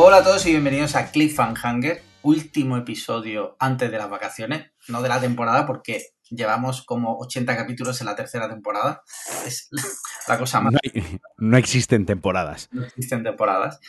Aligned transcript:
Hola 0.00 0.18
a 0.18 0.22
todos 0.22 0.46
y 0.46 0.50
bienvenidos 0.50 0.94
a 0.94 1.10
Cliffhanger, 1.10 2.02
último 2.22 2.76
episodio 2.76 3.56
antes 3.58 3.90
de 3.90 3.98
las 3.98 4.08
vacaciones, 4.08 4.70
no 4.86 5.02
de 5.02 5.08
la 5.08 5.20
temporada 5.20 5.66
porque 5.66 6.02
llevamos 6.30 6.84
como 6.84 7.18
80 7.18 7.56
capítulos 7.56 8.00
en 8.00 8.06
la 8.06 8.14
tercera 8.14 8.48
temporada. 8.48 9.02
Es 9.44 9.68
la 10.28 10.38
cosa 10.38 10.60
más... 10.60 10.72
No, 10.74 10.78
hay- 10.84 11.18
no 11.38 11.56
existen 11.56 12.06
temporadas. 12.06 12.68
no 12.70 12.84
existen 12.84 13.24
temporadas. 13.24 13.80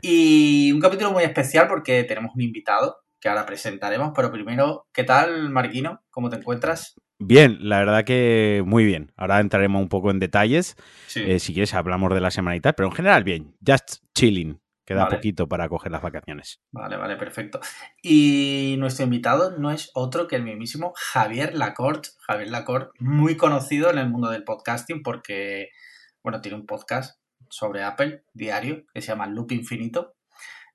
Y 0.00 0.70
un 0.72 0.80
capítulo 0.80 1.10
muy 1.10 1.24
especial 1.24 1.66
porque 1.66 2.04
tenemos 2.04 2.32
un 2.36 2.42
invitado 2.42 2.98
que 3.18 3.28
ahora 3.28 3.44
presentaremos, 3.46 4.12
pero 4.14 4.30
primero, 4.30 4.86
¿qué 4.92 5.02
tal, 5.02 5.50
Marquino? 5.50 6.04
¿Cómo 6.10 6.30
te 6.30 6.36
encuentras? 6.36 6.94
Bien, 7.18 7.58
la 7.62 7.78
verdad 7.78 8.04
que 8.04 8.62
muy 8.64 8.84
bien. 8.84 9.10
Ahora 9.16 9.40
entraremos 9.40 9.82
un 9.82 9.88
poco 9.88 10.10
en 10.12 10.20
detalles. 10.20 10.76
Sí. 11.08 11.22
Eh, 11.26 11.40
si 11.40 11.54
quieres, 11.54 11.74
hablamos 11.74 12.12
de 12.14 12.20
la 12.20 12.30
semana 12.30 12.54
y 12.56 12.60
tal, 12.60 12.74
pero 12.74 12.88
en 12.88 12.94
general 12.94 13.24
bien. 13.24 13.56
Just 13.66 14.02
chilling. 14.14 14.60
Queda 14.86 15.02
Vale. 15.04 15.16
poquito 15.16 15.48
para 15.48 15.68
coger 15.68 15.90
las 15.92 16.00
vacaciones. 16.00 16.60
Vale, 16.70 16.96
vale, 16.96 17.16
perfecto. 17.16 17.60
Y 18.02 18.76
nuestro 18.78 19.04
invitado 19.04 19.58
no 19.58 19.70
es 19.72 19.90
otro 19.94 20.28
que 20.28 20.36
el 20.36 20.44
mismísimo 20.44 20.92
Javier 20.96 21.54
Lacorte. 21.56 22.10
Javier 22.20 22.50
Lacorte, 22.50 22.90
muy 23.00 23.36
conocido 23.36 23.90
en 23.90 23.98
el 23.98 24.08
mundo 24.08 24.30
del 24.30 24.44
podcasting 24.44 25.02
porque, 25.02 25.70
bueno, 26.22 26.40
tiene 26.40 26.56
un 26.56 26.66
podcast 26.66 27.20
sobre 27.50 27.82
Apple 27.82 28.24
diario 28.32 28.84
que 28.94 29.02
se 29.02 29.08
llama 29.08 29.26
Loop 29.26 29.50
Infinito. 29.52 30.14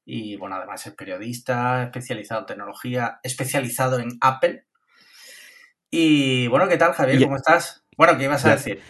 Y 0.04 0.36
bueno, 0.36 0.58
además 0.58 0.86
es 0.88 0.94
periodista, 0.94 1.84
especializado 1.84 2.42
en 2.42 2.48
tecnología, 2.48 3.20
especializado 3.24 4.00
en 4.00 4.10
Apple. 4.20 4.66
Y 5.90 6.48
bueno, 6.48 6.68
¿qué 6.68 6.78
tal, 6.78 6.94
Javier? 6.94 7.20
Y- 7.22 7.24
¿Cómo 7.24 7.38
estás? 7.38 7.86
Bueno, 7.98 8.18
¿qué 8.18 8.26
ibas 8.26 8.44
a 8.46 8.52
decir? 8.52 8.82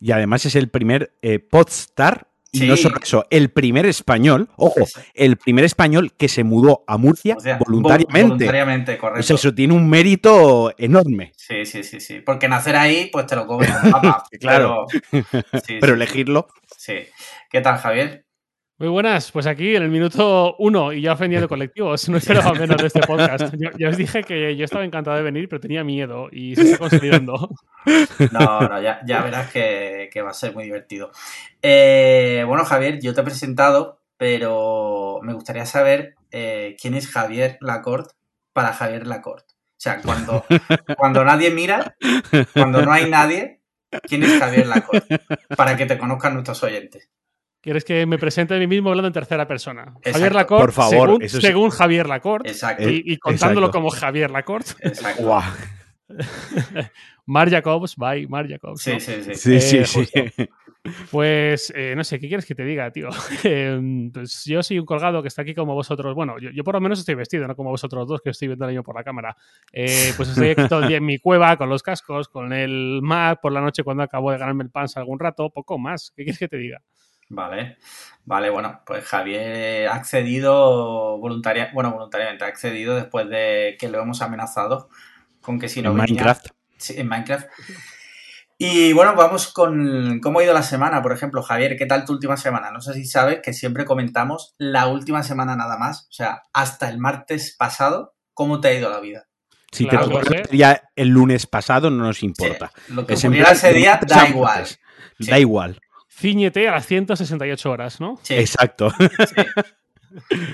Y 0.00 0.12
además 0.12 0.44
es 0.44 0.54
el 0.56 0.68
primer 0.68 1.16
eh, 1.22 1.38
podstar. 1.38 2.28
Y 2.56 2.60
Sí. 2.60 2.66
no 2.68 2.76
solo 2.76 2.96
eso, 3.02 3.24
el 3.30 3.50
primer 3.50 3.86
español, 3.86 4.48
ojo, 4.56 4.80
el 5.14 5.36
primer 5.36 5.64
español 5.64 6.12
que 6.16 6.28
se 6.28 6.44
mudó 6.44 6.84
a 6.86 6.96
Murcia 6.96 7.36
O 7.36 7.40
sea, 7.40 7.58
voluntariamente. 7.58 8.18
vol- 8.18 8.28
Voluntariamente, 8.28 8.98
correcto. 8.98 9.16
Pues 9.18 9.30
eso 9.30 9.54
tiene 9.54 9.74
un 9.74 9.88
mérito 9.88 10.72
enorme. 10.78 11.32
Sí, 11.36 11.64
sí, 11.66 11.82
sí, 11.82 12.00
sí. 12.00 12.20
Porque 12.20 12.48
nacer 12.48 12.76
ahí, 12.76 13.08
pues 13.12 13.26
te 13.26 13.36
lo 13.36 13.46
comes. 13.46 13.68
Claro. 14.40 14.86
Pero, 15.10 15.22
sí, 15.64 15.76
Pero 15.80 15.86
sí, 15.86 15.92
elegirlo. 15.92 16.48
Sí. 16.76 16.94
¿Qué 17.50 17.60
tal, 17.60 17.78
Javier? 17.78 18.25
Muy 18.78 18.88
buenas, 18.88 19.32
pues 19.32 19.46
aquí 19.46 19.74
en 19.74 19.84
el 19.84 19.88
minuto 19.88 20.54
uno 20.58 20.92
y 20.92 21.00
ya 21.00 21.14
ofendiendo 21.14 21.48
colectivos, 21.48 22.10
no 22.10 22.18
esperaba 22.18 22.52
menos 22.60 22.76
de 22.76 22.88
este 22.88 23.00
podcast. 23.00 23.54
Yo, 23.56 23.70
ya 23.78 23.88
os 23.88 23.96
dije 23.96 24.22
que 24.22 24.54
yo 24.54 24.66
estaba 24.66 24.84
encantado 24.84 25.16
de 25.16 25.22
venir, 25.22 25.48
pero 25.48 25.60
tenía 25.60 25.82
miedo 25.82 26.28
y 26.30 26.54
se 26.54 26.62
está 26.62 26.78
consolidando. 26.78 27.50
No, 28.32 28.60
no, 28.62 28.82
ya, 28.82 29.00
ya 29.06 29.22
verás 29.22 29.52
que, 29.52 30.10
que 30.12 30.20
va 30.20 30.30
a 30.30 30.34
ser 30.34 30.52
muy 30.52 30.64
divertido. 30.64 31.12
Eh, 31.62 32.42
bueno, 32.44 32.64
Javier, 32.64 32.98
yo 33.00 33.14
te 33.14 33.20
he 33.20 33.24
presentado, 33.24 34.00
pero 34.16 35.20
me 35.22 35.32
gustaría 35.32 35.64
saber 35.66 36.16
eh, 36.32 36.76
quién 36.82 36.94
es 36.94 37.08
Javier 37.08 37.58
Lacorte 37.60 38.12
para 38.52 38.72
Javier 38.72 39.06
Lacorte. 39.06 39.54
O 39.54 39.78
sea, 39.78 40.02
cuando, 40.02 40.44
cuando 40.98 41.24
nadie 41.24 41.52
mira, 41.52 41.94
cuando 42.52 42.82
no 42.82 42.92
hay 42.92 43.08
nadie, 43.08 43.60
¿quién 44.02 44.24
es 44.24 44.36
Javier 44.40 44.66
Lacorte? 44.66 45.20
Para 45.56 45.76
que 45.76 45.86
te 45.86 45.96
conozcan 45.96 46.34
nuestros 46.34 46.64
oyentes. 46.64 47.08
¿Quieres 47.60 47.84
que 47.84 48.06
me 48.06 48.18
presente 48.18 48.54
a 48.54 48.58
mí 48.58 48.66
mismo 48.66 48.90
hablando 48.90 49.08
en 49.08 49.12
tercera 49.12 49.46
persona? 49.48 49.82
Exacto. 49.96 50.12
Javier 50.12 50.34
Lacorte, 50.34 50.62
Por 50.64 50.72
favor, 50.72 51.08
según, 51.08 51.22
eso 51.22 51.40
sí. 51.40 51.46
según 51.46 51.70
Javier 51.70 52.08
Lacorte, 52.08 52.50
Exacto, 52.50 52.88
y, 52.88 53.02
y 53.04 53.16
contándolo 53.18 53.66
Exacto. 53.66 53.78
como 53.78 53.90
Javier 53.90 54.30
Lacorte. 54.30 54.72
exacto. 54.82 55.42
Mar 57.26 57.50
Jacobs, 57.50 57.96
bye, 57.96 58.26
Mar 58.28 58.48
Jacobs. 58.48 58.80
Sí, 58.82 58.92
¿no? 58.92 59.00
sí, 59.00 59.12
sí. 59.22 59.34
Sí, 59.34 59.60
sí, 59.60 59.78
Eh, 59.78 59.84
sí. 59.86 59.98
justo. 59.98 60.52
Pues 61.10 61.72
eh, 61.74 61.94
no 61.96 62.04
sé, 62.04 62.20
¿qué 62.20 62.28
quieres 62.28 62.46
que 62.46 62.54
te 62.54 62.64
diga, 62.64 62.88
tío? 62.92 63.08
Eh, 63.42 64.08
pues 64.14 64.44
yo 64.44 64.62
soy 64.62 64.78
un 64.78 64.86
colgado 64.86 65.20
que 65.20 65.26
está 65.28 65.42
aquí 65.42 65.52
como 65.52 65.74
vosotros. 65.74 66.14
Bueno, 66.14 66.38
yo, 66.38 66.50
yo 66.50 66.62
por 66.62 66.74
lo 66.74 66.80
menos 66.80 67.00
estoy 67.00 67.16
vestido, 67.16 67.48
no 67.48 67.56
como 67.56 67.70
vosotros 67.70 68.06
dos 68.06 68.20
que 68.22 68.30
estoy 68.30 68.46
viendo 68.48 68.70
yo 68.70 68.84
por 68.84 68.94
la 68.94 69.02
cámara. 69.02 69.36
Eh, 69.72 70.12
pues 70.16 70.28
estoy 70.28 70.50
aquí 70.50 70.68
todo 70.68 70.82
el 70.82 70.88
día 70.88 70.98
en 70.98 71.04
mi 71.04 71.18
cueva 71.18 71.56
con 71.56 71.68
los 71.68 71.82
cascos, 71.82 72.28
con 72.28 72.52
el 72.52 73.00
Mac 73.02 73.40
por 73.42 73.50
la 73.52 73.60
noche 73.60 73.82
cuando 73.82 74.04
acabo 74.04 74.30
de 74.30 74.38
ganarme 74.38 74.62
el 74.62 74.70
pans 74.70 74.96
algún 74.96 75.18
rato, 75.18 75.50
poco 75.50 75.76
más. 75.78 76.12
¿Qué 76.14 76.22
quieres 76.22 76.38
que 76.38 76.46
te 76.48 76.56
diga? 76.58 76.80
Vale, 77.28 77.78
vale, 78.24 78.50
bueno, 78.50 78.82
pues 78.86 79.04
Javier 79.04 79.88
ha 79.88 79.94
accedido 79.94 81.18
voluntaria, 81.18 81.70
bueno, 81.74 81.90
voluntariamente, 81.92 82.44
ha 82.44 82.48
accedido 82.48 82.94
después 82.94 83.28
de 83.28 83.76
que 83.80 83.88
lo 83.88 84.00
hemos 84.00 84.22
amenazado 84.22 84.88
con 85.40 85.58
que 85.58 85.68
si 85.68 85.82
no 85.82 85.90
En 85.90 85.96
venía- 85.96 86.06
Minecraft. 86.14 86.46
Sí, 86.76 86.94
en 86.98 87.08
Minecraft. 87.08 87.46
Y 88.58 88.92
bueno, 88.94 89.14
vamos 89.14 89.52
con 89.52 90.18
cómo 90.20 90.38
ha 90.38 90.44
ido 90.44 90.54
la 90.54 90.62
semana, 90.62 91.02
por 91.02 91.12
ejemplo, 91.12 91.42
Javier, 91.42 91.76
¿qué 91.76 91.84
tal 91.84 92.04
tu 92.06 92.12
última 92.14 92.36
semana? 92.38 92.70
No 92.70 92.80
sé 92.80 92.94
si 92.94 93.04
sabes 93.04 93.40
que 93.42 93.52
siempre 93.52 93.84
comentamos 93.84 94.54
la 94.56 94.86
última 94.86 95.22
semana 95.22 95.56
nada 95.56 95.76
más, 95.76 96.04
o 96.08 96.12
sea, 96.12 96.42
hasta 96.54 96.88
el 96.88 96.98
martes 96.98 97.54
pasado, 97.58 98.14
¿cómo 98.32 98.60
te 98.60 98.68
ha 98.68 98.74
ido 98.74 98.88
la 98.88 99.00
vida? 99.00 99.26
Si 99.72 99.86
Claro, 99.86 100.06
te 100.08 100.12
tocó 100.14 100.52
ya 100.52 100.80
el 100.94 101.08
lunes 101.08 101.46
pasado, 101.46 101.90
no 101.90 102.04
nos 102.04 102.22
importa. 102.22 102.70
Sí, 102.86 102.94
lo 102.94 103.06
que 103.06 103.14
Es 103.14 103.24
en 103.24 103.28
ocurriera 103.28 103.46
plan 103.50 103.56
ese 103.56 103.72
día 103.74 104.00
da 104.06 104.28
igual. 104.28 104.64
Sí. 104.66 104.78
Da 105.30 105.38
igual. 105.38 105.80
Cíñete 106.16 106.66
a 106.68 106.72
las 106.72 106.86
168 106.86 107.70
horas, 107.70 108.00
¿no? 108.00 108.18
Sí, 108.22 108.34
Exacto. 108.34 108.90
sí. 108.90 109.34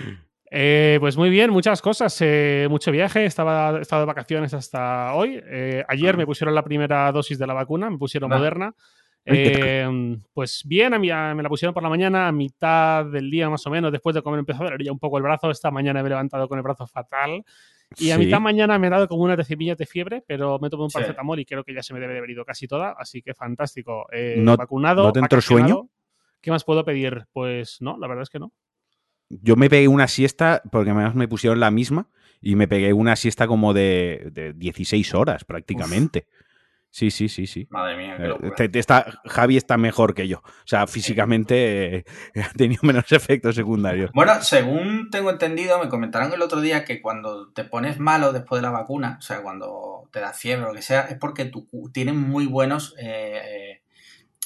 Eh, 0.55 0.99
pues 1.01 1.17
muy 1.17 1.31
bien, 1.31 1.49
muchas 1.51 1.81
cosas, 1.81 2.15
eh, 2.21 2.67
mucho 2.69 2.91
viaje, 2.91 3.25
estaba, 3.25 3.79
he 3.79 3.81
estado 3.81 4.03
de 4.03 4.07
vacaciones 4.07 4.53
hasta 4.53 5.15
hoy. 5.15 5.41
Eh, 5.47 5.83
ayer 5.89 6.15
Ah. 6.15 6.19
me 6.19 6.27
pusieron 6.27 6.55
la 6.55 6.63
primera 6.63 7.11
dosis 7.11 7.39
de 7.39 7.47
la 7.47 7.55
vacuna, 7.55 7.89
me 7.89 7.97
pusieron 7.97 8.31
Va. 8.31 8.37
moderna. 8.37 8.75
Eh, 9.25 10.19
pues 10.35 10.61
bien, 10.67 10.93
a 10.93 10.99
mí- 10.99 11.09
a- 11.11 11.35
me 11.35 11.43
la 11.43 11.49
pusieron 11.49 11.73
por 11.73 11.83
la 11.83 11.89
mañana, 11.89 12.29
a 12.29 12.33
mitad 12.33 13.07
del 13.07 13.31
día 13.31 13.49
más 13.49 13.67
o 13.67 13.71
menos, 13.71 13.91
después 13.93 14.15
de 14.15 14.21
comer 14.21 14.41
empezó 14.41 14.61
a 14.61 14.65
doler 14.67 14.83
ya 14.85 14.93
un 14.93 14.99
poco 14.99 15.17
el 15.17 15.23
brazo. 15.23 15.51
Esta 15.51 15.71
mañana 15.71 16.03
me 16.03 16.09
he 16.09 16.11
levantado 16.11 16.47
con 16.49 16.59
el 16.59 16.63
brazo 16.63 16.87
fatal. 16.87 17.43
Y 17.99 18.11
a 18.11 18.17
Sí. 18.17 18.25
mitad 18.25 18.41
mañana 18.41 18.79
me 18.79 18.87
ha 18.87 18.91
dado 18.91 19.09
como 19.09 19.23
unas 19.25 19.37
decimillas 19.37 19.79
de 19.79 19.87
fiebre, 19.87 20.23
pero 20.27 20.59
me 20.59 20.71
tomé 20.71 20.85
un 20.85 20.91
Sí. 20.91 20.95
paracetamol 20.95 21.39
y 21.41 21.45
creo 21.45 21.65
que 21.65 21.75
ya 21.75 21.83
se 21.83 21.93
me 21.95 22.01
debe 22.01 22.13
de 22.13 22.19
haber 22.19 22.31
ido 22.31 22.45
casi 22.45 22.67
toda, 22.69 22.95
así 22.99 23.23
que 23.23 23.35
fantástico. 23.35 24.07
Eh, 24.13 24.37
¿No- 24.39 24.57
vacunado. 24.57 25.05
no 25.05 25.13
te 25.13 25.21
entró 25.21 25.41
sueño? 25.41 25.89
¿Qué 26.41 26.51
más 26.51 26.65
puedo 26.65 26.85
pedir? 26.85 27.27
Pues 27.33 27.79
no, 27.81 27.97
la 27.99 28.09
verdad 28.09 28.23
es 28.23 28.31
que 28.31 28.39
no. 28.39 28.53
Yo 29.29 29.57
me 29.57 29.71
pegué 29.71 29.89
una 29.89 30.09
siesta, 30.09 30.63
porque 30.71 30.91
además 30.91 31.15
me 31.15 31.27
pusieron 31.29 31.59
la 31.61 31.71
misma, 31.71 32.09
y 32.41 32.57
me 32.57 32.67
pegué 32.69 32.93
una 32.93 33.17
siesta 33.17 33.47
como 33.47 33.73
de, 33.73 34.29
de 34.33 34.53
16 34.53 35.15
horas 35.15 35.45
prácticamente. 35.45 36.27
Sí, 36.95 37.11
sí, 37.11 37.31
sí, 37.31 37.47
sí. 37.47 37.67
Madre 37.71 37.97
mía, 37.97 38.17
qué 38.19 38.25
Eh, 38.25 38.29
locura. 38.29 38.55
Javi 39.25 39.57
está 39.57 39.79
mejor 39.79 40.15
que 40.15 40.29
yo. 40.29 40.39
O 40.45 40.67
sea, 40.67 40.87
físicamente 40.87 41.97
eh, 41.97 42.05
ha 42.45 42.53
tenido 42.53 42.81
menos 42.83 43.11
efectos 43.13 43.55
secundarios. 43.57 44.11
Bueno, 44.13 44.35
según 44.43 45.09
tengo 45.11 45.31
entendido, 45.31 45.79
me 45.83 45.89
comentaron 45.89 46.31
el 46.35 46.43
otro 46.43 46.61
día 46.61 46.85
que 46.85 47.01
cuando 47.01 47.51
te 47.53 47.65
pones 47.65 47.99
malo 47.99 48.33
después 48.35 48.61
de 48.61 48.69
la 48.69 48.73
vacuna, 48.73 49.17
o 49.19 49.23
sea, 49.23 49.41
cuando 49.43 50.07
te 50.13 50.21
da 50.21 50.35
fiebre 50.35 50.67
o 50.67 50.69
lo 50.69 50.75
que 50.75 50.83
sea, 50.83 51.01
es 51.03 51.17
porque 51.19 51.51
cu- 51.51 51.91
tienes 51.95 52.15
muy 52.15 52.45
buenos 52.45 52.95
eh, 53.01 53.81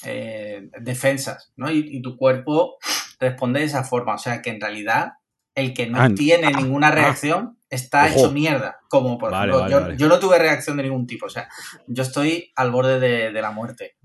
eh, 0.05 0.69
defensas, 0.81 1.53
¿no? 1.57 1.71
Y, 1.71 1.79
y 1.91 2.01
tu 2.01 2.17
cuerpo 2.17 2.77
responde 3.19 3.59
de 3.61 3.67
esa 3.67 3.83
forma. 3.83 4.15
O 4.15 4.19
sea, 4.19 4.41
que 4.41 4.51
en 4.51 4.61
realidad 4.61 5.15
el 5.57 5.75
que 5.75 5.89
no 5.89 5.99
Ah, 6.01 6.11
tiene 6.15 6.49
ah, 6.55 6.61
ninguna 6.61 6.89
ah. 6.89 6.93
reacción 6.93 7.56
está 7.71 8.07
Ojo. 8.07 8.19
hecho 8.21 8.33
mierda. 8.33 8.79
Como 8.89 9.19
por 9.19 9.31
Vale, 9.33 9.53
ejemplo, 9.53 9.61
vale, 9.61 9.73
yo, 9.73 9.81
vale. 9.81 9.97
yo 9.99 10.09
no 10.09 10.19
tuve 10.19 10.39
reacción 10.39 10.77
de 10.77 10.85
ningún 10.85 11.07
tipo. 11.07 11.27
O 11.27 11.31
sea, 11.31 11.49
yo 11.87 12.03
estoy 12.03 12.53
al 12.57 12.71
borde 12.71 13.01
de, 13.01 13.33
de 13.33 13.43
la 13.43 13.51
muerte. 13.51 13.97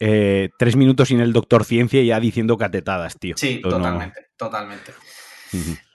Eh, 0.00 0.50
tres 0.58 0.76
minutos 0.76 1.08
sin 1.08 1.20
el 1.20 1.32
doctor 1.32 1.64
Ciencia 1.64 2.00
y 2.00 2.06
ya 2.06 2.20
diciendo 2.20 2.56
catetadas, 2.56 3.18
tío. 3.18 3.36
Sí, 3.36 3.60
no- 3.64 3.70
totalmente, 3.70 4.26
totalmente. 4.36 4.92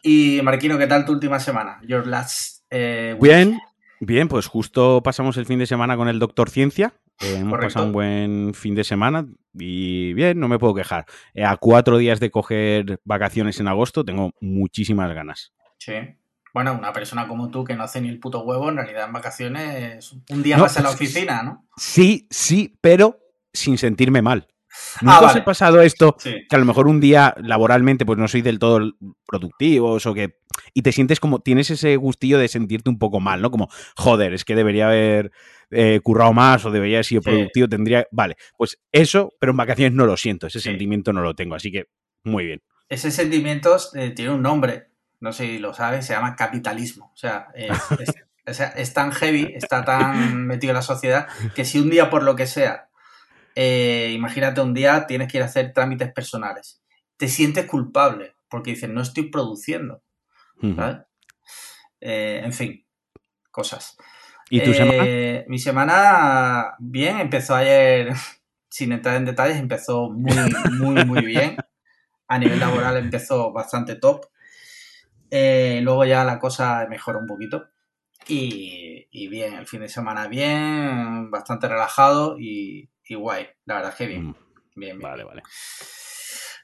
Y 0.02 0.42
Marquino, 0.44 0.78
¿qué 0.78 0.88
tal 0.88 1.06
tu 1.06 1.14
última 1.14 1.40
semana? 1.40 1.80
Your 1.88 2.08
last 2.08 2.64
eh. 2.70 3.16
Bien, 3.22 3.60
bien, 4.00 4.28
pues 4.28 4.48
justo 4.48 5.02
pasamos 5.04 5.38
el 5.38 5.46
fin 5.46 5.60
de 5.60 5.68
semana 5.68 5.96
con 5.96 6.08
el 6.08 6.20
doctor 6.20 6.50
Ciencia. 6.50 6.94
Eh, 7.22 7.36
hemos 7.36 7.52
Correcto. 7.52 7.68
pasado 7.68 7.86
un 7.86 7.94
buen 7.94 8.54
fin 8.56 8.74
de 8.76 8.84
semana 8.84 9.28
y 9.54 10.14
bien, 10.14 10.40
no 10.40 10.48
me 10.48 10.58
puedo 10.58 10.74
quejar. 10.74 11.06
A 11.46 11.56
cuatro 11.58 11.98
días 12.00 12.20
de 12.20 12.32
coger 12.32 13.00
vacaciones 13.06 13.60
en 13.60 13.68
agosto 13.68 14.04
tengo 14.04 14.32
muchísimas 14.42 15.14
ganas. 15.14 15.54
Sí. 15.78 15.94
Bueno, 16.54 16.74
una 16.74 16.94
persona 16.94 17.28
como 17.28 17.50
tú 17.50 17.64
que 17.64 17.76
no 17.76 17.84
hace 17.84 18.00
ni 18.00 18.10
el 18.10 18.20
puto 18.20 18.44
huevo, 18.44 18.70
en 18.70 18.78
realidad 18.78 19.08
en 19.08 19.14
vacaciones 19.14 19.98
es 19.98 20.16
un 20.30 20.44
día 20.44 20.56
No, 20.58 20.64
más 20.64 20.78
en 20.78 20.84
la 20.84 20.92
oficina, 20.92 21.42
¿no? 21.44 21.68
Sí, 21.78 22.28
sí, 22.30 22.78
pero 22.80 23.20
sin 23.52 23.78
sentirme 23.78 24.22
mal. 24.22 24.48
Ah, 24.96 25.00
Nunca 25.02 25.20
os 25.20 25.26
vale. 25.28 25.40
he 25.40 25.44
pasado 25.44 25.82
esto 25.82 26.16
Sí. 26.20 26.34
que 26.50 26.56
a 26.56 26.60
lo 26.60 26.66
mejor 26.66 26.88
un 26.88 27.00
día 27.00 27.36
laboralmente 27.38 28.06
pues 28.08 28.18
no 28.18 28.28
soy 28.28 28.42
del 28.42 28.58
todo 28.60 28.92
productivos 29.28 30.06
o 30.08 30.14
que 30.14 30.36
y 30.74 30.82
te 30.82 30.92
sientes 30.92 31.20
como 31.20 31.40
tienes 31.40 31.70
ese 31.72 31.96
gustillo 31.96 32.38
de 32.40 32.48
sentirte 32.48 32.90
un 32.90 32.98
poco 33.00 33.20
mal, 33.20 33.42
¿no? 33.42 33.50
Como 33.52 33.70
joder, 33.96 34.34
es 34.34 34.46
que 34.46 34.56
debería 34.56 34.88
haber 34.88 35.32
eh, 35.72 36.00
currado 36.04 36.34
más 36.34 36.64
o 36.66 36.72
debería 36.72 36.98
haber 36.98 37.06
sido 37.06 37.22
Sí. 37.24 37.30
productivo, 37.30 37.68
tendría, 37.68 38.08
vale, 38.12 38.36
pues 38.58 38.80
eso, 38.92 39.34
pero 39.40 39.52
en 39.52 39.58
vacaciones 39.58 39.94
no 39.94 40.06
lo 40.06 40.18
siento, 40.18 40.46
ese 40.48 40.60
Sí. 40.60 40.70
sentimiento 40.70 41.14
no 41.14 41.22
lo 41.22 41.34
tengo, 41.36 41.56
así 41.56 41.72
que 41.72 41.86
muy 42.24 42.46
bien. 42.46 42.62
Ese 42.90 43.10
sentimiento 43.12 43.76
eh, 43.96 44.12
tiene 44.12 44.32
un 44.32 44.42
nombre, 44.44 44.88
no 45.24 45.32
sé 45.34 45.46
si 45.46 45.58
lo 45.60 45.74
sabes, 45.74 46.06
se 46.06 46.14
llama 46.14 46.36
capitalismo. 46.36 47.12
O 47.14 47.18
sea, 47.18 47.48
es, 47.56 47.70
es- 48.00 48.16
o 48.46 48.54
sea, 48.54 48.68
es 48.76 48.94
tan 48.94 49.12
heavy, 49.14 49.54
está 49.56 49.86
tan 49.86 50.46
metido 50.46 50.72
en 50.72 50.76
la 50.76 50.82
sociedad, 50.82 51.28
que 51.56 51.64
si 51.64 51.80
un 51.80 51.90
día 51.90 52.10
por 52.10 52.24
lo 52.24 52.36
que 52.36 52.46
sea, 52.46 52.90
eh, 53.56 54.12
imagínate 54.14 54.60
un 54.62 54.74
día 54.74 55.08
tienes 55.08 55.32
que 55.32 55.38
ir 55.38 55.44
a 55.44 55.46
hacer 55.48 55.72
trámites 55.74 56.12
personales, 56.12 56.82
te 57.18 57.30
sientes 57.30 57.66
culpable 57.66 58.36
porque 58.50 58.72
dicen, 58.72 58.94
no 58.94 59.02
estoy 59.02 59.30
produciendo. 59.32 60.04
¿sabes? 60.76 60.98
Eh, 62.02 62.42
en 62.44 62.52
fin, 62.54 62.86
cosas. 63.50 63.98
¿Y 64.50 64.62
tu 64.62 64.74
semana? 64.74 65.04
Eh, 65.08 65.46
Mi 65.48 65.58
semana, 65.60 66.74
bien, 66.80 67.20
empezó 67.22 67.56
ayer, 67.56 68.12
sin 68.70 68.92
entrar 68.92 69.16
en 69.16 69.26
detalles, 69.26 69.58
empezó 69.58 70.10
muy, 70.10 70.36
muy, 70.80 71.06
muy 71.06 71.26
bien. 71.26 71.56
A 72.28 72.38
nivel 72.40 72.60
laboral 72.60 72.98
empezó 72.98 73.52
bastante 73.54 73.96
top. 73.96 74.26
Eh, 75.36 75.80
luego 75.82 76.06
ya 76.06 76.24
la 76.24 76.38
cosa 76.38 76.86
mejoró 76.88 77.18
un 77.18 77.26
poquito. 77.26 77.66
Y, 78.28 79.08
y 79.10 79.28
bien, 79.30 79.56
el 79.56 79.66
fin 79.66 79.82
de 79.82 79.90
semana 79.90 80.28
bien, 80.28 81.32
bastante 81.32 81.68
relajado 81.68 82.38
y, 82.40 82.88
y 83.04 83.16
guay. 83.16 83.48
La 83.66 83.76
verdad 83.76 83.90
es 83.92 83.98
que 83.98 84.06
bien. 84.08 84.28
Mm, 84.28 84.36
Bien, 84.76 84.98
bien, 84.98 85.00
Vale, 85.00 85.24
vale. 85.24 85.42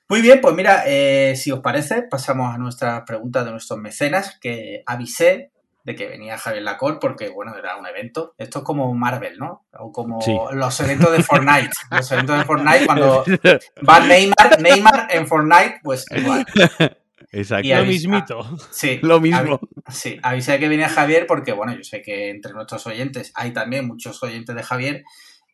Muy 0.08 0.22
bien, 0.22 0.40
pues 0.42 0.54
mira, 0.56 0.84
eh, 0.88 1.36
si 1.36 1.52
os 1.52 1.60
parece, 1.62 2.04
pasamos 2.04 2.54
a 2.54 2.58
nuestras 2.60 3.02
preguntas 3.08 3.44
de 3.46 3.52
nuestros 3.52 3.80
mecenas, 3.80 4.38
que 4.40 4.84
avisé 4.86 5.52
de 5.84 5.96
que 5.96 6.08
venía 6.08 6.38
Javier 6.38 6.64
Lacor 6.64 7.00
porque, 7.00 7.30
bueno, 7.30 7.56
era 7.56 7.76
un 7.78 7.88
evento. 7.88 8.34
Esto 8.38 8.60
es 8.60 8.66
como 8.66 8.94
Marvel, 8.94 9.38
¿no? 9.40 9.66
O 9.80 9.92
como 9.92 10.22
Sí. 10.22 10.36
los 10.52 10.80
eventos 10.82 11.12
de 11.12 11.24
Fortnite. 11.24 11.70
los 11.92 12.12
eventos 12.12 12.38
de 12.38 12.46
Fortnite, 12.46 12.86
cuando 12.86 13.24
va 13.90 14.00
Neymar, 14.00 14.60
Neymar 14.62 15.08
en 15.12 15.28
Fortnite, 15.28 15.80
pues 15.84 16.06
igual. 16.16 16.46
Exacto. 17.32 17.68
Y 17.68 17.74
Lo 17.74 17.86
mismito. 17.86 18.58
Sí, 18.72 19.00
Lo 19.04 19.20
mismo. 19.20 19.60
sí, 19.90 20.18
avisé 20.24 20.60
que 20.60 20.70
venía 20.70 20.90
Javier 20.90 21.28
porque, 21.28 21.52
bueno, 21.52 21.74
yo 21.76 21.84
sé 21.84 22.02
que 22.02 22.30
entre 22.30 22.54
nuestros 22.54 22.86
oyentes 22.88 23.32
hay 23.36 23.52
también 23.52 23.88
muchos 23.88 24.22
oyentes 24.24 24.56
de 24.56 24.64
Javier 24.64 25.04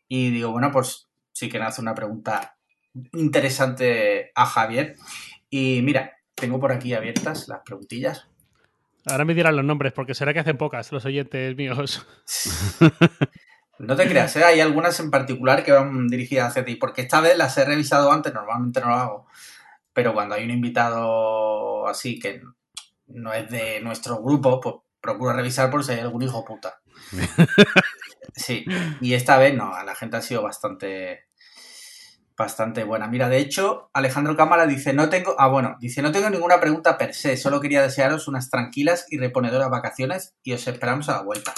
y 0.08 0.30
digo, 0.30 0.52
bueno, 0.52 0.70
pues 0.70 1.08
sí 1.32 1.48
que 1.48 1.58
me 1.58 1.66
hace 1.66 1.82
una 1.82 1.94
pregunta 1.94 2.56
interesante 3.12 4.32
a 4.34 4.46
Javier. 4.46 4.96
Y 5.50 5.80
mira, 5.82 6.12
tengo 6.34 6.58
por 6.58 6.72
aquí 6.72 6.94
abiertas 6.94 7.48
las 7.48 7.60
preguntillas. 7.64 8.28
Ahora 9.06 9.24
me 9.24 9.34
dirán 9.34 9.54
los 9.54 9.64
nombres, 9.64 9.92
porque 9.92 10.14
será 10.14 10.32
que 10.32 10.40
hacen 10.40 10.56
pocas 10.56 10.90
los 10.92 11.04
oyentes 11.04 11.56
míos. 11.56 12.06
No 13.78 13.94
te 13.94 14.08
creas, 14.08 14.34
¿eh? 14.36 14.44
hay 14.44 14.60
algunas 14.60 14.98
en 15.00 15.10
particular 15.10 15.62
que 15.62 15.72
van 15.72 16.08
dirigidas 16.08 16.48
hacia 16.48 16.64
ti, 16.64 16.76
porque 16.76 17.02
esta 17.02 17.20
vez 17.20 17.36
las 17.36 17.58
he 17.58 17.64
revisado 17.64 18.10
antes, 18.10 18.32
normalmente 18.32 18.80
no 18.80 18.88
lo 18.88 18.94
hago, 18.94 19.26
pero 19.96 20.12
cuando 20.12 20.34
hay 20.34 20.44
un 20.44 20.50
invitado 20.50 21.88
así 21.88 22.18
que 22.18 22.42
no 23.06 23.32
es 23.32 23.48
de 23.48 23.80
nuestro 23.80 24.22
grupo, 24.22 24.60
pues 24.60 24.74
procuro 25.00 25.32
revisar 25.32 25.70
por 25.70 25.82
si 25.82 25.92
hay 25.92 26.00
algún 26.00 26.22
hijo 26.22 26.44
puta. 26.44 26.80
Sí, 28.38 28.66
y 29.00 29.14
esta 29.14 29.38
vez 29.38 29.54
no, 29.54 29.72
la 29.82 29.94
gente 29.94 30.18
ha 30.18 30.20
sido 30.20 30.42
bastante 30.42 31.28
bastante 32.36 32.84
buena. 32.84 33.08
Mira, 33.08 33.30
de 33.30 33.38
hecho, 33.38 33.88
Alejandro 33.94 34.36
Cámara 34.36 34.66
dice, 34.66 34.92
no 34.92 35.08
tengo, 35.08 35.34
ah, 35.38 35.48
bueno, 35.48 35.76
dice, 35.80 36.02
no 36.02 36.12
tengo 36.12 36.28
ninguna 36.28 36.60
pregunta 36.60 36.98
per 36.98 37.14
se, 37.14 37.38
solo 37.38 37.62
quería 37.62 37.80
desearos 37.80 38.28
unas 38.28 38.50
tranquilas 38.50 39.06
y 39.08 39.16
reponedoras 39.16 39.70
vacaciones 39.70 40.34
y 40.42 40.52
os 40.52 40.68
esperamos 40.68 41.08
a 41.08 41.12
la 41.12 41.22
vuelta. 41.22 41.54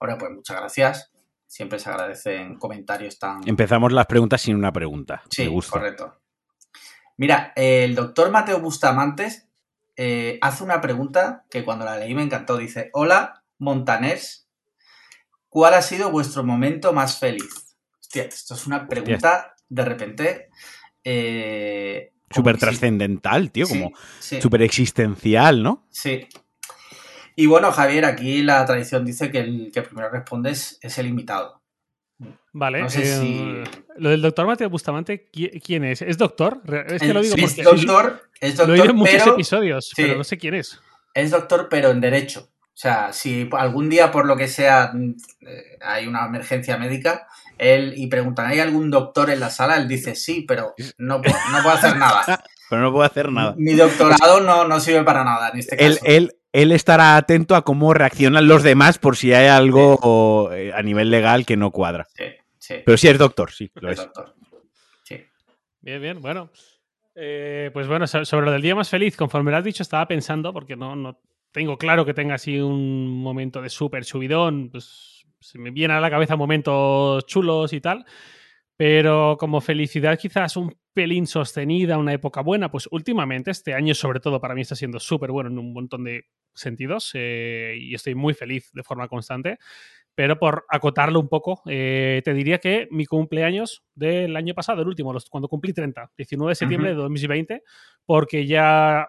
Ahora, 0.00 0.16
pues 0.16 0.32
muchas 0.32 0.56
gracias. 0.56 1.12
Siempre 1.46 1.78
se 1.78 1.90
agradecen 1.90 2.56
comentarios 2.56 3.18
tan... 3.18 3.46
Empezamos 3.46 3.92
las 3.92 4.06
preguntas 4.06 4.40
sin 4.40 4.56
una 4.56 4.72
pregunta. 4.72 5.22
Sí, 5.28 5.42
Me 5.42 5.48
gusta. 5.48 5.72
correcto. 5.72 6.21
Mira, 7.16 7.52
el 7.56 7.94
doctor 7.94 8.30
Mateo 8.30 8.60
Bustamantes 8.60 9.48
eh, 9.96 10.38
hace 10.40 10.64
una 10.64 10.80
pregunta 10.80 11.44
que 11.50 11.64
cuando 11.64 11.84
la 11.84 11.96
leí 11.96 12.14
me 12.14 12.22
encantó. 12.22 12.56
Dice, 12.56 12.90
hola, 12.92 13.44
Montaners, 13.58 14.48
¿cuál 15.48 15.74
ha 15.74 15.82
sido 15.82 16.10
vuestro 16.10 16.44
momento 16.44 16.92
más 16.92 17.18
feliz? 17.18 17.76
Hostia, 18.00 18.24
esto 18.24 18.54
es 18.54 18.66
una 18.66 18.86
pregunta 18.88 19.54
de 19.68 19.84
repente... 19.84 20.48
Eh, 21.04 22.12
Súper 22.30 22.56
trascendental, 22.56 23.50
tío, 23.50 23.66
sí, 23.66 23.74
como 23.74 23.92
sí, 24.18 24.40
súper 24.40 24.62
existencial, 24.62 25.62
¿no? 25.62 25.86
sí. 25.90 26.26
Y 27.34 27.46
bueno, 27.46 27.72
Javier, 27.72 28.04
aquí 28.04 28.42
la 28.42 28.64
tradición 28.66 29.04
dice 29.06 29.30
que 29.30 29.40
el 29.40 29.70
que 29.72 29.82
primero 29.82 30.10
responde 30.10 30.50
es, 30.50 30.78
es 30.82 30.98
el 30.98 31.06
invitado. 31.06 31.61
Vale. 32.52 32.82
No 32.82 32.90
sé 32.90 33.02
eh, 33.02 33.04
si... 33.06 33.54
Lo 33.96 34.10
del 34.10 34.22
doctor 34.22 34.46
Mateo 34.46 34.68
Bustamante, 34.70 35.28
¿qui- 35.32 35.62
¿quién 35.64 35.84
es? 35.84 36.02
¿Es 36.02 36.18
doctor? 36.18 36.60
Es 36.88 37.00
que 37.00 37.08
El- 37.08 37.14
lo 37.14 37.22
digo 37.22 37.34
sí, 37.36 37.42
porque 37.42 37.60
es 37.60 37.64
doctor, 37.64 38.22
es 38.40 38.58
lo 38.58 38.64
he 38.64 38.70
oído 38.72 38.76
doctor, 38.76 38.90
en 38.90 38.96
muchos 38.96 39.14
pero... 39.22 39.34
episodios, 39.34 39.86
Sí. 39.94 40.02
pero 40.02 40.16
no 40.18 40.24
sé 40.24 40.38
quién 40.38 40.54
es. 40.54 40.80
Es 41.14 41.30
doctor, 41.30 41.68
pero 41.70 41.90
en 41.90 42.00
derecho. 42.00 42.48
O 42.50 42.76
sea, 42.82 43.12
si 43.12 43.48
algún 43.52 43.88
día, 43.90 44.10
por 44.10 44.26
lo 44.26 44.36
que 44.36 44.48
sea, 44.48 44.92
eh, 45.40 45.78
hay 45.82 46.06
una 46.06 46.24
emergencia 46.26 46.78
médica, 46.78 47.26
él 47.58 47.92
y 47.96 48.06
preguntan, 48.08 48.46
¿hay 48.46 48.60
algún 48.60 48.90
doctor 48.90 49.28
en 49.30 49.40
la 49.40 49.50
sala? 49.50 49.76
Él 49.76 49.86
dice, 49.88 50.14
sí, 50.14 50.44
pero 50.48 50.74
no, 50.98 51.20
puedo- 51.20 51.36
no 51.52 51.62
puedo 51.62 51.76
hacer 51.76 51.96
nada. 51.96 52.42
Pero 52.70 52.80
no 52.84 52.90
puedo 52.90 53.04
hacer 53.04 53.30
nada. 53.30 53.54
Mi 53.58 53.74
doctorado 53.74 54.40
no, 54.40 54.66
no 54.66 54.80
sirve 54.80 55.02
para 55.04 55.24
nada 55.24 55.50
en 55.50 55.58
este 55.58 55.74
Él, 55.84 55.96
caso. 55.96 56.06
él, 56.06 56.36
él 56.54 56.72
estará 56.72 57.18
atento 57.18 57.54
a 57.54 57.64
cómo 57.66 57.92
reaccionan 57.92 58.48
los 58.48 58.62
demás 58.62 58.96
por 58.96 59.14
si 59.18 59.34
hay 59.34 59.48
algo 59.48 60.50
eh, 60.54 60.72
a 60.74 60.80
nivel 60.80 61.10
legal 61.10 61.44
que 61.44 61.58
no 61.58 61.70
cuadra. 61.70 62.06
Sí, 62.16 62.24
sí, 62.62 62.74
Pero 62.84 62.96
sí 62.96 63.08
es 63.08 63.18
doctor, 63.18 63.50
sí, 63.50 63.70
lo 63.74 63.90
es 63.90 63.98
es. 63.98 64.04
doctor. 64.06 64.34
Sí. 65.02 65.16
Bien, 65.80 66.00
bien, 66.00 66.20
bueno. 66.20 66.50
Eh, 67.14 67.70
pues 67.72 67.86
bueno, 67.88 68.06
so- 68.06 68.24
sobre 68.24 68.46
lo 68.46 68.52
del 68.52 68.62
día 68.62 68.74
más 68.74 68.88
feliz, 68.88 69.16
conforme 69.16 69.50
lo 69.50 69.56
has 69.56 69.64
dicho, 69.64 69.82
estaba 69.82 70.06
pensando, 70.06 70.52
porque 70.52 70.76
no, 70.76 70.94
no 70.96 71.20
tengo 71.50 71.76
claro 71.76 72.06
que 72.06 72.14
tenga 72.14 72.34
así 72.36 72.58
un 72.60 73.08
momento 73.22 73.60
de 73.60 73.68
súper 73.68 74.04
subidón, 74.04 74.70
pues 74.70 75.26
se 75.40 75.58
me 75.58 75.70
vienen 75.70 75.96
a 75.96 76.00
la 76.00 76.08
cabeza 76.10 76.36
momentos 76.36 77.26
chulos 77.26 77.72
y 77.72 77.80
tal, 77.80 78.06
pero 78.76 79.36
como 79.38 79.60
felicidad 79.60 80.18
quizás 80.18 80.56
un 80.56 80.74
pelín 80.94 81.26
sostenida, 81.26 81.98
una 81.98 82.12
época 82.14 82.40
buena, 82.42 82.70
pues 82.70 82.88
últimamente, 82.90 83.50
este 83.50 83.74
año 83.74 83.94
sobre 83.94 84.20
todo 84.20 84.40
para 84.40 84.54
mí 84.54 84.62
está 84.62 84.74
siendo 84.76 84.98
súper 85.00 85.30
bueno 85.30 85.50
en 85.50 85.58
un 85.58 85.72
montón 85.72 86.04
de 86.04 86.24
sentidos 86.54 87.10
eh, 87.14 87.76
y 87.78 87.94
estoy 87.94 88.14
muy 88.14 88.34
feliz 88.34 88.70
de 88.72 88.82
forma 88.82 89.08
constante. 89.08 89.58
Pero 90.14 90.38
por 90.38 90.66
acotarlo 90.68 91.18
un 91.20 91.28
poco, 91.28 91.62
eh, 91.66 92.20
te 92.24 92.34
diría 92.34 92.58
que 92.58 92.86
mi 92.90 93.06
cumpleaños 93.06 93.82
del 93.94 94.36
año 94.36 94.54
pasado, 94.54 94.82
el 94.82 94.88
último, 94.88 95.14
cuando 95.30 95.48
cumplí 95.48 95.72
30, 95.72 96.10
19 96.16 96.50
de 96.50 96.54
septiembre 96.54 96.90
de 96.90 96.96
2020, 96.96 97.62
porque 98.04 98.46
ya 98.46 99.08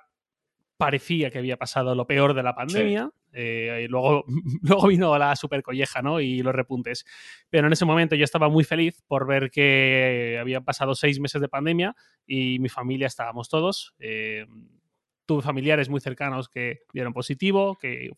parecía 0.78 1.30
que 1.30 1.40
había 1.40 1.58
pasado 1.58 1.96
lo 1.96 2.08
peor 2.08 2.34
de 2.34 2.44
la 2.44 2.56
pandemia. 2.56 3.10
eh, 3.34 3.84
y 3.86 3.88
luego, 3.88 4.26
luego 4.62 4.88
vino 4.88 5.18
la 5.18 5.36
super 5.36 5.64
colleja, 5.64 6.02
¿no? 6.02 6.20
Y 6.20 6.42
los 6.42 6.54
repuntes. 6.54 7.06
Pero 7.50 7.68
en 7.68 7.74
ese 7.74 7.86
momento 7.86 8.16
yo 8.16 8.24
estaba 8.24 8.48
muy 8.48 8.64
feliz 8.64 9.02
por 9.08 9.26
ver 9.26 9.50
que 9.50 10.38
habían 10.40 10.64
pasado 10.64 10.96
seis 10.96 11.20
meses 11.20 11.42
de 11.42 11.50
pandemia 11.50 11.96
y 12.26 12.60
mi 12.60 12.70
familia 12.70 13.08
estábamos 13.08 13.50
todos. 13.50 13.94
eh, 14.00 14.46
tuve 15.26 15.42
familiares 15.42 15.90
muy 15.90 16.02
cercanos 16.02 16.50
que 16.50 16.82
dieron 16.94 17.14
positivo, 17.14 17.78
que 17.80 18.12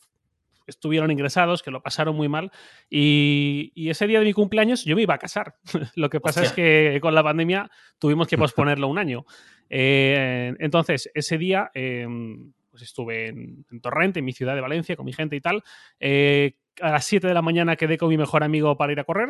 estuvieron 0.67 1.11
ingresados, 1.11 1.63
que 1.63 1.71
lo 1.71 1.81
pasaron 1.81 2.15
muy 2.15 2.29
mal. 2.29 2.51
Y, 2.89 3.71
y 3.75 3.89
ese 3.89 4.07
día 4.07 4.19
de 4.19 4.25
mi 4.25 4.33
cumpleaños 4.33 4.85
yo 4.85 4.95
me 4.95 5.01
iba 5.01 5.13
a 5.13 5.19
casar. 5.19 5.55
lo 5.95 6.09
que 6.09 6.19
pasa 6.19 6.43
es 6.43 6.51
que 6.51 6.99
con 7.01 7.15
la 7.15 7.23
pandemia 7.23 7.69
tuvimos 7.99 8.27
que 8.27 8.37
posponerlo 8.37 8.87
un 8.87 8.97
año. 8.97 9.25
Eh, 9.69 10.53
entonces, 10.59 11.09
ese 11.13 11.37
día 11.37 11.71
eh, 11.73 12.07
pues 12.75 12.83
estuve 12.83 13.27
en, 13.27 13.65
en 13.71 13.79
Torrente, 13.79 14.19
en 14.19 14.25
mi 14.25 14.33
ciudad 14.33 14.53
de 14.53 14.59
Valencia, 14.59 14.97
con 14.97 15.05
mi 15.05 15.13
gente 15.13 15.37
y 15.37 15.41
tal. 15.41 15.63
Eh, 15.99 16.57
a 16.81 16.91
las 16.91 17.05
7 17.05 17.27
de 17.27 17.33
la 17.33 17.41
mañana 17.41 17.75
quedé 17.75 17.97
con 17.97 18.09
mi 18.09 18.17
mejor 18.17 18.43
amigo 18.43 18.75
para 18.77 18.91
ir 18.91 18.99
a 18.99 19.03
correr. 19.03 19.29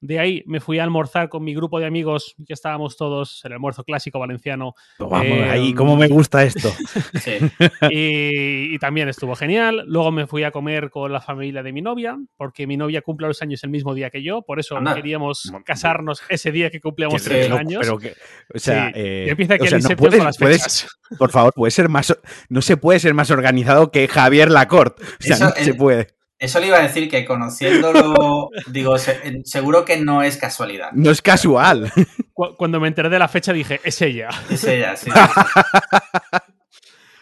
De 0.00 0.18
ahí 0.18 0.42
me 0.46 0.58
fui 0.60 0.78
a 0.80 0.84
almorzar 0.84 1.28
con 1.28 1.44
mi 1.44 1.54
grupo 1.54 1.78
de 1.78 1.86
amigos, 1.86 2.34
que 2.46 2.52
estábamos 2.52 2.96
todos, 2.96 3.40
el 3.44 3.52
almuerzo 3.52 3.84
clásico 3.84 4.18
valenciano, 4.18 4.74
Vamos, 4.98 5.24
Eh, 5.24 5.44
ahí, 5.48 5.74
cómo 5.74 5.96
me 5.96 6.08
gusta 6.08 6.42
esto. 6.44 6.68
Sí. 7.22 7.32
y, 7.90 8.74
y 8.74 8.78
también 8.78 9.08
estuvo 9.08 9.34
genial. 9.36 9.84
Luego 9.86 10.10
me 10.10 10.26
fui 10.26 10.42
a 10.44 10.50
comer 10.50 10.90
con 10.90 11.12
la 11.12 11.20
familia 11.20 11.62
de 11.62 11.72
mi 11.72 11.82
novia, 11.82 12.16
porque 12.36 12.66
mi 12.66 12.76
novia 12.76 13.02
cumple 13.02 13.28
los 13.28 13.40
años 13.42 13.62
el 13.64 13.70
mismo 13.70 13.94
día 13.94 14.10
que 14.10 14.22
yo, 14.22 14.42
por 14.42 14.58
eso 14.58 14.76
Anda. 14.76 14.94
queríamos 14.94 15.52
casarnos 15.64 16.22
ese 16.28 16.50
día 16.52 16.70
que 16.70 16.80
cumplíamos 16.80 17.22
tres 17.22 17.50
años. 17.50 17.80
Pero 17.82 17.98
que, 17.98 18.14
o 18.54 18.58
sea, 18.58 18.86
Sí, 18.88 18.92
eh, 18.96 19.24
y 19.28 19.30
empieza 19.30 19.54
aquí 19.54 19.64
o 19.64 19.68
sea, 19.68 19.78
el 19.78 19.84
no 19.84 19.96
puedes- 19.96 20.16
con 20.18 20.26
las 20.26 20.38
puedes- 20.38 20.62
fechas. 20.62 20.88
por 21.18 21.30
favor, 21.30 21.52
puede 21.54 21.70
ser 21.70 21.88
más, 21.88 22.16
no 22.48 22.60
se 22.62 22.76
puede 22.76 22.98
ser 22.98 23.14
más 23.14 23.30
organizado 23.30 23.90
que 23.90 24.08
Javier 24.08 24.50
Lacorte. 24.50 25.02
O 25.02 25.06
sea, 25.20 25.36
Eso 25.36 25.44
no 25.46 25.52
se 25.64 25.74
puede. 25.74 26.08
Eso 26.42 26.58
le 26.60 26.66
iba 26.66 26.76
a 26.78 26.82
decir 26.82 27.08
que 27.08 27.24
conociéndolo, 27.24 28.48
digo, 28.66 28.98
se- 28.98 29.42
seguro 29.44 29.84
que 29.84 29.96
no 29.98 30.22
es 30.22 30.36
casualidad. 30.36 30.90
No 30.92 31.10
es 31.10 31.22
casual. 31.22 31.90
Cu- 32.32 32.56
Cuando 32.56 32.80
me 32.80 32.88
enteré 32.88 33.08
de 33.08 33.18
la 33.18 33.28
fecha 33.28 33.52
dije, 33.52 33.80
es 33.84 34.02
ella. 34.02 34.28
Es 34.50 34.64
ella, 34.64 34.96
sí. 34.96 35.10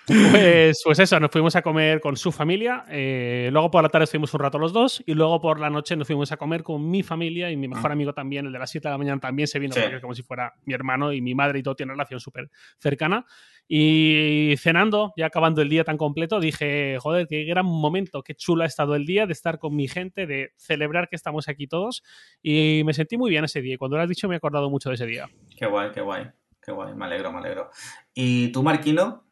Pues, 0.06 0.80
pues 0.84 0.98
eso, 0.98 1.20
nos 1.20 1.30
fuimos 1.30 1.54
a 1.54 1.62
comer 1.62 2.00
con 2.00 2.16
su 2.16 2.32
familia. 2.32 2.84
eh, 2.88 3.48
luego 3.52 3.70
por 3.70 3.80
la 3.84 3.88
tarde 3.88 4.08
fuimos 4.08 4.34
un 4.34 4.40
rato 4.40 4.58
los 4.58 4.72
dos. 4.72 5.00
Y 5.06 5.14
luego 5.14 5.40
por 5.40 5.60
la 5.60 5.70
noche 5.70 5.94
nos 5.94 6.06
fuimos 6.08 6.32
a 6.32 6.36
comer 6.36 6.64
con 6.64 6.90
mi 6.90 7.04
familia 7.04 7.48
y 7.50 7.56
mi 7.56 7.68
mejor 7.68 7.92
amigo 7.92 8.12
también, 8.12 8.46
el 8.46 8.52
de 8.52 8.58
las 8.58 8.70
7 8.70 8.88
de 8.88 8.92
la 8.92 8.98
mañana 8.98 9.20
también 9.20 9.46
se 9.46 9.60
vino 9.60 9.72
Sí. 9.72 9.80
porque 9.80 9.96
es 9.96 10.02
como 10.02 10.14
si 10.14 10.22
fuera 10.24 10.54
mi 10.64 10.74
hermano 10.74 11.12
y 11.12 11.20
mi 11.20 11.36
madre 11.36 11.60
y 11.60 11.62
todo 11.62 11.76
tiene 11.76 11.92
relación 11.92 12.18
súper 12.18 12.50
cercana. 12.80 13.24
Y 13.72 14.56
cenando, 14.58 15.12
ya 15.16 15.26
acabando 15.26 15.62
el 15.62 15.68
día 15.68 15.84
tan 15.84 15.96
completo, 15.96 16.40
dije, 16.40 16.98
joder, 16.98 17.28
qué 17.28 17.44
gran 17.44 17.66
momento, 17.66 18.24
qué 18.24 18.34
chulo 18.34 18.64
ha 18.64 18.66
estado 18.66 18.96
el 18.96 19.06
día 19.06 19.26
de 19.26 19.32
estar 19.32 19.60
con 19.60 19.76
mi 19.76 19.86
gente, 19.86 20.26
de 20.26 20.50
celebrar 20.56 21.08
que 21.08 21.14
estamos 21.14 21.48
aquí 21.48 21.68
todos. 21.68 22.02
Y 22.42 22.82
me 22.84 22.94
sentí 22.94 23.16
muy 23.16 23.30
bien 23.30 23.44
ese 23.44 23.60
día. 23.62 23.74
Y 23.74 23.76
cuando 23.76 23.96
lo 23.96 24.02
has 24.02 24.08
dicho 24.08 24.26
me 24.26 24.34
he 24.34 24.38
acordado 24.38 24.70
mucho 24.70 24.88
de 24.88 24.96
ese 24.96 25.06
día. 25.06 25.30
Qué 25.56 25.66
guay, 25.66 25.92
qué 25.92 26.00
guay. 26.00 26.26
Qué 26.60 26.72
guay, 26.72 26.94
me 26.96 27.04
alegro, 27.04 27.30
me 27.30 27.38
alegro. 27.38 27.70
¿Y 28.12 28.48
tú, 28.48 28.64
Marquino? 28.64 29.29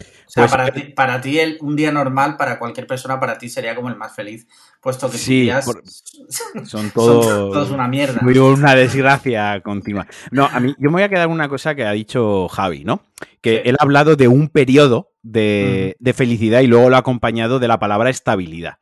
O 0.00 0.30
sea, 0.32 0.44
Pues, 0.44 0.50
para, 0.52 0.70
ti, 0.72 0.82
para 0.94 1.20
ti 1.20 1.38
el- 1.38 1.58
un 1.60 1.76
día 1.76 1.92
normal, 1.92 2.36
para 2.38 2.58
cualquier 2.58 2.86
persona, 2.86 3.20
para 3.20 3.36
ti 3.36 3.48
sería 3.50 3.74
como 3.74 3.88
el 3.90 3.96
más 3.96 4.14
feliz, 4.14 4.46
puesto 4.80 5.10
que 5.10 5.18
Sí, 5.18 5.42
días 5.42 5.64
por- 5.64 5.82
son 6.28 6.66
son 6.66 6.90
todos... 6.90 7.26
todos 7.26 7.70
una 7.70 7.86
mierda. 7.88 8.20
Muy 8.22 8.38
una 8.38 8.74
desgracia 8.74 9.60
continua. 9.60 10.06
No, 10.30 10.46
a 10.46 10.58
mí, 10.60 10.74
yo 10.78 10.88
me 10.90 10.94
voy 10.94 11.02
a 11.02 11.08
quedar 11.10 11.28
una 11.28 11.48
cosa 11.48 11.74
que 11.74 11.84
ha 11.84 11.92
dicho 11.92 12.48
Javi, 12.48 12.84
¿no? 12.84 13.02
Que 13.42 13.56
Sí. 13.56 13.62
él 13.68 13.76
ha 13.78 13.82
hablado 13.82 14.16
de 14.16 14.28
un 14.28 14.48
periodo 14.48 15.12
de, 15.22 15.96
de 15.98 16.12
felicidad 16.14 16.60
y 16.60 16.66
luego 16.66 16.88
lo 16.88 16.96
ha 16.96 17.00
acompañado 17.00 17.58
de 17.58 17.68
la 17.68 17.78
palabra 17.78 18.08
estabilidad. 18.10 18.78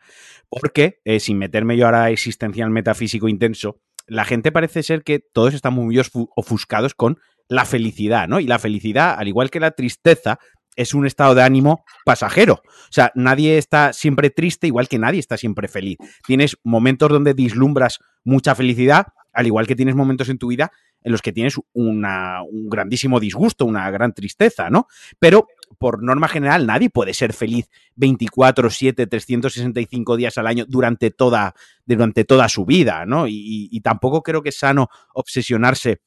Porque, 0.49 1.01
eh, 1.05 1.21
sin 1.21 1.39
meterme 1.39 1.77
yo 1.77 1.87
ahora 1.87 2.05
a 2.05 2.11
existencial 2.11 2.71
metafísico 2.71 3.29
intenso, 3.29 3.81
la 4.07 4.25
gente 4.25 4.51
parece 4.53 4.83
ser 4.83 5.03
que 5.05 5.21
todos 5.21 5.55
están 5.55 5.75
muy 5.75 6.01
ofuscados 6.37 6.95
con 6.95 7.19
la 7.49 7.65
felicidad, 7.65 8.27
¿no? 8.29 8.41
Y 8.41 8.47
la 8.47 8.59
felicidad, 8.59 9.15
al 9.19 9.29
igual 9.29 9.51
que 9.51 9.61
la 9.61 9.73
tristeza, 9.73 10.39
es 10.77 10.95
un 10.95 11.07
estado 11.07 11.35
de 11.35 11.43
ánimo 11.43 11.85
pasajero. 12.05 12.55
O 12.65 12.93
sea, 12.93 13.13
nadie 13.15 13.59
está 13.59 13.93
siempre 13.93 14.31
triste, 14.31 14.67
igual 14.67 14.89
que 14.89 14.99
nadie 14.99 15.21
está 15.21 15.37
siempre 15.37 15.69
feliz. 15.69 15.99
Tienes 16.27 16.57
momentos 16.65 17.09
donde 17.11 17.35
vislumbras 17.35 17.99
mucha 18.25 18.55
felicidad, 18.55 19.07
al 19.33 19.47
igual 19.47 19.67
que 19.67 19.77
tienes 19.77 19.95
momentos 19.95 20.29
en 20.29 20.39
tu 20.39 20.49
vida 20.49 20.71
en 21.03 21.13
los 21.13 21.23
que 21.23 21.33
tienes 21.33 21.55
una- 21.73 22.43
un 22.43 22.69
grandísimo 22.69 23.21
disgusto, 23.21 23.65
una 23.65 23.91
gran 23.91 24.13
tristeza, 24.13 24.69
¿no? 24.69 24.87
Pero 25.19 25.47
por 25.79 26.03
norma 26.03 26.29
general 26.29 26.67
nadie 26.67 26.91
puede 26.91 27.15
ser 27.15 27.33
feliz 27.33 27.71
24, 27.95 28.69
7, 28.69 29.07
365 29.07 30.17
días 30.19 30.37
al 30.37 30.47
año 30.47 30.67
durante 30.69 31.11
toda, 31.11 31.55
durante 31.87 32.25
toda 32.25 32.51
su 32.51 32.67
vida, 32.67 33.07
¿no? 33.07 33.27
Y- 33.27 33.69
y 33.73 33.81
tampoco 33.81 34.23
creo 34.23 34.43
que 34.43 34.51
es 34.51 34.59
sano 34.59 34.89
obsesionarse 35.15 36.03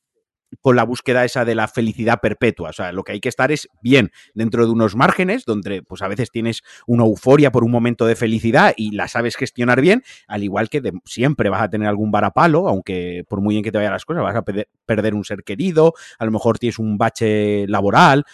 con 0.62 0.76
la 0.76 0.84
búsqueda 0.84 1.26
esa 1.26 1.46
de 1.46 1.56
la 1.56 1.68
felicidad 1.68 2.20
perpetua. 2.22 2.70
O 2.70 2.74
sea, 2.74 2.92
lo 2.92 3.04
que 3.04 3.14
hay 3.14 3.20
que 3.20 3.30
estar 3.30 3.52
es 3.52 3.68
bien 3.82 4.12
dentro 4.34 4.66
de 4.66 4.72
unos 4.72 4.96
márgenes 4.96 5.46
donde 5.46 5.84
pues 5.84 6.02
a 6.02 6.08
veces 6.08 6.32
tienes 6.32 6.62
una 6.88 7.04
euforia 7.04 7.52
por 7.52 7.64
un 7.64 7.72
momento 7.72 8.06
de 8.06 8.16
felicidad 8.16 8.74
y 8.78 8.92
la 8.92 9.08
sabes 9.08 9.36
gestionar 9.36 9.82
bien, 9.82 10.04
al 10.28 10.44
igual 10.44 10.70
que 10.70 10.82
siempre 11.06 11.50
vas 11.50 11.62
a 11.62 11.70
tener 11.70 11.88
algún 11.88 12.12
varapalo, 12.12 12.68
aunque 12.68 13.24
por 13.28 13.42
muy 13.42 13.56
bien 13.56 13.64
que 13.64 13.72
te 13.72 13.78
vayan 13.78 13.94
las 13.94 14.06
cosas, 14.06 14.24
vas 14.24 14.36
a 14.36 14.44
perder, 14.44 15.14
un 15.14 15.24
ser 15.24 15.44
querido, 15.44 15.94
a 16.18 16.26
lo 16.26 16.32
mejor 16.32 16.60
tienes 16.60 16.80
un 16.80 16.98
bache 16.98 17.68
laboral 17.68 18.26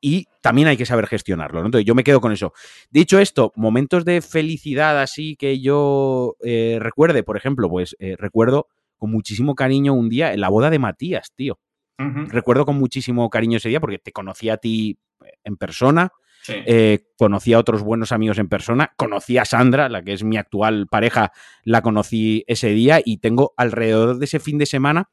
y 0.00 0.26
también 0.40 0.68
hay 0.68 0.76
que 0.76 0.86
saber 0.86 1.06
gestionarlo. 1.06 1.64
Entonces 1.64 1.86
yo 1.86 1.94
me 1.94 2.04
quedo 2.04 2.20
con 2.20 2.32
eso. 2.32 2.52
Dicho 2.90 3.18
esto, 3.18 3.52
momentos 3.56 4.04
de 4.04 4.20
felicidad 4.20 5.00
así 5.00 5.36
que 5.36 5.60
yo 5.60 6.36
eh, 6.42 6.78
recuerde, 6.80 7.22
por 7.22 7.36
ejemplo, 7.36 7.68
pues 7.68 7.96
eh, 7.98 8.16
recuerdo 8.18 8.68
con 8.98 9.10
muchísimo 9.10 9.54
cariño 9.54 9.94
un 9.94 10.08
día 10.08 10.32
en 10.32 10.40
la 10.40 10.48
boda 10.48 10.70
de 10.70 10.78
Matías, 10.78 11.32
tío 11.34 11.58
Recuerdo 11.98 12.66
con 12.66 12.76
muchísimo 12.76 13.28
cariño 13.30 13.56
ese 13.56 13.68
día 13.68 13.80
porque 13.80 13.98
te 13.98 14.12
conocí 14.12 14.48
a 14.48 14.58
ti 14.58 14.98
en 15.44 15.56
persona, 15.56 16.12
sí. 16.42 16.54
eh, 16.66 17.06
conocí 17.16 17.52
a 17.52 17.58
otros 17.58 17.82
buenos 17.82 18.12
amigos 18.12 18.38
en 18.38 18.48
persona, 18.48 18.92
conocí 18.96 19.38
a 19.38 19.44
Sandra, 19.44 19.88
la 19.88 20.02
que 20.02 20.12
es 20.12 20.22
mi 20.22 20.36
actual 20.36 20.86
pareja, 20.88 21.32
la 21.64 21.82
conocí 21.82 22.44
ese 22.46 22.68
día 22.70 23.00
y 23.04 23.18
tengo 23.18 23.54
alrededor 23.56 24.18
de 24.18 24.24
ese 24.26 24.40
fin 24.40 24.58
de 24.58 24.66
semana, 24.66 25.08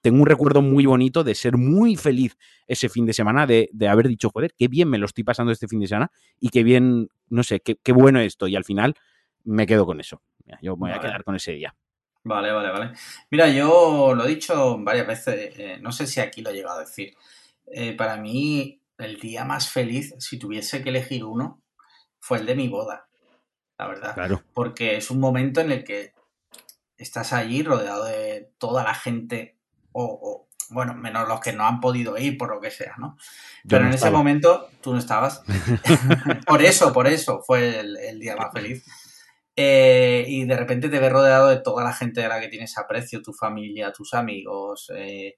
tengo 0.00 0.20
un 0.22 0.26
recuerdo 0.26 0.62
muy 0.62 0.86
bonito 0.86 1.24
de 1.24 1.34
ser 1.34 1.56
muy 1.56 1.96
feliz 1.96 2.36
ese 2.66 2.88
fin 2.88 3.04
de 3.04 3.12
semana, 3.12 3.46
de, 3.46 3.68
de 3.72 3.88
haber 3.88 4.08
dicho, 4.08 4.30
joder, 4.30 4.54
qué 4.56 4.68
bien 4.68 4.88
me 4.88 4.98
lo 4.98 5.06
estoy 5.06 5.24
pasando 5.24 5.52
este 5.52 5.68
fin 5.68 5.80
de 5.80 5.88
semana 5.88 6.10
y 6.38 6.48
qué 6.48 6.62
bien, 6.62 7.08
no 7.28 7.42
sé, 7.42 7.60
qué, 7.60 7.76
qué 7.82 7.92
bueno 7.92 8.20
esto. 8.20 8.46
Y 8.48 8.56
al 8.56 8.64
final 8.64 8.94
me 9.44 9.66
quedo 9.66 9.84
con 9.84 10.00
eso. 10.00 10.22
Mira, 10.44 10.58
yo 10.62 10.76
me 10.76 10.88
voy 10.88 10.92
a 10.92 11.00
quedar 11.00 11.24
con 11.24 11.36
ese 11.36 11.52
día. 11.52 11.74
Vale, 12.22 12.52
vale, 12.52 12.70
vale. 12.70 12.92
Mira, 13.30 13.48
yo 13.48 14.14
lo 14.14 14.24
he 14.24 14.28
dicho 14.28 14.78
varias 14.78 15.06
veces, 15.06 15.58
eh, 15.58 15.78
no 15.80 15.90
sé 15.90 16.06
si 16.06 16.20
aquí 16.20 16.42
lo 16.42 16.50
he 16.50 16.54
llegado 16.54 16.78
a 16.78 16.84
decir. 16.84 17.14
Eh, 17.66 17.96
para 17.96 18.16
mí, 18.16 18.82
el 18.98 19.18
día 19.18 19.44
más 19.44 19.70
feliz, 19.70 20.14
si 20.18 20.38
tuviese 20.38 20.82
que 20.82 20.90
elegir 20.90 21.24
uno, 21.24 21.62
fue 22.18 22.38
el 22.38 22.46
de 22.46 22.54
mi 22.54 22.68
boda, 22.68 23.08
la 23.78 23.88
verdad. 23.88 24.14
Claro. 24.14 24.42
Porque 24.52 24.96
es 24.96 25.10
un 25.10 25.20
momento 25.20 25.60
en 25.60 25.72
el 25.72 25.84
que 25.84 26.12
estás 26.98 27.32
allí 27.32 27.62
rodeado 27.62 28.04
de 28.04 28.52
toda 28.58 28.84
la 28.84 28.94
gente, 28.94 29.56
o, 29.92 30.04
o, 30.04 30.48
bueno, 30.68 30.94
menos 30.94 31.26
los 31.26 31.40
que 31.40 31.54
no 31.54 31.64
han 31.66 31.80
podido 31.80 32.18
ir 32.18 32.36
por 32.36 32.50
lo 32.50 32.60
que 32.60 32.70
sea, 32.70 32.96
¿no? 32.98 33.16
Yo 33.64 33.70
Pero 33.70 33.84
no 33.84 33.88
en 33.88 33.94
ese 33.94 34.10
momento 34.10 34.68
tú 34.82 34.92
no 34.92 34.98
estabas. 34.98 35.42
por 36.46 36.62
eso, 36.62 36.92
por 36.92 37.06
eso 37.06 37.42
fue 37.42 37.80
el, 37.80 37.96
el 37.96 38.20
día 38.20 38.36
más 38.36 38.52
feliz. 38.52 38.84
Eh, 39.62 40.24
y 40.26 40.44
de 40.44 40.56
repente 40.56 40.88
te 40.88 40.98
ves 40.98 41.12
rodeado 41.12 41.48
de 41.48 41.60
toda 41.60 41.84
la 41.84 41.92
gente 41.92 42.24
a 42.24 42.28
la 42.28 42.40
que 42.40 42.48
tienes 42.48 42.78
aprecio, 42.78 43.20
tu 43.20 43.34
familia, 43.34 43.92
tus 43.92 44.14
amigos. 44.14 44.90
eh, 44.96 45.36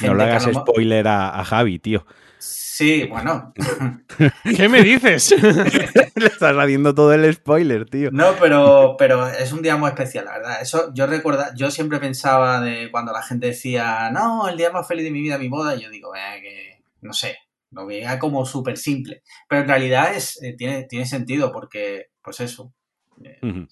No 0.00 0.14
le 0.14 0.24
hagas 0.24 0.48
spoiler 0.52 1.06
a, 1.06 1.38
a 1.38 1.44
Javi, 1.44 1.78
tío. 1.78 2.04
Sí, 2.38 3.04
bueno. 3.04 3.54
¿Qué 4.56 4.68
me 4.68 4.82
dices? 4.82 5.30
Le 6.16 6.26
estás 6.26 6.56
haciendo 6.56 6.92
todo 6.94 7.12
el 7.14 7.32
spoiler, 7.32 7.88
tío. 7.88 8.10
No, 8.12 8.34
pero, 8.40 8.96
pero 8.98 9.28
es 9.28 9.52
un 9.52 9.62
día 9.62 9.76
muy 9.76 9.88
especial, 9.88 10.24
la 10.24 10.32
verdad. 10.32 10.56
Eso 10.60 10.92
yo 10.92 11.06
recuerda, 11.06 11.52
yo 11.54 11.70
siempre 11.70 12.00
pensaba 12.00 12.60
de 12.60 12.90
cuando 12.90 13.12
la 13.12 13.22
gente 13.22 13.46
decía, 13.46 14.10
no, 14.10 14.48
el 14.48 14.56
día 14.56 14.70
más 14.70 14.86
feliz 14.88 15.04
de 15.04 15.12
mi 15.12 15.20
vida, 15.22 15.38
mi 15.38 15.48
boda, 15.48 15.76
y 15.76 15.82
yo 15.82 15.90
digo, 15.90 16.14
eh, 16.16 16.40
que 16.42 16.84
no 17.02 17.12
sé, 17.12 17.36
lo 17.70 17.86
veía 17.86 18.18
como 18.18 18.44
súper 18.44 18.76
simple. 18.76 19.22
Pero 19.48 19.62
en 19.62 19.68
realidad 19.68 20.14
es, 20.14 20.42
eh, 20.42 20.54
tiene, 20.58 20.84
tiene 20.84 21.06
sentido 21.06 21.52
porque, 21.52 22.06
pues 22.20 22.40
eso, 22.40 22.74
eh, 23.22 23.66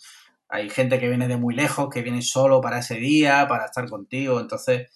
hay 0.48 0.68
gente 0.70 1.00
que 1.00 1.08
viene 1.08 1.28
de 1.28 1.36
muy 1.36 1.54
lejos, 1.54 1.88
que 1.90 2.02
viene 2.02 2.22
solo 2.22 2.60
para 2.60 2.80
ese 2.80 2.96
día, 2.96 3.46
para 3.48 3.64
estar 3.66 3.88
contigo, 3.88 4.38
entonces 4.40 4.90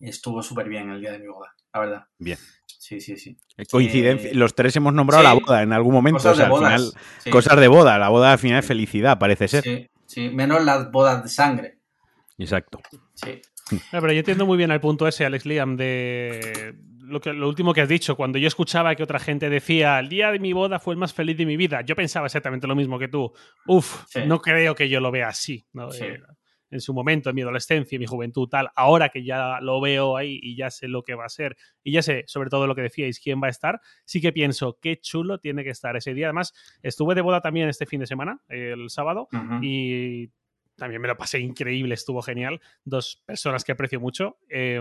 estuvo 0.00 0.42
súper 0.42 0.68
bien 0.68 0.90
el 0.90 1.00
día 1.00 1.12
de 1.12 1.18
mi 1.18 1.26
boda, 1.26 1.54
la 1.74 1.80
verdad. 1.80 2.04
Bien. 2.18 2.38
Sí, 2.66 3.00
sí, 3.00 3.16
sí. 3.16 3.36
Coincidencia. 3.70 4.30
Eh, 4.30 4.34
Los 4.34 4.54
tres 4.54 4.74
hemos 4.76 4.94
nombrado 4.94 5.22
sí. 5.22 5.28
la 5.28 5.34
boda 5.34 5.62
en 5.62 5.72
algún 5.72 5.92
momento. 5.92 6.18
Cosas 6.18 6.32
o 6.32 6.36
sea, 6.36 6.46
de 6.46 6.54
al 6.54 6.58
bodas. 6.58 6.72
final, 6.72 7.02
sí. 7.18 7.30
cosas 7.30 7.60
de 7.60 7.68
boda. 7.68 7.98
La 7.98 8.08
boda 8.08 8.32
al 8.32 8.38
final 8.38 8.60
es 8.60 8.66
felicidad, 8.66 9.18
parece 9.18 9.48
ser. 9.48 9.64
Sí, 9.64 9.90
sí, 10.06 10.28
menos 10.30 10.64
las 10.64 10.90
bodas 10.90 11.22
de 11.22 11.28
sangre. 11.28 11.78
Exacto. 12.38 12.80
Sí. 13.14 13.42
No, 13.92 14.00
pero 14.00 14.12
yo 14.12 14.20
entiendo 14.20 14.46
muy 14.46 14.56
bien 14.56 14.70
el 14.70 14.80
punto 14.80 15.06
ese, 15.06 15.26
Alex 15.26 15.44
Liam, 15.44 15.76
de 15.76 16.76
lo, 17.08 17.20
que, 17.20 17.32
lo 17.32 17.48
último 17.48 17.72
que 17.74 17.80
has 17.80 17.88
dicho. 17.88 18.16
Cuando 18.16 18.38
yo 18.38 18.48
escuchaba 18.48 18.94
que 18.94 19.02
otra 19.02 19.18
gente 19.18 19.48
decía, 19.50 19.98
el 19.98 20.08
día 20.08 20.30
de 20.30 20.38
mi 20.38 20.52
boda 20.52 20.78
fue 20.78 20.94
el 20.94 20.98
más 20.98 21.12
feliz 21.12 21.36
de 21.36 21.46
mi 21.46 21.56
vida, 21.56 21.80
yo 21.82 21.96
pensaba 21.96 22.26
exactamente 22.26 22.66
lo 22.66 22.76
mismo 22.76 22.98
que 22.98 23.08
tú. 23.08 23.32
Uf, 23.66 24.04
Sí. 24.08 24.20
no 24.26 24.40
creo 24.40 24.74
que 24.74 24.88
yo 24.88 25.00
lo 25.00 25.10
vea 25.10 25.28
así. 25.28 25.66
¿no? 25.72 25.90
Sí. 25.90 26.04
Eh, 26.04 26.20
en 26.70 26.80
su 26.82 26.92
momento, 26.92 27.30
en 27.30 27.34
mi 27.36 27.40
adolescencia, 27.40 27.96
en 27.96 28.00
mi 28.00 28.06
juventud, 28.06 28.46
tal, 28.46 28.68
ahora 28.76 29.08
que 29.08 29.24
ya 29.24 29.58
lo 29.62 29.80
veo 29.80 30.18
ahí 30.18 30.38
y 30.42 30.54
ya 30.54 30.70
sé 30.70 30.86
lo 30.86 31.02
que 31.02 31.14
va 31.14 31.24
a 31.24 31.28
ser 31.30 31.56
y 31.82 31.92
ya 31.92 32.02
sé 32.02 32.24
sobre 32.26 32.50
todo 32.50 32.66
lo 32.66 32.74
que 32.74 32.82
decíais, 32.82 33.20
quién 33.20 33.40
va 33.42 33.46
a 33.46 33.50
estar, 33.50 33.80
sí 34.04 34.20
que 34.20 34.32
pienso, 34.32 34.78
qué 34.82 35.00
chulo 35.00 35.38
tiene 35.38 35.64
que 35.64 35.70
estar 35.70 35.96
ese 35.96 36.12
día. 36.12 36.26
Además, 36.26 36.52
estuve 36.82 37.14
de 37.14 37.22
boda 37.22 37.40
también 37.40 37.70
este 37.70 37.86
fin 37.86 38.00
de 38.00 38.06
semana, 38.06 38.40
el 38.48 38.90
sábado, 38.90 39.28
y 39.62 40.28
también 40.78 41.02
me 41.02 41.08
lo 41.08 41.16
pasé 41.16 41.40
increíble, 41.40 41.94
estuvo 41.94 42.22
genial. 42.22 42.60
Dos 42.84 43.22
personas 43.26 43.64
que 43.64 43.72
aprecio 43.72 44.00
mucho. 44.00 44.38
eh, 44.48 44.80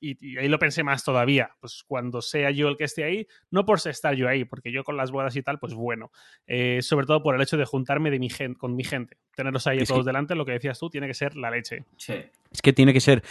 y, 0.00 0.16
y 0.32 0.38
ahí 0.38 0.48
lo 0.48 0.58
pensé 0.58 0.82
más 0.82 1.04
todavía. 1.04 1.50
Pues 1.60 1.84
cuando 1.86 2.22
sea 2.22 2.50
yo 2.50 2.68
el 2.68 2.76
que 2.76 2.84
esté 2.84 3.04
ahí, 3.04 3.28
no 3.50 3.64
por 3.64 3.78
estar 3.86 4.14
yo 4.14 4.28
ahí, 4.28 4.44
porque 4.44 4.72
yo 4.72 4.82
con 4.82 4.96
las 4.96 5.10
bodas 5.12 5.36
y 5.36 5.42
tal, 5.42 5.58
pues 5.58 5.74
bueno. 5.74 6.10
Eh, 6.46 6.80
sobre 6.82 7.06
todo 7.06 7.22
por 7.22 7.34
el 7.36 7.42
hecho 7.42 7.56
de 7.56 7.64
juntarme 7.66 8.10
de 8.10 8.18
mi 8.18 8.30
gen- 8.30 8.54
con 8.54 8.74
mi 8.74 8.82
gente. 8.82 9.18
Tenerlos 9.36 9.66
ahí 9.66 9.78
Es 9.78 9.88
todos 9.88 10.00
que- 10.04 10.08
delante, 10.08 10.34
lo 10.34 10.44
que 10.46 10.52
decías 10.52 10.78
tú, 10.78 10.88
tiene 10.90 11.06
que 11.06 11.14
ser 11.14 11.36
la 11.36 11.50
leche. 11.50 11.84
Sí. 11.96 12.14
Es 12.50 12.62
que 12.62 12.72
tiene 12.72 12.92
que 12.92 13.00
ser. 13.00 13.22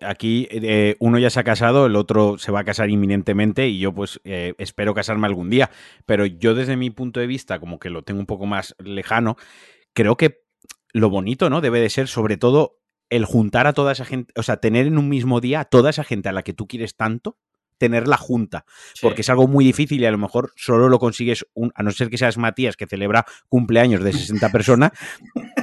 Aquí 0.00 0.46
eh, 0.52 0.94
uno 1.00 1.18
ya 1.18 1.28
se 1.28 1.40
ha 1.40 1.44
casado, 1.44 1.86
el 1.86 1.96
otro 1.96 2.38
se 2.38 2.52
va 2.52 2.60
a 2.60 2.64
casar 2.64 2.88
inminentemente 2.88 3.66
y 3.66 3.80
yo 3.80 3.92
pues 3.92 4.20
eh, 4.22 4.54
espero 4.58 4.94
casarme 4.94 5.26
algún 5.26 5.50
día. 5.50 5.70
Pero 6.06 6.24
yo 6.24 6.54
desde 6.54 6.76
mi 6.76 6.90
punto 6.90 7.18
de 7.18 7.26
vista, 7.26 7.58
como 7.58 7.80
que 7.80 7.90
lo 7.90 8.02
tengo 8.02 8.20
un 8.20 8.26
poco 8.26 8.46
más 8.46 8.76
lejano, 8.78 9.36
creo 9.92 10.16
que 10.16 10.46
lo 10.92 11.10
bonito, 11.10 11.50
¿no? 11.50 11.60
Debe 11.60 11.80
de 11.80 11.90
ser 11.90 12.08
sobre 12.08 12.36
todo 12.36 12.78
el 13.10 13.24
juntar 13.24 13.66
a 13.66 13.72
toda 13.72 13.92
esa 13.92 14.04
gente, 14.04 14.32
o 14.36 14.42
sea, 14.42 14.58
tener 14.58 14.86
en 14.86 14.98
un 14.98 15.08
mismo 15.08 15.40
día 15.40 15.60
a 15.60 15.64
toda 15.64 15.90
esa 15.90 16.04
gente 16.04 16.28
a 16.28 16.32
la 16.32 16.42
que 16.42 16.52
tú 16.52 16.66
quieres 16.66 16.94
tanto, 16.96 17.38
tenerla 17.78 18.16
junta. 18.16 18.64
sí. 18.92 19.00
porque 19.02 19.20
es 19.20 19.30
algo 19.30 19.46
muy 19.46 19.64
difícil 19.64 20.00
y 20.02 20.06
a 20.06 20.10
lo 20.10 20.18
mejor 20.18 20.52
solo 20.56 20.88
lo 20.88 20.98
consigues, 20.98 21.46
un- 21.54 21.70
a 21.76 21.82
no 21.84 21.92
ser 21.92 22.10
que 22.10 22.18
seas 22.18 22.36
Matías 22.36 22.76
que 22.76 22.86
celebra 22.88 23.24
cumpleaños 23.48 24.02
de 24.02 24.12
60 24.12 24.50
personas, 24.50 24.90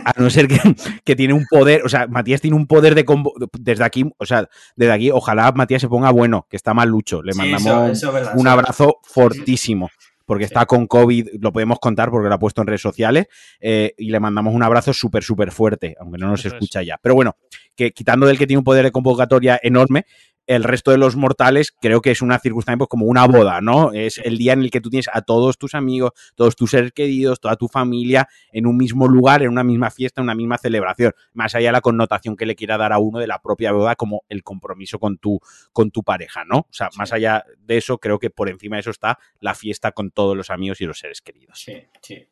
a 0.05 0.13
no 0.17 0.29
ser 0.29 0.47
que, 0.47 0.59
que 1.03 1.15
tiene 1.17 1.33
un 1.33 1.45
poder, 1.49 1.83
o 1.83 1.89
sea, 1.89 2.07
Matías 2.07 2.39
tiene 2.39 2.55
un 2.55 2.67
poder 2.67 2.95
de 2.95 3.03
combo, 3.03 3.33
desde 3.59 3.83
aquí, 3.83 4.09
o 4.17 4.25
sea, 4.25 4.47
desde 4.77 4.93
aquí, 4.93 5.11
ojalá 5.11 5.51
Matías 5.51 5.81
se 5.81 5.89
ponga 5.89 6.09
bueno, 6.11 6.47
que 6.49 6.55
está 6.55 6.73
mal 6.73 6.87
lucho, 6.87 7.21
le 7.21 7.33
Sí, 7.33 7.37
mandamos 7.37 7.65
eso- 7.67 7.85
eso 7.91 8.07
es 8.07 8.13
verdad, 8.13 8.33
un 8.37 8.47
abrazo 8.47 8.99
fortísimo. 9.03 9.89
Porque 10.25 10.45
está 10.45 10.65
con 10.65 10.87
COVID, 10.87 11.29
lo 11.39 11.53
podemos 11.53 11.79
contar 11.79 12.09
porque 12.09 12.27
lo 12.29 12.35
ha 12.35 12.39
puesto 12.39 12.61
en 12.61 12.67
redes 12.67 12.81
sociales, 12.81 13.27
eh, 13.59 13.93
y 13.97 14.09
le 14.09 14.19
mandamos 14.19 14.53
un 14.53 14.63
abrazo 14.63 14.93
súper, 14.93 15.23
súper 15.23 15.51
fuerte, 15.51 15.95
aunque 15.99 16.17
no 16.17 16.27
nos 16.27 16.39
Eso 16.39 16.49
es. 16.49 16.53
escucha 16.55 16.81
ya. 16.81 16.99
Pero 17.01 17.15
bueno, 17.15 17.37
que 17.75 17.91
quitando 17.91 18.25
del 18.25 18.37
que 18.37 18.47
tiene 18.47 18.59
un 18.59 18.63
poder 18.63 18.85
de 18.85 18.91
convocatoria 18.91 19.59
enorme, 19.61 20.05
el 20.47 20.63
resto 20.63 20.91
de 20.91 20.97
los 20.97 21.15
mortales 21.15 21.71
creo 21.71 22.01
que 22.01 22.11
es 22.11 22.21
una 22.21 22.39
circunstancia 22.39 22.77
pues, 22.77 22.89
como 22.89 23.05
una 23.05 23.25
boda, 23.25 23.61
¿no? 23.61 23.91
Es 23.93 24.19
el 24.19 24.37
día 24.37 24.53
en 24.53 24.61
el 24.61 24.71
que 24.71 24.81
tú 24.81 24.89
tienes 24.89 25.09
a 25.11 25.21
todos 25.21 25.57
tus 25.57 25.75
amigos, 25.75 26.11
todos 26.35 26.55
tus 26.55 26.71
seres 26.71 26.91
queridos, 26.91 27.39
toda 27.39 27.55
tu 27.55 27.67
familia 27.67 28.27
en 28.51 28.67
un 28.67 28.77
mismo 28.77 29.07
lugar, 29.07 29.41
en 29.43 29.49
una 29.49 29.63
misma 29.63 29.91
fiesta, 29.91 30.21
en 30.21 30.25
una 30.25 30.35
misma 30.35 30.57
celebración. 30.57 31.13
Más 31.33 31.55
allá 31.55 31.69
de 31.69 31.73
la 31.73 31.81
connotación 31.81 32.35
que 32.35 32.45
le 32.45 32.55
quiera 32.55 32.77
dar 32.77 32.93
a 32.93 32.99
uno 32.99 33.19
de 33.19 33.27
la 33.27 33.41
propia 33.41 33.71
boda 33.71 33.95
como 33.95 34.23
el 34.29 34.43
compromiso 34.43 34.99
con 34.99 35.17
tu, 35.17 35.39
con 35.73 35.91
tu 35.91 36.03
pareja, 36.03 36.43
¿no? 36.45 36.59
O 36.59 36.73
sea, 36.73 36.89
más 36.97 37.13
allá 37.13 37.43
de 37.59 37.77
eso, 37.77 37.97
creo 37.97 38.19
que 38.19 38.29
por 38.29 38.49
encima 38.49 38.75
de 38.75 38.81
eso 38.81 38.91
está 38.91 39.17
la 39.39 39.55
fiesta 39.55 39.91
con 39.91 40.11
todos 40.11 40.35
los 40.35 40.49
amigos 40.49 40.81
y 40.81 40.85
los 40.85 40.99
seres 40.99 41.21
queridos. 41.21 41.59
Sí, 41.59 41.83
sí. 42.01 42.27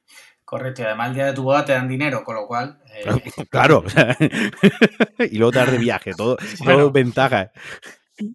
Correcto, 0.45 0.81
y 0.81 0.85
además 0.85 1.09
el 1.09 1.15
día 1.15 1.25
de 1.27 1.33
tu 1.33 1.43
boda 1.43 1.63
te 1.65 1.71
dan 1.71 1.87
dinero, 1.87 2.23
con 2.23 2.35
lo 2.35 2.45
cual. 2.45 2.79
Eh... 2.93 3.45
Claro, 3.49 3.83
y 5.31 5.37
luego 5.37 5.51
te 5.51 5.59
das 5.59 5.71
de 5.71 5.77
viaje, 5.77 6.13
todo, 6.13 6.37
bueno, 6.59 6.79
todo 6.79 6.91
ventaja. 6.91 7.51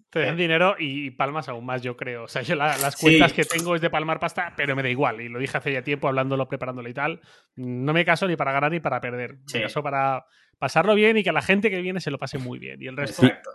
Te 0.09 0.19
dan 0.19 0.35
dinero 0.35 0.75
y 0.77 1.11
palmas 1.11 1.47
aún 1.47 1.65
más, 1.65 1.81
yo 1.81 1.95
creo. 1.95 2.25
O 2.25 2.27
sea, 2.27 2.41
yo 2.41 2.55
la, 2.55 2.77
las 2.77 2.95
cuentas 2.97 3.31
sí. 3.31 3.37
que 3.37 3.45
tengo 3.45 3.75
es 3.75 3.81
de 3.81 3.89
palmar 3.89 4.19
pasta, 4.19 4.53
pero 4.57 4.75
me 4.75 4.83
da 4.83 4.89
igual. 4.89 5.21
Y 5.21 5.29
lo 5.29 5.39
dije 5.39 5.57
hace 5.57 5.71
ya 5.71 5.81
tiempo, 5.81 6.07
hablándolo, 6.07 6.47
preparándolo 6.47 6.89
y 6.89 6.93
tal. 6.93 7.21
No 7.55 7.93
me 7.93 8.03
caso 8.03 8.27
ni 8.27 8.35
para 8.35 8.51
ganar 8.51 8.71
ni 8.71 8.79
para 8.79 8.99
perder. 8.99 9.37
Sí. 9.47 9.57
Me 9.57 9.63
caso 9.63 9.81
para 9.81 10.25
pasarlo 10.57 10.95
bien 10.95 11.17
y 11.17 11.23
que 11.23 11.31
la 11.31 11.41
gente 11.41 11.69
que 11.69 11.81
viene 11.81 12.01
se 12.01 12.11
lo 12.11 12.17
pase 12.17 12.37
muy 12.37 12.59
bien. 12.59 12.81
Y 12.81 12.87
el 12.87 12.97
resto. 12.97 13.25
Exacto. 13.25 13.51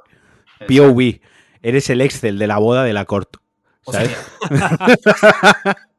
POV, 0.66 1.20
eres 1.62 1.90
el 1.90 2.00
Excel 2.00 2.38
de 2.38 2.46
la 2.46 2.58
boda 2.58 2.84
de 2.84 2.92
la 2.92 3.04
corte. 3.04 3.38
¿Sabes? 3.86 4.16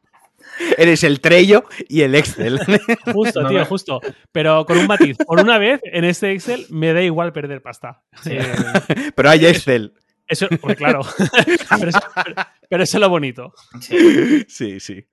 Eres 0.77 1.03
el 1.03 1.20
Trello 1.20 1.65
y 1.88 2.01
el 2.01 2.15
Excel. 2.15 2.60
Justo, 3.13 3.41
no, 3.41 3.50
tío, 3.50 3.60
no. 3.60 3.65
justo. 3.65 4.01
Pero 4.32 4.65
con 4.65 4.77
un 4.77 4.88
matiz. 4.88 5.17
Por 5.17 5.41
una 5.41 5.58
vez, 5.58 5.82
en 5.84 6.05
este 6.05 6.32
Excel 6.32 6.65
me 6.70 6.94
da 6.94 7.01
igual 7.01 7.34
perder 7.34 7.62
pasta. 7.62 8.01
Sí. 8.22 8.32
Eh, 8.34 8.53
pero 9.15 9.29
hay 9.29 9.46
Excel. 9.46 9.94
Eso, 10.27 10.48
pues 10.62 10.77
claro. 10.77 11.01
pero, 11.70 11.89
eso, 11.89 12.00
pero, 12.24 12.36
pero, 12.70 12.84
eso, 12.84 12.98
es 12.98 13.01
lo 13.01 13.10
bonito. 13.10 13.53
Sí, 13.79 14.46
sí. 14.48 14.79
sí. 14.79 15.05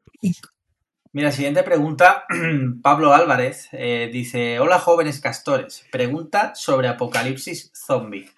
Mira, 1.13 1.31
siguiente 1.31 1.63
pregunta. 1.63 2.25
Pablo 2.83 3.13
Álvarez 3.13 3.69
eh, 3.73 4.09
dice: 4.13 4.59
Hola, 4.59 4.79
jóvenes 4.79 5.21
castores. 5.21 5.85
Pregunta 5.93 6.55
sobre 6.55 6.89
apocalipsis 6.89 7.71
zombie. 7.75 8.31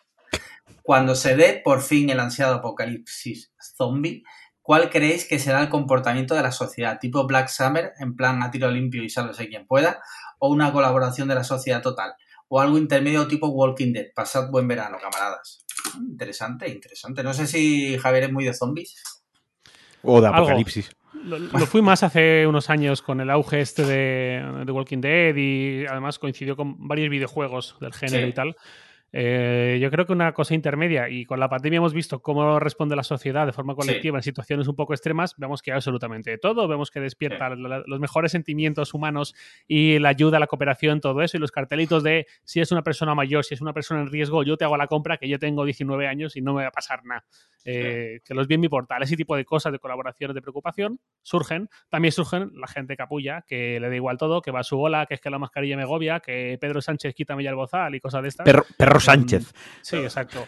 Cuando 0.83 1.15
se 1.15 1.37
dé 1.37 1.63
por 1.65 1.81
fin 1.81 2.11
el 2.11 2.21
ansiado 2.21 2.57
apocalipsis 2.57 3.55
zombie, 3.59 4.23
¿cuál 4.61 4.91
creéis 4.91 5.27
que 5.27 5.39
será 5.39 5.63
el 5.63 5.71
comportamiento 5.71 6.35
de 6.35 6.43
la 6.43 6.53
sociedad? 6.53 6.99
¿Tipo 7.01 7.27
Black 7.27 7.49
Summer, 7.49 7.93
en 7.99 8.17
plan 8.17 8.43
a 8.43 8.51
tiro 8.51 8.71
limpio 8.71 9.03
y 9.03 9.09
sálvese 9.09 9.49
quien 9.49 9.67
pueda? 9.67 10.03
¿O 10.39 10.51
una 10.51 10.73
colaboración 10.73 11.29
de 11.29 11.37
la 11.37 11.45
sociedad 11.45 11.81
total? 11.81 12.15
¿O 12.49 12.61
algo 12.61 12.77
intermedio 12.77 13.27
tipo 13.27 13.49
Walking 13.49 13.95
Dead? 13.95 14.07
Pasad 14.15 14.51
buen 14.51 14.69
verano, 14.69 14.99
camaradas. 15.01 15.64
Interesante, 15.99 16.71
interesante. 16.71 17.23
No 17.23 17.35
sé 17.35 17.47
si 17.47 17.99
Javier 17.99 18.25
es 18.25 18.33
muy 18.33 18.45
de 18.45 18.55
zombies. 18.55 19.03
O 20.03 20.21
de 20.21 20.29
apocalipsis. 20.29 20.91
Lo, 21.25 21.39
lo, 21.39 21.67
fui 21.67 21.81
más 21.81 22.03
hace 22.03 22.47
unos 22.47 22.69
años 22.69 23.01
con 23.01 23.21
el 23.21 23.31
auge 23.31 23.61
este 23.61 23.85
de, 23.85 24.65
de, 24.67 24.73
Walking 24.73 25.01
Dead 25.01 25.35
y 25.35 25.87
además 25.87 26.19
coincidió 26.19 26.55
con 26.55 26.87
varios 26.87 27.09
videojuegos 27.09 27.77
del 27.81 27.95
género 27.95 28.25
sí. 28.25 28.31
y 28.31 28.33
tal. 28.35 28.57
Eh, 29.17 29.79
yo 29.81 29.93
creo 29.93 30.07
que 30.07 30.13
una 30.13 30.35
cosa 30.35 30.55
intermedia, 30.55 31.09
y 31.09 31.25
con 31.25 31.39
la 31.39 31.49
pandemia 31.49 31.77
hemos 31.77 31.95
visto 31.95 32.21
cómo 32.21 32.59
responde 32.59 32.97
la 32.97 33.05
sociedad 33.05 33.47
de 33.47 33.53
forma 33.53 33.77
colectiva 33.77 34.19
sí. 34.19 34.19
en 34.19 34.23
situaciones 34.25 34.67
un 34.67 34.75
poco 34.75 34.93
extremas, 34.93 35.37
vemos 35.37 35.63
que 35.63 35.71
hay 35.71 35.77
absolutamente 35.77 36.33
de 36.33 36.39
todo, 36.39 36.67
vemos 36.67 36.91
que 36.91 36.99
despierta 36.99 37.55
sí. 37.55 37.63
la, 37.63 37.85
los 37.87 38.01
mejores 38.01 38.33
sentimientos 38.33 38.93
humanos 38.93 39.37
y 39.69 40.01
la 40.01 40.09
ayuda, 40.09 40.41
la 40.41 40.49
cooperación, 40.49 41.01
todo 41.01 41.23
eso, 41.23 41.37
y 41.37 41.41
los 41.41 41.53
cartelitos 41.53 42.03
de 42.03 42.27
si 42.43 42.61
es 42.61 42.73
una 42.73 42.83
persona 42.83 43.15
mayor, 43.15 43.45
si 43.45 43.55
es 43.55 43.61
una 43.61 43.73
persona 43.73 44.01
en 44.01 44.09
riesgo, 44.09 44.43
yo 44.43 44.57
te 44.57 44.65
hago 44.65 44.77
la 44.77 44.89
compra, 44.89 45.17
que 45.17 45.29
yo 45.29 45.39
tengo 45.39 45.65
19 45.65 46.09
años 46.09 46.37
y 46.37 46.43
no 46.43 46.53
me 46.53 46.63
va 46.63 46.71
a 46.71 46.73
pasar 46.73 47.05
nada. 47.05 47.25
Eh, 47.65 48.21
que 48.25 48.35
los 48.35 48.49
vi 48.49 48.57
en 48.57 48.63
mi 48.63 48.69
portal, 48.69 49.03
ese 49.03 49.17
tipo 49.17 49.37
de 49.37 49.45
cosas, 49.45 49.73
de 49.73 49.79
colaboraciones, 49.79 50.35
de 50.35 50.43
preocupación, 50.43 50.99
surgen. 51.23 51.71
También 51.89 52.11
surgen 52.11 52.51
la 52.55 52.67
gente 52.67 52.97
capulla, 52.97 53.45
que 53.47 53.79
le 53.81 53.89
da 53.89 53.95
igual 53.95 54.19
todo, 54.19 54.43
que 54.43 54.51
va 54.51 54.61
a 54.61 54.65
su 54.65 54.77
bola, 54.77 55.07
que 55.07 55.15
es 55.15 55.21
que 55.21 55.31
la 55.31 55.39
mascarilla 55.39 55.77
me 55.77 55.85
agobia, 55.85 56.21
que 56.21 56.59
Pedro 56.61 56.83
Sánchez 56.83 57.15
quítame 57.15 57.45
ya 57.45 57.51
el 57.51 57.57
bozal 57.57 57.95
y 57.95 58.01
cosas 58.01 58.23
de 58.23 58.29
estas. 58.29 58.45
Perro, 58.45 58.65
perro 58.77 59.01
Sánchez. 59.05 59.53
Sí, 59.83 59.97
exacto. 59.97 60.47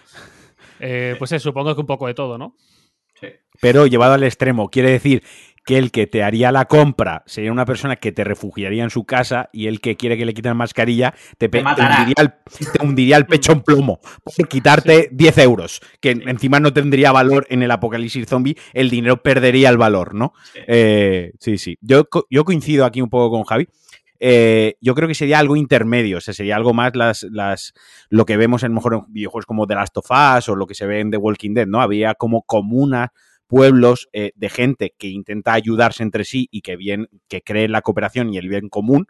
Eh, 0.80 1.16
pues 1.18 1.32
eso, 1.32 1.50
supongo 1.50 1.74
que 1.74 1.80
un 1.80 1.86
poco 1.86 2.06
de 2.06 2.14
todo, 2.14 2.38
¿no? 2.38 2.56
Sí. 3.20 3.28
Pero 3.60 3.86
llevado 3.86 4.14
al 4.14 4.24
extremo, 4.24 4.68
quiere 4.68 4.90
decir 4.90 5.22
que 5.66 5.76
el 5.76 5.90
que 5.90 6.06
te 6.06 6.22
haría 6.22 6.52
la 6.52 6.66
compra 6.66 7.24
sería 7.26 7.50
una 7.50 7.66
persona 7.66 7.96
que 7.96 8.12
te 8.12 8.22
refugiaría 8.22 8.84
en 8.84 8.90
su 8.90 9.04
casa 9.04 9.50
y 9.52 9.66
el 9.66 9.80
que 9.80 9.96
quiere 9.96 10.16
que 10.16 10.24
le 10.24 10.32
quiten 10.32 10.56
mascarilla 10.56 11.12
te, 11.38 11.48
te, 11.48 11.60
te, 11.60 11.64
hundiría, 11.64 12.14
el, 12.18 12.32
te 12.72 12.84
hundiría, 12.86 13.16
el, 13.16 13.26
pecho 13.26 13.52
en 13.52 13.62
plomo 13.62 14.00
por 14.22 14.48
quitarte 14.48 15.02
sí. 15.02 15.08
10 15.10 15.38
euros, 15.38 15.80
que 16.00 16.14
sí. 16.14 16.22
encima 16.26 16.60
no 16.60 16.72
tendría 16.72 17.10
valor 17.10 17.48
en 17.50 17.64
el 17.64 17.70
apocalipsis 17.72 18.28
zombie, 18.28 18.56
el 18.74 18.90
dinero 18.90 19.22
perdería 19.22 19.68
el 19.68 19.76
valor, 19.76 20.14
¿no? 20.14 20.34
Sí, 20.52 20.60
eh, 20.68 21.32
sí, 21.40 21.58
sí. 21.58 21.78
Yo, 21.80 22.04
yo 22.30 22.44
coincido 22.44 22.84
aquí 22.84 23.02
un 23.02 23.10
poco 23.10 23.30
con 23.30 23.42
Javi. 23.42 23.66
Eh, 24.20 24.76
yo 24.80 24.94
creo 24.94 25.08
que 25.08 25.14
sería 25.14 25.38
algo 25.38 25.56
intermedio, 25.56 26.18
o 26.18 26.20
sea, 26.20 26.34
sería 26.34 26.56
algo 26.56 26.72
más 26.72 26.94
las, 26.94 27.24
las, 27.24 27.74
lo 28.08 28.24
que 28.24 28.36
vemos 28.36 28.62
en 28.62 28.72
mejor 28.74 29.06
videojuegos 29.08 29.46
como 29.46 29.66
The 29.66 29.74
Last 29.74 29.96
of 29.96 30.10
Us 30.10 30.48
o 30.48 30.56
lo 30.56 30.66
que 30.66 30.74
se 30.74 30.86
ve 30.86 31.00
en 31.00 31.10
The 31.10 31.16
Walking 31.16 31.54
Dead, 31.54 31.66
¿no? 31.66 31.80
Había 31.80 32.14
como 32.14 32.42
comunas, 32.42 33.10
pueblos 33.46 34.08
eh, 34.12 34.32
de 34.34 34.48
gente 34.48 34.94
que 34.98 35.08
intenta 35.08 35.52
ayudarse 35.52 36.02
entre 36.02 36.24
sí 36.24 36.48
y 36.50 36.62
que 36.62 36.76
bien, 36.76 37.08
que 37.28 37.42
cree 37.42 37.64
en 37.64 37.72
la 37.72 37.82
cooperación 37.82 38.32
y 38.32 38.38
el 38.38 38.48
bien 38.48 38.68
común, 38.68 39.06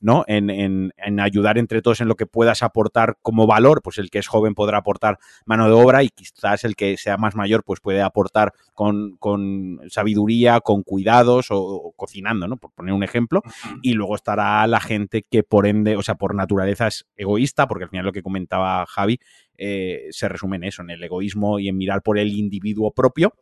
¿no? 0.00 0.24
En, 0.26 0.50
en, 0.50 0.92
en, 0.96 1.20
ayudar 1.20 1.58
entre 1.58 1.82
todos 1.82 2.00
en 2.00 2.08
lo 2.08 2.16
que 2.16 2.26
puedas 2.26 2.62
aportar 2.62 3.18
como 3.22 3.46
valor, 3.46 3.82
pues 3.82 3.98
el 3.98 4.10
que 4.10 4.18
es 4.18 4.28
joven 4.28 4.54
podrá 4.54 4.78
aportar 4.78 5.18
mano 5.44 5.66
de 5.66 5.72
obra 5.72 6.02
y 6.02 6.08
quizás 6.08 6.64
el 6.64 6.74
que 6.74 6.96
sea 6.96 7.16
más 7.16 7.36
mayor 7.36 7.62
pues 7.64 7.80
puede 7.80 8.02
aportar 8.02 8.52
con, 8.74 9.16
con 9.18 9.80
sabiduría, 9.88 10.60
con 10.60 10.82
cuidados 10.82 11.50
o, 11.50 11.58
o, 11.60 11.92
cocinando, 11.92 12.48
¿no? 12.48 12.56
Por 12.56 12.72
poner 12.72 12.94
un 12.94 13.02
ejemplo. 13.02 13.42
Y 13.82 13.92
luego 13.92 14.14
estará 14.14 14.66
la 14.66 14.80
gente 14.80 15.24
que 15.28 15.42
por 15.42 15.66
ende, 15.66 15.96
o 15.96 16.02
sea, 16.02 16.14
por 16.14 16.34
naturaleza 16.34 16.86
es 16.86 17.06
egoísta, 17.16 17.68
porque 17.68 17.84
al 17.84 17.90
final 17.90 18.06
lo 18.06 18.12
que 18.12 18.22
comentaba 18.22 18.86
Javi 18.86 19.20
eh, 19.62 20.08
se 20.10 20.28
resume 20.28 20.56
en 20.56 20.64
eso, 20.64 20.80
en 20.80 20.88
el 20.88 21.04
egoísmo 21.04 21.58
y 21.58 21.68
en 21.68 21.76
mirar 21.76 22.02
por 22.02 22.18
el 22.18 22.32
individuo 22.32 22.92
propio 22.92 23.34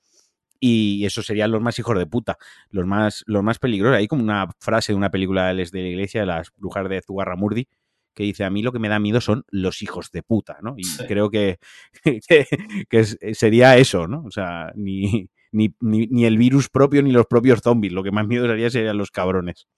y 0.61 1.05
eso 1.05 1.23
serían 1.23 1.51
los 1.51 1.61
más 1.61 1.79
hijos 1.79 1.97
de 1.99 2.07
puta, 2.07 2.39
los 2.71 2.87
más, 2.87 3.25
los 3.27 3.43
más 3.43 3.59
peligrosos. 3.59 3.99
Hay 3.99 4.09
como 4.09 4.23
una 4.23 4.49
frase 4.59 4.93
de 4.93 4.97
una 4.97 5.11
película 5.11 5.53
de 5.53 5.55
la 5.55 5.89
iglesia, 5.89 6.21
de 6.21 6.27
las 6.27 6.53
brujas 6.57 6.89
de 6.89 7.03
Zugarramurdi, 7.03 7.69
que 8.15 8.25
dice, 8.25 8.45
a 8.45 8.51
mí 8.51 8.63
lo 8.63 8.73
que 8.73 8.81
me 8.81 8.89
da 8.89 8.99
miedo 8.99 9.21
son 9.21 9.45
los 9.49 9.81
hijos 9.83 10.11
de 10.11 10.25
puta, 10.25 10.59
¿no? 10.61 10.75
Y 10.77 10.85
sí. 10.85 11.05
creo 11.07 11.31
que, 11.31 11.59
que, 12.29 12.47
que, 12.89 13.05
sería 13.05 13.77
eso, 13.77 14.09
¿no? 14.09 14.25
O 14.25 14.31
sea, 14.33 14.73
ni, 14.75 15.31
ni, 15.53 15.73
ni, 15.81 16.07
ni, 16.09 16.25
el 16.25 16.37
virus 16.37 16.69
propio 16.69 17.01
ni 17.03 17.13
los 17.13 17.27
propios 17.27 17.61
zombies, 17.61 17.93
lo 17.93 18.03
que 18.03 18.11
más 18.11 18.27
miedo 18.27 18.49
daría 18.49 18.71
serían 18.71 18.99
los 18.99 19.13
cabrones. 19.13 19.69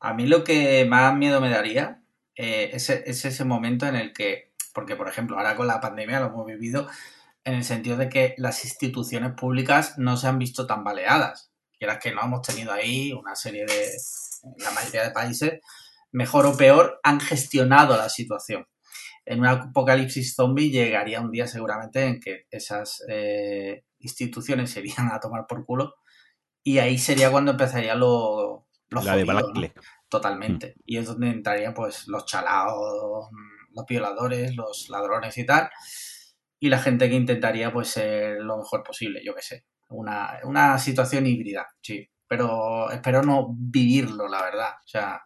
A 0.00 0.14
mí 0.14 0.26
lo 0.26 0.44
que 0.44 0.86
más 0.88 1.14
miedo 1.14 1.42
me 1.42 1.50
daría 1.50 2.02
eh, 2.36 2.70
es, 2.72 2.88
es 2.88 3.24
ese 3.24 3.44
momento 3.44 3.86
en 3.86 3.96
el 3.96 4.12
que, 4.14 4.52
porque 4.72 4.96
por 4.96 5.08
ejemplo, 5.08 5.36
ahora 5.36 5.54
con 5.54 5.66
la 5.66 5.80
pandemia 5.80 6.20
lo 6.20 6.28
hemos 6.28 6.46
vivido, 6.46 6.88
en 7.48 7.54
el 7.54 7.64
sentido 7.64 7.96
de 7.96 8.10
que 8.10 8.34
las 8.36 8.62
instituciones 8.66 9.32
públicas 9.32 9.94
no 9.96 10.18
se 10.18 10.26
han 10.26 10.38
visto 10.38 10.66
tan 10.66 10.84
baleadas. 10.84 11.50
Quieras 11.78 11.98
que 11.98 12.12
no, 12.12 12.20
hemos 12.22 12.42
tenido 12.42 12.72
ahí 12.72 13.10
una 13.14 13.34
serie 13.34 13.64
de, 13.64 13.90
la 14.58 14.70
mayoría 14.72 15.04
de 15.04 15.12
países, 15.12 15.60
mejor 16.12 16.44
o 16.44 16.54
peor, 16.54 17.00
han 17.02 17.20
gestionado 17.20 17.96
la 17.96 18.10
situación. 18.10 18.66
En 19.24 19.40
un 19.40 19.46
apocalipsis 19.46 20.34
zombie 20.34 20.70
llegaría 20.70 21.22
un 21.22 21.30
día 21.30 21.46
seguramente 21.46 22.04
en 22.04 22.20
que 22.20 22.44
esas 22.50 23.02
eh, 23.08 23.82
instituciones 23.98 24.70
se 24.70 24.80
irían 24.80 25.10
a 25.10 25.18
tomar 25.18 25.46
por 25.48 25.64
culo 25.64 25.94
y 26.62 26.80
ahí 26.80 26.98
sería 26.98 27.30
cuando 27.30 27.52
empezaría 27.52 27.94
lo, 27.94 28.66
lo 28.90 29.02
la 29.02 29.12
jodido, 29.12 29.52
de 29.52 29.72
¿no? 29.74 29.82
Totalmente. 30.10 30.74
Mm. 30.76 30.80
Y 30.84 30.98
es 30.98 31.06
donde 31.06 31.30
entrarían 31.30 31.72
pues 31.72 32.08
los 32.08 32.26
chalaos, 32.26 33.30
los 33.72 33.86
violadores, 33.86 34.54
los 34.54 34.90
ladrones 34.90 35.38
y 35.38 35.46
tal 35.46 35.70
y 36.60 36.68
la 36.68 36.78
gente 36.78 37.08
que 37.08 37.14
intentaría 37.14 37.72
pues 37.72 37.88
ser 37.88 38.40
lo 38.40 38.58
mejor 38.58 38.82
posible, 38.82 39.20
yo 39.24 39.34
que 39.34 39.42
sé. 39.42 39.64
Una, 39.88 40.38
una 40.44 40.78
situación 40.78 41.26
híbrida, 41.26 41.66
sí. 41.80 42.08
Pero 42.26 42.90
espero 42.90 43.22
no 43.22 43.54
vivirlo, 43.56 44.28
la 44.28 44.42
verdad. 44.42 44.70
O 44.84 44.88
sea. 44.88 45.22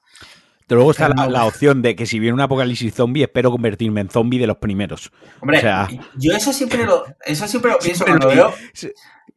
Pero 0.67 0.79
luego 0.79 0.93
está 0.93 1.09
la, 1.09 1.29
la, 1.29 1.45
opción 1.45 1.83
de 1.83 1.97
que 1.97 2.07
si 2.07 2.21
viene 2.21 2.35
un 2.35 2.41
apocalipsis 2.41 2.95
zombie, 2.95 3.25
espero 3.25 3.51
convertirme 3.51 4.01
en 4.01 4.09
zombie 4.09 4.39
de 4.39 4.47
los 4.47 4.59
primeros. 4.59 5.11
Hombre, 5.41 5.59
o 5.59 5.61
sea, 5.61 5.89
yo 6.17 6.33
eso 6.33 6.53
siempre 6.53 6.87
lo, 6.87 7.05
eso 7.25 7.49
siempre 7.49 7.73
lo 7.73 7.79
pienso 7.83 8.05
cuando 8.05 8.29
veo, 8.29 8.55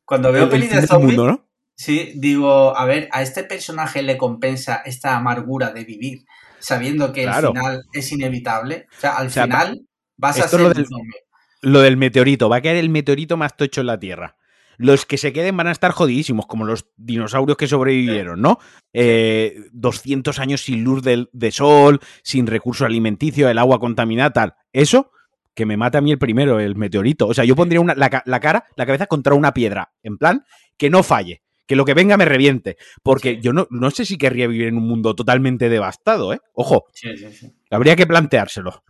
cuando 0.06 0.32
veo 0.32 0.50
pelis 0.50 0.70
de 0.70 0.86
zombies. 0.86 1.18
¿no? 1.18 1.48
Sí, 1.76 2.14
digo, 2.16 2.78
a 2.78 2.86
ver, 2.86 3.10
a 3.12 3.24
este 3.24 3.44
personaje 3.44 4.04
le 4.04 4.18
compensa 4.18 4.84
esta 4.86 5.18
amargura 5.18 5.72
de 5.72 5.84
vivir, 5.84 6.26
sabiendo 6.60 7.12
que 7.12 7.24
claro. 7.24 7.50
el 7.50 7.54
final 7.56 7.82
es 7.92 8.12
inevitable. 8.12 8.86
O 8.96 9.02
sea, 9.02 9.18
al 9.18 9.28
o 9.28 9.30
sea, 9.32 9.44
final 9.46 9.82
vas 10.16 10.40
a 10.40 10.48
ser 10.48 10.62
un 10.62 10.74
zombie 10.74 11.25
lo 11.66 11.82
del 11.82 11.98
meteorito. 11.98 12.48
Va 12.48 12.58
a 12.58 12.62
caer 12.62 12.78
el 12.78 12.90
meteorito 12.90 13.38
más 13.38 13.58
tocho 13.58 13.82
en 13.82 13.88
la 13.88 14.00
Tierra. 14.00 14.38
Los 14.78 15.06
que 15.06 15.18
se 15.18 15.34
queden 15.34 15.58
van 15.58 15.68
a 15.68 15.72
estar 15.72 15.92
jodidísimos, 15.92 16.46
como 16.46 16.66
los 16.66 16.86
dinosaurios 16.98 17.58
que 17.58 17.68
sobrevivieron, 17.68 18.42
¿no? 18.42 18.60
Eh, 18.94 19.56
200 19.72 20.38
años 20.40 20.62
sin 20.62 20.84
luz 20.84 21.02
de, 21.02 21.28
de, 21.32 21.52
sol, 21.52 22.02
sin 22.24 22.46
recurso 22.46 22.86
alimenticio, 22.86 23.50
el 23.50 23.58
agua 23.58 23.80
contaminada, 23.80 24.32
tal. 24.32 24.54
Eso, 24.74 25.12
que 25.54 25.66
me 25.66 25.78
mate 25.78 25.98
a 25.98 26.02
mí 26.02 26.12
el 26.12 26.20
primero, 26.20 26.60
el 26.60 26.76
meteorito. 26.76 27.28
O 27.28 27.34
sea, 27.34 27.46
yo 27.46 27.56
pondría 27.56 27.80
una, 27.80 27.96
la, 27.96 28.10
cara, 28.10 28.66
la 28.76 28.86
cabeza 28.86 29.08
contra 29.08 29.34
una 29.34 29.54
piedra, 29.54 29.94
en 30.04 30.18
plan, 30.18 30.44
que 30.78 30.90
no 30.90 31.04
falle, 31.04 31.42
que 31.66 31.78
lo 31.78 31.86
que 31.86 31.94
venga 31.94 32.18
me 32.18 32.26
reviente. 32.26 32.76
Porque 33.02 33.40
yo 33.42 33.54
no, 33.54 33.68
no 33.72 33.92
sé 33.92 34.06
si 34.06 34.18
querría 34.18 34.48
vivir 34.48 34.68
en 34.68 34.78
un 34.78 34.88
mundo 34.88 35.16
totalmente 35.16 35.70
devastado, 35.70 36.34
¿eh? 36.34 36.40
Ojo. 36.54 36.86
Sí, 36.94 37.16
sí, 37.18 37.32
sí. 37.32 37.54
Habría 37.72 37.96
que 37.96 38.06
planteárselo. 38.06 38.84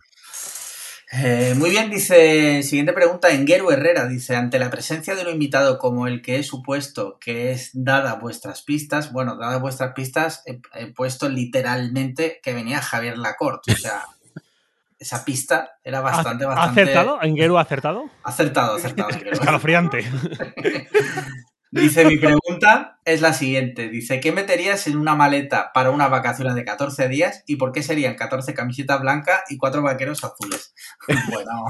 Eh, 1.18 1.54
muy 1.56 1.70
bien, 1.70 1.90
dice, 1.90 2.62
siguiente 2.62 2.92
pregunta, 2.92 3.30
Enguero 3.30 3.72
Herrera, 3.72 4.06
dice, 4.06 4.36
ante 4.36 4.58
la 4.58 4.68
presencia 4.68 5.14
de 5.14 5.22
un 5.22 5.30
invitado 5.30 5.78
como 5.78 6.06
el 6.06 6.20
que 6.20 6.38
he 6.38 6.42
supuesto 6.42 7.16
que 7.18 7.52
es 7.52 7.70
dada 7.72 8.16
vuestras 8.16 8.62
pistas, 8.62 9.12
bueno, 9.12 9.36
dadas 9.36 9.60
vuestras 9.60 9.94
pistas, 9.94 10.42
he, 10.44 10.86
puesto 10.88 11.28
literalmente 11.28 12.40
que 12.42 12.52
venía 12.52 12.82
Javier 12.82 13.16
Lacorte, 13.16 13.72
o 13.72 13.76
sea, 13.76 14.04
esa 14.98 15.24
pista 15.24 15.78
era 15.82 16.00
bastante, 16.00 16.44
¿Ha, 16.44 16.48
bastante... 16.48 16.82
¿Acertado? 16.82 17.22
¿Enguero 17.22 17.58
acertado? 17.58 18.10
Acertado, 18.22 18.76
acertado. 18.76 19.08
Escalofriante. 19.32 20.04
Dice, 21.80 22.04
mi 22.04 22.16
pregunta 22.16 22.98
es 23.04 23.20
la 23.20 23.32
siguiente. 23.32 23.88
Dice, 23.88 24.20
¿qué 24.20 24.32
meterías 24.32 24.86
en 24.86 24.96
una 24.96 25.14
maleta 25.14 25.70
para 25.72 25.90
unas 25.90 26.10
vacaciones 26.10 26.54
de 26.54 26.64
14 26.64 27.08
días 27.08 27.44
y 27.46 27.56
por 27.56 27.72
qué 27.72 27.82
serían 27.82 28.16
14 28.16 28.54
camisetas 28.54 29.00
blancas 29.00 29.42
y 29.48 29.56
4 29.56 29.82
vaqueros 29.82 30.24
azules? 30.24 30.74
bueno. 31.32 31.66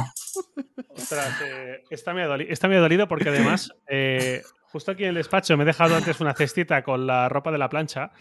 Ostras, 0.88 1.40
eh, 1.42 1.82
esta, 1.90 2.14
me 2.14 2.22
ha 2.22 2.80
dolido, 2.80 3.08
porque 3.08 3.28
además, 3.28 3.70
eh, 3.88 4.42
justo 4.72 4.92
aquí 4.92 5.02
en 5.04 5.10
el 5.10 5.16
despacho 5.16 5.56
me 5.56 5.64
he 5.64 5.66
dejado 5.66 5.96
antes 5.96 6.20
una 6.20 6.34
cestita 6.34 6.82
con 6.82 7.06
la 7.06 7.28
ropa 7.28 7.52
de 7.52 7.58
la 7.58 7.68
plancha 7.68 8.12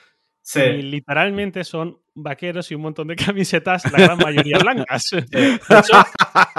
Sí. 0.45 0.59
Y 0.61 0.81
literalmente 0.83 1.63
son 1.63 1.97
vaqueros 2.13 2.69
y 2.69 2.75
un 2.75 2.83
montón 2.83 3.07
de 3.07 3.15
camisetas, 3.33 3.91
la 3.91 3.97
gran 3.97 4.17
mayoría 4.19 4.59
blancas. 4.59 5.09
De 5.31 5.55
hecho, 5.55 6.03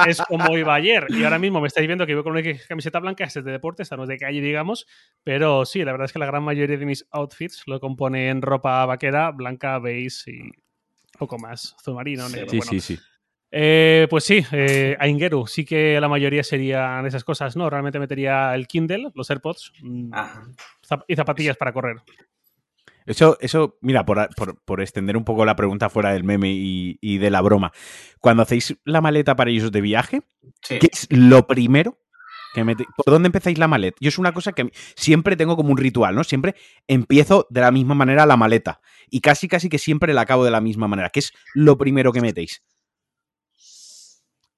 es 0.09 0.20
como 0.22 0.59
iba 0.59 0.75
ayer. 0.75 1.07
Y 1.09 1.22
ahora 1.22 1.38
mismo 1.38 1.61
me 1.61 1.68
estáis 1.68 1.87
viendo 1.87 2.05
que 2.05 2.14
voy 2.14 2.25
con 2.25 2.33
una 2.33 2.42
camiseta 2.68 2.99
blanca, 2.99 3.22
este 3.22 3.38
es 3.38 3.44
de 3.44 3.53
deporte, 3.53 3.85
esta 3.85 3.96
no 3.96 4.03
es 4.03 4.09
de 4.09 4.18
calle, 4.18 4.40
digamos. 4.40 4.88
Pero 5.22 5.64
sí, 5.64 5.85
la 5.85 5.92
verdad 5.92 6.07
es 6.07 6.12
que 6.12 6.18
la 6.18 6.27
gran 6.27 6.42
mayoría 6.42 6.77
de 6.77 6.85
mis 6.85 7.07
outfits 7.12 7.62
lo 7.66 7.79
componen 7.79 8.42
ropa 8.42 8.85
vaquera, 8.87 9.31
blanca, 9.31 9.79
beige 9.79 10.33
y 10.33 10.51
poco 11.16 11.38
más. 11.38 11.77
Azul 11.79 11.94
marino, 11.94 12.29
negro. 12.29 12.51
Sí, 12.51 12.61
sí, 12.62 12.81
sí. 12.81 12.99
Eh, 13.53 14.09
pues 14.11 14.25
sí, 14.25 14.44
eh, 14.51 14.96
Aingeru, 14.99 15.46
sí 15.46 15.64
que 15.64 16.01
la 16.01 16.09
mayoría 16.09 16.42
serían 16.42 17.07
esas 17.07 17.22
cosas, 17.22 17.57
¿no? 17.57 17.70
Realmente 17.70 18.01
metería 18.01 18.53
el 18.53 18.66
Kindle, 18.66 19.12
los 19.14 19.31
AirPods 19.31 19.72
mm, 19.81 20.12
y 21.07 21.14
zapatillas 21.14 21.57
para 21.57 21.72
correr. 21.72 21.99
Eso, 23.07 23.38
eso 23.40 23.79
mira, 23.81 24.05
por, 24.05 24.81
extender 24.81 25.16
un 25.16 25.25
poco 25.25 25.45
la 25.45 25.57
pregunta 25.57 25.88
fuera 25.88 26.12
del 26.12 26.25
meme 26.25 26.51
y, 26.53 27.19
de 27.19 27.31
la 27.31 27.40
broma. 27.40 27.73
Cuando 28.21 28.42
hacéis 28.42 28.77
la 28.85 29.01
maleta 29.01 29.37
para 29.37 29.51
ellos 29.51 29.71
de 29.73 29.81
viaje, 29.81 30.23
¿qué 30.69 30.88
es 30.92 31.07
lo 31.11 31.47
primero 31.47 31.99
que 32.53 32.64
metéis? 32.64 32.88
¿Por 32.97 33.12
dónde 33.12 33.29
empezáis 33.29 33.59
la 33.59 33.69
maleta? 33.69 33.97
Yo 34.01 34.09
es 34.09 34.19
una 34.19 34.33
cosa 34.33 34.53
que 34.53 34.71
siempre 34.97 35.37
tengo 35.37 35.57
como 35.57 35.71
un 35.71 35.79
ritual, 35.79 36.14
¿no? 36.16 36.25
Siempre 36.25 36.57
empiezo 36.88 37.47
de 37.49 37.61
la 37.61 37.71
misma 37.71 37.95
manera 37.95 38.27
la 38.27 38.37
maleta. 38.37 38.81
Y 39.09 39.21
casi, 39.21 39.47
casi 39.47 39.69
que 39.69 39.79
siempre 39.79 40.12
la 40.12 40.23
acabo 40.23 40.45
de 40.45 40.51
la 40.51 40.61
misma 40.61 40.88
manera. 40.88 41.11
¿Qué 41.11 41.21
es 41.21 41.33
lo 41.55 41.79
primero 41.79 42.12
que 42.12 42.21
metéis? 42.21 42.62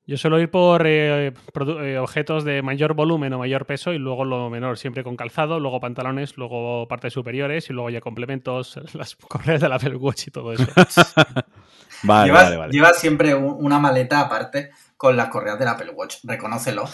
Yo 0.09 0.17
suelo 0.17 0.41
ir 0.41 0.51
por 0.51 0.87
eh, 0.87 1.35
eh, 1.83 1.99
objetos 1.99 2.43
de 2.43 2.63
mayor 2.63 2.95
volumen 2.95 3.31
o 3.35 3.39
mayor 3.39 3.67
peso 3.67 3.93
y 3.93 3.99
luego 3.99 4.25
lo 4.25 4.49
menor, 4.49 4.79
siempre 4.79 5.05
con 5.05 5.17
calzado, 5.17 5.61
luego 5.61 5.81
pantalones, 5.81 6.39
luego 6.39 6.89
partes 6.89 7.13
superiores 7.13 7.69
y 7.69 7.75
luego 7.75 7.91
ya 7.91 8.01
complementos, 8.01 8.81
las 8.95 9.17
correas 9.17 9.61
del 9.61 9.71
Apple 9.71 9.97
Watch 9.97 10.29
y 10.29 10.31
todo 10.31 10.55
eso. 10.55 10.65
vale, 12.05 12.33
vale, 12.33 12.57
vale. 12.57 12.73
Llevas 12.73 12.99
siempre 12.99 13.35
una 13.35 13.79
maleta 13.79 14.21
aparte 14.21 14.71
con 14.97 15.15
las 15.15 15.29
correas 15.29 15.59
del 15.59 15.69
Apple 15.69 15.91
Watch, 15.91 16.21
reconócelo. 16.25 16.85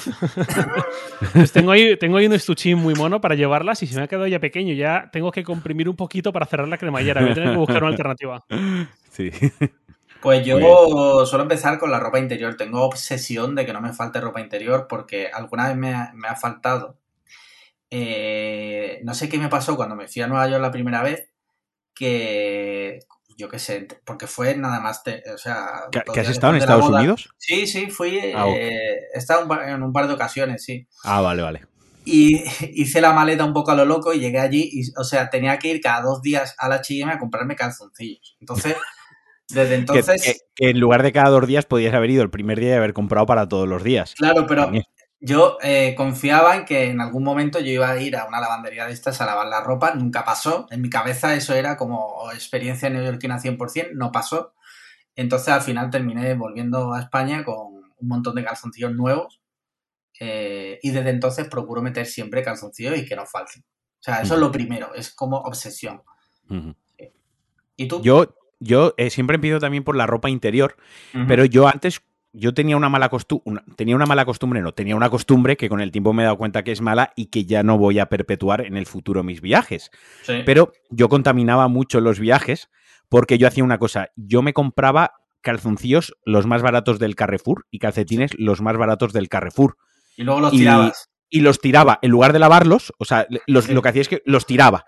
pues 1.34 1.52
tengo 1.52 1.70
ahí, 1.70 1.96
tengo 1.96 2.16
ahí 2.16 2.26
un 2.26 2.32
estuchín 2.32 2.78
muy 2.78 2.94
mono 2.94 3.20
para 3.20 3.36
llevarlas 3.36 3.80
y 3.84 3.86
si 3.86 3.94
me 3.94 4.02
ha 4.02 4.08
quedado 4.08 4.26
ya 4.26 4.40
pequeño, 4.40 4.74
ya 4.74 5.08
tengo 5.12 5.30
que 5.30 5.44
comprimir 5.44 5.88
un 5.88 5.94
poquito 5.94 6.32
para 6.32 6.46
cerrar 6.46 6.66
la 6.66 6.78
cremallera. 6.78 7.20
Voy 7.20 7.30
a 7.30 7.34
tener 7.34 7.52
que 7.52 7.58
buscar 7.58 7.80
una 7.80 7.92
alternativa. 7.92 8.44
Sí. 9.12 9.30
Pues 10.24 10.42
yo 10.42 11.26
suelo 11.26 11.42
empezar 11.42 11.78
con 11.78 11.90
la 11.90 12.00
ropa 12.00 12.18
interior. 12.18 12.56
Tengo 12.56 12.80
obsesión 12.80 13.54
de 13.54 13.66
que 13.66 13.74
no 13.74 13.82
me 13.82 13.92
falte 13.92 14.22
ropa 14.22 14.40
interior 14.40 14.86
porque 14.88 15.28
alguna 15.30 15.68
vez 15.68 15.76
me 15.76 15.92
ha, 15.92 16.34
faltado. 16.34 16.98
Eh, 17.90 19.00
no 19.04 19.12
sé 19.12 19.28
qué 19.28 19.36
me 19.36 19.50
pasó 19.50 19.76
cuando 19.76 19.96
me 19.96 20.08
fui 20.08 20.22
a 20.22 20.26
Nueva 20.26 20.48
York 20.48 20.62
la 20.62 20.70
primera 20.70 21.02
vez, 21.02 21.28
que 21.94 23.00
yo 23.36 23.50
qué 23.50 23.58
sé, 23.58 23.86
porque 24.06 24.26
fue 24.26 24.56
nada 24.56 24.80
más, 24.80 25.02
o 25.34 25.36
sea... 25.36 25.82
¿Que, 25.92 26.20
has 26.20 26.30
estado 26.30 26.54
en 26.54 26.60
Estados 26.60 26.88
Unidos? 26.88 27.28
Sí, 27.36 27.66
sí, 27.66 27.90
fui, 27.90 28.18
ah, 28.34 28.48
eh, 28.48 29.00
he 29.12 29.18
estado 29.18 29.46
en 29.62 29.82
un 29.82 29.92
par 29.92 30.08
de 30.08 30.14
ocasiones, 30.14 30.64
sí. 30.64 30.88
Ah, 31.02 31.20
vale, 31.20 31.42
vale. 31.42 31.66
Y 32.06 32.44
hice 32.72 33.02
la 33.02 33.12
maleta 33.12 33.44
un 33.44 33.52
poco 33.52 33.72
a 33.72 33.74
lo 33.74 33.84
loco 33.84 34.14
y 34.14 34.20
llegué 34.20 34.38
allí 34.38 34.70
y, 34.72 34.90
o 34.96 35.04
sea, 35.04 35.28
tenía 35.28 35.58
que 35.58 35.68
ir 35.68 35.82
cada 35.82 36.00
dos 36.00 36.22
días 36.22 36.54
a 36.56 36.70
la 36.70 36.76
H&M 36.76 37.12
a 37.12 37.18
comprarme 37.18 37.56
calzoncillos. 37.56 38.38
Entonces... 38.40 38.74
Desde 39.48 39.74
entonces. 39.74 40.44
Que, 40.54 40.70
en 40.70 40.80
lugar 40.80 41.02
de 41.02 41.12
cada 41.12 41.30
dos 41.30 41.46
días 41.46 41.66
podías 41.66 41.94
haber 41.94 42.10
ido 42.10 42.22
el 42.22 42.30
primer 42.30 42.60
día 42.60 42.70
y 42.70 42.76
haber 42.76 42.92
comprado 42.92 43.26
para 43.26 43.48
todos 43.48 43.68
los 43.68 43.82
días. 43.82 44.14
Claro, 44.14 44.46
pero 44.46 44.70
yo 45.20 45.56
eh, 45.62 45.94
confiaba 45.96 46.56
en 46.56 46.64
que 46.64 46.90
en 46.90 47.00
algún 47.00 47.24
momento 47.24 47.58
yo 47.58 47.72
iba 47.72 47.90
a 47.90 47.98
ir 47.98 48.14
a 48.14 48.26
una 48.26 48.40
lavandería 48.40 48.86
de 48.86 48.92
estas 48.92 49.20
a 49.20 49.26
lavar 49.26 49.46
la 49.46 49.62
ropa. 49.62 49.94
Nunca 49.94 50.24
pasó. 50.24 50.66
En 50.70 50.82
mi 50.82 50.90
cabeza 50.90 51.34
eso 51.34 51.54
era 51.54 51.76
como 51.76 52.30
experiencia 52.32 52.90
neoyorquina 52.90 53.38
100%. 53.38 53.92
No 53.94 54.12
pasó. 54.12 54.52
Entonces 55.16 55.48
al 55.48 55.62
final 55.62 55.90
terminé 55.90 56.34
volviendo 56.34 56.92
a 56.92 57.00
España 57.00 57.44
con 57.44 57.56
un 57.56 58.08
montón 58.08 58.34
de 58.34 58.44
calzoncillos 58.44 58.92
nuevos. 58.92 59.40
Eh, 60.20 60.78
y 60.82 60.90
desde 60.90 61.10
entonces 61.10 61.48
procuro 61.48 61.82
meter 61.82 62.06
siempre 62.06 62.42
calzoncillos 62.42 62.98
y 62.98 63.06
que 63.06 63.16
no 63.16 63.24
falten. 63.24 63.62
O 63.62 64.02
sea, 64.04 64.20
eso 64.20 64.34
es 64.34 64.40
lo 64.40 64.52
primero. 64.52 64.94
Es 64.94 65.14
como 65.14 65.38
obsesión. 65.38 66.02
¿Y 67.76 67.88
tú? 67.88 68.02
Yo, 68.02 68.26
yo 68.60 68.94
eh, 68.96 69.10
siempre 69.10 69.36
empiezo 69.36 69.58
también 69.58 69.84
por 69.84 69.96
la 69.96 70.06
ropa 70.06 70.30
interior, 70.30 70.76
pero 71.26 71.44
yo 71.44 71.68
antes 71.68 72.02
yo 72.34 72.52
tenía 72.52 72.76
una 72.76 72.88
mala 72.88 73.08
costumbre, 73.08 73.62
tenía 73.76 73.94
una 73.94 74.06
mala 74.06 74.24
costumbre, 74.24 74.60
no, 74.60 74.72
tenía 74.72 74.96
una 74.96 75.08
costumbre 75.08 75.56
que 75.56 75.68
con 75.68 75.80
el 75.80 75.92
tiempo 75.92 76.12
me 76.12 76.22
he 76.22 76.24
dado 76.24 76.36
cuenta 76.36 76.64
que 76.64 76.72
es 76.72 76.80
mala 76.80 77.12
y 77.14 77.26
que 77.26 77.44
ya 77.44 77.62
no 77.62 77.78
voy 77.78 78.00
a 78.00 78.06
perpetuar 78.06 78.62
en 78.62 78.76
el 78.76 78.86
futuro 78.86 79.22
mis 79.22 79.40
viajes. 79.40 79.90
Pero 80.44 80.72
yo 80.90 81.08
contaminaba 81.08 81.68
mucho 81.68 82.00
los 82.00 82.18
viajes 82.18 82.68
porque 83.08 83.38
yo 83.38 83.46
hacía 83.46 83.62
una 83.62 83.78
cosa, 83.78 84.10
yo 84.16 84.42
me 84.42 84.52
compraba 84.52 85.12
calzoncillos 85.42 86.16
los 86.24 86.46
más 86.46 86.62
baratos 86.62 86.98
del 86.98 87.14
Carrefour 87.14 87.66
y 87.70 87.78
calcetines 87.78 88.32
los 88.36 88.60
más 88.60 88.76
baratos 88.76 89.12
del 89.12 89.28
Carrefour. 89.28 89.76
Y 90.16 90.24
luego 90.24 90.40
los 90.40 90.50
tirabas. 90.50 91.10
Y 91.30 91.40
los 91.40 91.60
tiraba, 91.60 91.98
en 92.02 92.10
lugar 92.10 92.32
de 92.32 92.38
lavarlos, 92.38 92.92
o 92.98 93.04
sea, 93.04 93.26
lo 93.46 93.82
que 93.82 93.88
hacía 93.88 94.02
es 94.02 94.08
que 94.08 94.22
los 94.24 94.46
tiraba. 94.46 94.84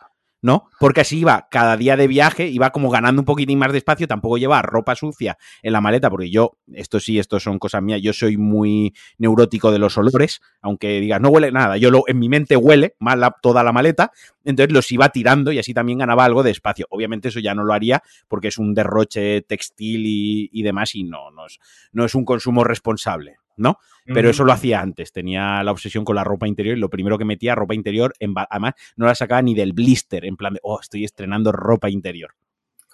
¿No? 0.46 0.70
Porque 0.78 1.00
así 1.00 1.18
iba 1.18 1.48
cada 1.50 1.76
día 1.76 1.96
de 1.96 2.06
viaje, 2.06 2.46
iba 2.46 2.70
como 2.70 2.88
ganando 2.88 3.20
un 3.20 3.26
poquitín 3.26 3.58
más 3.58 3.72
de 3.72 3.78
espacio, 3.78 4.06
tampoco 4.06 4.38
llevaba 4.38 4.62
ropa 4.62 4.94
sucia 4.94 5.36
en 5.60 5.72
la 5.72 5.80
maleta, 5.80 6.08
porque 6.08 6.30
yo, 6.30 6.56
esto 6.72 7.00
sí, 7.00 7.18
esto 7.18 7.40
son 7.40 7.58
cosas 7.58 7.82
mías, 7.82 8.00
yo 8.00 8.12
soy 8.12 8.36
muy 8.36 8.94
neurótico 9.18 9.72
de 9.72 9.80
los 9.80 9.98
olores, 9.98 10.40
aunque 10.62 11.00
digas, 11.00 11.20
no 11.20 11.30
huele 11.30 11.50
nada, 11.50 11.78
yo 11.78 11.90
lo, 11.90 12.04
en 12.06 12.20
mi 12.20 12.28
mente 12.28 12.56
huele 12.56 12.94
mal 13.00 13.26
toda 13.42 13.64
la 13.64 13.72
maleta, 13.72 14.12
entonces 14.44 14.72
los 14.72 14.92
iba 14.92 15.08
tirando 15.08 15.50
y 15.50 15.58
así 15.58 15.74
también 15.74 15.98
ganaba 15.98 16.24
algo 16.24 16.44
de 16.44 16.52
espacio. 16.52 16.86
Obviamente 16.90 17.28
eso 17.28 17.40
ya 17.40 17.52
no 17.52 17.64
lo 17.64 17.72
haría 17.72 18.04
porque 18.28 18.46
es 18.46 18.58
un 18.58 18.72
derroche 18.72 19.42
textil 19.42 20.04
y, 20.06 20.62
demás 20.62 20.94
y 20.94 21.02
no, 21.02 21.32
no 21.32 21.46
es, 21.46 21.58
no 21.90 22.04
es 22.04 22.14
un 22.14 22.24
consumo 22.24 22.62
responsable. 22.62 23.38
¿No? 23.56 23.78
Pero 24.04 24.30
eso 24.30 24.44
lo 24.44 24.52
hacía 24.52 24.80
antes, 24.80 25.12
tenía 25.12 25.62
la 25.64 25.72
obsesión 25.72 26.04
con 26.04 26.14
la 26.14 26.24
ropa 26.24 26.46
interior 26.46 26.76
y 26.76 26.80
lo 26.80 26.90
primero 26.90 27.18
que 27.18 27.24
metía 27.24 27.54
ropa 27.54 27.74
interior, 27.74 28.14
en, 28.20 28.34
además 28.36 28.74
no 28.96 29.06
la 29.06 29.14
sacaba 29.14 29.42
ni 29.42 29.54
del 29.54 29.72
blister, 29.72 30.24
en 30.24 30.36
plan 30.36 30.54
de, 30.54 30.60
oh, 30.62 30.78
estoy 30.80 31.04
estrenando 31.04 31.50
ropa 31.50 31.90
interior. 31.90 32.34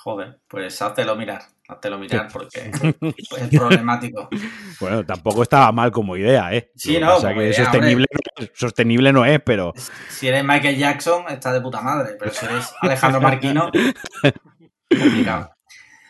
Joder, 0.02 0.40
pues 0.48 0.82
háztelo 0.82 1.14
mirar, 1.14 1.42
háztelo 1.68 1.96
mirar 1.96 2.28
porque 2.32 2.72
es 2.72 3.58
problemático. 3.58 4.28
Bueno, 4.80 5.06
tampoco 5.06 5.44
estaba 5.44 5.70
mal 5.70 5.92
como 5.92 6.16
idea, 6.16 6.52
¿eh? 6.52 6.72
Sí, 6.74 6.98
no. 6.98 7.16
O 7.16 7.20
sea 7.20 7.32
que 7.34 7.52
sostenible, 7.52 8.06
no 8.10 8.44
es, 8.44 8.50
sostenible 8.52 9.12
no 9.12 9.24
es, 9.24 9.40
pero... 9.40 9.72
Si 10.08 10.26
eres 10.26 10.42
Michael 10.42 10.76
Jackson, 10.76 11.26
está 11.28 11.52
de 11.52 11.60
puta 11.60 11.80
madre, 11.80 12.16
pero 12.18 12.32
si 12.32 12.46
eres 12.46 12.74
Alejandro 12.80 13.20
Marquino, 13.20 13.70
complicado. 14.90 15.52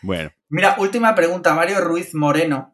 Bueno. 0.01 0.31
Mira, 0.49 0.77
última 0.79 1.15
pregunta, 1.15 1.55
Mario 1.55 1.83
Ruiz 1.83 2.15
Moreno 2.15 2.72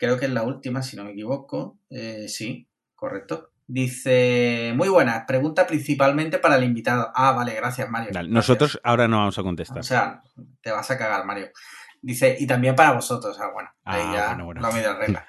creo 0.00 0.18
que 0.18 0.24
es 0.24 0.32
la 0.32 0.42
última, 0.42 0.82
si 0.82 0.96
no 0.96 1.04
me 1.04 1.12
equivoco. 1.12 1.78
Eh, 1.90 2.26
sí, 2.26 2.66
correcto. 2.94 3.52
Dice, 3.66 4.72
muy 4.74 4.88
buena, 4.88 5.26
pregunta 5.26 5.66
principalmente 5.66 6.38
para 6.38 6.56
el 6.56 6.64
invitado. 6.64 7.12
Ah, 7.14 7.32
vale, 7.32 7.54
gracias 7.54 7.88
Mario. 7.88 8.10
Nosotros 8.28 8.80
ahora 8.82 9.06
no 9.06 9.18
vamos 9.18 9.38
a 9.38 9.42
contestar. 9.42 9.78
O 9.78 9.82
sea, 9.84 10.22
te 10.60 10.72
vas 10.72 10.90
a 10.90 10.98
cagar, 10.98 11.24
Mario. 11.24 11.50
Dice, 12.02 12.34
y 12.40 12.46
también 12.46 12.74
para 12.74 12.92
vosotros, 12.92 13.38
ah, 13.40 13.50
bueno, 13.52 13.68
ahí 13.84 14.02
ah, 14.06 14.34
ya 14.36 14.42
bueno, 14.42 14.62
la 14.62 14.70
media 14.70 14.94
regla. 14.94 15.26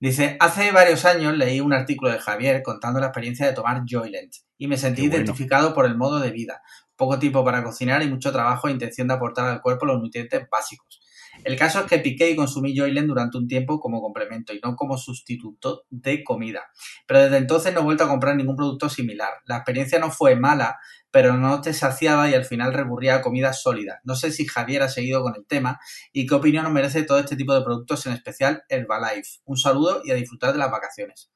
Dice, 0.00 0.38
hace 0.40 0.72
varios 0.72 1.04
años 1.04 1.36
leí 1.36 1.60
un 1.60 1.74
artículo 1.74 2.10
de 2.10 2.18
Javier 2.18 2.62
contando 2.62 2.98
la 2.98 3.06
experiencia 3.06 3.46
de 3.46 3.52
tomar 3.52 3.82
Joylent 3.86 4.32
y 4.56 4.66
me 4.66 4.78
sentí 4.78 5.04
identificado 5.04 5.74
por 5.74 5.84
el 5.84 5.96
modo 5.96 6.18
de 6.18 6.30
vida. 6.30 6.62
Poco 6.96 7.18
tiempo 7.18 7.44
para 7.44 7.62
cocinar 7.62 8.02
y 8.02 8.08
mucho 8.08 8.32
trabajo 8.32 8.68
e 8.68 8.72
intención 8.72 9.06
de 9.06 9.14
aportar 9.14 9.50
al 9.50 9.60
cuerpo 9.60 9.84
los 9.84 10.00
nutrientes 10.00 10.48
básicos. 10.50 11.03
El 11.44 11.58
caso 11.58 11.80
es 11.80 11.86
que 11.86 11.98
piqué 11.98 12.30
y 12.30 12.36
consumí 12.36 12.76
Joyland 12.76 13.06
durante 13.06 13.36
un 13.36 13.46
tiempo 13.46 13.78
como 13.78 14.00
complemento 14.00 14.54
y 14.54 14.60
no 14.64 14.74
como 14.76 14.96
sustituto 14.96 15.84
de 15.90 16.24
comida. 16.24 16.64
Pero 17.06 17.20
desde 17.20 17.36
entonces 17.36 17.74
no 17.74 17.80
he 17.80 17.84
vuelto 17.84 18.04
a 18.04 18.08
comprar 18.08 18.34
ningún 18.34 18.56
producto 18.56 18.88
similar. 18.88 19.30
La 19.44 19.56
experiencia 19.56 19.98
no 19.98 20.10
fue 20.10 20.36
mala, 20.36 20.78
pero 21.10 21.36
no 21.36 21.60
te 21.60 21.72
saciaba 21.72 22.28
y 22.30 22.34
al 22.34 22.44
final 22.44 22.72
recurría 22.72 23.16
a 23.16 23.22
comidas 23.22 23.62
sólidas. 23.62 24.00
No 24.04 24.16
sé 24.16 24.32
si 24.32 24.46
Javier 24.46 24.82
ha 24.82 24.88
seguido 24.88 25.22
con 25.22 25.34
el 25.36 25.46
tema 25.46 25.78
y 26.12 26.26
qué 26.26 26.34
opinión 26.34 26.72
merece 26.72 27.02
todo 27.02 27.18
este 27.18 27.36
tipo 27.36 27.54
de 27.54 27.62
productos, 27.62 28.06
en 28.06 28.14
especial 28.14 28.64
Herbalife. 28.68 29.40
Un 29.44 29.56
saludo 29.56 30.00
y 30.04 30.10
a 30.10 30.14
disfrutar 30.14 30.52
de 30.52 30.58
las 30.58 30.70
vacaciones. 30.70 31.30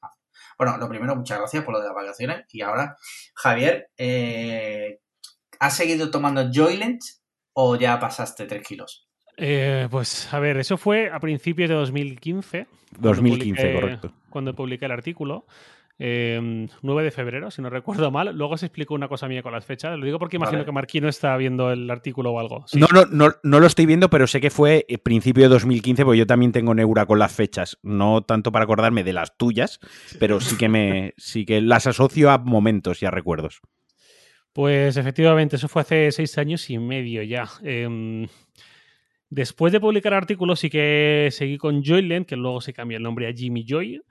Bueno, 0.57 0.77
lo 0.77 0.89
primero, 0.89 1.15
muchas 1.15 1.37
gracias 1.37 1.63
por 1.63 1.73
lo 1.73 1.79
de 1.79 1.85
las 1.85 1.95
vacaciones. 1.95 2.45
Y 2.51 2.61
ahora, 2.61 2.97
Javier, 3.35 3.89
eh, 3.97 4.99
¿has 5.59 5.77
seguido 5.77 6.11
tomando 6.11 6.49
Joyland 6.53 6.99
o 7.53 7.75
ya 7.77 7.99
pasaste 7.99 8.45
3 8.45 8.67
kilos? 8.67 9.08
Eh, 9.39 9.87
pues 9.89 10.31
a 10.33 10.39
ver, 10.39 10.57
eso 10.57 10.77
fue 10.77 11.09
a 11.09 11.19
principios 11.19 11.69
de 11.69 11.75
2015. 11.75 12.67
2015, 12.99 13.73
correcto. 13.73 14.11
Cuando 14.29 14.53
publiqué 14.53 14.85
el 14.85 14.91
artículo. 14.91 15.45
9 16.01 16.69
em, 16.81 17.03
de 17.03 17.11
febrero, 17.11 17.51
si 17.51 17.61
no 17.61 17.69
recuerdo 17.69 18.09
mal. 18.09 18.33
Luego 18.33 18.57
se 18.57 18.67
explicó 18.67 18.93
una 18.93 19.09
cosa 19.09 19.27
mía 19.27 19.43
con 19.43 19.51
las 19.51 19.65
fechas. 19.65 19.97
Lo 19.97 20.05
digo 20.05 20.17
porque 20.17 20.37
imagino 20.37 20.63
que 20.63 20.71
Marquino 20.71 21.09
está 21.09 21.35
viendo 21.35 21.71
el 21.71 21.91
artículo 21.91 22.31
o 22.31 22.39
algo. 22.39 22.63
No, 22.73 22.87
no, 22.93 23.05
no, 23.05 23.33
no 23.43 23.59
lo 23.59 23.67
estoy 23.67 23.85
viendo, 23.85 24.09
pero 24.09 24.25
sé 24.25 24.39
que 24.39 24.49
fue 24.49 24.85
eh, 24.87 24.97
principio 24.97 25.43
de 25.43 25.49
2015, 25.49 26.05
porque 26.05 26.19
yo 26.19 26.25
también 26.25 26.53
tengo 26.53 26.73
Neura 26.73 27.05
con 27.05 27.19
las 27.19 27.33
fechas. 27.33 27.77
No 27.83 28.21
tanto 28.21 28.53
para 28.53 28.63
acordarme 28.63 29.03
de 29.03 29.11
las 29.11 29.35
tuyas, 29.35 29.79
pero 30.19 30.39
sí 30.39 30.57
que 30.57 30.69
me 30.69 31.13
sí 31.17 31.45
que 31.45 31.59
las 31.59 31.85
asocio 31.85 32.31
a 32.31 32.37
momentos 32.37 33.03
y 33.03 33.05
a 33.05 33.11
recuerdos. 33.11 33.59
Pues 34.53 34.97
efectivamente, 34.97 35.57
eso 35.57 35.67
fue 35.67 35.81
hace 35.81 36.11
seis 36.11 36.37
años 36.37 36.69
y 36.69 36.79
medio 36.79 37.23
ya. 37.23 37.49
Em, 37.61 38.27
después 39.29 39.73
de 39.73 39.79
publicar 39.79 40.13
el 40.13 40.17
artículo, 40.17 40.55
sí 40.55 40.69
que 40.69 41.29
seguí 41.31 41.57
con 41.57 41.83
Joyland, 41.83 42.25
que 42.25 42.35
luego 42.35 42.61
se 42.61 42.73
cambió 42.73 42.97
el 42.97 43.03
nombre 43.03 43.27
a 43.27 43.33
Jimmy 43.33 43.65
Joy. 43.67 44.01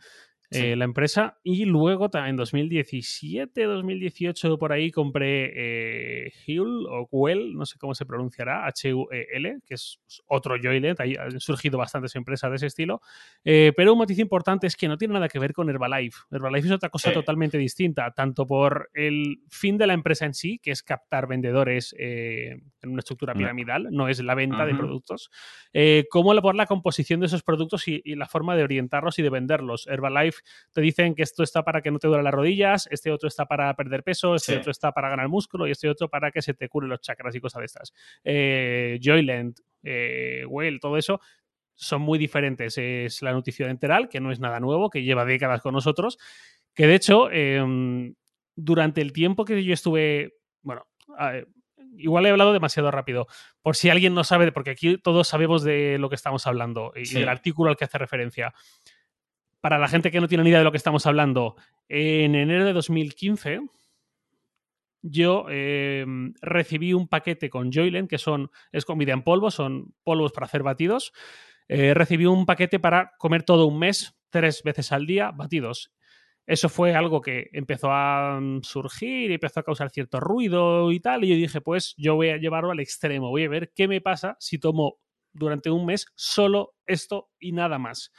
Eh, 0.50 0.76
la 0.76 0.84
empresa. 0.84 1.38
Y 1.42 1.66
luego 1.66 2.08
en 2.14 2.36
2017, 2.36 3.64
2018, 3.64 4.58
por 4.58 4.72
ahí 4.72 4.90
compré 4.90 5.52
eh, 5.54 6.32
Huel 6.46 6.86
o 6.88 7.06
Huel, 7.10 7.54
no 7.54 7.66
sé 7.66 7.78
cómo 7.78 7.94
se 7.94 8.06
pronunciará, 8.06 8.66
H-U-E-L, 8.66 9.58
que 9.66 9.74
es 9.74 10.00
otro 10.26 10.56
Joyland. 10.60 10.98
Ahí 11.00 11.16
han 11.16 11.38
surgido 11.38 11.76
bastantes 11.76 12.16
empresas 12.16 12.50
de 12.50 12.56
ese 12.56 12.66
estilo. 12.66 13.02
Eh, 13.44 13.72
pero 13.76 13.92
un 13.92 13.98
motivo 13.98 14.22
importante 14.22 14.66
es 14.66 14.74
que 14.74 14.88
no 14.88 14.96
tiene 14.96 15.14
nada 15.14 15.28
que 15.28 15.38
ver 15.38 15.52
con 15.52 15.68
Herbalife. 15.68 16.18
Herbalife 16.30 16.68
es 16.68 16.72
otra 16.72 16.88
cosa 16.88 17.12
totalmente 17.12 17.58
distinta, 17.58 18.10
tanto 18.12 18.46
por 18.46 18.88
el 18.94 19.42
fin 19.50 19.76
de 19.76 19.86
la 19.86 19.92
empresa 19.92 20.24
en 20.24 20.32
sí, 20.32 20.58
que 20.58 20.70
es 20.70 20.82
captar 20.82 21.26
vendedores 21.26 21.94
en 22.82 22.90
una 22.90 23.00
estructura 23.00 23.34
piramidal, 23.34 23.88
no 23.90 24.08
es 24.08 24.20
la 24.20 24.34
venta 24.34 24.64
de 24.64 24.74
productos, 24.74 25.30
como 26.10 26.34
por 26.40 26.54
la 26.54 26.66
composición 26.66 27.20
de 27.20 27.26
esos 27.26 27.42
productos 27.42 27.88
y, 27.88 28.00
y 28.04 28.14
la 28.14 28.26
forma 28.26 28.54
de 28.56 28.62
orientarlos 28.62 29.18
y 29.18 29.22
de 29.22 29.30
venderlos. 29.30 29.86
Herbalife 29.86 30.42
te 30.72 30.80
dicen 30.80 31.14
que 31.14 31.22
esto 31.22 31.42
está 31.42 31.64
para 31.64 31.82
que 31.82 31.90
no 31.90 31.98
te 31.98 32.06
duelen 32.06 32.24
las 32.24 32.34
rodillas, 32.34 32.88
este 32.90 33.10
otro 33.10 33.28
está 33.28 33.46
para 33.46 33.74
perder 33.74 34.02
peso, 34.02 34.34
este 34.34 34.56
otro 34.56 34.70
está 34.70 34.92
para 34.92 35.08
ganar 35.08 35.28
músculo 35.28 35.66
y 35.66 35.72
este 35.72 35.88
otro 35.88 36.08
para 36.08 36.30
que 36.30 36.42
se 36.42 36.54
te 36.54 36.68
curen 36.68 36.90
los 36.90 37.00
chakras 37.00 37.34
y 37.34 37.40
cosas 37.40 37.60
de 37.60 37.66
estas. 37.66 37.94
Eh, 38.24 38.98
Joyland, 39.02 39.56
eh, 39.82 40.44
Well, 40.48 40.80
todo 40.80 40.96
eso 40.96 41.20
son 41.74 42.02
muy 42.02 42.18
diferentes. 42.18 42.76
Es 42.78 43.22
la 43.22 43.32
nutrición 43.32 43.70
enteral, 43.70 44.08
que 44.08 44.20
no 44.20 44.32
es 44.32 44.40
nada 44.40 44.60
nuevo, 44.60 44.90
que 44.90 45.02
lleva 45.02 45.24
décadas 45.24 45.62
con 45.62 45.74
nosotros, 45.74 46.18
que 46.74 46.86
de 46.86 46.94
hecho, 46.94 47.30
em, 47.30 48.14
durante 48.56 49.00
el 49.00 49.12
tiempo 49.12 49.44
que 49.44 49.62
yo 49.62 49.72
estuve, 49.72 50.38
bueno, 50.62 50.86
igual 51.98 52.26
he 52.26 52.30
hablado 52.30 52.52
demasiado 52.52 52.90
rápido. 52.90 53.26
Por 53.62 53.76
si 53.76 53.90
alguien 53.90 54.14
no 54.14 54.24
sabe, 54.24 54.50
porque 54.52 54.70
aquí 54.70 54.98
todos 54.98 55.28
sabemos 55.28 55.62
de 55.62 55.98
lo 55.98 56.08
que 56.08 56.14
estamos 56.14 56.46
hablando 56.46 56.92
y 56.96 57.12
del 57.12 57.28
artículo 57.28 57.70
al 57.70 57.76
que 57.76 57.84
hace 57.84 57.98
referencia 57.98 58.54
para 59.60 59.78
la 59.78 59.88
gente 59.88 60.10
que 60.10 60.20
no 60.20 60.28
tiene 60.28 60.44
ni 60.44 60.50
idea 60.50 60.60
de 60.60 60.64
lo 60.64 60.70
que 60.70 60.76
estamos 60.76 61.04
hablando, 61.06 61.56
en 61.88 62.34
enero 62.34 62.64
de 62.64 62.72
2015 62.72 63.60
yo 65.02 65.46
em, 65.48 66.34
recibí 66.40 66.92
un 66.92 67.08
paquete 67.08 67.48
con 67.50 67.72
Joyland, 67.72 68.08
que 68.08 68.18
son, 68.18 68.50
es 68.72 68.84
comida 68.84 69.12
en 69.12 69.22
polvo, 69.22 69.50
son 69.50 69.94
polvos 70.02 70.32
para 70.32 70.46
hacer 70.46 70.62
batidos. 70.62 71.12
Eh, 71.68 71.94
recibí 71.94 72.26
un 72.26 72.46
paquete 72.46 72.78
para 72.78 73.12
comer 73.18 73.42
todo 73.42 73.66
un 73.66 73.78
mes, 73.78 74.18
tres 74.30 74.62
veces 74.62 74.90
al 74.92 75.06
día, 75.06 75.30
batidos. 75.30 75.92
Eso 76.48 76.70
fue 76.70 76.94
algo 76.94 77.20
que 77.20 77.50
empezó 77.52 77.92
a 77.92 78.40
mm, 78.40 78.62
surgir 78.62 79.30
y 79.30 79.34
empezó 79.34 79.60
a 79.60 79.62
causar 79.64 79.90
cierto 79.90 80.18
ruido 80.18 80.90
y 80.92 80.98
tal. 80.98 81.22
Y 81.24 81.28
yo 81.28 81.34
dije, 81.34 81.60
pues 81.60 81.94
yo 81.98 82.14
voy 82.14 82.30
a 82.30 82.38
llevarlo 82.38 82.70
al 82.70 82.80
extremo, 82.80 83.28
voy 83.28 83.44
a 83.44 83.50
ver 83.50 83.70
qué 83.74 83.86
me 83.86 84.00
pasa 84.00 84.34
si 84.40 84.58
tomo 84.58 84.96
durante 85.34 85.70
un 85.70 85.84
mes 85.84 86.06
solo 86.14 86.74
esto 86.86 87.28
y 87.38 87.52
nada 87.52 87.78
más. 87.78 88.12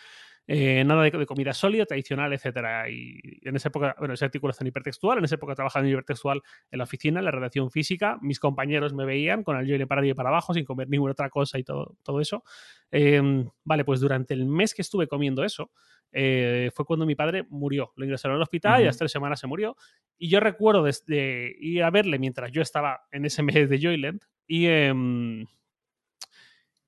Eh, 0.51 0.83
nada 0.83 1.03
de, 1.03 1.25
comida 1.27 1.53
sólida, 1.53 1.85
tradicional, 1.85 2.33
etcétera. 2.33 2.89
Y 2.89 3.19
en 3.43 3.55
esa 3.55 3.67
época, 3.67 3.95
bueno, 3.99 4.15
ese 4.15 4.25
artículo 4.25 4.49
está 4.49 4.63
en 4.63 4.69
hipertextual, 4.69 5.19
en 5.19 5.25
esa 5.25 5.35
época 5.35 5.53
trabajaba 5.53 5.85
en 5.85 5.91
hipertextual 5.91 6.41
en 6.71 6.77
la 6.79 6.85
oficina, 6.85 7.19
en 7.19 7.25
la 7.25 7.29
redacción 7.29 7.69
física, 7.69 8.17
mis 8.23 8.39
compañeros 8.39 8.91
me 8.91 9.05
veían 9.05 9.43
con 9.43 9.57
el 9.57 9.67
yo 9.67 9.87
para 9.87 9.99
arriba 9.99 10.13
y 10.13 10.15
para 10.15 10.29
abajo, 10.29 10.55
sin 10.55 10.65
comer 10.65 10.89
ninguna 10.89 11.11
otra 11.11 11.29
cosa 11.29 11.59
y 11.59 11.63
todo, 11.63 11.97
todo 12.01 12.19
eso. 12.19 12.43
Em, 12.89 13.47
vale, 13.63 13.85
pues 13.85 13.99
durante 13.99 14.33
el 14.33 14.47
mes 14.47 14.73
que 14.73 14.81
estuve 14.81 15.07
comiendo 15.07 15.43
eso, 15.43 15.69
eh, 16.11 16.71
fue 16.73 16.83
cuando 16.83 17.05
mi 17.05 17.13
padre 17.13 17.45
murió. 17.49 17.93
Lo 17.95 18.03
ingresaron 18.03 18.37
al 18.37 18.41
hospital 18.41 18.79
y 18.79 18.83
a 18.85 18.87
las 18.87 18.97
tres 18.97 19.11
semanas 19.11 19.39
se 19.39 19.45
murió. 19.45 19.77
Y 20.17 20.29
yo 20.29 20.39
recuerdo 20.39 20.83
de, 20.83 21.55
ir 21.59 21.83
a 21.83 21.91
verle 21.91 22.17
mientras 22.17 22.51
yo 22.51 22.63
estaba 22.63 23.01
en 23.11 23.23
ese 23.23 23.43
mes 23.43 23.69
de 23.69 23.79
Joyland 23.79 24.21
y... 24.47 24.65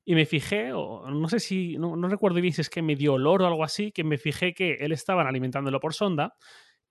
Y 0.04 0.16
me 0.16 0.26
fijé, 0.26 0.74
o 0.74 1.10
no 1.10 1.28
sé 1.30 1.40
si, 1.40 1.78
no, 1.78 1.96
recuerdo 2.08 2.42
bien 2.42 2.54
si 2.54 2.62
es 2.62 2.70
que 2.70 2.82
me 2.82 2.96
dio 2.96 3.14
olor 3.14 3.44
o 3.44 3.48
algo 3.48 3.64
así, 3.64 3.92
que 3.92 4.04
me 4.04 4.18
fijé 4.18 4.54
que 4.54 4.74
él 4.80 4.92
estaban 4.92 5.28
alimentándolo 5.28 5.80
por 5.80 5.94
sonda 5.94 6.34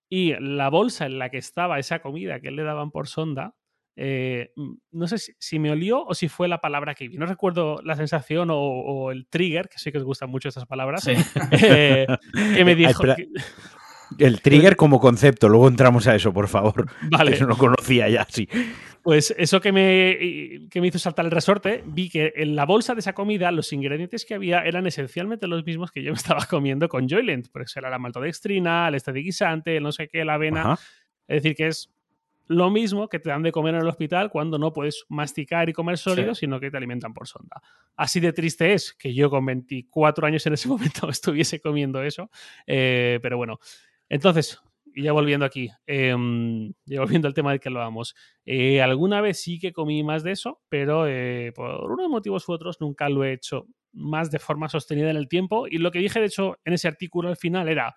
y 0.08 0.34
la 0.40 0.70
bolsa 0.70 1.06
en 1.06 1.18
la 1.18 1.28
que 1.28 1.38
estaba 1.38 1.78
esa 1.78 2.00
comida 2.00 2.40
que 2.40 2.50
le 2.50 2.62
daban 2.62 2.90
por 2.90 3.08
sonda, 3.08 3.54
eh, 3.96 4.52
no 4.92 5.06
sé 5.08 5.18
si, 5.38 5.58
me 5.58 5.70
olió 5.70 6.04
o 6.04 6.14
si 6.14 6.28
fue 6.28 6.48
la 6.48 6.60
palabra 6.60 6.94
que 6.94 7.08
vi. 7.08 7.16
No 7.16 7.26
recuerdo 7.26 7.80
la 7.84 7.96
sensación 7.96 8.48
o, 8.52 9.10
el 9.10 9.26
trigger, 9.28 9.68
que 9.68 9.78
sé 9.78 9.92
que 9.92 9.98
os 9.98 10.04
gustan 10.04 10.30
mucho 10.30 10.48
estas 10.48 10.66
palabras, 10.66 11.06
eh, 11.08 12.06
que 12.54 12.64
me 12.64 12.74
dijo... 12.74 13.04
El 14.18 14.40
trigger 14.40 14.76
como 14.76 15.00
concepto, 15.00 15.48
luego 15.48 15.68
entramos 15.68 16.06
a 16.06 16.14
eso, 16.14 16.32
por 16.32 16.48
favor. 16.48 16.86
Vale. 17.10 17.32
Eso 17.32 17.46
no 17.46 17.56
conocía 17.56 18.08
ya, 18.08 18.26
sí. 18.28 18.48
Pues 19.02 19.34
eso 19.38 19.60
que 19.60 19.72
me, 19.72 20.68
que 20.68 20.80
me 20.80 20.88
hizo 20.88 20.98
saltar 20.98 21.24
el 21.24 21.30
resorte, 21.30 21.82
vi 21.86 22.10
que 22.10 22.32
en 22.36 22.54
la 22.54 22.66
bolsa 22.66 22.94
de 22.94 23.00
esa 23.00 23.14
comida 23.14 23.50
los 23.50 23.72
ingredientes 23.72 24.26
que 24.26 24.34
había 24.34 24.62
eran 24.62 24.86
esencialmente 24.86 25.46
los 25.46 25.64
mismos 25.64 25.90
que 25.90 26.02
yo 26.02 26.12
me 26.12 26.18
estaba 26.18 26.44
comiendo 26.46 26.88
con 26.88 27.08
Joyland. 27.08 27.50
Por 27.50 27.62
eso 27.62 27.78
era 27.78 27.88
la 27.88 27.98
maltodextrina, 27.98 28.88
el 28.88 28.94
este 28.94 29.12
de 29.12 29.20
guisante, 29.20 29.76
el 29.76 29.82
no 29.82 29.92
sé 29.92 30.08
qué, 30.08 30.24
la 30.24 30.34
avena. 30.34 30.78
Es 31.26 31.42
decir, 31.42 31.56
que 31.56 31.68
es 31.68 31.90
lo 32.50 32.68
mismo 32.68 33.08
que 33.08 33.20
te 33.20 33.30
dan 33.30 33.44
de 33.44 33.52
comer 33.52 33.76
en 33.76 33.82
el 33.82 33.86
hospital 33.86 34.28
cuando 34.28 34.58
no 34.58 34.72
puedes 34.72 35.04
masticar 35.08 35.68
y 35.68 35.72
comer 35.72 35.96
sólido, 35.98 36.34
sino 36.34 36.58
que 36.58 36.68
te 36.68 36.76
alimentan 36.76 37.14
por 37.14 37.28
sonda. 37.28 37.62
Así 37.94 38.18
de 38.18 38.32
triste 38.32 38.72
es 38.72 38.92
que 38.92 39.14
yo 39.14 39.30
con 39.30 39.46
24 39.46 40.26
años 40.26 40.44
en 40.46 40.54
ese 40.54 40.66
momento 40.68 41.08
estuviese 41.08 41.60
comiendo 41.60 42.02
eso. 42.02 42.28
Eh, 42.66 43.20
pero 43.22 43.36
bueno, 43.36 43.60
entonces, 44.08 44.60
y 44.94 45.02
ya 45.02 45.12
volviendo 45.12 45.46
aquí, 45.46 45.70
em, 45.86 46.72
ya 46.86 47.00
volviendo 47.00 47.28
al 47.28 47.34
tema 47.34 47.50
del 47.50 47.60
que 47.60 47.68
hablábamos, 47.68 48.14
eh, 48.44 48.82
alguna 48.82 49.20
vez 49.20 49.40
sí 49.40 49.58
que 49.58 49.72
comí 49.72 50.02
más 50.02 50.22
de 50.22 50.32
eso, 50.32 50.60
pero 50.68 51.06
eh, 51.06 51.52
por 51.54 51.90
unos 51.90 52.08
motivos 52.08 52.48
u 52.48 52.52
otros 52.52 52.80
nunca 52.80 53.08
lo 53.08 53.24
he 53.24 53.32
hecho 53.32 53.66
más 53.92 54.30
de 54.30 54.38
forma 54.38 54.68
sostenida 54.68 55.10
en 55.10 55.16
el 55.16 55.28
tiempo. 55.28 55.66
Y 55.66 55.78
lo 55.78 55.90
que 55.90 55.98
dije, 55.98 56.20
de 56.20 56.26
hecho, 56.26 56.58
en 56.64 56.74
ese 56.74 56.88
artículo 56.88 57.28
al 57.28 57.36
final 57.36 57.68
era, 57.68 57.94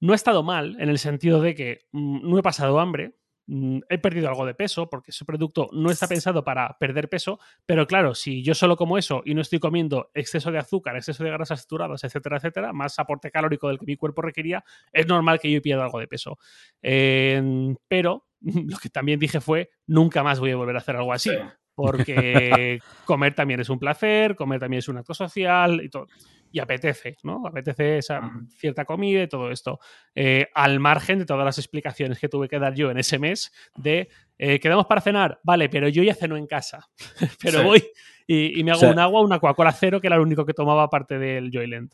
no 0.00 0.12
he 0.12 0.16
estado 0.16 0.42
mal 0.42 0.76
en 0.80 0.88
el 0.88 0.98
sentido 0.98 1.40
de 1.40 1.54
que 1.54 1.80
mm, 1.92 2.28
no 2.28 2.38
he 2.38 2.42
pasado 2.42 2.80
hambre, 2.80 3.14
he 3.46 3.98
perdido 3.98 4.28
algo 4.28 4.46
de 4.46 4.54
peso 4.54 4.88
porque 4.88 5.10
ese 5.10 5.24
producto 5.24 5.68
no 5.72 5.90
está 5.90 6.06
pensado 6.06 6.44
para 6.44 6.76
perder 6.78 7.08
peso, 7.08 7.40
pero 7.66 7.86
claro, 7.86 8.14
si 8.14 8.42
yo 8.42 8.54
solo 8.54 8.76
como 8.76 8.98
eso 8.98 9.22
y 9.24 9.34
no 9.34 9.40
estoy 9.40 9.58
comiendo 9.58 10.10
exceso 10.14 10.50
de 10.50 10.58
azúcar, 10.58 10.96
exceso 10.96 11.24
de 11.24 11.30
grasas 11.30 11.60
saturadas, 11.60 12.04
etcétera, 12.04 12.36
etcétera, 12.36 12.72
más 12.72 12.98
aporte 12.98 13.30
calórico 13.30 13.68
del 13.68 13.78
que 13.78 13.86
mi 13.86 13.96
cuerpo 13.96 14.22
requería, 14.22 14.64
es 14.92 15.06
normal 15.06 15.40
que 15.40 15.50
yo 15.50 15.60
pierda 15.60 15.84
algo 15.84 15.98
de 15.98 16.08
peso. 16.08 16.38
pero 16.80 18.26
lo 18.40 18.78
que 18.78 18.88
también 18.88 19.18
dije 19.18 19.40
fue, 19.40 19.70
nunca 19.86 20.22
más 20.22 20.40
voy 20.40 20.52
a 20.52 20.56
volver 20.56 20.76
a 20.76 20.78
hacer 20.80 20.96
algo 20.96 21.12
así. 21.12 21.30
Porque 21.74 22.80
comer 23.06 23.34
también 23.34 23.60
es 23.60 23.70
un 23.70 23.78
placer, 23.78 24.36
comer 24.36 24.60
también 24.60 24.80
es 24.80 24.88
un 24.88 24.98
acto 24.98 25.14
social 25.14 25.80
y 25.82 25.88
todo 25.88 26.06
y 26.52 26.60
apetece, 26.60 27.16
¿no? 27.24 27.42
Apetece 27.46 27.98
esa 27.98 28.20
cierta 28.56 28.84
comida 28.84 29.22
y 29.22 29.28
todo 29.28 29.50
esto. 29.50 29.80
Eh, 30.14 30.48
al 30.54 30.78
margen 30.78 31.18
de 31.18 31.26
todas 31.26 31.44
las 31.44 31.58
explicaciones 31.58 32.18
que 32.18 32.28
tuve 32.28 32.48
que 32.48 32.58
dar 32.58 32.74
yo 32.74 32.90
en 32.90 32.98
ese 32.98 33.18
mes 33.18 33.52
de 33.74 34.08
eh, 34.38 34.60
quedamos 34.60 34.86
para 34.86 35.00
cenar, 35.00 35.40
vale, 35.42 35.68
pero 35.68 35.88
yo 35.88 36.02
ya 36.02 36.14
ceno 36.14 36.36
en 36.36 36.46
casa. 36.46 36.90
pero 37.42 37.64
voy 37.64 37.82
y, 38.26 38.62
me 38.62 38.72
hago 38.72 38.88
un 38.88 38.98
agua, 38.98 39.22
una 39.22 39.38
Coca-Cola 39.38 39.72
cero, 39.72 40.00
que 40.00 40.06
era 40.06 40.16
lo 40.16 40.22
único 40.22 40.44
que 40.44 40.54
tomaba 40.54 40.84
aparte 40.84 41.18
del 41.18 41.50
Joyland. 41.52 41.92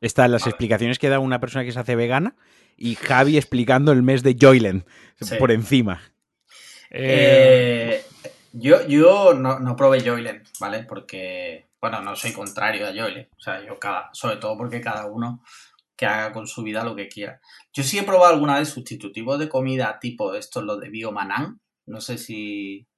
Están 0.00 0.32
las 0.32 0.46
explicaciones 0.46 0.98
que 0.98 1.08
da 1.08 1.18
una 1.18 1.40
persona 1.40 1.64
que 1.64 1.72
se 1.72 1.78
hace 1.78 1.96
vegana 1.96 2.36
y 2.76 2.94
Javi 2.94 3.36
explicando 3.36 3.92
el 3.92 4.02
mes 4.02 4.22
de 4.22 4.36
Joyland 4.40 4.84
por 5.38 5.50
encima. 5.50 6.00
Eh, 6.90 8.02
Yo, 8.52 8.86
yo 8.86 9.34
no, 9.34 9.60
no 9.60 9.76
probé 9.76 10.00
Joyland, 10.00 10.44
¿vale? 10.58 10.84
Porque, 10.84 11.68
bueno, 11.80 12.00
no 12.02 12.16
soy 12.16 12.32
contrario 12.32 12.86
a 12.86 12.90
Joyland. 12.90 13.28
O 13.36 13.40
sea, 13.40 13.64
yo 13.64 13.78
cada, 13.78 14.10
sobre 14.12 14.36
todo 14.36 14.56
porque 14.56 14.80
cada 14.80 15.06
uno 15.06 15.42
que 15.96 16.06
haga 16.06 16.32
con 16.32 16.46
su 16.46 16.62
vida 16.62 16.84
lo 16.84 16.96
que 16.96 17.08
quiera. 17.08 17.40
Yo 17.72 17.82
sí 17.82 17.98
he 17.98 18.02
probado 18.02 18.32
alguna 18.32 18.58
vez 18.58 18.70
sustitutivos 18.70 19.38
de 19.38 19.48
comida 19.48 19.98
tipo 20.00 20.34
estos, 20.34 20.64
los 20.64 20.80
de 20.80 20.88
Biomanán. 20.90 21.60
No 21.86 22.00
sé 22.00 22.18
si. 22.18 22.88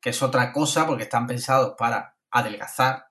que 0.00 0.10
es 0.10 0.22
otra 0.22 0.52
cosa 0.52 0.86
porque 0.86 1.04
están 1.04 1.26
pensados 1.26 1.74
para 1.78 2.16
adelgazar. 2.30 3.06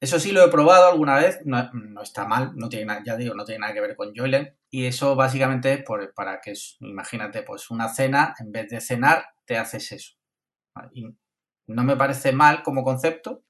Eso 0.00 0.18
sí 0.20 0.32
lo 0.32 0.44
he 0.44 0.50
probado 0.50 0.90
alguna 0.90 1.16
vez, 1.16 1.40
no, 1.44 1.70
está 2.02 2.26
mal, 2.26 2.52
no 2.56 2.68
tiene 2.68 2.86
nada, 2.86 3.02
ya 3.04 3.16
digo, 3.16 3.34
no 3.34 3.44
tiene 3.44 3.60
nada 3.60 3.74
que 3.74 3.80
ver 3.80 3.96
con 3.96 4.12
Joyland. 4.14 4.48
Y 4.70 4.86
eso 4.86 5.14
básicamente 5.16 5.72
es 5.72 5.84
por, 5.84 6.12
para 6.14 6.40
que, 6.40 6.54
imagínate, 6.80 7.42
pues 7.42 7.70
una 7.70 7.88
cena, 7.88 8.34
en 8.40 8.52
vez 8.52 8.68
de 8.70 8.80
cenar, 8.80 9.24
te 9.44 9.58
haces 9.58 9.92
eso. 9.92 10.21
Y 10.92 11.06
no 11.66 11.84
me 11.84 11.96
parece 11.96 12.32
mal 12.32 12.62
como 12.62 12.82
concepto, 12.82 13.42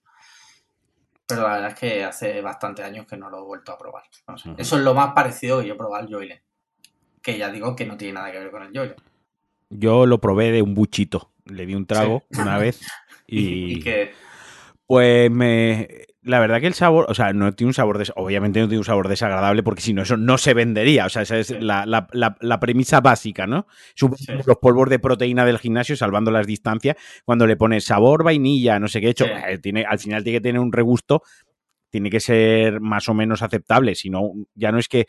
pero 1.26 1.42
la 1.42 1.54
verdad 1.54 1.68
es 1.70 1.78
que 1.78 2.04
hace 2.04 2.40
bastante 2.40 2.82
años 2.82 3.06
que 3.06 3.16
no 3.16 3.30
lo 3.30 3.38
he 3.38 3.42
vuelto 3.42 3.72
a 3.72 3.78
probar. 3.78 4.04
Eso 4.56 4.76
es 4.76 4.82
lo 4.82 4.94
más 4.94 5.12
parecido 5.14 5.60
que 5.60 5.68
yo 5.68 5.74
he 5.74 5.76
probado 5.76 6.02
al 6.02 6.12
Joyland. 6.12 6.40
Que 7.22 7.38
ya 7.38 7.50
digo 7.50 7.76
que 7.76 7.86
no 7.86 7.96
tiene 7.96 8.14
nada 8.14 8.32
que 8.32 8.38
ver 8.38 8.50
con 8.50 8.62
el 8.62 8.72
Joyland. 8.72 9.00
Yo 9.70 10.06
lo 10.06 10.20
probé 10.20 10.50
de 10.52 10.62
un 10.62 10.74
buchito. 10.74 11.32
Le 11.46 11.66
di 11.66 11.74
un 11.74 11.86
trago 11.86 12.22
una 12.30 12.58
vez 12.58 12.80
y, 13.26 13.78
¿Y 13.78 13.84
Pues 14.86 15.30
me, 15.30 16.06
la 16.24 16.38
verdad 16.38 16.60
que 16.60 16.68
el 16.68 16.74
sabor, 16.74 17.06
o 17.08 17.14
sea, 17.14 17.32
no 17.32 17.52
tiene 17.52 17.70
un 17.70 17.74
sabor, 17.74 18.00
obviamente 18.14 18.60
no 18.60 18.68
tiene 18.68 18.78
un 18.78 18.84
sabor 18.84 19.08
desagradable 19.08 19.64
porque 19.64 19.82
si 19.82 19.92
no, 19.92 20.02
eso 20.02 20.16
no 20.16 20.38
se 20.38 20.54
vendería. 20.54 21.06
O 21.06 21.08
sea, 21.08 21.22
esa 21.22 21.38
es 21.38 21.50
la, 21.60 22.58
premisa 22.60 23.00
básica, 23.00 23.46
¿no? 23.46 23.66
Los 24.46 24.56
polvos 24.58 24.88
de 24.88 25.00
proteína 25.00 25.44
del 25.44 25.58
gimnasio, 25.58 25.96
salvando 25.96 26.30
las 26.30 26.46
distancias, 26.46 26.96
cuando 27.24 27.46
le 27.46 27.56
pones 27.56 27.84
sabor 27.84 28.22
vainilla, 28.22 28.78
no 28.78 28.86
sé 28.86 29.00
qué 29.00 29.08
hecho, 29.08 29.26
eh, 29.26 29.58
tiene, 29.58 29.84
al 29.84 29.98
final 29.98 30.22
tiene 30.22 30.38
que 30.38 30.42
tener 30.42 30.60
un 30.60 30.72
regusto, 30.72 31.22
tiene 31.90 32.08
que 32.08 32.20
ser 32.20 32.80
más 32.80 33.08
o 33.08 33.14
menos 33.14 33.42
aceptable, 33.42 33.96
si 33.96 34.08
no, 34.08 34.32
ya 34.54 34.70
no 34.70 34.78
es 34.78 34.88
que 34.88 35.06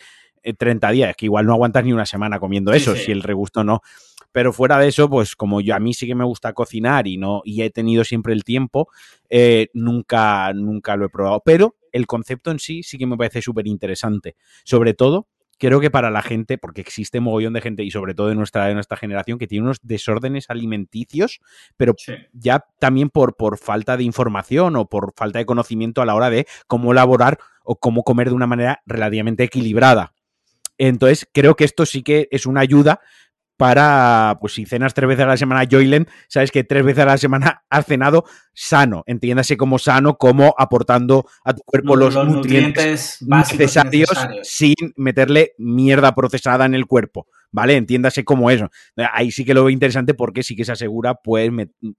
30 0.57 0.89
eh, 0.89 0.93
días, 0.93 1.09
es 1.11 1.15
que 1.15 1.25
igual 1.27 1.45
no 1.45 1.53
aguantas 1.53 1.85
ni 1.85 1.93
una 1.93 2.07
semana 2.07 2.39
comiendo 2.39 2.73
eso, 2.73 2.95
si 2.95 3.11
el 3.11 3.21
regusto 3.21 3.63
no. 3.63 3.81
Pero 4.33 4.51
fuera 4.51 4.77
de 4.77 4.89
eso, 4.89 5.09
pues 5.09 5.37
como 5.37 5.61
yo 5.61 5.73
a 5.75 5.79
mí 5.79 5.93
sí 5.93 6.05
que 6.05 6.15
me 6.15 6.25
gusta 6.25 6.51
cocinar 6.51 7.07
y 7.07 7.17
no 7.17 7.41
y 7.45 7.61
he 7.61 7.69
tenido 7.69 8.03
siempre 8.03 8.33
el 8.33 8.43
tiempo, 8.43 8.89
eh, 9.29 9.69
nunca 9.73 10.51
nunca 10.53 10.97
lo 10.97 11.05
he 11.05 11.09
probado. 11.09 11.41
Pero 11.45 11.77
el 11.93 12.07
concepto 12.07 12.51
en 12.51 12.59
sí 12.59 12.83
sí 12.83 12.97
que 12.97 13.05
me 13.05 13.15
parece 13.15 13.41
súper 13.41 13.67
interesante. 13.67 14.35
Sobre 14.65 14.93
todo, 14.93 15.27
creo 15.59 15.79
que 15.79 15.91
para 15.91 16.11
la 16.11 16.21
gente, 16.21 16.57
porque 16.57 16.81
existe 16.81 17.19
mogollón 17.19 17.53
de 17.53 17.61
gente 17.61 17.83
y 17.83 17.91
sobre 17.91 18.13
todo 18.13 18.27
de 18.27 18.35
nuestra, 18.35 18.65
de 18.65 18.73
nuestra 18.73 18.97
generación 18.97 19.37
que 19.37 19.47
tiene 19.47 19.63
unos 19.63 19.77
desórdenes 19.81 20.49
alimenticios, 20.49 21.39
pero 21.77 21.95
ya 22.33 22.65
también 22.79 23.09
por, 23.09 23.37
por 23.37 23.57
falta 23.57 23.95
de 23.95 24.03
información 24.03 24.75
o 24.75 24.89
por 24.89 25.13
falta 25.15 25.39
de 25.39 25.45
conocimiento 25.45 26.01
a 26.01 26.05
la 26.05 26.15
hora 26.15 26.29
de 26.29 26.47
cómo 26.67 26.91
elaborar 26.91 27.37
o 27.63 27.77
cómo 27.77 28.03
comer 28.03 28.29
de 28.29 28.35
una 28.35 28.47
manera 28.47 28.81
relativamente 28.85 29.43
equilibrada. 29.43 30.13
Entonces, 30.77 31.27
creo 31.31 31.55
que 31.55 31.65
esto 31.65 31.85
sí 31.85 32.01
que 32.01 32.27
es 32.31 32.45
una 32.45 32.61
ayuda 32.61 32.99
para, 33.57 34.37
pues 34.41 34.53
si 34.53 34.65
cenas 34.65 34.93
tres 34.93 35.07
veces 35.07 35.25
a 35.25 35.27
la 35.27 35.37
semana 35.37 35.67
Joylen, 35.69 36.07
sabes 36.27 36.51
que 36.51 36.63
tres 36.63 36.83
veces 36.83 37.03
a 37.03 37.07
la 37.07 37.17
semana 37.17 37.63
has 37.69 37.85
cenado 37.85 38.25
sano, 38.53 39.03
entiéndase 39.05 39.57
como 39.57 39.79
sano, 39.79 40.17
como 40.17 40.53
aportando 40.57 41.25
a 41.43 41.53
tu 41.53 41.61
cuerpo 41.63 41.95
los, 41.95 42.15
nutrientes, 42.15 43.19
necesarios, 43.21 44.09
sin 44.43 44.75
meterle 44.95 45.53
mierda 45.57 46.13
procesada 46.13 46.65
en 46.65 46.73
el 46.73 46.85
cuerpo, 46.85 47.27
¿vale? 47.51 47.75
Entiéndase 47.75 48.23
como 48.23 48.49
eso. 48.51 48.69
Ahí 49.13 49.31
sí 49.31 49.45
que 49.45 49.53
lo 49.53 49.63
veo 49.63 49.69
interesante 49.69 50.13
porque 50.13 50.43
sí 50.43 50.55
que 50.55 50.65
se 50.65 50.71
asegura 50.71 51.15
puedes 51.15 51.51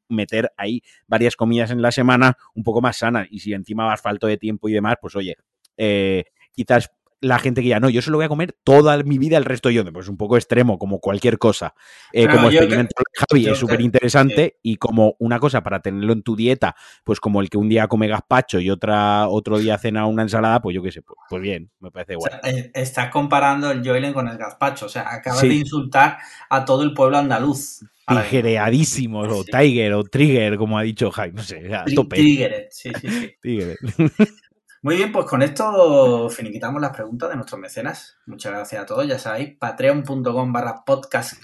meter 0.09 0.53
ahí 0.57 0.83
varias 1.07 1.37
comidas 1.37 1.71
en 1.71 1.83
la 1.83 1.93
semana 1.93 2.37
un 2.55 2.63
poco 2.63 2.81
más 2.81 2.99
sanas 2.99 3.27
y 3.31 3.41
si 3.41 3.53
encima 3.53 3.85
vas 3.85 4.01
falto 4.01 4.27
de 4.27 4.37
tiempo 4.37 4.69
y 4.69 4.73
demás, 4.73 4.97
pues 5.01 5.17
oye, 5.17 5.37
eh, 5.77 6.25
quizás 6.53 6.91
la 7.25 7.39
gente 7.39 7.63
que 7.63 7.69
ya 7.69 7.81
no, 7.81 7.89
yo 7.89 8.03
se 8.03 8.11
lo 8.11 8.19
voy 8.19 8.27
a 8.27 8.29
comer 8.29 8.55
toda 8.65 9.03
mi 9.03 9.19
vida 9.19 9.39
el 9.39 9.47
resto 9.47 9.71
yo, 9.71 9.85
pues 9.93 10.09
un 10.09 10.17
poco 10.17 10.37
extremo, 10.37 10.79
como 10.79 11.01
cualquier 11.01 11.39
cosa. 11.39 11.75
Eh, 12.13 12.29
como 12.29 12.51
experimento 12.51 12.95
de 12.99 13.19
Javi 13.19 13.49
es 13.49 13.59
súper 13.59 13.81
interesante 13.81 14.59
y 14.63 14.77
como 14.77 15.17
una 15.19 15.39
cosa 15.39 15.63
para 15.63 15.81
tenerlo 15.81 16.13
en 16.13 16.23
tu 16.23 16.37
dieta, 16.37 16.77
pues 17.03 17.21
como 17.21 17.41
el 17.41 17.49
que 17.49 17.57
un 17.57 17.69
día 17.69 17.89
come 17.89 18.09
gazpacho 18.09 18.61
y 18.61 18.71
otra, 18.71 19.29
otro 19.29 19.59
día 19.59 19.79
cena 19.79 20.07
una 20.07 20.23
ensalada, 20.23 20.61
pues 20.61 20.75
yo 20.75 20.83
qué 20.83 20.93
sé, 20.93 21.01
pues, 21.01 21.19
pues 21.29 21.41
bien, 21.41 21.71
me 21.81 21.91
parece 21.91 22.17
guay. 22.17 22.31
Eh, 22.45 22.71
estás 22.75 23.11
comparando 23.11 23.71
el 23.71 23.83
Joylen 23.83 24.13
con 24.13 24.29
el 24.29 24.37
gazpacho, 24.37 24.87
o 24.87 24.91
sea, 24.91 25.13
acabas 25.13 25.43
de 25.43 25.55
insultar 25.55 26.19
a 26.51 26.65
todo 26.65 26.83
el 26.83 26.93
pueblo 26.93 27.17
andaluz. 27.17 27.81
Tigereadísimo, 28.07 29.21
o 29.21 29.45
Tiger, 29.45 29.95
o 29.95 30.05
Trigger, 30.05 30.59
como 30.59 30.77
ha 30.77 30.83
dicho 30.83 31.11
Javi, 31.11 31.33
no 31.33 31.43
sé, 31.43 31.75
a 31.75 31.87
tope. 31.87 32.17
Trigger, 32.17 32.69
sí, 32.71 32.93
sí, 33.01 33.09
sí. 33.09 33.75
Muy 34.85 34.97
bien, 34.97 35.13
pues 35.13 35.25
con 35.25 35.41
esto 35.41 36.29
finiquitamos 36.29 36.79
las 36.79 36.95
preguntas 36.95 37.31
de 37.31 37.37
nuestros 37.37 37.59
mecenas. 37.59 38.19
Muchas 38.27 38.53
gracias 38.53 38.83
a 38.83 38.85
todos. 38.85 39.09
Ya 39.09 39.19
sabéis, 39.19 39.57
patreon.com 39.59 40.53
barra 40.53 40.85
podcast 40.85 41.43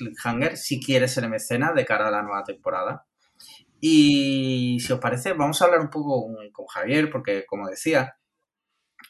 si 0.56 0.78
quieres 0.78 1.14
ser 1.14 1.26
mecena 1.26 1.72
de 1.72 1.86
cara 1.86 2.08
a 2.08 2.10
la 2.10 2.22
nueva 2.22 2.44
temporada. 2.44 3.06
Y 3.80 4.78
si 4.80 4.92
os 4.92 5.00
parece, 5.00 5.32
vamos 5.32 5.62
a 5.62 5.64
hablar 5.64 5.80
un 5.80 5.88
poco 5.88 6.26
con, 6.52 6.66
Javier, 6.66 7.10
porque 7.10 7.46
como 7.46 7.66
decía, 7.66 8.18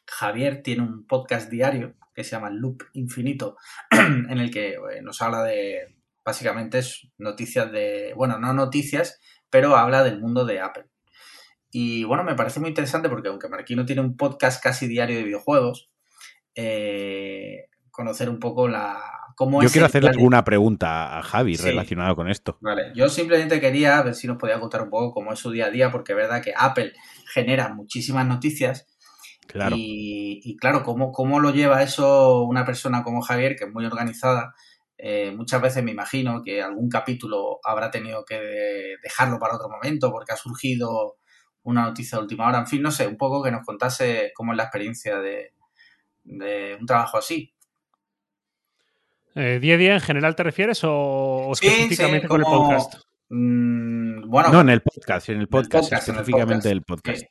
Javier 0.07 0.63
tiene 0.63 0.85
un 0.85 1.09
podcast 1.09 1.51
diario 1.51 1.97
que 2.15 2.23
se 2.23 2.31
llama 2.31 2.51
Loop 2.51 2.85
Infinito, 2.93 3.57
en 3.91 4.39
el 4.39 4.53
que 4.53 4.75
eh, 4.75 5.03
nos 5.03 5.21
habla 5.23 5.43
de, 5.43 5.97
básicamente, 6.25 6.83
noticias 7.19 7.73
de, 7.73 8.13
bueno, 8.15 8.39
no 8.39 8.55
noticias, 8.55 9.19
pero 9.51 9.75
habla 9.75 10.05
del 10.05 10.21
mundo 10.21 10.45
de 10.45 10.61
Apple. 10.61 10.90
Y 11.71 12.05
bueno, 12.05 12.25
me 12.25 12.35
parece 12.35 12.61
muy 12.61 12.69
interesante 12.69 13.09
porque 13.09 13.29
aunque 13.29 13.49
Marquino 13.49 13.85
tiene 13.85 14.01
un 14.01 14.17
podcast 14.17 14.63
casi 14.63 14.89
diario 14.89 15.17
de 15.17 15.25
videojuegos, 15.25 15.91
eh, 16.55 17.67
conocer 17.91 18.29
un 18.29 18.39
poco 18.39 18.69
la... 18.69 19.01
Cómo 19.37 19.63
yo 19.63 19.71
quiero 19.71 19.87
hacerle 19.87 20.11
alguna 20.11 20.45
pregunta 20.45 21.17
a 21.17 21.23
Javi 21.23 21.57
relacionada 21.57 22.15
con 22.15 22.29
esto. 22.29 22.59
Vale, 22.61 22.93
yo 22.95 23.09
simplemente 23.09 23.59
quería 23.59 24.03
ver 24.03 24.15
si 24.15 24.27
nos 24.27 24.37
podía 24.37 24.61
contar 24.61 24.83
un 24.83 24.91
poco 24.91 25.13
cómo 25.13 25.33
es 25.33 25.39
su 25.39 25.51
día 25.51 25.67
a 25.67 25.71
día, 25.71 25.91
porque 25.91 26.13
es 26.13 26.17
verdad 26.17 26.43
que 26.43 26.53
Apple 26.55 26.93
genera 27.33 27.73
muchísimas 27.73 28.27
noticias. 28.27 28.87
Claro. 29.47 29.77
Y, 29.79 30.57
claro, 30.61 30.83
¿cómo, 30.83 31.11
¿cómo 31.11 31.41
lo 31.41 31.53
lleva 31.53 31.83
eso 31.83 32.43
una 32.43 32.67
persona 32.67 33.03
como 33.03 33.23
Javier, 33.23 33.57
que 33.57 33.65
es 33.65 33.73
muy 33.73 33.87
organizada? 33.87 34.55
Eh, 34.99 35.33
muchas 35.35 35.63
veces 35.63 35.83
me 35.83 35.93
imagino 35.93 36.43
que 36.45 36.61
algún 36.61 36.91
capítulo 36.91 37.61
habrá 37.65 37.91
tenido 37.91 38.27
que 38.27 38.97
dejarlo 39.03 39.39
para 39.39 39.57
otro 39.57 39.71
momento 39.71 40.13
porque 40.13 40.33
ha 40.33 40.37
surgido 40.37 41.17
una 41.65 41.83
noticia 41.83 42.19
de 42.19 42.23
última 42.23 42.47
hora. 42.47 42.59
En 42.59 42.67
fin, 42.67 42.83
no 42.83 42.91
sé, 42.91 43.07
un 43.07 43.17
poco 43.17 43.43
que 43.43 43.51
nos 43.51 43.65
contase 43.65 44.33
cómo 44.35 44.53
es 44.53 44.57
la 44.57 44.65
experiencia 44.65 45.19
de, 45.19 45.53
un 46.25 46.87
trabajo 46.87 47.19
así. 47.19 47.53
Eh, 49.35 49.59
¿Día 49.61 49.75
a 49.75 49.79
día 49.79 49.95
en 49.95 50.01
general 50.01 50.35
te 50.35 50.43
refieres 50.43 50.81
o, 50.83 51.51
específicamente 51.53 52.27
con 52.27 52.41
el 52.41 52.47
podcast? 52.47 52.95
Mm, 53.29 54.29
bueno, 54.29 54.49
no, 54.51 54.61
en 54.61 54.71
el 54.71 54.83
podcast, 54.83 55.29
en 55.29 55.41
el 55.41 55.49
podcast, 55.49 55.93
específicamente 55.93 56.71
el 56.71 56.83
podcast. 56.83 57.25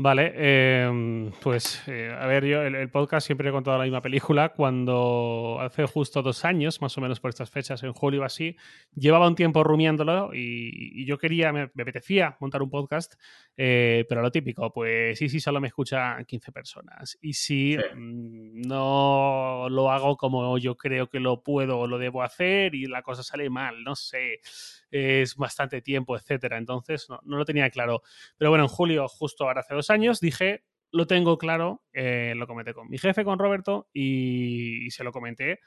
Vale, 0.00 0.32
em, 0.36 1.32
pues 1.42 1.82
eh, 1.88 2.16
a 2.16 2.24
ver, 2.28 2.44
yo 2.44 2.62
el, 2.62 2.88
podcast 2.88 3.26
siempre 3.26 3.48
he 3.48 3.52
contado 3.52 3.78
la 3.78 3.82
misma 3.82 4.00
película. 4.00 4.50
Cuando 4.50 5.58
hace 5.60 5.86
justo 5.86 6.22
dos 6.22 6.44
años, 6.44 6.80
más 6.80 6.96
o 6.96 7.00
menos 7.00 7.18
por 7.18 7.30
estas 7.30 7.50
fechas, 7.50 7.82
en 7.82 7.92
julio 7.92 8.22
así, 8.22 8.54
llevaba 8.94 9.26
un 9.26 9.34
tiempo 9.34 9.64
rumiándolo 9.64 10.30
y, 10.32 11.04
yo 11.04 11.18
quería, 11.18 11.52
me, 11.52 11.62
apetecía 11.62 12.36
montar 12.38 12.62
un 12.62 12.70
podcast, 12.70 13.14
eh, 13.56 14.06
pero 14.08 14.22
lo 14.22 14.30
típico, 14.30 14.72
pues 14.72 15.18
sí, 15.18 15.28
sí, 15.28 15.40
solo 15.40 15.60
me 15.60 15.66
escuchan 15.66 16.24
15 16.24 16.52
personas. 16.52 17.18
Y 17.20 17.32
si 17.32 17.76
mm, 17.76 18.68
no 18.68 19.66
lo 19.68 19.90
hago 19.90 20.16
como 20.16 20.58
yo 20.58 20.76
creo 20.76 21.08
que 21.08 21.18
lo 21.18 21.42
puedo 21.42 21.76
o 21.76 21.88
lo 21.88 21.98
debo 21.98 22.22
hacer 22.22 22.76
y 22.76 22.86
la 22.86 23.02
cosa 23.02 23.24
sale 23.24 23.50
mal, 23.50 23.82
no 23.82 23.96
sé 23.96 24.42
es 24.90 25.36
bastante 25.36 25.82
tiempo, 25.82 26.16
etcétera. 26.16 26.58
Entonces, 26.58 27.08
no, 27.08 27.20
lo 27.24 27.44
tenía 27.44 27.70
claro. 27.70 28.02
Pero 28.36 28.50
bueno, 28.50 28.64
en 28.64 28.68
julio, 28.68 29.08
justo 29.08 29.44
ahora 29.44 29.60
hace 29.60 29.74
dos 29.74 29.87
años, 29.90 30.20
dije, 30.20 30.64
lo 30.90 31.06
tengo 31.06 31.38
claro, 31.38 31.82
eh, 31.92 32.34
lo 32.36 32.46
comenté 32.46 32.74
con 32.74 32.88
mi 32.88 32.98
jefe, 32.98 33.24
con 33.24 33.38
Roberto, 33.38 33.88
y, 33.92 34.90
se 34.90 35.04
lo 35.04 35.12
comenté 35.12 35.60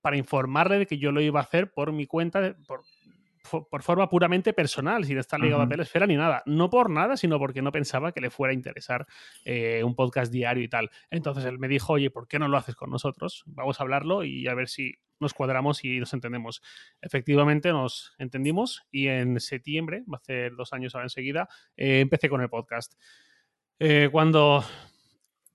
para 0.00 0.16
informarle 0.16 0.78
de 0.78 0.86
que 0.86 0.98
yo 0.98 1.10
lo 1.10 1.20
iba 1.20 1.40
a 1.40 1.42
hacer 1.42 1.72
por 1.72 1.92
mi 1.92 2.06
cuenta, 2.06 2.56
por, 2.66 2.82
por 3.46 3.82
forma 3.82 4.08
puramente 4.08 4.52
personal, 4.52 5.04
sin 5.04 5.18
estar 5.18 5.40
ligado 5.40 5.62
a 5.62 5.68
Pelesfera 5.68 6.06
ni 6.06 6.16
nada. 6.16 6.42
No 6.46 6.70
por 6.70 6.90
nada, 6.90 7.16
sino 7.16 7.38
porque 7.38 7.62
no 7.62 7.72
pensaba 7.72 8.12
que 8.12 8.20
le 8.20 8.30
fuera 8.30 8.52
a 8.52 8.54
interesar 8.54 9.06
eh, 9.44 9.82
un 9.84 9.94
podcast 9.94 10.32
diario 10.32 10.62
y 10.62 10.68
tal. 10.68 10.90
Entonces 11.10 11.44
él 11.44 11.58
me 11.58 11.68
dijo, 11.68 11.94
oye, 11.94 12.10
¿por 12.10 12.28
qué 12.28 12.38
no 12.38 12.48
lo 12.48 12.56
haces 12.56 12.74
con 12.74 12.90
nosotros? 12.90 13.42
Vamos 13.46 13.80
a 13.80 13.82
hablarlo 13.82 14.24
y 14.24 14.46
a 14.48 14.54
ver 14.54 14.68
si 14.68 14.94
nos 15.18 15.34
cuadramos 15.34 15.84
y 15.84 15.98
nos 15.98 16.12
entendemos. 16.12 16.62
Efectivamente 17.00 17.70
nos 17.70 18.14
entendimos 18.18 18.82
y 18.90 19.08
en 19.08 19.40
septiembre, 19.40 20.04
va 20.12 20.18
a 20.18 20.24
ser 20.24 20.54
dos 20.56 20.72
años 20.72 20.94
ahora 20.94 21.06
enseguida, 21.06 21.48
eh, 21.76 22.00
empecé 22.00 22.28
con 22.28 22.42
el 22.42 22.48
podcast. 22.48 22.94
Eh, 23.78 24.08
cuando 24.10 24.64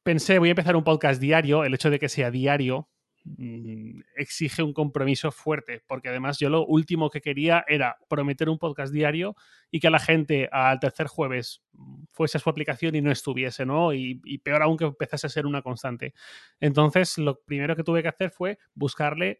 pensé 0.03 0.37
voy 0.37 0.49
a 0.49 0.51
empezar 0.51 0.75
un 0.75 0.83
podcast 0.83 1.19
diario, 1.19 1.63
el 1.63 1.73
hecho 1.73 1.89
de 1.89 1.97
que 1.97 2.07
sea 2.07 2.29
diario 2.29 2.87
mm, 3.23 4.01
exige 4.15 4.61
un 4.61 4.73
compromiso 4.73 5.31
fuerte, 5.31 5.81
porque 5.87 6.09
además 6.09 6.37
yo 6.37 6.49
lo 6.51 6.63
último 6.63 7.09
que 7.09 7.19
quería 7.19 7.65
era 7.67 7.97
prometer 8.07 8.47
un 8.47 8.59
podcast 8.59 8.93
diario 8.93 9.35
y 9.71 9.79
que 9.79 9.89
la 9.89 9.97
gente 9.97 10.49
al 10.51 10.79
tercer 10.79 11.07
jueves 11.07 11.63
fuese 12.11 12.37
a 12.37 12.41
su 12.41 12.49
aplicación 12.51 12.93
y 12.93 13.01
no 13.01 13.11
estuviese, 13.11 13.65
¿no? 13.65 13.91
Y 13.91 14.37
peor 14.43 14.61
aún 14.61 14.77
que 14.77 14.85
empezase 14.85 15.25
a 15.25 15.29
ser 15.31 15.47
una 15.47 15.63
constante. 15.63 16.13
Entonces, 16.59 17.17
lo 17.17 17.41
primero 17.41 17.75
que 17.75 17.83
tuve 17.83 18.03
que 18.03 18.09
hacer 18.09 18.29
fue 18.29 18.59
buscarle 18.75 19.39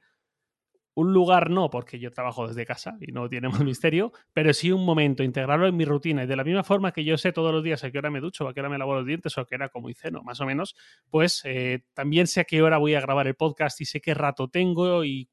un 0.94 1.14
lugar 1.14 1.50
no, 1.50 1.70
porque 1.70 2.00
yo 2.00 2.12
trabajo 2.12 2.48
desde 2.48 2.66
casa 2.66 2.98
y 3.00 3.12
no 3.12 3.30
tiene 3.30 3.50
misterio, 3.64 4.12
pero 4.34 4.54
sí 4.54 4.72
un 4.72 4.86
momento, 4.86 5.24
integrarlo 5.24 5.68
en 5.68 5.76
mi 5.76 5.86
rutina. 5.86 6.24
Y 6.24 6.28
de 6.28 6.36
la 6.36 6.44
misma 6.44 6.64
forma 6.64 6.92
que 6.92 7.04
yo 7.04 7.18
sé 7.18 7.32
todos 7.32 7.54
los 7.54 7.64
días 7.64 7.84
a 7.84 7.92
qué 7.92 7.98
hora 7.98 8.10
me 8.10 8.20
ducho, 8.20 8.48
a 8.48 8.54
qué 8.54 8.60
hora 8.60 8.70
me 8.70 8.78
lavo 8.78 8.96
los 8.96 9.06
dientes 9.06 9.38
o 9.38 9.42
a 9.42 9.48
qué 9.48 9.56
hora 9.56 9.70
como 9.70 9.90
y 9.90 9.94
ceno, 9.94 10.22
más 10.24 10.42
o 10.42 10.46
menos, 10.46 10.76
pues 11.10 11.42
eh, 11.46 11.84
también 11.94 12.28
sé 12.28 12.42
a 12.42 12.44
qué 12.44 12.62
hora 12.62 12.78
voy 12.78 12.96
a 12.96 13.02
grabar 13.02 13.28
el 13.28 13.36
podcast 13.36 13.80
y 13.82 13.86
sé 13.86 14.02
qué 14.02 14.14
rato 14.14 14.50
tengo 14.50 15.06
y 15.06 15.30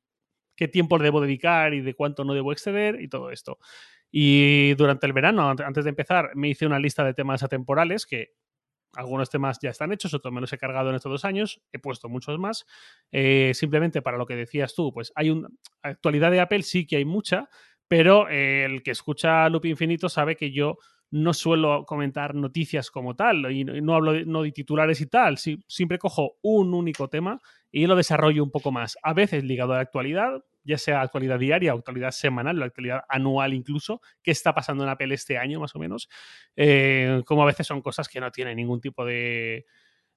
qué 0.56 0.68
tiempo 0.68 0.98
debo 0.98 1.20
dedicar 1.20 1.74
y 1.74 1.80
de 1.80 1.94
cuánto 1.94 2.24
no 2.24 2.34
debo 2.34 2.52
exceder 2.52 3.00
y 3.00 3.08
todo 3.08 3.30
esto. 3.30 3.58
Y 4.10 4.74
durante 4.74 5.06
el 5.06 5.12
verano, 5.12 5.48
antes 5.50 5.84
de 5.84 5.90
empezar, 5.90 6.30
me 6.34 6.48
hice 6.48 6.66
una 6.66 6.78
lista 6.78 7.04
de 7.04 7.14
temas 7.14 7.42
atemporales 7.42 8.06
que 8.06 8.32
algunos 8.98 9.30
temas 9.30 9.58
ya 9.62 9.70
están 9.70 9.92
hechos, 9.92 10.12
otros 10.12 10.34
me 10.34 10.40
los 10.40 10.52
he 10.52 10.58
cargado 10.58 10.90
en 10.90 10.96
estos 10.96 11.10
dos 11.10 11.24
años, 11.24 11.62
he 11.72 11.78
puesto 11.78 12.08
muchos 12.08 12.36
más. 12.38 12.66
Eh, 13.12 13.52
simplemente 13.54 14.02
para 14.02 14.18
lo 14.18 14.26
que 14.26 14.34
decías 14.34 14.74
tú, 14.74 14.92
pues 14.92 15.12
hay 15.14 15.30
una 15.30 15.48
actualidad 15.82 16.32
de 16.32 16.40
Apple, 16.40 16.62
sí 16.62 16.84
que 16.84 16.96
hay 16.96 17.04
mucha, 17.04 17.48
pero 17.86 18.28
eh, 18.28 18.64
el 18.64 18.82
que 18.82 18.90
escucha 18.90 19.48
Loop 19.48 19.66
Infinito 19.66 20.08
sabe 20.08 20.34
que 20.34 20.50
yo 20.50 20.78
no 21.10 21.32
suelo 21.32 21.84
comentar 21.86 22.34
noticias 22.34 22.90
como 22.90 23.14
tal 23.14 23.50
y 23.52 23.64
no 23.64 23.94
hablo 23.94 24.12
de, 24.12 24.26
no 24.26 24.42
de 24.42 24.50
titulares 24.50 25.00
y 25.00 25.06
tal, 25.06 25.38
siempre 25.38 25.98
cojo 25.98 26.32
un 26.42 26.74
único 26.74 27.08
tema 27.08 27.40
y 27.70 27.86
lo 27.86 27.94
desarrollo 27.94 28.42
un 28.42 28.50
poco 28.50 28.72
más, 28.72 28.98
a 29.02 29.14
veces 29.14 29.44
ligado 29.44 29.72
a 29.72 29.76
la 29.76 29.82
actualidad, 29.82 30.42
ya 30.64 30.78
sea 30.78 31.00
actualidad 31.00 31.38
diaria, 31.38 31.72
actualidad 31.72 32.10
semanal, 32.10 32.58
la 32.58 32.66
actualidad 32.66 33.02
anual 33.08 33.54
incluso, 33.54 34.00
qué 34.22 34.30
está 34.30 34.54
pasando 34.54 34.84
en 34.84 34.90
Apple 34.90 35.14
este 35.14 35.38
año 35.38 35.60
más 35.60 35.74
o 35.74 35.78
menos, 35.78 36.08
eh, 36.56 37.22
como 37.26 37.42
a 37.42 37.46
veces 37.46 37.66
son 37.66 37.80
cosas 37.82 38.08
que 38.08 38.20
no 38.20 38.30
tienen 38.30 38.56
ningún 38.56 38.80
tipo 38.80 39.04
de, 39.04 39.66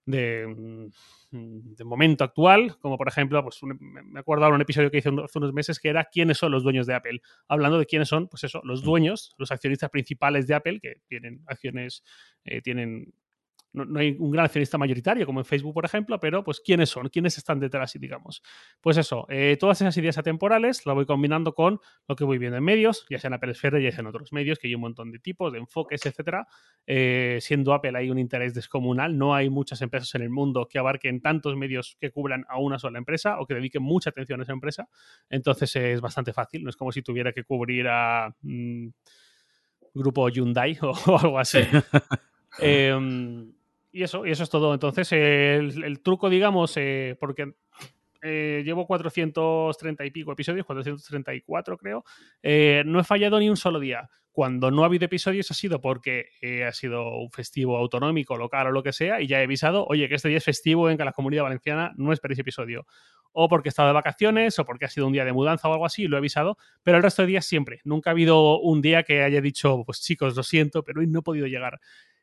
de, 0.05 0.47
mm, 0.47 1.75
de, 1.75 1.83
momento 1.83 2.23
actual, 2.23 2.77
como 2.79 2.97
por 2.97 3.07
ejemplo, 3.07 3.41
pues 3.43 3.61
un, 3.63 3.77
me 3.79 4.19
acuerdo 4.19 4.45
ahora 4.45 4.55
un 4.55 4.61
episodio 4.61 4.91
que 4.91 4.97
hice 4.97 5.09
hace 5.09 5.37
unos 5.37 5.53
meses 5.53 5.79
que 5.79 5.89
era 5.89 6.05
quiénes 6.05 6.37
son 6.37 6.51
los 6.51 6.63
dueños 6.63 6.87
de 6.87 6.95
Apple, 6.95 7.21
hablando 7.47 7.79
de 7.79 7.85
quiénes 7.85 8.09
son, 8.09 8.27
pues 8.27 8.43
eso, 8.43 8.61
los 8.63 8.81
dueños, 8.83 9.33
los 9.37 9.51
accionistas 9.51 9.89
principales 9.89 10.47
de 10.47 10.55
Apple, 10.55 10.79
que 10.81 10.95
tienen 11.07 11.41
acciones, 11.47 12.03
eh, 12.43 12.61
tienen 12.61 13.13
no, 13.73 13.85
no, 13.85 13.99
hay 13.99 14.15
un 14.19 14.31
gran 14.31 14.45
accionista 14.45 14.77
mayoritario 14.77 15.25
como 15.25 15.39
en 15.39 15.45
Facebook, 15.45 15.73
por 15.73 15.85
ejemplo, 15.85 16.19
pero 16.19 16.43
pues 16.43 16.59
quiénes 16.59 16.89
son, 16.89 17.09
quiénes 17.09 17.37
están 17.37 17.59
detrás, 17.59 17.93
digamos. 17.99 18.41
Pues 18.81 18.97
eso, 18.97 19.25
eh, 19.29 19.57
todas 19.59 19.81
esas 19.81 19.95
ideas 19.97 20.17
atemporales 20.17 20.85
las 20.85 20.95
voy 20.95 21.05
combinando 21.05 21.53
con 21.53 21.79
lo 22.07 22.15
que 22.15 22.23
voy 22.23 22.37
viendo 22.37 22.57
en 22.57 22.63
medios, 22.63 23.05
ya 23.09 23.19
sea 23.19 23.29
en 23.29 23.35
Apple 23.35 23.51
Esfera, 23.51 23.79
ya 23.79 23.91
sea 23.91 24.01
en 24.01 24.07
otros 24.07 24.33
medios, 24.33 24.59
que 24.59 24.67
hay 24.67 24.75
un 24.75 24.81
montón 24.81 25.11
de 25.11 25.19
tipos, 25.19 25.53
de 25.53 25.59
enfoques, 25.59 26.05
etcétera. 26.05 26.47
Eh, 26.85 27.37
siendo 27.41 27.73
Apple 27.73 27.97
hay 27.97 28.09
un 28.09 28.19
interés 28.19 28.53
descomunal, 28.53 29.17
no 29.17 29.33
hay 29.33 29.49
muchas 29.49 29.81
empresas 29.81 30.13
en 30.15 30.21
el 30.21 30.29
mundo 30.29 30.67
que 30.69 30.79
abarquen 30.79 31.21
tantos 31.21 31.55
medios 31.55 31.97
que 31.99 32.11
cubran 32.11 32.45
a 32.49 32.59
una 32.59 32.77
sola 32.77 32.97
empresa 32.97 33.39
o 33.39 33.45
que 33.45 33.53
dediquen 33.53 33.83
mucha 33.83 34.09
atención 34.09 34.39
a 34.41 34.43
esa 34.43 34.53
empresa. 34.53 34.89
Entonces 35.29 35.75
es 35.75 36.01
bastante 36.01 36.33
fácil, 36.33 36.63
no 36.63 36.69
es 36.69 36.75
como 36.75 36.91
si 36.91 37.01
tuviera 37.01 37.31
que 37.31 37.43
cubrir 37.43 37.87
a 37.87 38.35
mmm, 38.41 38.87
grupo 39.93 40.29
Hyundai 40.29 40.77
o, 40.81 40.91
o 41.07 41.19
algo 41.19 41.39
así. 41.39 41.59
eh, 42.59 42.97
y 43.91 44.03
eso, 44.03 44.25
y 44.25 44.31
eso 44.31 44.43
es 44.43 44.49
todo. 44.49 44.73
Entonces, 44.73 45.11
el, 45.11 45.83
el 45.83 46.01
truco, 46.01 46.29
digamos, 46.29 46.73
eh, 46.77 47.17
porque 47.19 47.53
eh, 48.23 48.61
llevo 48.63 48.85
430 48.85 50.05
y 50.05 50.11
pico 50.11 50.31
episodios, 50.31 50.65
434 50.65 51.77
creo, 51.77 52.03
eh, 52.43 52.83
no 52.85 52.99
he 52.99 53.03
fallado 53.03 53.39
ni 53.39 53.49
un 53.49 53.57
solo 53.57 53.79
día. 53.79 54.09
Cuando 54.31 54.71
no 54.71 54.83
ha 54.83 54.85
habido 54.85 55.05
episodios 55.05 55.51
ha 55.51 55.53
sido 55.53 55.81
porque 55.81 56.27
eh, 56.41 56.63
ha 56.63 56.71
sido 56.71 57.17
un 57.17 57.31
festivo 57.31 57.75
autonómico, 57.77 58.37
local 58.37 58.67
o 58.67 58.71
lo 58.71 58.83
que 58.83 58.93
sea, 58.93 59.19
y 59.21 59.27
ya 59.27 59.41
he 59.41 59.43
avisado, 59.43 59.85
oye, 59.87 60.07
que 60.07 60.15
este 60.15 60.29
día 60.29 60.37
es 60.37 60.45
festivo 60.45 60.89
en 60.89 60.97
que 60.97 61.03
la 61.03 61.11
comunidad 61.11 61.43
valenciana 61.43 61.91
no 61.97 62.13
esperéis 62.13 62.39
episodio. 62.39 62.85
O 63.33 63.49
porque 63.49 63.69
he 63.69 63.71
estado 63.71 63.89
de 63.89 63.93
vacaciones, 63.93 64.57
o 64.59 64.65
porque 64.65 64.85
ha 64.85 64.89
sido 64.89 65.07
un 65.07 65.13
día 65.13 65.25
de 65.25 65.33
mudanza 65.33 65.67
o 65.67 65.73
algo 65.73 65.85
así, 65.85 66.07
lo 66.07 66.15
he 66.15 66.19
avisado, 66.19 66.57
pero 66.83 66.97
el 66.97 67.03
resto 67.03 67.23
de 67.23 67.29
días 67.29 67.45
siempre. 67.45 67.81
Nunca 67.83 68.11
ha 68.11 68.13
habido 68.13 68.59
un 68.59 68.81
día 68.81 69.03
que 69.03 69.23
haya 69.23 69.41
dicho, 69.41 69.83
pues 69.85 70.01
chicos, 70.01 70.35
lo 70.35 70.43
siento, 70.43 70.83
pero 70.83 71.01
hoy 71.01 71.07
no 71.07 71.19
he 71.19 71.23
podido 71.23 71.47
llegar. 71.47 71.79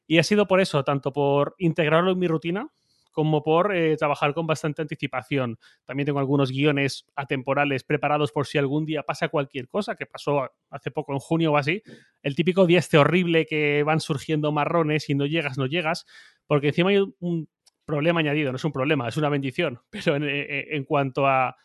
Y 0.09 0.19
ha 0.19 0.25
sido 0.25 0.49
por 0.49 0.61
eso, 0.61 0.83
tanto 0.83 1.13
por 1.13 1.55
integrarlo 1.59 2.11
en 2.11 2.19
mi 2.19 2.27
rutina, 2.27 2.69
como 3.13 3.43
por 3.43 3.75
eh, 3.75 3.97
trabajar 3.97 4.33
con 4.33 4.47
bastante 4.47 4.81
anticipación. 4.81 5.59
También 5.85 6.07
tengo 6.07 6.19
algunos 6.19 6.51
guiones 6.51 7.05
atemporales 7.15 7.85
preparados 7.85 8.33
por 8.33 8.47
si 8.47 8.59
algún 8.59 8.87
día 8.87 9.03
pasa 9.03 9.29
cualquier 9.29 9.69
cosa, 9.69 9.97
que 9.97 10.07
pasó 10.07 10.51
hace 10.71 10.91
poco 10.91 11.13
en 11.13 11.19
junio 11.19 11.53
o 11.53 11.57
así. 11.57 11.83
El 12.23 12.35
típico 12.35 12.65
día 12.67 12.79
este 12.79 12.97
horrible 12.97 13.45
que 13.45 13.83
van 13.83 14.01
surgiendo 14.01 14.51
marrones 14.53 15.11
y 15.11 15.15
no 15.15 15.27
llegas, 15.27 15.59
no 15.59 15.67
llegas, 15.67 16.07
porque 16.47 16.69
encima 16.69 16.91
hay 16.91 16.99
un 17.19 17.49
problema 17.85 18.21
añadido, 18.21 18.53
no 18.53 18.57
es 18.57 18.65
un 18.65 18.73
problema, 18.73 19.09
es 19.09 19.17
una 19.17 19.29
bendición, 19.29 19.81
pero 19.91 20.17
en, 20.17 20.25
en 20.25 20.85
cuanto 20.85 21.27
a 21.27 21.57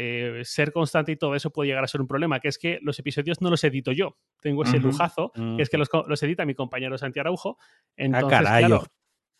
eh, 0.00 0.42
ser 0.44 0.72
constante 0.72 1.10
y 1.10 1.16
todo 1.16 1.34
eso 1.34 1.50
puede 1.50 1.70
llegar 1.70 1.82
a 1.82 1.88
ser 1.88 2.00
un 2.00 2.06
problema, 2.06 2.38
que 2.38 2.46
es 2.46 2.56
que 2.56 2.78
los 2.82 2.96
episodios 3.00 3.40
no 3.40 3.50
los 3.50 3.64
edito 3.64 3.90
yo. 3.90 4.16
Tengo 4.40 4.62
ese 4.62 4.76
uh 4.76 4.80
-huh, 4.80 4.82
lujazo, 4.84 5.32
uh 5.34 5.40
-huh. 5.40 5.56
que 5.56 5.64
es 5.64 5.70
que 5.70 5.76
los, 5.76 5.88
los, 6.06 6.22
edita 6.22 6.46
mi 6.46 6.54
compañero 6.54 6.96
Santi 6.96 7.18
Araujo. 7.18 7.58
Entonces, 7.96 8.38
ah, 8.38 8.40
claro, 8.40 8.84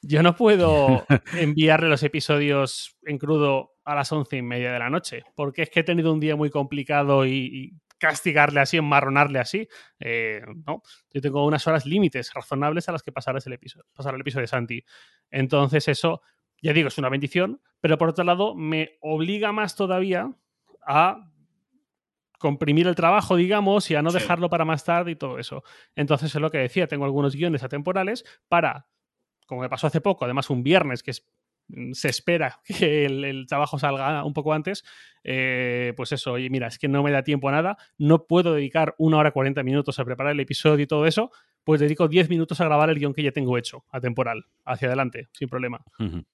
yo 0.03 0.21
no 0.25 0.35
puedo 0.35 1.07
enviarle 1.35 1.89
los 1.89 2.03
episodios 2.03 2.97
en 3.05 3.19
crudo 3.19 3.77
a 3.85 3.95
las 3.95 4.11
once 4.11 4.37
y 4.37 4.43
media 4.43 4.73
de 4.73 4.81
la 4.81 4.91
noche, 4.91 5.23
porque 5.37 5.63
es 5.63 5.71
que 5.71 5.81
he 5.81 5.85
tenido 5.85 6.13
un 6.13 6.19
día 6.19 6.35
muy 6.35 6.51
complicado 6.51 7.25
y, 7.25 7.31
y 7.31 7.73
castigarle 7.99 8.59
así, 8.59 8.79
enmarronarle 8.79 9.39
así. 9.39 9.69
Eh, 10.01 10.43
no, 10.67 10.83
yo 11.15 11.21
tengo 11.21 11.47
unas 11.47 11.65
horas 11.69 11.87
límites 11.87 12.35
razonables 12.35 12.89
a 12.89 12.93
las 12.93 13.05
que 13.05 13.13
pasar 13.13 13.39
el 13.45 13.53
episodio, 13.53 13.87
pasar 13.95 14.13
el 14.13 14.23
episodio 14.23 14.43
de 14.43 14.49
Santi. 14.49 14.85
Entonces, 15.31 15.87
eso, 15.87 16.21
ya 16.61 16.73
digo, 16.73 16.89
es 16.89 16.99
una 16.99 17.11
bendición, 17.11 17.61
pero 17.81 17.97
por 17.97 18.09
otro 18.09 18.25
lado, 18.25 18.57
me 18.57 18.99
obliga 19.01 19.53
más 19.53 19.77
todavía 19.77 20.33
a 20.89 21.31
comprimir 22.39 22.87
el 22.87 22.95
trabajo, 22.95 23.37
digamos, 23.37 23.91
y 23.91 23.95
a 23.95 24.03
no 24.03 24.11
sí. 24.11 24.19
dejarlo 24.19 24.49
para 24.49 24.65
más 24.65 24.85
tarde 24.85 25.11
y 25.11 25.17
todo 25.17 25.39
eso. 25.39 25.63
Entonces 25.95 26.35
es 26.35 26.41
lo 26.41 26.51
que 26.51 26.59
decía, 26.59 26.87
tengo 26.87 27.05
algunos 27.05 27.35
guiones 27.37 27.63
atemporales 27.63 28.25
para, 28.49 28.87
como 29.47 29.61
me 29.61 29.69
pasó 29.69 29.87
hace 29.89 30.01
poco, 30.01 30.25
además 30.25 30.49
un 30.49 30.63
viernes, 30.63 31.03
que 31.03 31.11
es, 31.11 31.27
se 31.93 32.09
espera 32.09 32.61
que 32.65 33.05
el, 33.05 33.25
el, 33.25 33.47
trabajo 33.47 33.79
salga 33.79 34.25
un 34.25 34.33
poco 34.33 34.55
antes, 34.55 34.85
eh, 35.25 35.93
pues 35.97 36.13
eso, 36.13 36.33
oye, 36.33 36.49
mira, 36.49 36.69
es 36.69 36.79
que 36.79 36.89
no 36.89 37.03
me 37.03 37.11
da 37.11 37.23
tiempo 37.23 37.49
a 37.49 37.53
nada, 37.53 37.77
no 37.99 38.27
puedo 38.27 38.55
dedicar 38.55 38.95
una 38.99 39.19
hora 39.19 39.33
40 39.33 39.63
minutos 39.65 39.99
a 39.99 40.05
preparar 40.05 40.33
el 40.33 40.41
episodio 40.41 40.85
y 40.85 40.87
todo 40.87 41.07
eso, 41.07 41.31
pues 41.65 41.81
dedico 41.81 42.09
10 42.09 42.31
minutos 42.31 42.61
a 42.61 42.65
grabar 42.65 42.89
el 42.89 42.99
guion 42.99 43.13
que 43.13 43.23
ya 43.23 43.33
tengo 43.33 43.59
hecho, 43.59 43.85
atemporal, 43.91 44.47
hacia 44.65 44.89
adelante, 44.89 45.29
sin 45.33 45.49
problema. 45.49 45.85
Uh 45.99 46.05
-huh. 46.05 46.25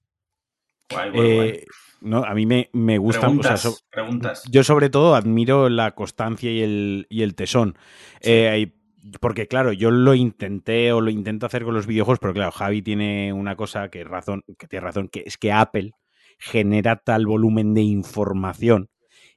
Guay, 0.90 1.10
guay, 1.10 1.34
guay. 1.34 1.48
Eh, 1.48 1.64
no, 2.00 2.22
a 2.24 2.34
mí 2.34 2.44
me, 2.44 2.68
me 2.72 2.98
gusta. 2.98 3.22
Preguntas, 3.22 3.64
o 3.64 3.70
sea, 3.70 3.70
so, 3.70 3.78
preguntas. 3.90 4.42
Yo, 4.50 4.62
sobre 4.62 4.90
todo, 4.90 5.14
admiro 5.14 5.68
la 5.68 5.94
constancia 5.94 6.50
y 6.50 6.60
el, 6.60 7.06
y 7.08 7.22
el 7.22 7.34
tesón. 7.34 7.76
Sí. 8.20 8.30
Eh, 8.32 8.74
porque, 9.20 9.48
claro, 9.48 9.72
yo 9.72 9.90
lo 9.90 10.14
intenté 10.14 10.92
o 10.92 11.00
lo 11.00 11.10
intento 11.10 11.46
hacer 11.46 11.64
con 11.64 11.74
los 11.74 11.86
videojuegos, 11.86 12.18
pero 12.20 12.34
claro, 12.34 12.50
Javi 12.52 12.82
tiene 12.82 13.32
una 13.32 13.56
cosa 13.56 13.88
que, 13.88 14.04
razón, 14.04 14.44
que 14.58 14.66
tiene 14.66 14.84
razón, 14.84 15.08
que 15.08 15.22
es 15.26 15.36
que 15.36 15.52
Apple 15.52 15.92
genera 16.38 16.96
tal 16.96 17.26
volumen 17.26 17.74
de 17.74 17.82
información 17.82 18.90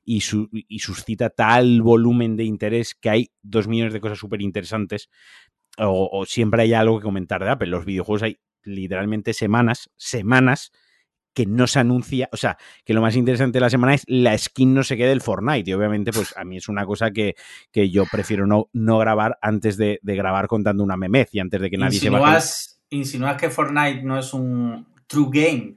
y, 0.03 0.21
su, 0.21 0.49
y 0.51 0.79
suscita 0.79 1.29
tal 1.29 1.81
volumen 1.81 2.37
de 2.37 2.45
interés 2.45 2.95
que 2.95 3.09
hay 3.09 3.31
dos 3.41 3.67
millones 3.67 3.93
de 3.93 3.99
cosas 3.99 4.17
súper 4.17 4.41
interesantes 4.41 5.09
o, 5.77 6.09
o 6.11 6.25
siempre 6.25 6.63
hay 6.63 6.73
algo 6.73 6.99
que 6.99 7.03
comentar 7.03 7.43
de 7.43 7.49
Apple. 7.49 7.67
Los 7.67 7.85
videojuegos 7.85 8.23
hay 8.23 8.39
literalmente 8.63 9.33
semanas, 9.33 9.89
semanas 9.97 10.71
que 11.37 11.45
no 11.45 11.67
se 11.67 11.77
anuncia, 11.77 12.29
o 12.31 12.37
sea, 12.37 12.57
que 12.83 12.95
lo 12.95 13.01
más 13.03 13.15
interesante 13.15 13.57
de 13.57 13.61
la 13.61 13.69
semana 13.69 13.93
es 13.93 14.01
la 14.07 14.35
skin 14.35 14.73
no 14.73 14.81
se 14.81 14.97
quede 14.97 15.09
del 15.09 15.21
Fortnite. 15.21 15.69
Y 15.69 15.73
obviamente, 15.75 16.11
pues 16.11 16.35
a 16.35 16.43
mí 16.43 16.57
es 16.57 16.67
una 16.67 16.83
cosa 16.83 17.11
que, 17.11 17.35
que 17.71 17.91
yo 17.91 18.05
prefiero 18.11 18.47
no, 18.47 18.69
no 18.73 18.97
grabar 18.97 19.37
antes 19.39 19.77
de, 19.77 19.99
de, 20.01 20.15
grabar 20.15 20.47
contando 20.47 20.83
una 20.83 20.97
memez 20.97 21.29
y 21.33 21.39
antes 21.39 21.61
de 21.61 21.69
que 21.69 21.77
nadie 21.77 21.97
insinúas, 21.97 22.21
se 22.23 22.71
baje. 22.71 22.81
¿Insinúas 22.89 23.37
que 23.37 23.51
Fortnite 23.51 24.01
no 24.01 24.17
es 24.17 24.33
un 24.33 24.87
true 25.05 25.27
game? 25.31 25.75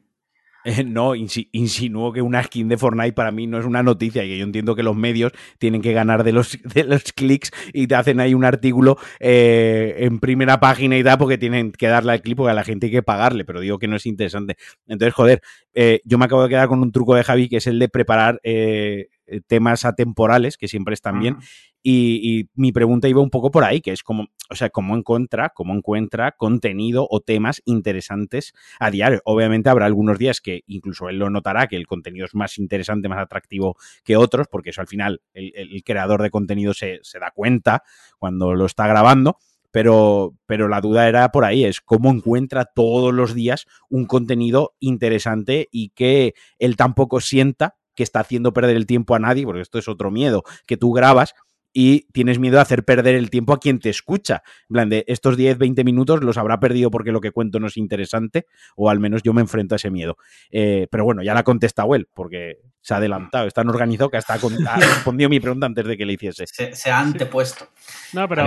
No, 0.86 1.14
insinuó 1.14 2.12
que 2.12 2.22
una 2.22 2.42
skin 2.42 2.68
de 2.68 2.76
Fortnite 2.76 3.12
para 3.12 3.30
mí 3.30 3.46
no 3.46 3.58
es 3.58 3.64
una 3.64 3.82
noticia 3.82 4.24
y 4.24 4.28
que 4.28 4.38
yo 4.38 4.44
entiendo 4.44 4.74
que 4.74 4.82
los 4.82 4.96
medios 4.96 5.32
tienen 5.58 5.82
que 5.82 5.92
ganar 5.92 6.24
de 6.24 6.32
los, 6.32 6.58
de 6.74 7.00
clics 7.14 7.50
y 7.72 7.86
te 7.86 7.94
hacen 7.94 8.20
ahí 8.20 8.34
un 8.34 8.44
artículo 8.44 8.98
eh, 9.18 9.96
en 9.98 10.18
primera 10.20 10.60
página 10.60 10.96
y 10.96 11.04
tal 11.04 11.18
porque 11.18 11.38
tienen 11.38 11.72
que 11.72 11.88
darle 11.88 12.12
al 12.12 12.22
clip 12.22 12.36
porque 12.36 12.52
a 12.52 12.54
la 12.54 12.64
gente 12.64 12.86
hay 12.86 12.92
que 12.92 13.02
pagarle, 13.02 13.44
pero 13.44 13.60
digo 13.60 13.78
que 13.78 13.88
no 13.88 13.96
es 13.96 14.06
interesante. 14.06 14.56
Entonces, 14.86 15.14
joder, 15.14 15.40
eh, 15.74 16.00
yo 16.04 16.18
me 16.18 16.24
acabo 16.24 16.42
de 16.42 16.48
quedar 16.48 16.68
con 16.68 16.80
un 16.82 16.92
truco 16.92 17.14
de 17.14 17.24
Javi 17.24 17.48
que 17.48 17.56
es 17.58 17.66
el 17.66 17.78
de 17.78 17.88
preparar 17.88 18.40
eh, 18.42 19.08
temas 19.46 19.84
atemporales, 19.84 20.56
que 20.56 20.68
siempre 20.68 20.94
están 20.94 21.20
bien. 21.20 21.38
Y, 21.82 22.48
mi 22.54 22.72
pregunta 22.72 23.08
iba 23.08 23.22
un 23.22 23.30
poco 23.30 23.50
por 23.50 23.64
ahí, 23.64 23.80
que 23.80 23.92
es 23.92 24.02
como, 24.02 24.26
o 24.50 24.54
sea, 24.54 24.70
cómo 24.70 24.96
encuentra, 24.96 25.50
cómo 25.50 25.74
encuentra 25.74 26.32
contenido 26.32 27.06
o 27.10 27.20
temas 27.20 27.62
interesantes 27.64 28.52
a 28.78 28.90
diario. 28.90 29.20
Obviamente 29.24 29.70
habrá 29.70 29.86
algunos 29.86 30.18
días 30.18 30.40
que 30.40 30.62
incluso 30.66 31.08
él 31.08 31.18
lo 31.18 31.30
notará, 31.30 31.68
que 31.68 31.76
el 31.76 31.86
contenido 31.86 32.26
es 32.26 32.34
más 32.34 32.58
interesante, 32.58 33.08
más 33.08 33.18
atractivo 33.18 33.76
que 34.04 34.16
otros, 34.16 34.46
porque 34.50 34.70
eso 34.70 34.80
al 34.80 34.88
final 34.88 35.22
el, 35.32 35.82
creador 35.84 36.22
de 36.22 36.30
contenido 36.30 36.74
se, 36.74 37.00
se 37.02 37.18
da 37.18 37.30
cuenta 37.30 37.82
cuando 38.18 38.54
lo 38.54 38.66
está 38.66 38.86
grabando 38.86 39.38
pero, 39.70 40.34
pero 40.46 40.68
la 40.68 40.80
duda 40.80 41.08
era 41.08 41.30
por 41.30 41.44
ahí, 41.44 41.64
es 41.64 41.80
cómo 41.80 42.10
encuentra 42.10 42.64
todos 42.64 43.14
los 43.14 43.34
días 43.34 43.66
un 43.88 44.06
contenido 44.06 44.74
interesante 44.80 45.68
y 45.70 45.90
que 45.90 46.34
él 46.58 46.76
tampoco 46.76 47.20
sienta 47.20 47.76
que 48.00 48.04
está 48.04 48.20
haciendo 48.20 48.54
perder 48.54 48.76
el 48.76 48.86
tiempo 48.86 49.14
a 49.14 49.18
nadie, 49.18 49.44
porque 49.44 49.60
esto 49.60 49.78
es 49.78 49.88
otro 49.88 50.10
miedo, 50.10 50.42
que 50.66 50.78
tú 50.78 50.90
grabas 50.92 51.34
y 51.74 52.10
tienes 52.12 52.38
miedo 52.38 52.56
de 52.56 52.62
hacer 52.62 52.82
perder 52.82 53.14
el 53.14 53.28
tiempo 53.28 53.52
a 53.52 53.60
quien 53.60 53.78
te 53.78 53.90
escucha. 53.90 54.42
En 54.70 54.72
plan, 54.72 54.88
de 54.88 55.04
estos 55.06 55.36
10, 55.36 55.58
20 55.58 55.84
minutos 55.84 56.24
los 56.24 56.38
habrá 56.38 56.58
perdido 56.58 56.90
porque 56.90 57.12
lo 57.12 57.20
que 57.20 57.30
cuento 57.30 57.60
no 57.60 57.66
es 57.66 57.76
interesante, 57.76 58.46
o 58.74 58.88
al 58.88 59.00
menos 59.00 59.22
yo 59.22 59.34
me 59.34 59.42
enfrento 59.42 59.74
a 59.74 59.76
ese 59.76 59.90
miedo. 59.90 60.16
Eh, 60.50 60.86
pero 60.90 61.04
bueno, 61.04 61.22
ya 61.22 61.34
la 61.34 61.40
ha 61.40 61.44
contestado 61.44 61.94
él, 61.94 62.08
porque 62.14 62.60
se 62.80 62.94
ha 62.94 62.96
adelantado, 62.96 63.46
está 63.46 63.60
tan 63.60 63.68
organizado 63.68 64.08
que 64.08 64.16
hasta 64.16 64.32
ha 64.32 64.76
respondido 64.76 65.28
mi 65.28 65.40
pregunta 65.40 65.66
antes 65.66 65.84
de 65.84 65.98
que 65.98 66.06
le 66.06 66.14
hiciese. 66.14 66.46
Se, 66.46 66.90
ha 66.90 67.00
antepuesto. 67.00 67.68
No, 68.14 68.26
pero 68.26 68.46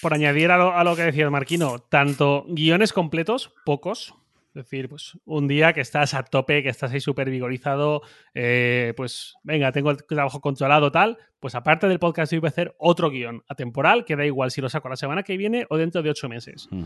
por 0.00 0.14
añadir 0.14 0.50
a 0.50 0.84
lo, 0.84 0.96
que 0.96 1.02
decía 1.02 1.28
Marquino, 1.28 1.80
tanto 1.80 2.46
guiones 2.48 2.94
completos, 2.94 3.52
pocos, 3.66 4.14
es 4.54 4.64
decir, 4.64 4.88
pues 4.88 5.18
un 5.24 5.48
día 5.48 5.72
que 5.72 5.80
estás 5.80 6.12
a 6.12 6.22
tope, 6.24 6.62
que 6.62 6.68
estás 6.68 6.92
ahí 6.92 7.00
súper 7.00 7.30
vigorizado, 7.30 8.02
eh, 8.34 8.92
pues 8.98 9.34
venga, 9.42 9.72
tengo 9.72 9.90
el 9.90 10.04
trabajo 10.04 10.42
controlado, 10.42 10.92
tal, 10.92 11.16
pues 11.40 11.54
aparte 11.54 11.88
del 11.88 11.98
podcast, 11.98 12.32
voy 12.34 12.46
a 12.46 12.48
hacer 12.48 12.74
otro 12.78 13.08
guion 13.08 13.42
atemporal, 13.48 14.04
que 14.04 14.14
da 14.14 14.26
igual 14.26 14.50
si 14.50 14.60
lo 14.60 14.68
saco 14.68 14.90
la 14.90 14.96
semana 14.96 15.22
que 15.22 15.38
viene 15.38 15.66
o 15.70 15.78
dentro 15.78 16.02
de 16.02 16.10
ocho 16.10 16.28
meses. 16.28 16.68
Mm. 16.70 16.82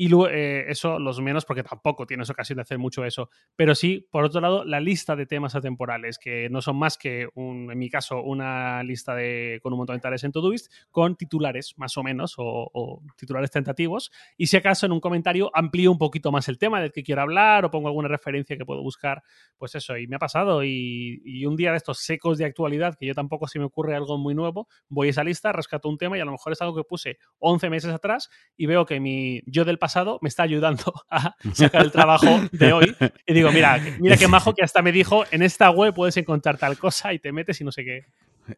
Y 0.00 0.08
luego, 0.08 0.30
eh, 0.30 0.64
eso 0.70 0.98
los 0.98 1.20
menos, 1.20 1.44
porque 1.44 1.62
tampoco 1.62 2.06
tienes 2.06 2.30
ocasión 2.30 2.56
de 2.56 2.62
hacer 2.62 2.78
mucho 2.78 3.04
eso. 3.04 3.28
Pero 3.54 3.74
sí, 3.74 4.08
por 4.10 4.24
otro 4.24 4.40
lado, 4.40 4.64
la 4.64 4.80
lista 4.80 5.14
de 5.14 5.26
temas 5.26 5.54
atemporales, 5.54 6.18
que 6.18 6.48
no 6.48 6.62
son 6.62 6.78
más 6.78 6.96
que, 6.96 7.28
un, 7.34 7.70
en 7.70 7.78
mi 7.78 7.90
caso, 7.90 8.22
una 8.22 8.82
lista 8.82 9.14
de, 9.14 9.60
con 9.62 9.74
un 9.74 9.80
montón 9.80 9.96
de 9.96 10.00
tareas 10.00 10.24
en 10.24 10.32
Todoist, 10.32 10.72
con 10.90 11.16
titulares, 11.16 11.74
más 11.76 11.98
o 11.98 12.02
menos, 12.02 12.36
o, 12.38 13.02
titulares 13.14 13.50
tentativos. 13.50 14.10
Y 14.38 14.46
si 14.46 14.56
acaso 14.56 14.86
en 14.86 14.92
un 14.92 15.00
comentario 15.00 15.50
amplío 15.52 15.92
un 15.92 15.98
poquito 15.98 16.32
más 16.32 16.48
el 16.48 16.56
tema 16.56 16.80
del 16.80 16.92
que 16.92 17.02
quiero 17.02 17.20
hablar 17.20 17.66
o 17.66 17.70
pongo 17.70 17.88
alguna 17.88 18.08
referencia 18.08 18.56
que 18.56 18.64
puedo 18.64 18.82
buscar, 18.82 19.22
pues 19.58 19.74
eso. 19.74 19.98
Y 19.98 20.06
me 20.06 20.16
ha 20.16 20.18
pasado. 20.18 20.64
Y, 20.64 21.20
y 21.26 21.44
un 21.44 21.56
día 21.56 21.72
de 21.72 21.76
estos 21.76 21.98
secos 21.98 22.38
de 22.38 22.46
actualidad, 22.46 22.96
que 22.98 23.04
yo 23.04 23.14
tampoco 23.14 23.46
se 23.48 23.58
me 23.58 23.66
ocurre 23.66 23.94
algo 23.96 24.16
muy 24.16 24.34
nuevo, 24.34 24.66
voy 24.88 25.08
a 25.08 25.10
esa 25.10 25.24
lista, 25.24 25.52
rescato 25.52 25.90
un 25.90 25.98
tema 25.98 26.16
y 26.16 26.22
a 26.22 26.24
lo 26.24 26.32
mejor 26.32 26.54
es 26.54 26.62
algo 26.62 26.74
que 26.74 26.84
puse 26.84 27.18
11 27.40 27.68
meses 27.68 27.92
atrás 27.92 28.30
y 28.56 28.64
veo 28.64 28.86
que 28.86 28.98
mi 28.98 29.42
yo 29.44 29.66
del 29.66 29.78
pasado 29.78 29.89
me 30.20 30.28
está 30.28 30.42
ayudando 30.42 30.92
a 31.10 31.34
sacar 31.52 31.82
el 31.82 31.92
trabajo 31.92 32.40
de 32.52 32.72
hoy. 32.72 32.96
Y 33.26 33.34
digo, 33.34 33.50
mira, 33.52 33.80
mira 33.98 34.16
qué 34.16 34.28
majo 34.28 34.54
que 34.54 34.62
hasta 34.62 34.82
me 34.82 34.92
dijo, 34.92 35.24
en 35.30 35.42
esta 35.42 35.70
web 35.70 35.94
puedes 35.94 36.16
encontrar 36.16 36.58
tal 36.58 36.78
cosa 36.78 37.12
y 37.12 37.18
te 37.18 37.32
metes 37.32 37.60
y 37.60 37.64
no 37.64 37.72
sé 37.72 37.84
qué. 37.84 38.04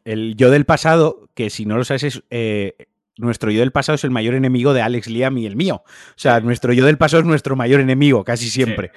El 0.05 0.37
yo 0.37 0.51
del 0.51 0.64
pasado, 0.64 1.28
que 1.35 1.51
si 1.51 1.66
no 1.66 1.76
lo 1.76 1.85
sabes 1.85 2.03
es... 2.05 2.22
Eh, 2.30 2.76
nuestro 3.18 3.51
yo 3.51 3.61
del 3.61 3.72
pasado 3.72 3.97
es 3.97 4.05
el 4.05 4.11
mayor 4.11 4.35
enemigo 4.35 4.72
de 4.72 4.80
Alex 4.80 5.07
Liam 5.09 5.37
y 5.37 5.47
el 5.47 5.55
mío. 5.55 5.83
O 5.85 6.16
sea, 6.16 6.41
nuestro 6.41 6.72
yo 6.72 6.87
del 6.87 6.97
pasado 6.97 7.20
es 7.20 7.26
nuestro 7.26 7.57
mayor 7.57 7.80
enemigo, 7.80 8.24
casi 8.24 8.49
siempre. 8.49 8.91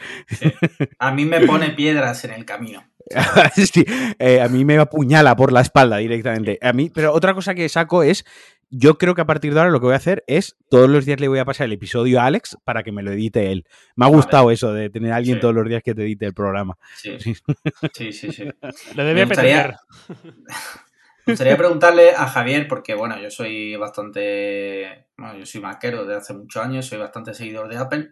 A 1.00 1.12
mí 1.12 1.26
me 1.26 1.42
pone 1.42 1.72
piedras 1.72 2.24
en 2.24 2.32
el 2.32 2.46
camino. 2.46 2.84
Eh, 4.18 4.42
a 4.42 4.48
mí 4.48 4.66
me 4.66 4.78
apuñala 4.80 5.36
por 5.36 5.52
la 5.52 5.62
espalda 5.62 5.98
directamente. 5.98 6.58
A 6.62 6.74
mí, 6.74 6.90
pero 6.90 7.14
otra 7.14 7.34
cosa 7.34 7.54
que 7.54 7.70
saco 7.70 8.02
es 8.02 8.26
yo 8.78 8.98
creo 8.98 9.16
que 9.16 9.22
a 9.22 9.26
partir 9.26 9.54
de 9.54 9.60
ahora 9.60 9.72
lo 9.72 9.80
que 9.80 9.86
voy 9.86 9.94
a 9.94 9.98
hacer 9.98 10.24
es 10.28 10.58
todos 10.70 10.90
los 10.90 11.06
días 11.06 11.20
le 11.22 11.30
voy 11.30 11.40
a 11.40 11.46
pasar 11.46 11.66
el 11.66 11.72
episodio 11.72 12.20
a 12.20 12.26
Alex 12.26 12.58
para 12.66 12.84
que 12.84 12.92
me 12.92 13.04
lo 13.04 13.12
edite 13.14 13.52
él. 13.52 13.66
Me 13.96 14.06
ha 14.06 14.10
gustado 14.10 14.52
eso 14.52 14.74
de 14.74 14.90
tener 14.90 15.14
a 15.14 15.16
alguien 15.16 15.40
todos 15.40 15.56
los 15.56 15.68
días 15.68 15.82
que 15.82 15.96
te 15.96 16.04
edite 16.04 16.26
el 16.26 16.34
programa. 16.34 16.78
Sí, 16.98 17.18
sí, 17.20 17.36
sí. 18.12 18.32
sí, 18.32 18.44
Lo 18.96 19.04
me 19.04 19.24
gustaría, 19.24 19.78
me 21.26 21.34
gustaría 21.34 21.56
preguntarle 21.56 22.12
a 22.12 22.28
Javier, 22.28 22.68
porque 22.68 22.96
bueno, 22.96 23.18
yo 23.18 23.32
soy 23.32 23.78
bastante. 23.78 25.08
Bueno, 25.18 25.38
yo 25.38 25.46
soy 25.46 25.62
maquero 25.62 26.06
de 26.06 26.16
hace 26.16 26.34
muchos 26.34 26.62
años, 26.62 26.86
soy 26.86 26.98
bastante 26.98 27.34
seguidor 27.34 27.70
de 27.70 27.78
Apple. 27.78 28.12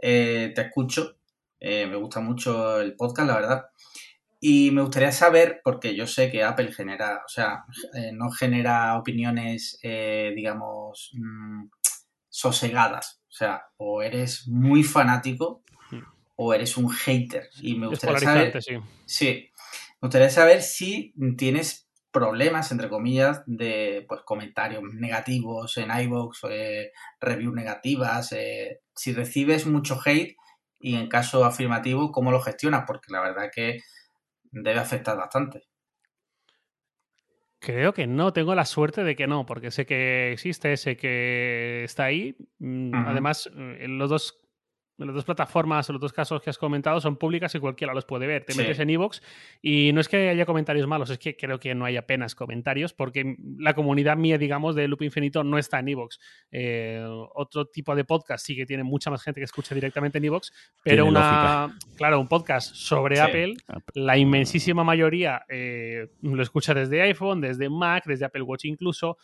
Eh, 0.00 0.52
te 0.54 0.62
escucho, 0.62 1.18
eh, 1.60 1.86
me 1.86 1.96
gusta 1.96 2.20
mucho 2.20 2.80
el 2.80 2.96
podcast, 2.96 3.28
la 3.28 3.34
verdad. 3.34 3.66
Y 4.44 4.72
me 4.72 4.82
gustaría 4.82 5.12
saber, 5.12 5.60
porque 5.62 5.94
yo 5.94 6.08
sé 6.08 6.28
que 6.28 6.42
Apple 6.42 6.72
genera, 6.72 7.22
o 7.24 7.28
sea, 7.28 7.64
eh, 7.94 8.10
no 8.12 8.28
genera 8.28 8.98
opiniones, 8.98 9.78
eh, 9.84 10.32
digamos, 10.34 11.12
mm, 11.12 11.66
sosegadas. 12.28 13.22
O 13.28 13.32
sea, 13.32 13.62
o 13.76 14.02
eres 14.02 14.48
muy 14.48 14.82
fanático 14.82 15.62
o 16.34 16.52
eres 16.52 16.76
un 16.76 16.90
hater. 16.90 17.50
Y 17.60 17.76
me 17.76 17.86
gustaría 17.86 18.18
saber. 18.18 18.60
Sí. 18.60 18.78
sí. 19.06 19.50
Me 20.00 20.08
gustaría 20.08 20.28
saber 20.30 20.62
si 20.62 21.14
tienes 21.38 21.88
problemas, 22.10 22.72
entre 22.72 22.88
comillas, 22.88 23.44
de 23.46 24.04
pues, 24.08 24.22
comentarios 24.24 24.82
negativos 24.92 25.76
en 25.76 25.96
iVoox, 25.96 26.40
eh, 26.50 26.90
reviews 27.20 27.54
negativas, 27.54 28.34
si 28.96 29.12
recibes 29.12 29.68
mucho 29.68 30.00
hate 30.04 30.34
y 30.80 30.96
en 30.96 31.08
caso 31.08 31.44
afirmativo, 31.44 32.10
¿cómo 32.10 32.32
lo 32.32 32.40
gestionas? 32.40 32.82
Porque 32.88 33.12
la 33.12 33.20
verdad 33.20 33.52
que 33.54 33.78
debe 34.52 34.78
afectar 34.78 35.16
bastante. 35.16 35.62
Creo 37.58 37.94
que 37.94 38.06
no, 38.08 38.32
tengo 38.32 38.54
la 38.54 38.64
suerte 38.64 39.04
de 39.04 39.14
que 39.14 39.28
no, 39.28 39.46
porque 39.46 39.70
sé 39.70 39.86
que 39.86 40.32
existe, 40.32 40.76
sé 40.76 40.96
que 40.96 41.84
está 41.84 42.04
ahí. 42.04 42.36
Mm, 42.58 42.92
además, 42.94 43.48
en 43.54 43.98
los 43.98 44.10
dos 44.10 44.41
las 44.98 45.14
dos 45.14 45.24
plataformas 45.24 45.88
o 45.88 45.92
los 45.92 46.00
dos 46.00 46.12
casos 46.12 46.40
que 46.42 46.50
has 46.50 46.58
comentado 46.58 47.00
son 47.00 47.16
públicas 47.16 47.54
y 47.54 47.58
cualquiera 47.58 47.94
los 47.94 48.04
puede 48.04 48.26
ver. 48.26 48.44
Te 48.44 48.54
metes 48.54 48.78
en 48.78 48.90
Evox 48.90 49.22
y 49.60 49.92
no 49.92 50.00
es 50.00 50.08
que 50.08 50.28
haya 50.28 50.46
comentarios 50.46 50.86
malos, 50.86 51.10
es 51.10 51.18
que 51.18 51.36
creo 51.36 51.58
que 51.58 51.74
no 51.74 51.84
hay 51.84 51.96
apenas 51.96 52.34
comentarios 52.34 52.92
porque 52.92 53.36
la 53.58 53.74
comunidad 53.74 54.16
mía, 54.16 54.38
digamos, 54.38 54.74
de 54.74 54.88
Loop 54.88 55.02
Infinito 55.02 55.42
no 55.44 55.58
está 55.58 55.78
en 55.80 55.88
Evox. 55.88 56.20
Eh, 56.50 57.04
otro 57.34 57.66
tipo 57.66 57.94
de 57.94 58.04
podcast 58.04 58.44
sí 58.44 58.54
que 58.54 58.66
tiene 58.66 58.84
mucha 58.84 59.10
más 59.10 59.22
gente 59.22 59.40
que 59.40 59.44
escucha 59.44 59.74
directamente 59.74 60.18
en 60.18 60.24
Evox, 60.26 60.52
pero 60.82 61.06
una, 61.06 61.76
claro, 61.96 62.20
un 62.20 62.28
podcast 62.28 62.74
sobre 62.74 63.20
Apple, 63.20 63.54
la 63.94 64.16
inmensísima 64.18 64.84
mayoría 64.84 65.44
eh, 65.48 66.08
lo 66.20 66.42
escucha 66.42 66.74
desde 66.74 67.02
iPhone, 67.02 67.40
desde 67.40 67.68
Mac, 67.68 68.04
desde 68.06 68.24
Apple 68.24 68.42
Watch 68.42 68.66
incluso 68.66 69.18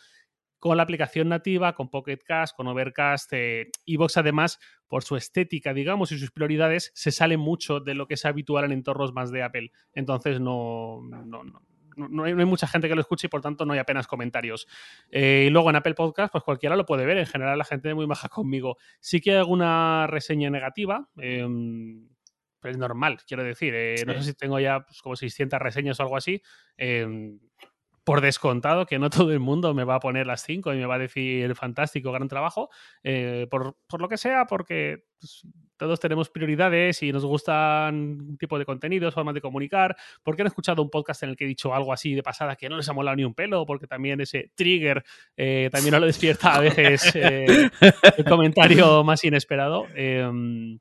con 0.59 0.77
la 0.77 0.83
aplicación 0.83 1.29
nativa, 1.29 1.73
con 1.73 1.89
Pocket 1.89 2.19
Cast, 2.25 2.55
con 2.55 2.67
Overcast. 2.67 3.31
Eh, 3.33 3.71
Evox, 3.85 4.17
además, 4.17 4.59
por 4.87 5.03
su 5.03 5.15
estética, 5.15 5.73
digamos, 5.73 6.11
y 6.11 6.19
sus 6.19 6.31
prioridades, 6.31 6.91
se 6.93 7.11
sale 7.11 7.37
mucho 7.37 7.79
de 7.79 7.95
lo 7.95 8.07
que 8.07 8.15
es 8.15 8.25
habitual 8.25 8.65
en 8.65 8.73
entornos 8.73 9.13
más 9.13 9.31
de 9.31 9.43
Apple. 9.43 9.71
Entonces, 9.93 10.39
no, 10.39 11.01
no, 11.01 11.23
no, 11.25 11.61
no 12.07 12.23
hay, 12.23 12.33
mucha 12.33 12.67
gente 12.67 12.87
que 12.87 12.95
lo 12.95 13.01
escuche 13.01 13.27
y 13.27 13.29
por 13.29 13.41
tanto 13.41 13.65
no 13.65 13.73
hay 13.73 13.79
apenas 13.79 14.07
comentarios. 14.07 14.67
Eh, 15.11 15.45
y 15.47 15.49
luego 15.49 15.69
en 15.69 15.75
Apple 15.75 15.93
Podcast, 15.93 16.31
pues 16.31 16.43
cualquiera 16.43 16.75
lo 16.75 16.85
puede 16.85 17.05
ver. 17.05 17.17
En 17.17 17.25
general, 17.25 17.57
la 17.57 17.65
gente 17.65 17.89
es 17.89 17.95
muy 17.95 18.05
baja 18.05 18.29
conmigo. 18.29 18.77
Sí 18.99 19.21
que 19.21 19.31
hay 19.31 19.37
alguna 19.37 20.07
reseña 20.07 20.49
negativa. 20.49 21.09
Eh, 21.17 21.45
es 22.63 22.77
normal, 22.77 23.17
quiero 23.27 23.43
decir. 23.43 23.73
Eh, 23.75 24.03
no 24.05 24.13
sé 24.13 24.23
si 24.23 24.33
tengo 24.33 24.59
ya 24.59 24.81
pues, 24.81 25.01
como 25.01 25.15
600 25.15 25.59
reseñas 25.59 25.99
o 25.99 26.03
algo 26.03 26.17
así. 26.17 26.41
Por 28.09 28.21
descontado 28.21 28.87
que 28.87 28.97
no 28.97 29.11
todo 29.11 29.31
el 29.31 29.39
mundo 29.39 29.75
me 29.75 29.83
va 29.83 29.93
a 29.93 29.99
poner 29.99 30.25
las 30.25 30.41
5 30.41 30.73
y 30.73 30.77
me 30.77 30.87
va 30.87 30.95
a 30.95 30.97
decir 30.97 31.53
fantástico, 31.53 32.11
gran 32.11 32.27
trabajo, 32.27 32.71
eh, 33.03 33.45
por, 33.51 33.75
lo 33.99 34.09
que 34.09 34.17
sea, 34.17 34.47
porque 34.47 35.05
pues, 35.19 35.45
todos 35.77 35.99
tenemos 35.99 36.31
prioridades 36.31 37.03
y 37.03 37.11
nos 37.11 37.23
gustan 37.23 37.93
un 37.93 38.37
tipo 38.39 38.57
de 38.57 38.65
contenidos, 38.65 39.13
formas 39.13 39.35
de 39.35 39.41
comunicar. 39.41 39.95
porque 40.23 40.41
han 40.41 40.47
escuchado 40.47 40.81
un 40.81 40.89
podcast 40.89 41.21
en 41.21 41.29
el 41.29 41.37
que 41.37 41.43
he 41.43 41.47
dicho 41.47 41.71
algo 41.75 41.93
así 41.93 42.15
de 42.15 42.23
pasada 42.23 42.55
que 42.55 42.67
no 42.67 42.77
les 42.77 42.89
ha 42.89 42.93
molado 42.93 43.15
ni 43.15 43.25
un 43.25 43.35
pelo? 43.35 43.63
Porque 43.67 43.85
también 43.85 44.19
ese 44.21 44.53
trigger 44.55 45.03
eh, 45.37 45.69
también 45.71 45.93
no 45.93 45.99
lo 45.99 46.07
despierta 46.07 46.55
a 46.55 46.61
veces 46.61 47.15
eh, 47.15 47.69
el 48.17 48.25
comentario 48.25 49.03
más 49.03 49.23
inesperado. 49.23 49.85
Em, 49.93 50.79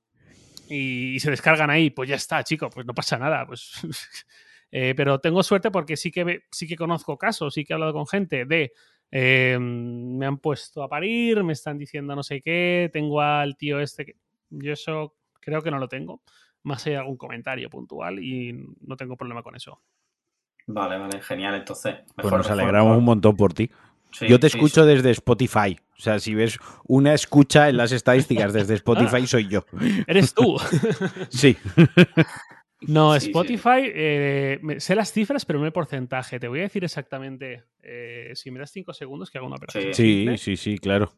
y, 0.71 1.17
y, 1.17 1.21
se 1.21 1.31
descargan 1.31 1.69
ahí, 1.69 1.91
pues 1.91 2.09
ya 2.09 2.17
está, 2.17 2.43
chico, 2.43 2.71
pues 2.71 2.87
no 2.87 2.95
pasa 2.95 3.19
nada. 3.19 3.45
Pues 3.45 3.71
Eh, 4.71 4.95
pero 4.97 5.19
tengo 5.19 5.43
suerte 5.43 5.71
porque 5.71 5.97
sí 5.97 6.11
que, 6.11 6.43
sí 6.51 6.67
que 6.67 6.77
conozco 6.77 7.17
casos, 7.17 7.55
sí 7.55 7.65
que 7.65 7.73
he 7.73 7.75
hablado 7.75 7.95
con 7.95 8.07
gente 8.07 8.45
de 8.45 8.73
em, 9.11 10.17
me 10.19 10.27
han 10.27 10.39
puesto 10.39 10.83
a 10.83 10.89
parir, 10.89 11.43
me 11.43 11.55
están 11.55 11.79
diciendo 11.79 12.15
no 12.15 12.23
sé 12.23 12.43
qué, 12.43 12.91
tengo 12.93 13.21
al 13.21 13.57
tío 13.57 13.81
este 13.81 14.05
que 14.05 14.17
yo 14.51 14.73
eso 14.73 15.17
creo 15.41 15.63
que 15.63 15.71
no 15.71 15.79
lo 15.79 15.89
tengo, 15.89 16.23
más 16.65 16.87
hay 16.87 16.95
algún 16.95 17.17
comentario 17.17 17.71
puntual 17.71 18.23
y 18.23 18.53
no 18.81 18.97
tengo 18.97 19.17
problema 19.17 19.43
con 19.43 19.57
eso. 19.57 19.81
Vale, 20.67 20.99
vale, 20.99 21.23
genial, 21.23 21.55
entonces. 21.55 21.97
pues 22.15 22.31
nos 22.31 22.51
alegramos 22.51 22.99
un 22.99 23.05
montón 23.05 23.37
por 23.37 23.55
ti. 23.55 23.71
Yo 24.21 24.39
te 24.39 24.49
escucho 24.49 24.85
desde 24.85 25.11
Spotify. 25.11 25.79
O 25.97 26.01
sea, 26.01 26.19
si 26.19 26.35
ves 26.35 26.59
una 26.87 27.15
escucha 27.15 27.69
en 27.69 27.77
las 27.77 27.93
estadísticas 27.93 28.53
desde 28.53 28.75
Spotify, 28.83 29.27
soy 29.27 29.49
yo. 29.49 29.65
Eres 30.07 30.35
tú. 30.35 30.57
sí. 31.31 31.57
No, 32.83 33.15
Sí, 33.15 33.21
sí. 33.21 33.27
Spotify, 33.27 33.91
eh, 33.95 34.61
sé 34.79 34.95
las 34.95 35.13
cifras, 35.13 35.45
pero 35.45 35.59
no 35.59 35.67
el 35.67 35.73
porcentaje. 35.73 36.39
Te 36.39 36.49
voy 36.49 36.61
a 36.61 36.63
decir 36.63 36.85
exactamente, 36.85 37.65
eh, 37.83 38.33
si 38.35 38.51
me 38.51 38.61
das 38.61 38.71
cinco 38.71 38.93
segundos, 38.95 39.31
que 39.31 39.39
hago 39.39 39.47
una 39.47 39.57
operación. 39.57 39.95
Sí. 39.95 40.27
Sí, 40.29 40.39
sí, 40.39 40.57
sí, 40.57 40.79
claro. 40.79 41.13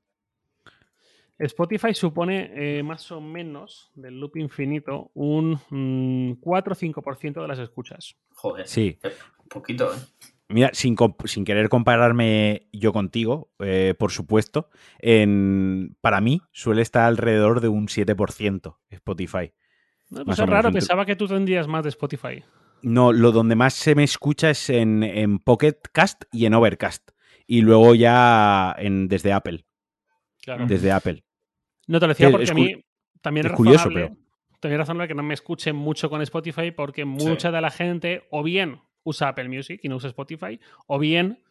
Spotify 1.39 1.95
supone 1.95 2.51
eh, 2.55 2.83
más 2.83 3.11
o 3.13 3.21
menos 3.21 3.91
del 3.95 4.21
loop 4.21 4.37
infinito 4.37 5.11
un 5.15 5.59
mm, 5.71 6.41
4 6.41 6.73
o 6.73 6.77
5% 6.77 7.41
de 7.41 7.49
las 7.49 7.59
escuchas. 7.59 8.17
Joder. 8.31 8.69
Sí. 8.69 8.99
Un 9.03 9.49
poquito, 9.49 9.93
¿eh? 9.93 9.99
Mira, 10.51 10.71
sin, 10.73 10.97
querer 11.45 11.69
compararme 11.69 12.67
yo 12.73 12.93
contigo, 12.93 13.53
eh, 13.61 13.95
por 13.97 14.11
supuesto, 14.11 14.69
en, 14.99 15.97
para 16.01 16.21
mí 16.21 16.43
suele 16.51 16.83
estar 16.83 17.05
alrededor 17.05 17.61
de 17.61 17.69
un 17.69 17.87
7% 17.87 18.77
Spotify. 18.91 19.53
No, 20.11 20.25
pues 20.25 20.39
es 20.39 20.47
raro, 20.47 20.73
pensaba 20.73 21.07
que 21.07 21.17
tú 21.17 21.27
tendrías 21.27 21.69
más 21.69 21.83
de 21.85 21.89
Spotify. 21.91 22.43
No, 22.83 23.13
lo 23.13 23.31
donde 23.33 23.55
más 23.55 23.75
se 23.75 23.95
me 23.95 24.05
escucha 24.05 24.51
es 24.51 24.71
en, 24.71 25.03
en 25.03 25.39
Pocket 25.39 25.77
Cast 25.93 26.25
y 26.33 26.47
en 26.47 26.55
Overcast. 26.55 27.11
Y 27.47 27.63
luego 27.63 27.95
ya 27.95 28.75
en, 28.79 29.09
desde 29.09 29.33
Apple. 29.33 29.65
Claro. 30.43 30.67
Desde 30.67 30.91
Apple. 30.93 31.25
No 31.87 32.01
te 32.01 32.07
lo 32.07 32.13
decía 32.13 32.29
Es 32.29 32.33
porque 32.33 32.51
a 32.51 32.55
mí 32.55 32.85
también 33.21 33.47
es, 33.47 33.53
es 33.53 33.57
curioso, 33.57 33.89
razonable, 33.89 34.17
también 34.61 34.81
es 34.81 34.87
razonable 34.87 35.09
que 35.09 35.15
no 35.15 35.23
me 35.23 35.35
escuchen 35.35 35.77
mucho 35.77 36.09
con 36.09 36.23
Spotify 36.23 36.71
porque 36.71 37.03
Sí. 37.03 37.07
mucha 37.07 37.51
de 37.51 37.61
la 37.61 37.71
gente 37.71 38.27
o 38.31 38.43
bien 38.43 38.81
usa 39.03 39.29
Apple 39.29 39.49
Music 39.49 39.81
y 39.83 39.89
no 39.89 39.97
usa 39.97 40.09
Spotify 40.09 40.61
o 40.87 40.99
bien 40.99 41.43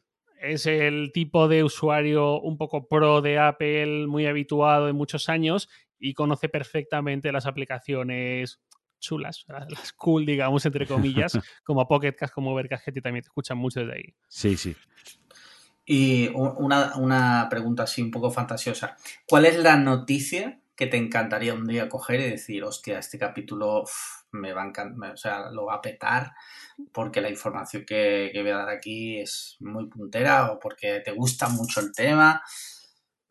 es 0.42 0.66
el 0.66 1.12
tipo 1.14 1.48
de 1.48 1.64
usuario 1.64 2.40
un 2.40 2.58
poco 2.58 2.88
pro 2.88 3.22
de 3.22 3.38
Apple, 3.38 4.08
muy 4.08 4.26
habituado 4.26 4.88
en 4.88 4.96
muchos 4.96 5.28
años 5.30 5.70
y 6.00 6.14
conoce 6.14 6.50
perfectamente 6.50 7.32
las 7.32 7.46
aplicaciones 7.46 8.62
chulas, 9.00 9.46
las 9.48 9.94
cool, 9.94 10.26
digamos, 10.26 10.66
entre 10.66 10.86
comillas, 10.86 11.34
como 11.64 11.88
Pocket 11.88 12.14
Cast, 12.14 12.34
como 12.34 12.52
Overcast, 12.52 12.86
que 12.86 13.02
también 13.02 13.24
te 13.24 13.28
escuchan 13.28 13.58
mucho 13.58 13.80
desde 13.80 13.94
ahí. 13.94 14.14
Sí, 14.28 14.58
sí. 14.58 14.76
Y 15.86 16.28
una, 16.36 16.96
una 16.98 17.48
pregunta 17.50 17.84
así 17.84 18.02
un 18.02 18.12
poco 18.12 18.30
fantasiosa. 18.30 18.96
¿Cuál 19.28 19.46
es 19.46 19.58
la 19.58 19.76
noticia 19.76 20.62
que 20.76 20.88
te 20.88 20.98
encantaría 20.98 21.54
un 21.54 21.68
día 21.68 21.90
coger 21.90 22.20
y 22.22 22.30
decir, 22.30 22.64
hostia, 22.64 23.00
este 23.00 23.18
capítulo 23.18 23.82
uf, 23.82 23.92
me 24.32 24.54
va 24.54 24.64
a 24.64 24.68
encantar, 24.68 25.12
o 25.12 25.18
sea, 25.18 25.50
lo 25.50 25.66
va 25.66 25.76
a 25.76 25.82
petar 25.82 26.34
porque 26.94 27.20
la 27.20 27.30
información 27.30 27.84
que, 27.86 28.30
que 28.32 28.42
voy 28.42 28.52
a 28.52 28.58
dar 28.58 28.70
aquí 28.70 29.20
es 29.20 29.58
muy 29.60 29.88
puntera 29.88 30.52
o 30.52 30.60
porque 30.60 31.02
te 31.04 31.12
gusta 31.12 31.50
mucho 31.50 31.82
el 31.82 31.92
tema? 31.92 32.42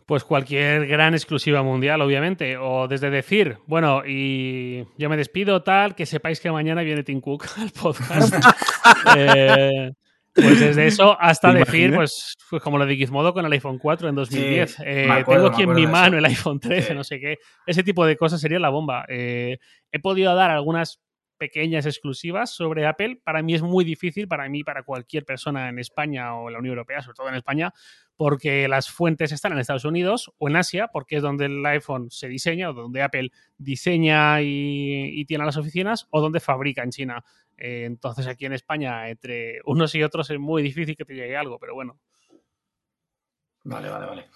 Pues 0.08 0.24
cualquier 0.24 0.86
gran 0.86 1.12
exclusiva 1.12 1.62
mundial, 1.62 2.00
obviamente. 2.00 2.56
O 2.56 2.88
desde 2.88 3.10
decir, 3.10 3.58
bueno, 3.66 4.04
y 4.06 4.86
yo 4.96 5.10
me 5.10 5.18
despido, 5.18 5.62
tal, 5.62 5.94
que 5.94 6.06
sepáis 6.06 6.40
que 6.40 6.50
mañana 6.50 6.80
viene 6.80 7.02
Tim 7.02 7.20
Cook 7.20 7.44
al 7.60 7.70
podcast. 7.70 8.34
Eh, 9.16 9.92
pues 10.34 10.60
desde 10.60 10.86
eso 10.86 11.14
hasta 11.20 11.52
¿Te 11.52 11.58
decir, 11.58 11.94
pues, 11.94 12.36
pues 12.48 12.62
como 12.62 12.78
lo 12.78 12.86
de 12.86 12.96
Gizmodo 12.96 13.34
con 13.34 13.44
el 13.44 13.52
iPhone 13.52 13.76
4 13.78 14.08
en 14.08 14.14
2010. 14.14 14.70
Sí, 14.76 14.82
Eh, 14.86 15.06
acuerdo, 15.10 15.42
tengo 15.50 15.54
aquí 15.54 15.62
en 15.64 15.74
mi 15.74 15.86
mano 15.86 16.16
el 16.16 16.24
iPhone 16.24 16.58
13, 16.58 16.88
Sí. 16.88 16.94
no 16.94 17.04
sé 17.04 17.20
qué. 17.20 17.36
Ese 17.66 17.82
tipo 17.82 18.06
de 18.06 18.16
cosas 18.16 18.40
sería 18.40 18.58
la 18.58 18.70
bomba. 18.70 19.04
Eh, 19.10 19.58
he 19.92 19.98
podido 19.98 20.34
dar 20.34 20.50
algunas 20.50 21.00
pequeñas 21.38 21.86
exclusivas 21.86 22.50
sobre 22.50 22.86
Apple. 22.86 23.20
Para 23.24 23.42
mí 23.42 23.54
es 23.54 23.62
muy 23.62 23.84
difícil, 23.84 24.28
para 24.28 24.48
mí, 24.48 24.64
para 24.64 24.82
cualquier 24.82 25.24
persona 25.24 25.68
en 25.68 25.78
España 25.78 26.34
o 26.34 26.48
en 26.48 26.52
la 26.52 26.58
Unión 26.58 26.72
Europea, 26.72 27.00
sobre 27.00 27.14
todo 27.14 27.28
en 27.28 27.36
España, 27.36 27.72
porque 28.16 28.68
las 28.68 28.90
fuentes 28.90 29.32
están 29.32 29.52
en 29.52 29.58
Estados 29.58 29.84
Unidos 29.84 30.30
o 30.38 30.48
en 30.48 30.56
Asia, 30.56 30.88
porque 30.92 31.16
es 31.16 31.22
donde 31.22 31.46
el 31.46 31.64
iPhone 31.64 32.10
se 32.10 32.28
diseña 32.28 32.70
o 32.70 32.72
donde 32.74 33.02
Apple 33.02 33.30
diseña 33.56 34.42
y, 34.42 35.20
y 35.20 35.24
tiene 35.24 35.44
las 35.44 35.56
oficinas, 35.56 36.06
o 36.10 36.20
donde 36.20 36.40
fabrica 36.40 36.82
en 36.82 36.90
China. 36.90 37.24
Eh, 37.56 37.84
entonces 37.84 38.26
aquí 38.26 38.46
en 38.46 38.52
España, 38.52 39.08
entre 39.08 39.60
unos 39.64 39.94
y 39.94 40.02
otros, 40.02 40.30
es 40.30 40.38
muy 40.38 40.62
difícil 40.62 40.96
que 40.96 41.04
te 41.04 41.14
llegue 41.14 41.36
algo, 41.36 41.58
pero 41.58 41.74
bueno. 41.74 41.98
Vale, 43.64 43.88
vale, 43.88 44.06
vale. 44.06 44.26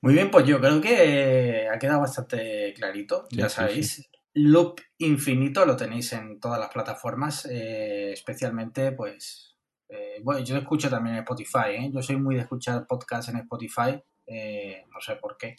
Muy 0.00 0.12
bien, 0.12 0.30
pues 0.30 0.46
yo 0.46 0.60
creo 0.60 0.80
que 0.80 1.68
ha 1.72 1.78
quedado 1.78 2.00
bastante 2.00 2.74
clarito, 2.76 3.26
Sí, 3.30 3.36
ya 3.36 3.48
sí, 3.48 3.56
sabéis. 3.56 4.10
Loop 4.38 4.80
Infinito 4.98 5.64
lo 5.64 5.76
tenéis 5.76 6.12
en 6.12 6.38
todas 6.40 6.60
las 6.60 6.68
plataformas, 6.68 7.46
eh, 7.46 8.12
especialmente 8.12 8.92
pues... 8.92 9.56
eh, 9.88 10.20
bueno, 10.22 10.40
yo 10.44 10.56
escucho 10.58 10.90
también 10.90 11.16
en 11.16 11.22
Spotify, 11.22 11.70
¿eh? 11.70 11.90
Yo 11.92 12.02
soy 12.02 12.16
muy 12.16 12.34
de 12.34 12.42
escuchar 12.42 12.86
podcasts 12.86 13.30
en 13.30 13.38
Spotify, 13.38 13.98
eh, 14.26 14.84
no 14.92 15.00
sé 15.00 15.16
por 15.16 15.38
qué, 15.38 15.56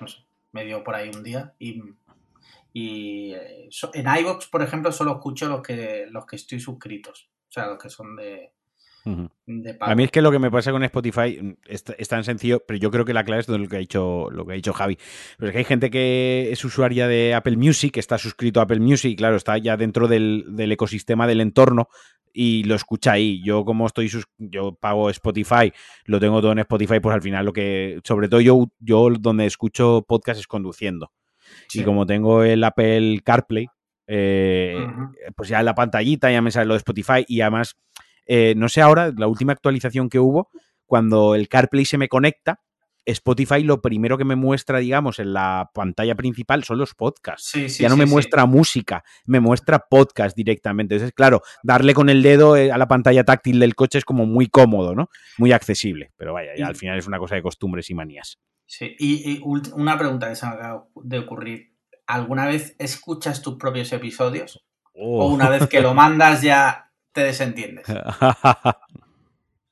no 0.00 0.06
sé, 0.06 0.18
me 0.52 0.64
dio 0.64 0.84
por 0.84 0.94
ahí 0.94 1.10
un 1.12 1.24
día 1.24 1.54
y... 1.58 1.82
en 2.74 4.06
iVoox, 4.20 4.46
por 4.48 4.62
ejemplo, 4.62 4.92
solo 4.92 5.14
escucho 5.14 5.48
los 5.48 5.60
que, 5.60 6.06
los 6.08 6.24
que 6.24 6.36
estoy 6.36 6.60
suscritos, 6.60 7.30
o 7.48 7.52
sea, 7.52 7.66
los 7.66 7.78
que 7.78 7.90
son 7.90 8.14
de, 8.14 8.52
Ujú. 9.04 9.28
de 9.46 9.74
pago. 9.74 9.92
A 9.92 9.94
mí 9.94 10.04
es 10.04 10.10
que 10.10 10.22
lo 10.22 10.30
que 10.30 10.38
me 10.38 10.50
pasa 10.50 10.72
con 10.72 10.82
Spotify 10.82 11.38
mm, 11.40 11.52
es, 11.66 11.84
es 11.98 12.08
tan 12.08 12.24
sencillo, 12.24 12.62
pero 12.66 12.78
yo 12.78 12.90
creo 12.90 13.04
que 13.04 13.12
la 13.12 13.24
clave 13.24 13.40
es 13.42 13.48
lo 13.48 13.68
que 13.68 13.76
ha 13.76 13.80
dicho, 13.80 14.28
lo 14.30 14.46
que 14.46 14.52
ha 14.52 14.56
dicho 14.56 14.72
Javi. 14.72 14.98
Pero 15.38 15.48
es 15.48 15.52
que 15.52 15.58
hay 15.58 15.64
gente 15.64 15.90
que 15.90 16.48
es 16.50 16.64
usuaria 16.64 17.06
de 17.06 17.34
Apple 17.34 17.56
Music, 17.56 17.96
está 17.96 18.18
suscrito 18.18 18.60
a 18.60 18.64
Apple 18.64 18.80
Music, 18.80 19.12
y 19.12 19.16
claro, 19.16 19.36
está 19.36 19.58
ya 19.58 19.76
dentro 19.76 20.08
del, 20.08 20.44
del 20.48 20.72
ecosistema 20.72 21.26
del 21.26 21.40
entorno 21.40 21.88
y 22.34 22.64
lo 22.64 22.74
escucha 22.74 23.12
ahí. 23.12 23.40
Yo 23.42 23.64
como 23.64 23.86
estoy 23.86 24.10
yo 24.38 24.74
pago 24.74 25.08
Spotify, 25.08 25.72
lo 26.04 26.20
tengo 26.20 26.40
todo 26.40 26.52
en 26.52 26.58
Spotify, 26.58 27.00
pues 27.00 27.14
al 27.14 27.22
final 27.22 27.46
lo 27.46 27.52
que, 27.52 28.00
sobre 28.04 28.28
todo 28.28 28.40
yo, 28.40 28.70
yo 28.80 29.08
donde 29.18 29.46
escucho 29.46 30.04
podcast 30.06 30.40
es 30.40 30.46
conduciendo. 30.46 31.12
Sí. 31.68 31.80
Y 31.80 31.84
como 31.84 32.04
tengo 32.04 32.42
el 32.42 32.64
Apple 32.64 33.20
CarPlay, 33.24 33.68
eh, 34.06 34.86
pues 35.36 35.48
ya 35.48 35.60
en 35.60 35.66
la 35.66 35.74
pantallita 35.74 36.30
ya 36.30 36.42
me 36.42 36.50
sale 36.50 36.66
lo 36.66 36.74
de 36.74 36.78
Spotify 36.78 37.24
y 37.26 37.40
además, 37.40 37.76
eh, 38.26 38.54
no 38.56 38.68
sé 38.68 38.80
ahora, 38.80 39.12
la 39.16 39.26
última 39.26 39.52
actualización 39.52 40.08
que 40.08 40.18
hubo, 40.18 40.50
cuando 40.86 41.34
el 41.34 41.48
CarPlay 41.48 41.84
se 41.84 41.98
me 41.98 42.08
conecta, 42.08 42.60
Spotify 43.06 43.62
lo 43.62 43.82
primero 43.82 44.16
que 44.16 44.24
me 44.24 44.36
muestra, 44.36 44.78
digamos, 44.78 45.18
en 45.18 45.32
la 45.32 45.70
pantalla 45.74 46.14
principal 46.14 46.64
son 46.64 46.78
los 46.78 46.94
podcasts. 46.94 47.50
Sí, 47.50 47.68
sí, 47.68 47.82
ya 47.82 47.88
no 47.88 47.96
sí, 47.96 48.00
me 48.00 48.06
muestra 48.06 48.46
música, 48.46 49.04
me 49.26 49.40
muestra 49.40 49.86
podcast 49.90 50.36
directamente. 50.36 50.94
Entonces, 50.94 51.14
claro, 51.14 51.42
darle 51.62 51.94
con 51.94 52.08
el 52.08 52.22
dedo 52.22 52.56
eh, 52.56 52.72
a 52.72 52.78
la 52.78 52.88
pantalla 52.88 53.24
táctil 53.24 53.60
del 53.60 53.74
coche 53.74 53.98
es 53.98 54.04
como 54.04 54.26
muy 54.26 54.46
cómodo, 54.46 54.94
¿no? 54.94 55.10
Muy 55.38 55.52
accesible. 55.52 56.12
Pero 56.16 56.32
vaya, 56.32 56.52
ya 56.56 56.66
al 56.66 56.76
final 56.76 56.98
es 56.98 57.06
una 57.06 57.18
cosa 57.18 57.34
de 57.34 57.42
costumbres 57.42 57.90
y 57.90 57.94
manías. 57.94 58.38
Sí, 58.66 58.96
y, 58.98 59.40
una 59.74 59.98
pregunta 59.98 60.28
que 60.28 60.36
se 60.36 60.46
me 60.46 60.52
acaba 60.52 60.86
de 61.02 61.18
ocurrir. 61.18 61.74
¿Alguna 62.06 62.46
vez 62.46 62.74
escuchas 62.78 63.42
tus 63.42 63.56
propios 63.56 63.92
episodios? 63.92 64.64
¿O 64.94 65.24
Oh. 65.26 65.32
una 65.32 65.48
vez 65.48 65.66
que 65.66 65.80
lo 65.80 65.92
mandas 65.92 66.40
ya 66.42 66.92
te 67.14 67.22
desentiendes? 67.22 67.86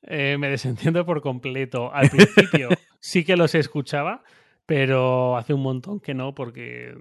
Eh, 0.05 0.37
me 0.37 0.49
desentiendo 0.49 1.07
por 1.07 1.21
completo. 1.23 1.95
Al 1.95 2.11
principio 2.11 2.69
sí 3.01 3.25
que 3.25 3.37
los 3.37 3.55
escuchaba, 3.55 4.25
pero 4.67 5.37
hace 5.37 5.55
un 5.55 5.63
montón 5.63 6.01
que 6.01 6.13
no, 6.13 6.35
porque 6.35 6.93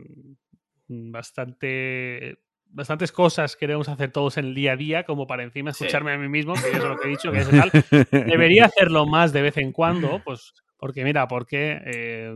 mm, 0.87 1.11
bastante 1.11 2.37
bastantes 2.73 3.11
cosas 3.11 3.55
queremos 3.57 3.89
hacer 3.89 4.11
todos 4.11 4.37
en 4.37 4.45
el 4.45 4.53
día 4.55 4.73
a 4.73 4.77
día, 4.77 5.03
como 5.03 5.25
para 5.27 5.41
encima 5.43 5.73
Sí. 5.73 5.83
escucharme 5.83 6.13
a 6.13 6.17
mí 6.19 6.29
mismo, 6.29 6.53
que 6.53 6.77
es 6.77 6.83
lo 6.83 6.95
que 6.97 7.07
he 7.07 7.09
dicho, 7.09 7.31
que 7.31 7.39
es 7.39 7.49
tal. 7.49 7.71
Debería 8.37 8.65
hacerlo 8.65 9.05
más 9.07 9.33
de 9.33 9.41
vez 9.41 9.57
en 9.57 9.71
cuando, 9.71 10.21
pues 10.23 10.53
porque 10.77 11.03
mira, 11.03 11.27
porque 11.27 11.81
eh, 11.83 12.33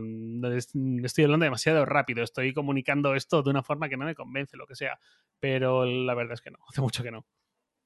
es- 0.54 0.72
estoy 1.04 1.24
hablando 1.24 1.44
demasiado 1.44 1.84
rápido, 1.86 2.22
estoy 2.24 2.52
comunicando 2.52 3.14
esto 3.14 3.42
de 3.42 3.50
una 3.50 3.62
forma 3.62 3.88
que 3.88 3.96
no 3.96 4.04
me 4.04 4.14
convence, 4.16 4.56
lo 4.56 4.66
que 4.66 4.74
sea, 4.74 4.98
pero 5.40 5.84
la 5.86 6.14
verdad 6.14 6.34
es 6.34 6.40
que 6.40 6.50
no, 6.50 6.58
hace 6.68 6.80
mucho 6.80 7.02
que 7.04 7.12
no. 7.12 7.24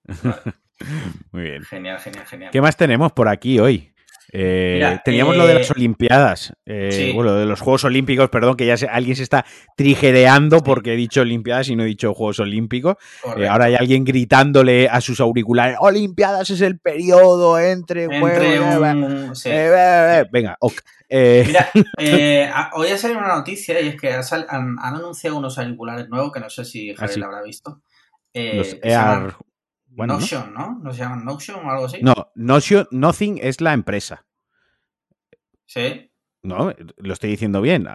Muy 1.33 1.43
bien. 1.43 1.63
Genial, 1.65 1.99
genial, 2.01 2.27
genial. 2.27 2.51
¿Qué 2.51 2.61
más 2.61 2.77
tenemos 2.77 3.13
por 3.13 3.29
aquí 3.29 3.59
hoy? 3.59 3.93
Eh, 4.33 4.75
Mira, 4.77 5.03
teníamos 5.05 5.35
lo 5.37 5.45
de 5.45 5.55
eh, 5.55 5.59
las 5.59 5.71
Olimpiadas, 5.73 6.53
eh, 6.65 6.89
sí. 6.93 7.11
bueno, 7.13 7.35
de 7.35 7.47
los 7.47 7.61
Juegos 7.61 7.83
Olímpicos, 7.83 8.29
perdón, 8.31 8.57
que 8.57 8.65
ya 8.65 8.77
se- 8.77 8.87
alguien 8.87 9.17
se 9.17 9.25
está 9.25 9.45
trigereando 9.77 10.63
porque 10.63 10.93
he 10.93 10.97
dicho 10.97 11.23
Olimpiadas 11.23 11.69
y 11.69 11.75
no 11.75 11.83
he 11.83 11.87
dicho 11.87 12.15
Juegos 12.15 12.39
Olímpicos. 12.39 12.95
Eh, 13.37 13.49
ahora 13.49 13.65
hay 13.65 13.75
alguien 13.75 14.05
gritándole 14.05 14.89
a 14.89 15.01
sus 15.01 15.19
auriculares, 15.21 15.77
Olimpiadas 15.81 16.49
es 16.51 16.61
el 16.61 16.79
periodo 16.79 17.59
entre, 17.59 18.05
Entre 18.05 18.19
juegos, 18.21 18.87
eh, 18.87 18.93
un... 18.93 19.35
sí. 19.35 19.49
eh, 19.51 19.67
eh, 19.67 20.21
eh". 20.21 20.29
Venga, 20.31 20.57
ok. 20.61 20.75
Eh, 21.09 21.43
Mira, 21.45 21.69
eh, 21.99 22.49
hoy 22.75 22.87
ha 22.89 22.99
salido 22.99 23.19
una 23.19 23.35
noticia 23.35 23.81
y 23.81 23.89
es 23.89 24.01
que 24.01 24.13
han, 24.13 24.79
han 24.79 24.95
anunciado 24.95 25.37
unos 25.39 25.59
auriculares 25.59 26.09
nuevos 26.09 26.31
que 26.33 26.39
no 26.39 26.49
sé 26.49 26.65
si 26.65 26.95
Javier 26.95 27.19
lo 27.19 27.27
habrá 27.27 27.43
visto. 27.43 27.83
Eh, 28.33 28.79
los. 28.85 29.35
Bueno, 29.93 30.14
¿no? 30.14 30.20
Notion, 30.20 30.55
¿no? 30.55 30.78
¿No 30.82 30.93
se 30.93 31.01
llaman 31.01 31.24
Notion 31.24 31.66
o 31.66 31.70
algo 31.70 31.84
así? 31.86 31.99
No, 32.03 32.14
Notion- 32.36 32.86
Nothing 32.91 33.38
es 33.43 33.61
la 33.61 33.72
empresa. 33.72 34.24
Sí. 35.66 36.11
No, 36.43 36.72
lo 36.97 37.12
estoy 37.12 37.30
diciendo 37.30 37.61
bien. 37.61 37.88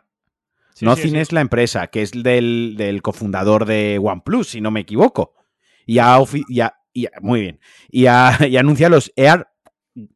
Sí, 0.73 0.85
Nothing 0.85 1.03
sí, 1.03 1.09
sí. 1.11 1.17
es 1.17 1.31
la 1.31 1.41
empresa, 1.41 1.87
que 1.87 2.01
es 2.01 2.11
del, 2.11 2.75
del 2.77 3.01
cofundador 3.01 3.65
de 3.65 3.99
OnePlus, 4.01 4.49
si 4.49 4.61
no 4.61 4.71
me 4.71 4.81
equivoco. 4.81 5.33
Y 5.85 5.99
ha, 5.99 6.17
ofi- 6.19 6.43
y 6.49 6.59
ha- 6.61 6.75
y 6.93 7.05
ha- 7.05 7.11
muy 7.21 7.41
bien. 7.41 7.59
Y 7.89 8.05
ha, 8.07 8.37
y 8.47 8.57
ha 8.57 8.59
anunciado 8.59 8.95
los 8.95 9.11
Air, 9.15 9.47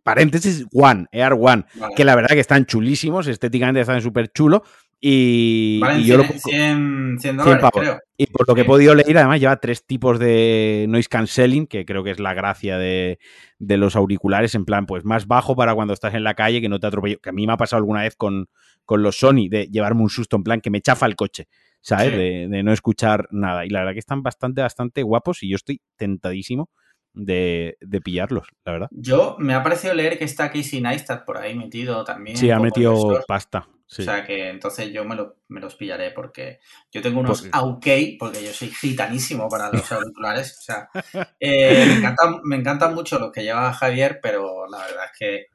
paréntesis, 0.03 0.65
One, 0.73 1.07
Air 1.11 1.33
One, 1.33 1.65
Vale. 1.75 1.95
que 1.95 2.03
la 2.05 2.15
verdad 2.15 2.29
que 2.35 2.39
están 2.41 2.65
chulísimos, 2.65 3.27
estéticamente 3.27 3.81
están 3.81 4.01
súper 4.01 4.31
chulos, 4.31 4.61
Y, 5.01 5.79
yo 6.05 6.17
lo 6.17 6.23
100, 6.23 6.27
pongo- 6.27 6.39
100, 6.49 7.19
100 7.19 7.19
100 7.19 7.37
dólares, 7.37 7.61
pavos. 7.61 7.81
creo. 7.81 7.99
Y 8.17 8.25
por 8.27 8.47
lo 8.47 8.53
que 8.55 8.61
he 8.61 8.65
podido 8.65 8.93
leer, 8.95 9.17
además 9.17 9.39
lleva 9.39 9.55
tres 9.57 9.85
tipos 9.85 10.19
de 10.19 10.85
noise 10.89 11.07
cancelling, 11.07 11.67
que 11.67 11.85
creo 11.85 12.03
que 12.03 12.11
es 12.11 12.19
la 12.19 12.33
gracia 12.33 12.77
de, 12.77 13.17
de 13.59 13.77
los 13.77 13.95
auriculares, 13.95 14.55
en 14.55 14.65
plan, 14.65 14.85
pues 14.85 15.05
más 15.05 15.25
bajo 15.25 15.55
para 15.55 15.73
cuando 15.73 15.93
estás 15.93 16.13
en 16.15 16.23
la 16.25 16.33
calle, 16.33 16.59
que 16.59 16.67
no 16.67 16.79
te 16.81 16.87
atropelle. 16.87 17.17
Que 17.17 17.29
a 17.29 17.33
mí 17.33 17.47
me 17.47 17.53
ha 17.53 17.57
pasado 17.57 17.77
alguna 17.77 18.01
vez 18.01 18.15
con, 18.17 18.49
con 18.83 19.01
los 19.01 19.17
Sony, 19.17 19.47
de 19.49 19.67
llevarme 19.71 20.01
un 20.01 20.09
susto, 20.09 20.35
en 20.35 20.43
plan, 20.43 20.59
que 20.59 20.69
me 20.69 20.81
chafa 20.81 21.05
el 21.05 21.15
coche, 21.15 21.47
¿sabes? 21.79 22.09
Sí. 22.11 22.17
De, 22.17 22.47
de 22.49 22.63
no 22.63 22.73
escuchar 22.73 23.29
nada. 23.31 23.65
Y 23.65 23.69
la 23.69 23.79
verdad 23.79 23.93
que 23.93 23.99
están 23.99 24.21
bastante, 24.21 24.61
bastante 24.61 25.01
guapos 25.03 25.41
y 25.43 25.49
yo 25.49 25.55
estoy 25.55 25.79
tentadísimo 25.95 26.69
de, 27.13 27.77
de 27.79 28.01
pillarlos, 28.01 28.49
la 28.65 28.73
verdad. 28.73 28.87
Yo 28.91 29.37
me 29.39 29.53
ha 29.53 29.63
parecido 29.63 29.93
leer 29.93 30.17
que 30.17 30.25
está 30.25 30.51
Casey 30.51 30.81
Neistat 30.81 31.23
por 31.25 31.37
ahí 31.37 31.55
metido 31.55 32.03
también. 32.03 32.35
Sí, 32.35 32.51
ha 32.51 32.59
metido 32.59 33.21
pasta. 33.27 33.65
Sí. 33.89 34.03
O 34.03 34.05
sea 34.05 34.23
que 34.25 34.49
entonces 34.49 34.93
yo 34.93 35.03
me, 35.03 35.15
lo- 35.15 35.35
me 35.49 35.59
los 35.59 35.75
pillaré 35.75 36.11
porque 36.11 36.59
yo 36.91 37.01
tengo 37.01 37.19
unos 37.19 37.41
Porque- 37.41 37.57
AUK, 37.57 38.17
porque 38.19 38.43
yo 38.43 38.53
soy 38.53 38.69
gitanísimo 38.69 39.49
para 39.49 39.69
los 39.71 39.91
auriculares. 39.91 40.57
O 40.59 40.61
sea, 40.61 40.89
eh, 41.39 41.85
me, 41.87 41.93
encantan, 41.95 42.39
me 42.43 42.55
encantan 42.55 42.93
mucho 42.95 43.19
los 43.19 43.31
que 43.31 43.43
lleva 43.43 43.73
Javier, 43.73 44.19
pero 44.21 44.67
la 44.69 44.77
verdad 44.77 45.05
es 45.11 45.17
que 45.19 45.45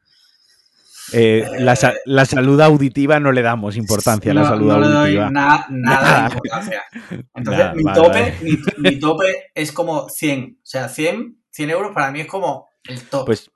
Eh, 1.12 1.44
la, 1.58 1.76
sa- 1.76 1.92
la 2.06 2.24
salud 2.24 2.58
auditiva 2.62 3.20
no 3.20 3.30
le 3.30 3.42
damos 3.42 3.76
importancia 3.76 4.32
a 4.32 4.34
la 4.34 4.40
no, 4.42 4.48
salud 4.48 4.68
no 4.68 4.80
le 4.80 4.86
doy 4.88 4.96
auditiva. 5.18 5.30
na- 5.30 5.66
nada 5.68 6.00
Nada. 6.00 6.28
de 6.28 6.34
importancia. 6.34 6.82
Entonces, 7.34 7.74
mi, 7.74 7.82
vale, 7.82 8.00
tope, 8.00 8.20
vale. 8.20 8.36
Mi, 8.40 8.58
mi 8.90 8.98
tope 8.98 9.50
es 9.54 9.70
como 9.72 10.08
100. 10.08 10.58
O 10.62 10.66
sea, 10.66 10.88
100, 10.88 11.36
100 11.50 11.70
euros 11.70 11.92
para 11.94 12.10
mí 12.10 12.20
es 12.20 12.26
como 12.26 12.68
el 12.84 13.02
top. 13.02 13.26
Pues 13.26 13.50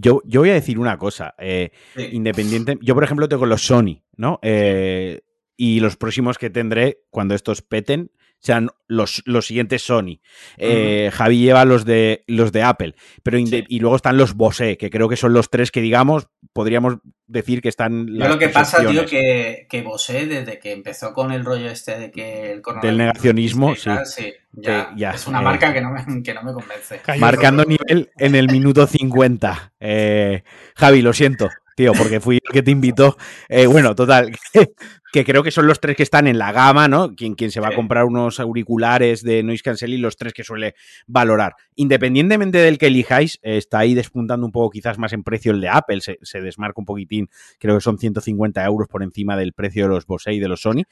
yo, 0.00 0.20
yo 0.24 0.40
voy 0.40 0.50
a 0.50 0.54
decir 0.54 0.78
una 0.78 0.98
cosa. 0.98 1.34
eh, 1.38 1.70
Sí. 1.96 2.08
independiente. 2.12 2.78
Yo, 2.82 2.94
por 2.94 3.04
ejemplo, 3.04 3.28
tengo 3.28 3.46
los 3.46 3.64
Sony, 3.66 4.02
¿no? 4.16 4.38
Eh, 4.42 5.20
y 5.56 5.80
los 5.80 5.96
próximos 5.96 6.36
que 6.38 6.50
tendré 6.50 7.02
cuando 7.10 7.34
estos 7.34 7.62
peten 7.62 8.10
sean 8.44 8.68
los, 8.86 9.22
los 9.24 9.46
siguientes 9.46 9.82
Sony. 9.82 10.20
Eh, 10.58 11.10
Javi 11.12 11.38
lleva 11.38 11.64
los 11.64 11.84
de 11.86 12.24
los 12.26 12.52
de 12.52 12.62
Apple, 12.62 12.94
pero 13.22 13.38
Sí. 13.38 13.64
y 13.68 13.80
luego 13.80 13.96
están 13.96 14.18
los 14.18 14.34
Bose, 14.34 14.76
que 14.76 14.90
creo 14.90 15.08
que 15.08 15.16
son 15.16 15.32
los 15.32 15.48
tres 15.48 15.70
que 15.70 15.80
digamos 15.80 16.28
podríamos 16.52 16.98
decir 17.26 17.62
que 17.62 17.70
están 17.70 18.06
Yo 18.06 18.14
las 18.14 18.28
lo 18.28 18.38
que 18.38 18.50
pasa, 18.50 18.86
tío, 18.86 19.06
que, 19.06 19.66
que 19.68 19.82
Bose, 19.82 20.26
desde 20.26 20.58
que 20.58 20.72
empezó 20.72 21.14
con 21.14 21.32
el 21.32 21.44
rollo 21.44 21.70
este 21.70 21.98
de 21.98 22.10
que 22.10 22.52
el 22.52 22.60
coronavirus 22.60 22.98
Del 22.98 23.06
negacionismo, 23.06 23.74
tal, 23.82 24.06
sí, 24.06 24.32
ya, 24.52 24.90
Sí, 24.90 24.94
ya, 24.98 25.10
es 25.12 25.26
una 25.26 25.40
eh, 25.40 25.44
marca 25.44 25.72
que 25.72 25.80
no, 25.80 25.90
me, 25.90 26.22
que 26.22 26.34
no 26.34 26.42
me 26.42 26.52
convence. 26.52 27.00
Marcando 27.18 27.64
nivel 27.64 28.10
en 28.16 28.34
el 28.34 28.48
minuto 28.50 28.86
50. 28.86 29.72
Eh, 29.80 30.44
Javi, 30.76 31.02
lo 31.02 31.12
siento, 31.12 31.48
tío, 31.74 31.92
porque 31.92 32.20
fui 32.20 32.36
el 32.36 32.52
que 32.52 32.62
te 32.62 32.70
invitó. 32.70 33.16
Eh, 33.48 33.66
bueno, 33.66 33.94
total, 33.94 34.32
que 35.12 35.24
creo 35.24 35.42
que 35.42 35.50
son 35.50 35.66
los 35.66 35.80
tres 35.80 35.96
que 35.96 36.02
están 36.02 36.26
en 36.26 36.38
la 36.38 36.52
gama, 36.52 36.88
¿no? 36.88 37.14
Quien, 37.14 37.34
quien 37.34 37.50
se 37.50 37.60
va 37.60 37.68
a 37.68 37.74
comprar 37.74 38.04
unos 38.04 38.40
auriculares 38.40 39.22
de 39.22 39.42
noise 39.42 39.62
cancelling, 39.62 40.02
los 40.02 40.16
tres 40.16 40.32
que 40.32 40.44
suele 40.44 40.74
valorar. 41.06 41.54
Independientemente 41.76 42.58
del 42.58 42.78
que 42.78 42.86
elijáis, 42.86 43.38
eh, 43.42 43.56
está 43.56 43.80
ahí 43.80 43.94
despuntando 43.94 44.46
un 44.46 44.52
poco 44.52 44.70
quizás 44.70 44.98
más 44.98 45.12
en 45.12 45.22
precio 45.22 45.52
el 45.52 45.60
de 45.60 45.68
Apple, 45.68 46.00
se, 46.00 46.18
se 46.22 46.40
desmarca 46.40 46.80
un 46.80 46.86
poquitín, 46.86 47.28
creo 47.58 47.76
que 47.76 47.80
son 47.80 47.98
150 47.98 48.64
euros 48.64 48.88
por 48.88 49.02
encima 49.02 49.36
del 49.36 49.52
precio 49.52 49.84
de 49.84 49.90
los 49.90 50.06
Bose 50.06 50.32
y 50.32 50.40
de 50.40 50.48
los 50.48 50.62
Sony. 50.62 50.82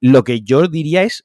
Lo 0.00 0.24
que 0.24 0.42
yo 0.42 0.68
diría 0.68 1.02
es 1.02 1.24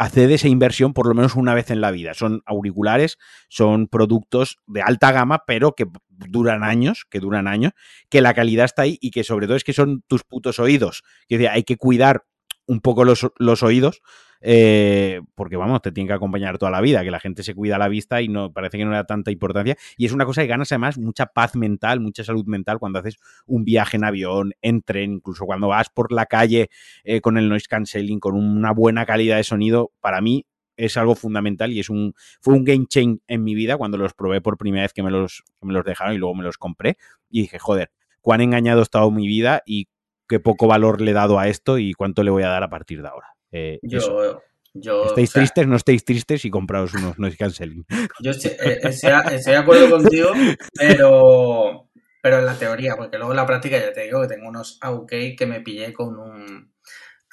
haced 0.00 0.30
esa 0.30 0.48
inversión 0.48 0.94
por 0.94 1.06
lo 1.06 1.14
menos 1.14 1.36
una 1.36 1.52
vez 1.52 1.70
en 1.70 1.82
la 1.82 1.90
vida. 1.90 2.14
Son 2.14 2.42
auriculares, 2.46 3.18
son 3.50 3.86
productos 3.86 4.58
de 4.66 4.80
alta 4.80 5.12
gama, 5.12 5.44
pero 5.46 5.74
que 5.74 5.86
duran 6.28 6.62
años, 6.64 7.06
que 7.08 7.20
duran 7.20 7.48
años, 7.48 7.72
que 8.08 8.20
la 8.20 8.34
calidad 8.34 8.64
está 8.64 8.82
ahí 8.82 8.98
y 9.00 9.10
que 9.10 9.24
sobre 9.24 9.46
todo 9.46 9.56
es 9.56 9.64
que 9.64 9.72
son 9.72 10.02
tus 10.06 10.24
putos 10.24 10.58
oídos. 10.58 11.02
Que 11.28 11.48
hay 11.48 11.64
que 11.64 11.76
cuidar 11.76 12.24
un 12.66 12.80
poco 12.80 13.04
los, 13.04 13.26
los 13.38 13.62
oídos, 13.64 14.00
eh, 14.40 15.20
porque 15.34 15.56
vamos, 15.56 15.82
te 15.82 15.92
tiene 15.92 16.08
que 16.08 16.14
acompañar 16.14 16.56
toda 16.56 16.70
la 16.70 16.80
vida, 16.80 17.02
que 17.02 17.10
la 17.10 17.20
gente 17.20 17.42
se 17.42 17.54
cuida 17.54 17.78
la 17.78 17.88
vista 17.88 18.22
y 18.22 18.28
no 18.28 18.52
parece 18.52 18.78
que 18.78 18.84
no 18.84 18.92
da 18.92 19.04
tanta 19.04 19.30
importancia. 19.30 19.76
Y 19.96 20.06
es 20.06 20.12
una 20.12 20.24
cosa 20.24 20.42
que 20.42 20.48
ganas 20.48 20.70
además 20.72 20.98
mucha 20.98 21.26
paz 21.26 21.56
mental, 21.56 22.00
mucha 22.00 22.24
salud 22.24 22.46
mental 22.46 22.78
cuando 22.78 23.00
haces 23.00 23.16
un 23.46 23.64
viaje 23.64 23.96
en 23.96 24.04
avión, 24.04 24.52
en 24.62 24.82
tren, 24.82 25.14
incluso 25.14 25.46
cuando 25.46 25.68
vas 25.68 25.88
por 25.90 26.12
la 26.12 26.26
calle 26.26 26.70
eh, 27.04 27.20
con 27.20 27.38
el 27.38 27.48
noise 27.48 27.66
cancelling, 27.68 28.20
con 28.20 28.36
una 28.36 28.72
buena 28.72 29.04
calidad 29.04 29.36
de 29.36 29.44
sonido, 29.44 29.92
para 30.00 30.20
mí 30.20 30.46
es 30.80 30.96
algo 30.96 31.14
fundamental 31.14 31.72
y 31.72 31.80
es 31.80 31.90
un 31.90 32.14
fue 32.40 32.54
un 32.54 32.64
game 32.64 32.86
change 32.88 33.20
en 33.26 33.44
mi 33.44 33.54
vida 33.54 33.76
cuando 33.76 33.98
los 33.98 34.14
probé 34.14 34.40
por 34.40 34.56
primera 34.56 34.84
vez 34.84 34.92
que 34.92 35.02
me 35.02 35.10
los, 35.10 35.42
que 35.60 35.66
me 35.66 35.72
los 35.72 35.84
dejaron 35.84 36.14
y 36.14 36.18
luego 36.18 36.34
me 36.34 36.44
los 36.44 36.58
compré 36.58 36.96
y 37.28 37.42
dije, 37.42 37.58
joder, 37.58 37.90
cuán 38.20 38.40
engañado 38.40 38.80
he 38.80 38.82
estado 38.82 39.10
mi 39.10 39.26
vida 39.26 39.62
y 39.66 39.88
qué 40.28 40.40
poco 40.40 40.66
valor 40.66 41.00
le 41.00 41.10
he 41.10 41.14
dado 41.14 41.38
a 41.38 41.48
esto 41.48 41.78
y 41.78 41.92
cuánto 41.92 42.22
le 42.22 42.30
voy 42.30 42.42
a 42.42 42.48
dar 42.48 42.62
a 42.62 42.70
partir 42.70 43.02
de 43.02 43.08
ahora. 43.08 43.34
Eh, 43.52 43.78
eso. 43.82 44.22
Yo, 44.22 44.40
yo, 44.72 45.04
¿Estáis 45.06 45.30
o 45.30 45.32
sea, 45.32 45.40
tristes? 45.42 45.66
No 45.66 45.76
estéis 45.76 46.04
tristes 46.04 46.44
y 46.44 46.50
compraos 46.50 46.94
unos 46.94 47.18
noise 47.18 47.36
cancelling. 47.36 47.84
yo 48.20 48.30
estoy, 48.30 48.52
eh, 48.52 48.78
estoy 48.82 49.52
de 49.52 49.56
acuerdo 49.56 49.90
contigo, 49.90 50.30
pero, 50.78 51.90
pero 52.22 52.38
en 52.38 52.46
la 52.46 52.54
teoría, 52.54 52.94
porque 52.96 53.18
luego 53.18 53.32
en 53.32 53.36
la 53.36 53.46
práctica 53.46 53.78
ya 53.78 53.92
te 53.92 54.04
digo 54.04 54.22
que 54.22 54.28
tengo 54.28 54.48
unos 54.48 54.78
AUK 54.80 55.10
que 55.36 55.46
me 55.46 55.60
pillé 55.60 55.92
con 55.92 56.18
un... 56.18 56.72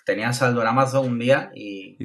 Tenía 0.04 0.34
saldo 0.34 0.62
en 0.62 0.68
Amazon 0.68 1.06
un 1.06 1.20
día 1.20 1.52
y... 1.54 1.98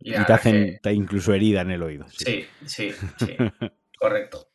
Y, 0.00 0.12
te 0.12 0.32
hacen 0.32 0.78
que- 0.82 0.92
incluso 0.92 1.32
herida 1.34 1.62
en 1.62 1.70
el 1.72 1.82
oído. 1.82 2.06
sí. 2.08 2.46
Sí, 2.66 2.90
sí, 2.92 2.92
sí, 3.18 3.36
correcto. 3.98 4.48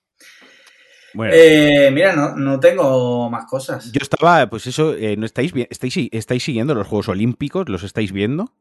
Bueno, 1.13 1.33
Eh, 1.35 1.91
mira, 1.91 2.13
no, 2.15 2.35
no 2.35 2.59
tengo 2.59 3.29
más 3.29 3.45
cosas. 3.45 3.91
yo 3.91 3.99
estaba, 4.01 4.49
pues 4.49 4.65
eso, 4.65 4.95
eh, 4.95 5.15
¿no 5.15 5.25
estáis, 5.25 5.53
estáis, 5.69 5.95
estáis 6.11 6.43
siguiendo 6.43 6.73
los 6.73 6.87
Juegos 6.87 7.09
Olímpicos? 7.09 7.69
¿Los 7.69 7.83
estáis 7.83 8.11
viendo? 8.11 8.51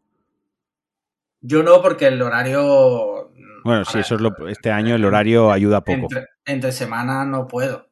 Yo 1.41 1.62
no, 1.62 1.80
porque 1.83 2.07
el 2.09 2.20
horario. 2.20 3.33
Bueno, 3.64 3.85
sí, 3.85 3.91
ahora, 3.91 4.01
eso 4.01 4.14
es 4.16 4.20
lo, 4.20 4.49
este 4.49 4.70
año 4.70 4.95
el 4.95 5.05
horario 5.05 5.51
ayuda 5.51 5.83
poco. 5.83 6.03
Entre, 6.03 6.26
entre 6.45 6.72
semana 6.72 7.24
no 7.24 7.49
puedo. 7.49 7.89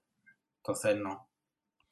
Entonces 0.59 0.97
no. 0.99 1.29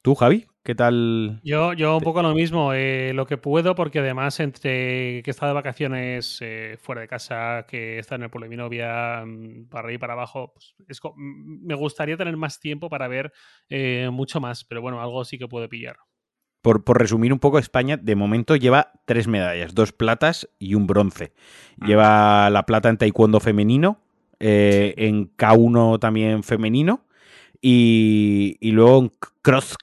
¿Tú, 0.01 0.15
Javi? 0.15 0.47
¿Qué 0.69 0.75
tal? 0.75 1.41
Yo, 1.43 1.73
yo 1.73 1.97
un 1.97 2.03
poco 2.03 2.21
lo 2.21 2.35
mismo, 2.35 2.73
eh, 2.75 3.11
lo 3.15 3.25
que 3.25 3.37
puedo, 3.37 3.73
porque 3.73 3.97
además 3.97 4.39
entre 4.39 5.23
que 5.23 5.23
he 5.25 5.31
estado 5.31 5.49
de 5.49 5.55
vacaciones 5.55 6.37
eh, 6.41 6.77
fuera 6.79 7.01
de 7.01 7.07
casa, 7.07 7.65
que 7.67 7.97
está 7.97 8.13
en 8.13 8.21
el 8.21 8.29
pueblo 8.29 8.45
de 8.45 8.49
mi 8.51 8.55
novia, 8.55 9.23
mm, 9.25 9.65
para 9.67 9.85
arriba 9.85 9.95
y 9.95 9.97
para 9.97 10.13
abajo, 10.13 10.53
pues, 10.53 10.75
es 10.87 10.99
mm, 11.03 11.65
me 11.65 11.73
gustaría 11.73 12.17
tener 12.17 12.37
más 12.37 12.59
tiempo 12.59 12.87
para 12.87 13.07
ver 13.07 13.33
eh, 13.67 14.11
mucho 14.13 14.39
más, 14.39 14.63
pero 14.63 14.79
bueno, 14.83 15.01
algo 15.01 15.25
sí 15.25 15.39
que 15.39 15.47
puedo 15.47 15.67
pillar. 15.67 15.97
Por, 16.61 16.83
por 16.83 16.99
resumir 16.99 17.33
un 17.33 17.39
poco, 17.39 17.57
España 17.57 17.97
de 17.97 18.15
momento 18.15 18.55
lleva 18.55 18.91
tres 19.05 19.27
medallas, 19.27 19.73
dos 19.73 19.91
platas 19.91 20.47
y 20.59 20.75
un 20.75 20.85
bronce. 20.85 21.33
Ah. 21.81 21.87
Lleva 21.87 22.49
la 22.51 22.67
plata 22.67 22.89
en 22.89 22.97
taekwondo 22.99 23.39
femenino, 23.39 24.03
en 24.39 25.35
K1 25.35 25.97
también 25.99 26.43
femenino 26.43 27.07
y, 27.59 28.55
y 28.61 28.71
luego 28.71 28.99
en 28.99 29.11
cross 29.41 29.75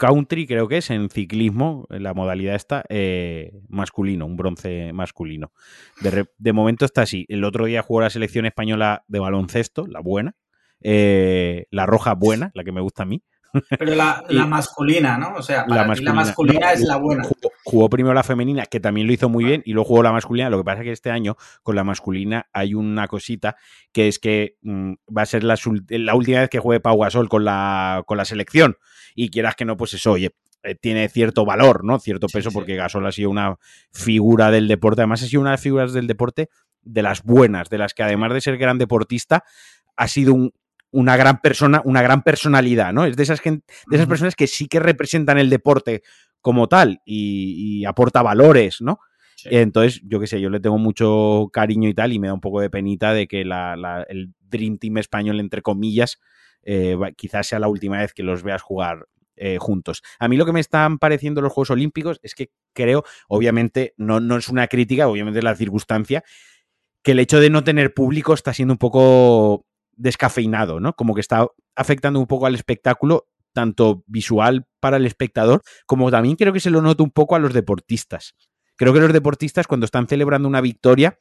country 0.00 0.46
creo 0.46 0.66
que 0.66 0.78
es, 0.78 0.88
en 0.90 1.10
ciclismo, 1.10 1.86
en 1.90 2.02
la 2.02 2.14
modalidad 2.14 2.54
esta, 2.54 2.84
eh, 2.88 3.52
masculino, 3.68 4.24
un 4.24 4.36
bronce 4.36 4.92
masculino. 4.94 5.52
De, 6.00 6.10
re- 6.10 6.30
de 6.38 6.52
momento 6.54 6.86
está 6.86 7.02
así. 7.02 7.26
El 7.28 7.44
otro 7.44 7.66
día 7.66 7.82
jugó 7.82 8.00
la 8.00 8.08
selección 8.10 8.46
española 8.46 9.04
de 9.08 9.18
baloncesto, 9.20 9.86
la 9.86 10.00
buena, 10.00 10.34
eh, 10.80 11.66
la 11.70 11.84
roja 11.84 12.14
buena, 12.14 12.50
la 12.54 12.64
que 12.64 12.72
me 12.72 12.80
gusta 12.80 13.02
a 13.02 13.06
mí. 13.06 13.22
Pero 13.78 13.94
la, 13.94 14.24
la 14.28 14.46
masculina, 14.46 15.18
¿no? 15.18 15.34
O 15.34 15.42
sea, 15.42 15.64
para 15.66 15.92
ti 15.94 16.02
la 16.02 16.12
masculina 16.12 16.66
No, 16.66 16.72
es 16.72 16.80
la 16.82 16.96
buena. 16.96 17.24
Jugó, 17.24 17.50
jugó 17.64 17.90
primero 17.90 18.14
la 18.14 18.22
femenina, 18.22 18.66
que 18.66 18.80
también 18.80 19.06
lo 19.06 19.12
hizo 19.12 19.28
muy 19.28 19.44
bien, 19.44 19.62
y 19.64 19.72
luego 19.72 19.88
jugó 19.88 20.02
la 20.02 20.12
masculina. 20.12 20.50
Lo 20.50 20.58
que 20.58 20.64
pasa 20.64 20.80
es 20.80 20.84
que 20.84 20.92
este 20.92 21.10
año 21.10 21.36
con 21.62 21.76
la 21.76 21.84
masculina 21.84 22.46
hay 22.52 22.74
una 22.74 23.08
cosita, 23.08 23.56
que 23.92 24.08
es 24.08 24.18
que 24.18 24.56
mm, 24.62 24.92
va 25.16 25.22
a 25.22 25.26
ser 25.26 25.44
la, 25.44 25.56
la 25.88 26.14
última 26.14 26.40
vez 26.40 26.50
que 26.50 26.58
juegue 26.58 26.80
Pau 26.80 26.98
Gasol 26.98 27.28
con 27.28 27.44
la, 27.44 28.02
con 28.06 28.16
la 28.16 28.24
selección. 28.24 28.76
Y 29.14 29.30
quieras 29.30 29.54
que 29.56 29.64
no, 29.64 29.76
pues 29.76 29.94
eso, 29.94 30.12
oye, 30.12 30.34
eh, 30.62 30.74
tiene 30.74 31.08
cierto 31.08 31.44
valor, 31.44 31.84
¿no? 31.84 31.98
Cierto 31.98 32.28
Sí, 32.28 32.34
peso, 32.38 32.50
sí. 32.50 32.54
porque 32.54 32.76
Gasol 32.76 33.06
ha 33.06 33.12
sido 33.12 33.30
una 33.30 33.56
figura 33.92 34.50
del 34.50 34.68
deporte. 34.68 35.00
Además, 35.02 35.22
ha 35.22 35.26
sido 35.26 35.40
una 35.40 35.50
de 35.50 35.54
las 35.54 35.62
figuras 35.62 35.92
del 35.92 36.06
deporte 36.06 36.48
de 36.82 37.02
las 37.02 37.22
buenas, 37.24 37.68
de 37.68 37.78
las 37.78 37.92
que 37.94 38.02
además 38.02 38.32
de 38.32 38.40
ser 38.40 38.56
gran 38.56 38.78
deportista, 38.78 39.44
ha 39.96 40.08
sido 40.08 40.32
un- 40.34 40.52
una 40.92 41.16
gran 41.16 41.40
persona, 41.40 41.82
una 41.84 42.02
gran 42.02 42.22
personalidad, 42.22 42.92
¿no? 42.92 43.04
Es 43.04 43.16
de 43.16 43.22
esas, 43.22 43.40
gen- 43.40 43.62
de 43.88 43.96
esas 43.96 44.08
personas 44.08 44.34
que 44.34 44.46
sí 44.46 44.66
que 44.68 44.80
representan 44.80 45.38
el 45.38 45.50
deporte 45.50 46.02
como 46.40 46.68
tal 46.68 47.00
y, 47.04 47.80
y 47.80 47.84
aporta 47.84 48.22
valores, 48.22 48.80
¿no? 48.80 48.98
Sí. 49.36 49.48
Entonces, 49.52 50.02
yo 50.04 50.20
qué 50.20 50.26
sé, 50.26 50.40
yo 50.40 50.50
le 50.50 50.60
tengo 50.60 50.78
mucho 50.78 51.48
cariño 51.52 51.88
y 51.88 51.94
tal, 51.94 52.12
y 52.12 52.18
me 52.18 52.26
da 52.26 52.34
un 52.34 52.40
poco 52.40 52.60
de 52.60 52.70
penita 52.70 53.14
de 53.14 53.26
que 53.26 53.44
la- 53.44 53.76
la- 53.76 54.02
el 54.08 54.32
Dream 54.40 54.78
Team 54.78 54.98
español, 54.98 55.40
entre 55.40 55.62
comillas, 55.62 56.18
eh, 56.62 56.96
quizás 57.16 57.46
sea 57.46 57.58
la 57.58 57.68
última 57.68 57.98
vez 57.98 58.12
que 58.12 58.22
los 58.22 58.42
veas 58.42 58.60
jugar 58.62 59.06
eh, 59.42 59.56
juntos. 59.58 60.02
A 60.18 60.28
mí 60.28 60.36
lo 60.36 60.44
que 60.44 60.52
me 60.52 60.60
están 60.60 60.98
pareciendo 60.98 61.40
los 61.40 61.50
Juegos 61.52 61.70
Olímpicos 61.70 62.20
es 62.22 62.34
que 62.34 62.50
creo, 62.74 63.04
obviamente, 63.28 63.94
no, 63.96 64.20
no 64.20 64.36
es 64.36 64.50
una 64.50 64.66
crítica, 64.66 65.08
obviamente 65.08 65.38
es 65.38 65.44
la 65.44 65.54
circunstancia, 65.54 66.22
que 67.02 67.12
el 67.12 67.18
hecho 67.20 67.40
de 67.40 67.48
no 67.48 67.64
tener 67.64 67.94
público 67.94 68.34
está 68.34 68.52
siendo 68.52 68.74
un 68.74 68.78
poco 68.78 69.64
descafeinado, 70.00 70.80
¿no? 70.80 70.94
Como 70.94 71.14
que 71.14 71.20
está 71.20 71.46
afectando 71.76 72.18
un 72.18 72.26
poco 72.26 72.46
al 72.46 72.54
espectáculo 72.54 73.26
tanto 73.52 74.04
visual 74.06 74.66
para 74.80 74.96
el 74.96 75.06
espectador, 75.06 75.62
como 75.86 76.10
también 76.10 76.36
creo 76.36 76.52
que 76.52 76.60
se 76.60 76.70
lo 76.70 76.82
noto 76.82 77.04
un 77.04 77.10
poco 77.10 77.34
a 77.36 77.38
los 77.38 77.52
deportistas. 77.52 78.34
Creo 78.76 78.94
que 78.94 79.00
los 79.00 79.12
deportistas 79.12 79.66
cuando 79.66 79.84
están 79.84 80.08
celebrando 80.08 80.48
una 80.48 80.60
victoria 80.60 81.18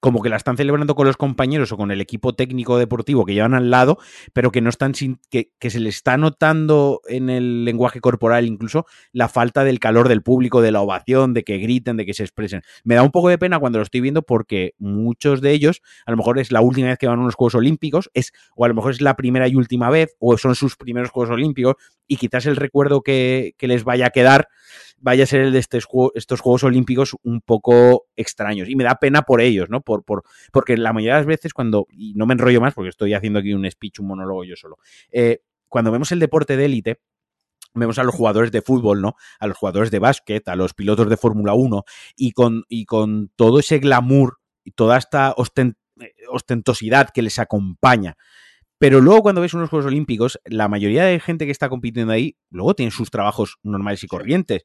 como 0.00 0.20
que 0.20 0.28
la 0.28 0.36
están 0.36 0.56
celebrando 0.56 0.94
con 0.94 1.06
los 1.06 1.16
compañeros 1.16 1.70
o 1.70 1.76
con 1.76 1.90
el 1.90 2.00
equipo 2.00 2.34
técnico 2.34 2.76
deportivo 2.76 3.24
que 3.24 3.34
llevan 3.34 3.54
al 3.54 3.70
lado, 3.70 3.98
pero 4.32 4.50
que 4.50 4.60
no 4.60 4.68
están 4.68 4.94
sin, 4.94 5.20
que, 5.30 5.52
se 5.60 5.78
le 5.78 5.88
está 5.88 6.16
notando 6.16 7.00
en 7.06 7.30
el 7.30 7.64
lenguaje 7.64 8.00
corporal 8.00 8.46
incluso 8.46 8.84
la 9.12 9.28
falta 9.28 9.62
del 9.62 9.78
calor 9.78 10.08
del 10.08 10.22
público, 10.22 10.60
de 10.60 10.72
la 10.72 10.80
ovación, 10.80 11.34
de 11.34 11.44
que 11.44 11.58
griten, 11.58 11.96
de 11.96 12.04
que 12.04 12.14
se 12.14 12.24
expresen. 12.24 12.62
Me 12.82 12.96
da 12.96 13.02
un 13.02 13.12
poco 13.12 13.28
de 13.28 13.38
pena 13.38 13.58
cuando 13.58 13.78
lo 13.78 13.84
estoy 13.84 14.00
viendo 14.00 14.22
porque 14.22 14.74
muchos 14.78 15.40
de 15.40 15.52
ellos, 15.52 15.82
a 16.04 16.10
lo 16.10 16.16
mejor 16.16 16.38
es 16.38 16.50
la 16.50 16.60
última 16.62 16.88
vez 16.88 16.98
que 16.98 17.06
van 17.06 17.18
a 17.18 17.22
unos 17.22 17.36
Juegos 17.36 17.54
Olímpicos, 17.54 18.10
es, 18.12 18.32
o 18.56 18.64
a 18.64 18.68
lo 18.68 18.74
mejor 18.74 18.90
es 18.90 19.00
la 19.00 19.14
primera 19.14 19.46
y 19.46 19.54
última 19.54 19.88
vez, 19.88 20.16
o 20.18 20.36
son 20.36 20.54
sus 20.54 20.76
primeros 20.76 21.10
Juegos 21.10 21.32
Olímpicos, 21.32 21.76
y 22.08 22.16
quizás 22.16 22.46
el 22.46 22.56
recuerdo 22.56 23.02
que, 23.02 23.54
que 23.56 23.68
les 23.68 23.84
vaya 23.84 24.06
a 24.06 24.10
quedar 24.10 24.48
vaya 25.02 25.24
a 25.24 25.26
ser 25.26 25.42
el 25.42 25.52
de 25.52 25.58
estos, 25.58 25.86
estos 26.14 26.40
Juegos 26.40 26.64
Olímpicos 26.64 27.16
un 27.22 27.40
poco 27.40 28.06
extraños. 28.16 28.68
Y 28.68 28.76
me 28.76 28.84
da 28.84 28.94
pena 28.94 29.22
por 29.22 29.40
ellos, 29.40 29.68
¿no? 29.68 29.80
Por, 29.82 30.04
por, 30.04 30.22
porque 30.52 30.76
la 30.76 30.92
mayoría 30.92 31.14
de 31.14 31.20
las 31.20 31.26
veces 31.26 31.52
cuando, 31.52 31.86
y 31.90 32.14
no 32.14 32.24
me 32.24 32.34
enrollo 32.34 32.60
más 32.60 32.72
porque 32.72 32.88
estoy 32.88 33.12
haciendo 33.12 33.40
aquí 33.40 33.52
un 33.52 33.68
speech, 33.70 34.00
un 34.00 34.06
monólogo 34.06 34.44
yo 34.44 34.56
solo, 34.56 34.78
eh, 35.10 35.40
cuando 35.68 35.90
vemos 35.90 36.12
el 36.12 36.20
deporte 36.20 36.56
de 36.56 36.64
élite, 36.64 37.00
vemos 37.74 37.98
a 37.98 38.04
los 38.04 38.14
jugadores 38.14 38.52
de 38.52 38.62
fútbol, 38.62 39.00
¿no? 39.00 39.16
A 39.40 39.46
los 39.46 39.56
jugadores 39.56 39.90
de 39.90 39.98
básquet, 39.98 40.46
a 40.48 40.56
los 40.56 40.74
pilotos 40.74 41.08
de 41.08 41.16
Fórmula 41.16 41.54
1, 41.54 41.84
y 42.16 42.32
con, 42.32 42.64
y 42.68 42.84
con 42.84 43.30
todo 43.34 43.58
ese 43.58 43.78
glamour 43.78 44.38
y 44.64 44.72
toda 44.72 44.98
esta 44.98 45.34
ostent 45.36 45.76
ostentosidad 46.30 47.10
que 47.10 47.22
les 47.22 47.38
acompaña. 47.38 48.16
Pero 48.82 49.00
luego 49.00 49.22
cuando 49.22 49.40
ves 49.40 49.54
unos 49.54 49.70
Juegos 49.70 49.86
Olímpicos, 49.86 50.40
la 50.44 50.66
mayoría 50.66 51.04
de 51.04 51.20
gente 51.20 51.46
que 51.46 51.52
está 51.52 51.68
compitiendo 51.68 52.12
ahí, 52.12 52.36
luego 52.50 52.74
tienen 52.74 52.90
sus 52.90 53.12
trabajos 53.12 53.58
normales 53.62 54.02
y 54.02 54.08
corrientes. 54.08 54.64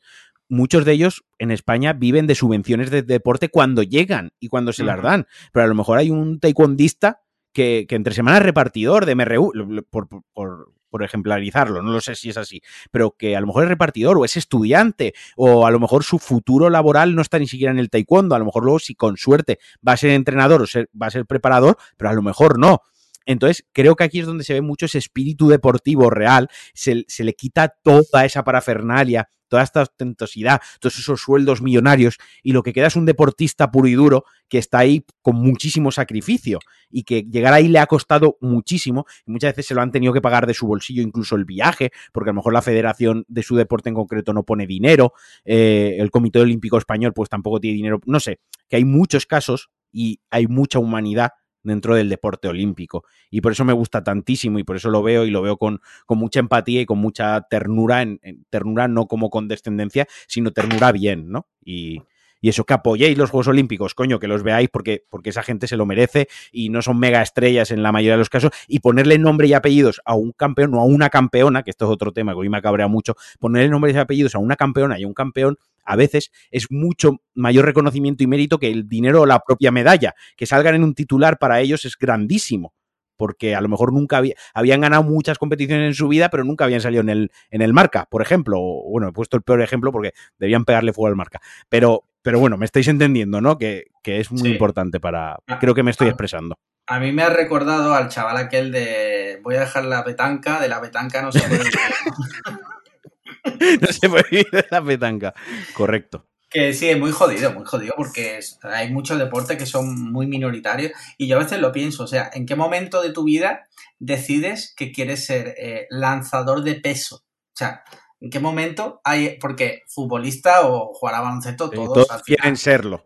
Muchos 0.49 0.85
de 0.85 0.93
ellos 0.93 1.23
en 1.37 1.51
España 1.51 1.93
viven 1.93 2.25
de 2.25 2.33
subvenciones 2.33 2.89
de 2.89 3.03
deporte 3.03 3.49
cuando 3.49 3.83
llegan 3.83 4.31
y 4.39 4.47
cuando 4.47 4.73
se 4.73 4.81
uh 4.81 4.85
-huh. 4.85 4.87
las 4.87 5.03
dan. 5.03 5.27
Pero 5.53 5.65
a 5.65 5.67
lo 5.67 5.75
mejor 5.75 5.99
hay 5.99 6.09
un 6.09 6.39
taekwondista 6.39 7.21
que, 7.53 7.85
que 7.87 7.93
entre 7.93 8.15
semanas 8.15 8.39
es 8.39 8.47
repartidor 8.47 9.05
de 9.05 9.13
MRU, 9.13 9.51
por, 9.91 10.07
por, 10.33 10.73
por, 10.89 11.03
ejemplarizarlo, 11.03 11.83
no 11.83 11.91
lo 11.91 12.01
sé 12.01 12.15
si 12.15 12.31
es 12.31 12.37
así, 12.37 12.59
pero 12.89 13.11
que 13.11 13.35
a 13.35 13.39
lo 13.39 13.45
mejor 13.45 13.65
es 13.65 13.69
repartidor 13.69 14.17
o 14.17 14.25
es 14.25 14.35
estudiante 14.35 15.13
o 15.35 15.67
a 15.67 15.69
lo 15.69 15.79
mejor 15.79 16.03
su 16.03 16.17
futuro 16.17 16.71
laboral 16.71 17.13
no 17.13 17.21
está 17.21 17.37
ni 17.37 17.47
siquiera 17.47 17.71
en 17.71 17.77
el 17.77 17.91
taekwondo, 17.91 18.33
a 18.33 18.39
lo 18.39 18.45
mejor 18.45 18.63
luego 18.63 18.79
si 18.79 18.95
con 18.95 19.15
suerte 19.15 19.59
va 19.87 19.91
a 19.91 19.97
ser 19.97 20.09
entrenador 20.09 20.63
o 20.63 20.65
ser, 20.65 20.89
va 20.99 21.05
a 21.05 21.11
ser 21.11 21.27
preparador, 21.27 21.77
pero 21.97 22.09
a 22.09 22.13
lo 22.13 22.23
mejor 22.23 22.57
no. 22.57 22.81
Entonces, 23.27 23.65
creo 23.73 23.95
que 23.95 24.05
aquí 24.05 24.19
es 24.19 24.25
donde 24.25 24.43
se 24.43 24.53
ve 24.53 24.61
mucho 24.61 24.87
ese 24.87 24.97
espíritu 24.97 25.49
deportivo 25.49 26.09
real, 26.09 26.49
se, 26.73 27.05
le 27.19 27.33
quita 27.33 27.75
toda 27.83 28.25
esa 28.25 28.43
parafernalia, 28.43 29.29
toda 29.49 29.63
esta 29.63 29.81
ostentosidad, 29.81 30.61
todos 30.79 30.97
esos 30.97 31.21
sueldos 31.21 31.61
millonarios, 31.61 32.17
y 32.41 32.53
lo 32.53 32.63
que 32.63 32.73
queda 32.73 32.87
es 32.87 32.95
un 32.95 33.05
deportista 33.05 33.69
puro 33.69 33.87
y 33.87 33.93
duro 33.93 34.23
que 34.49 34.57
está 34.57 34.79
ahí 34.79 35.05
con 35.21 35.35
muchísimo 35.35 35.91
sacrificio 35.91 36.59
y 36.89 37.03
que 37.03 37.23
llegar 37.23 37.53
ahí 37.53 37.67
le 37.67 37.79
ha 37.79 37.85
costado 37.85 38.37
muchísimo 38.39 39.05
muchas 39.25 39.51
veces 39.51 39.67
se 39.67 39.75
lo 39.75 39.81
han 39.81 39.91
tenido 39.91 40.13
que 40.13 40.21
pagar 40.21 40.47
de 40.47 40.53
su 40.53 40.67
bolsillo 40.67 41.01
incluso 41.01 41.35
el 41.35 41.45
viaje, 41.45 41.91
porque 42.13 42.29
a 42.29 42.33
lo 42.33 42.37
mejor 42.37 42.53
la 42.53 42.61
federación 42.61 43.25
de 43.27 43.43
su 43.43 43.55
deporte 43.55 43.89
en 43.89 43.95
concreto 43.95 44.33
no 44.33 44.43
pone 44.43 44.67
dinero, 44.67 45.13
eh, 45.43 45.97
el 45.99 46.11
Comité 46.11 46.39
Olímpico 46.39 46.77
Español 46.77 47.13
pues 47.13 47.29
tampoco 47.29 47.59
tiene 47.59 47.75
dinero, 47.75 47.99
no 48.05 48.19
sé, 48.19 48.39
que 48.69 48.77
hay 48.77 48.85
muchos 48.85 49.25
casos 49.25 49.69
y 49.91 50.21
hay 50.29 50.47
mucha 50.47 50.79
humanidad 50.79 51.31
dentro 51.67 51.95
del 51.95 52.09
deporte 52.09 52.47
olímpico. 52.47 53.03
Y 53.29 53.41
por 53.41 53.51
eso 53.51 53.65
me 53.65 53.73
gusta 53.73 54.03
tantísimo 54.03 54.59
y 54.59 54.63
por 54.63 54.77
eso 54.77 54.89
lo 54.89 55.03
veo 55.03 55.25
y 55.25 55.31
lo 55.31 55.41
veo 55.41 55.57
con, 55.57 55.81
con 56.05 56.17
mucha 56.17 56.39
empatía 56.39 56.81
y 56.81 56.85
con 56.85 56.97
mucha 56.99 57.41
ternura, 57.49 58.01
en, 58.01 58.19
ternura 58.49 58.87
no 58.87 59.07
como 59.07 59.29
condescendencia, 59.29 60.07
sino 60.27 60.51
ternura 60.51 60.91
bien, 60.91 61.29
¿no? 61.29 61.47
Y, 61.63 62.01
y 62.41 62.49
eso, 62.49 62.65
que 62.65 62.73
apoyéis 62.73 63.17
los 63.17 63.29
Juegos 63.29 63.47
Olímpicos, 63.47 63.93
coño, 63.95 64.19
que 64.19 64.27
los 64.27 64.43
veáis 64.43 64.69
porque, 64.71 65.03
porque 65.09 65.29
esa 65.29 65.43
gente 65.43 65.67
se 65.67 65.77
lo 65.77 65.85
merece 65.85 66.27
y 66.51 66.69
no 66.69 66.81
son 66.81 66.99
mega 66.99 67.21
estrellas 67.21 67.71
en 67.71 67.83
la 67.83 67.91
mayoría 67.91 68.13
de 68.13 68.19
los 68.19 68.29
casos, 68.29 68.51
y 68.67 68.79
ponerle 68.79 69.17
nombre 69.17 69.47
y 69.47 69.53
apellidos 69.53 70.01
a 70.05 70.15
un 70.15 70.31
campeón 70.31 70.73
o 70.75 70.81
a 70.81 70.85
una 70.85 71.09
campeona, 71.09 71.63
que 71.63 71.71
esto 71.71 71.85
es 71.85 71.91
otro 71.91 72.11
tema 72.11 72.33
que 72.33 72.39
hoy 72.39 72.49
me 72.49 72.61
cabrea 72.61 72.87
mucho, 72.87 73.15
ponerle 73.39 73.69
nombre 73.69 73.91
y 73.91 73.97
apellidos 73.97 74.35
a 74.35 74.39
una 74.39 74.55
campeona 74.55 74.99
y 74.99 75.03
a 75.03 75.07
un 75.07 75.13
campeón 75.13 75.57
a 75.87 75.95
veces 75.95 76.31
es 76.51 76.69
mucho 76.69 77.21
mayor 77.33 77.65
reconocimiento 77.65 78.23
y 78.23 78.27
mérito 78.27 78.59
que 78.59 78.69
el 78.69 78.87
dinero 78.87 79.21
o 79.21 79.25
la 79.25 79.39
propia 79.39 79.71
medalla. 79.71 80.13
Que 80.35 80.45
salgan 80.45 80.75
en 80.75 80.83
un 80.83 80.93
titular 80.93 81.39
para 81.39 81.61
ellos 81.61 81.85
es 81.85 81.97
grandísimo, 81.97 82.73
porque 83.15 83.55
a 83.55 83.61
lo 83.61 83.69
mejor 83.69 83.93
nunca 83.93 84.17
había, 84.17 84.35
habían 84.53 84.81
ganado 84.81 85.03
muchas 85.03 85.37
competiciones 85.37 85.87
en 85.87 85.93
su 85.93 86.09
vida, 86.09 86.29
pero 86.29 86.43
nunca 86.43 86.65
habían 86.65 86.81
salido 86.81 87.01
en 87.01 87.09
el, 87.09 87.31
en 87.49 87.61
el 87.61 87.73
marca, 87.73 88.05
por 88.11 88.21
ejemplo. 88.21 88.57
O, 88.59 88.89
bueno, 88.91 89.07
he 89.07 89.11
puesto 89.13 89.37
el 89.37 89.43
peor 89.43 89.61
ejemplo 89.61 89.91
porque 89.93 90.13
debían 90.37 90.65
pegarle 90.65 90.91
fuego 90.91 91.07
al 91.07 91.15
marca. 91.15 91.41
Pero, 91.69 92.03
pero 92.27 92.41
bueno, 92.41 92.57
me 92.57 92.65
estáis 92.65 92.89
entendiendo, 92.89 93.39
¿no? 93.39 93.57
Que, 93.57 93.85
que 94.03 94.19
es 94.19 94.33
muy 94.33 94.41
sí. 94.41 94.49
importante 94.49 94.99
para. 94.99 95.37
Creo 95.61 95.73
que 95.73 95.81
me 95.81 95.91
estoy 95.91 96.09
expresando. 96.09 96.55
A 96.85 96.99
mí 96.99 97.13
me 97.13 97.23
ha 97.23 97.29
recordado 97.29 97.93
al 97.93 98.09
chaval 98.09 98.35
aquel 98.35 98.73
de 98.73 99.39
voy 99.43 99.55
a 99.55 99.61
dejar 99.61 99.85
la 99.85 100.03
petanca, 100.03 100.59
de 100.59 100.67
la 100.67 100.81
petanca 100.81 101.21
no 101.21 101.31
se 101.31 101.39
puede 101.39 101.63
no 103.81 103.87
se 103.87 104.09
puede 104.09 104.25
vivir 104.29 104.51
de 104.51 104.65
la 104.69 104.83
petanca. 104.83 105.33
Correcto. 105.73 106.25
Que 106.49 106.73
sí, 106.73 106.89
es 106.89 106.99
muy 106.99 107.13
jodido, 107.13 107.53
muy 107.53 107.63
jodido, 107.63 107.93
porque 107.95 108.41
hay 108.63 108.91
muchos 108.91 109.17
deportes 109.17 109.57
que 109.57 109.65
son 109.65 110.11
muy 110.11 110.27
minoritarios 110.27 110.91
y 111.17 111.27
yo 111.27 111.37
a 111.37 111.43
veces 111.43 111.61
lo 111.61 111.71
pienso, 111.71 112.03
o 112.03 112.07
sea, 112.07 112.29
¿en 112.33 112.45
qué 112.45 112.57
momento 112.57 113.01
de 113.01 113.13
tu 113.13 113.23
vida 113.23 113.69
decides 113.99 114.73
que 114.75 114.91
quieres 114.91 115.25
ser 115.25 115.55
eh, 115.57 115.87
lanzador 115.89 116.63
de 116.63 116.75
peso? 116.75 117.23
O 117.23 117.57
sea, 117.57 117.83
¿en 118.19 118.29
qué 118.29 118.39
momento 118.39 119.01
hay, 119.03 119.37
porque 119.39 119.83
futbolista 119.87 120.67
o 120.67 120.93
jugar 120.93 121.15
a 121.15 121.21
baloncesto, 121.21 121.69
todos, 121.69 122.07
todos 122.07 122.23
quieren 122.23 122.57
serlo. 122.57 123.03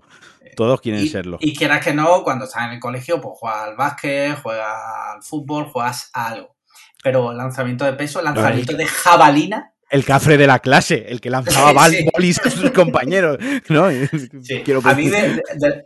Todos 0.55 0.81
quieren 0.81 1.01
y, 1.01 1.07
serlo. 1.07 1.37
Y 1.39 1.55
quieras 1.55 1.83
que 1.83 1.93
no, 1.93 2.23
cuando 2.23 2.45
estás 2.45 2.65
en 2.65 2.71
el 2.73 2.79
colegio, 2.79 3.21
pues 3.21 3.37
juegas 3.37 3.69
al 3.69 3.75
básquet, 3.75 4.41
juegas 4.41 4.75
al 5.13 5.23
fútbol, 5.23 5.65
juegas 5.65 6.09
a 6.13 6.27
algo. 6.27 6.55
Pero 7.03 7.33
lanzamiento 7.33 7.85
de 7.85 7.93
peso, 7.93 8.21
lanzamiento 8.21 8.73
no, 8.73 8.77
de 8.77 8.85
jabalina, 8.85 9.71
el 9.91 10.05
cafre 10.05 10.37
de 10.37 10.47
la 10.47 10.59
clase, 10.59 11.05
el 11.09 11.19
que 11.19 11.29
lanzaba 11.29 11.85
sí, 11.89 12.05
bolis 12.13 12.39
a 12.39 12.49
sus 12.49 12.71
compañeros. 12.71 13.37
¿no? 13.69 13.89
Sí. 14.41 14.61
Quiero 14.65 14.81
a 14.83 14.93
mí 14.93 15.09
de, 15.09 15.41
de, 15.55 15.85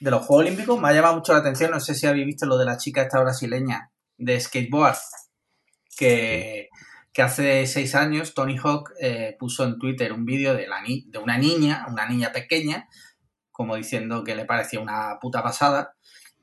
de, 0.00 0.10
los 0.10 0.26
Juegos 0.26 0.46
Olímpicos 0.46 0.80
me 0.80 0.88
ha 0.88 0.92
llamado 0.92 1.14
mucho 1.14 1.32
la 1.32 1.38
atención, 1.38 1.70
no 1.70 1.80
sé 1.80 1.94
si 1.94 2.06
habéis 2.06 2.26
visto 2.26 2.44
lo 2.44 2.58
de 2.58 2.64
la 2.64 2.76
chica 2.76 3.02
esta 3.02 3.20
brasileña 3.20 3.92
de 4.18 4.40
skateboard, 4.40 4.96
que, 5.96 6.68
que 7.16 7.22
hace 7.22 7.66
seis 7.66 7.94
años 7.94 8.34
Tony 8.34 8.58
Hawk 8.62 8.92
eh, 9.00 9.36
puso 9.38 9.64
en 9.64 9.78
Twitter 9.78 10.12
un 10.12 10.26
vídeo 10.26 10.54
de, 10.54 10.66
la 10.66 10.82
ni 10.82 11.06
de 11.08 11.18
una 11.18 11.38
niña, 11.38 11.86
una 11.88 12.06
niña 12.06 12.30
pequeña, 12.30 12.90
como 13.50 13.74
diciendo 13.74 14.22
que 14.22 14.36
le 14.36 14.44
parecía 14.44 14.80
una 14.80 15.18
puta 15.18 15.42
pasada, 15.42 15.96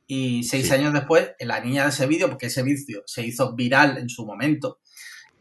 y 0.08 0.44
seis 0.46 0.70
sí. 0.70 0.74
años 0.74 0.92
después, 0.92 1.36
la 1.42 1.60
niña 1.60 1.84
de 1.84 1.90
ese 1.90 2.08
vídeo, 2.08 2.28
porque 2.28 2.48
ese 2.48 2.64
vídeo 2.64 3.04
se 3.06 3.24
hizo 3.24 3.54
viral 3.54 4.00
en 4.00 4.10
su 4.10 4.26
momento, 4.26 4.80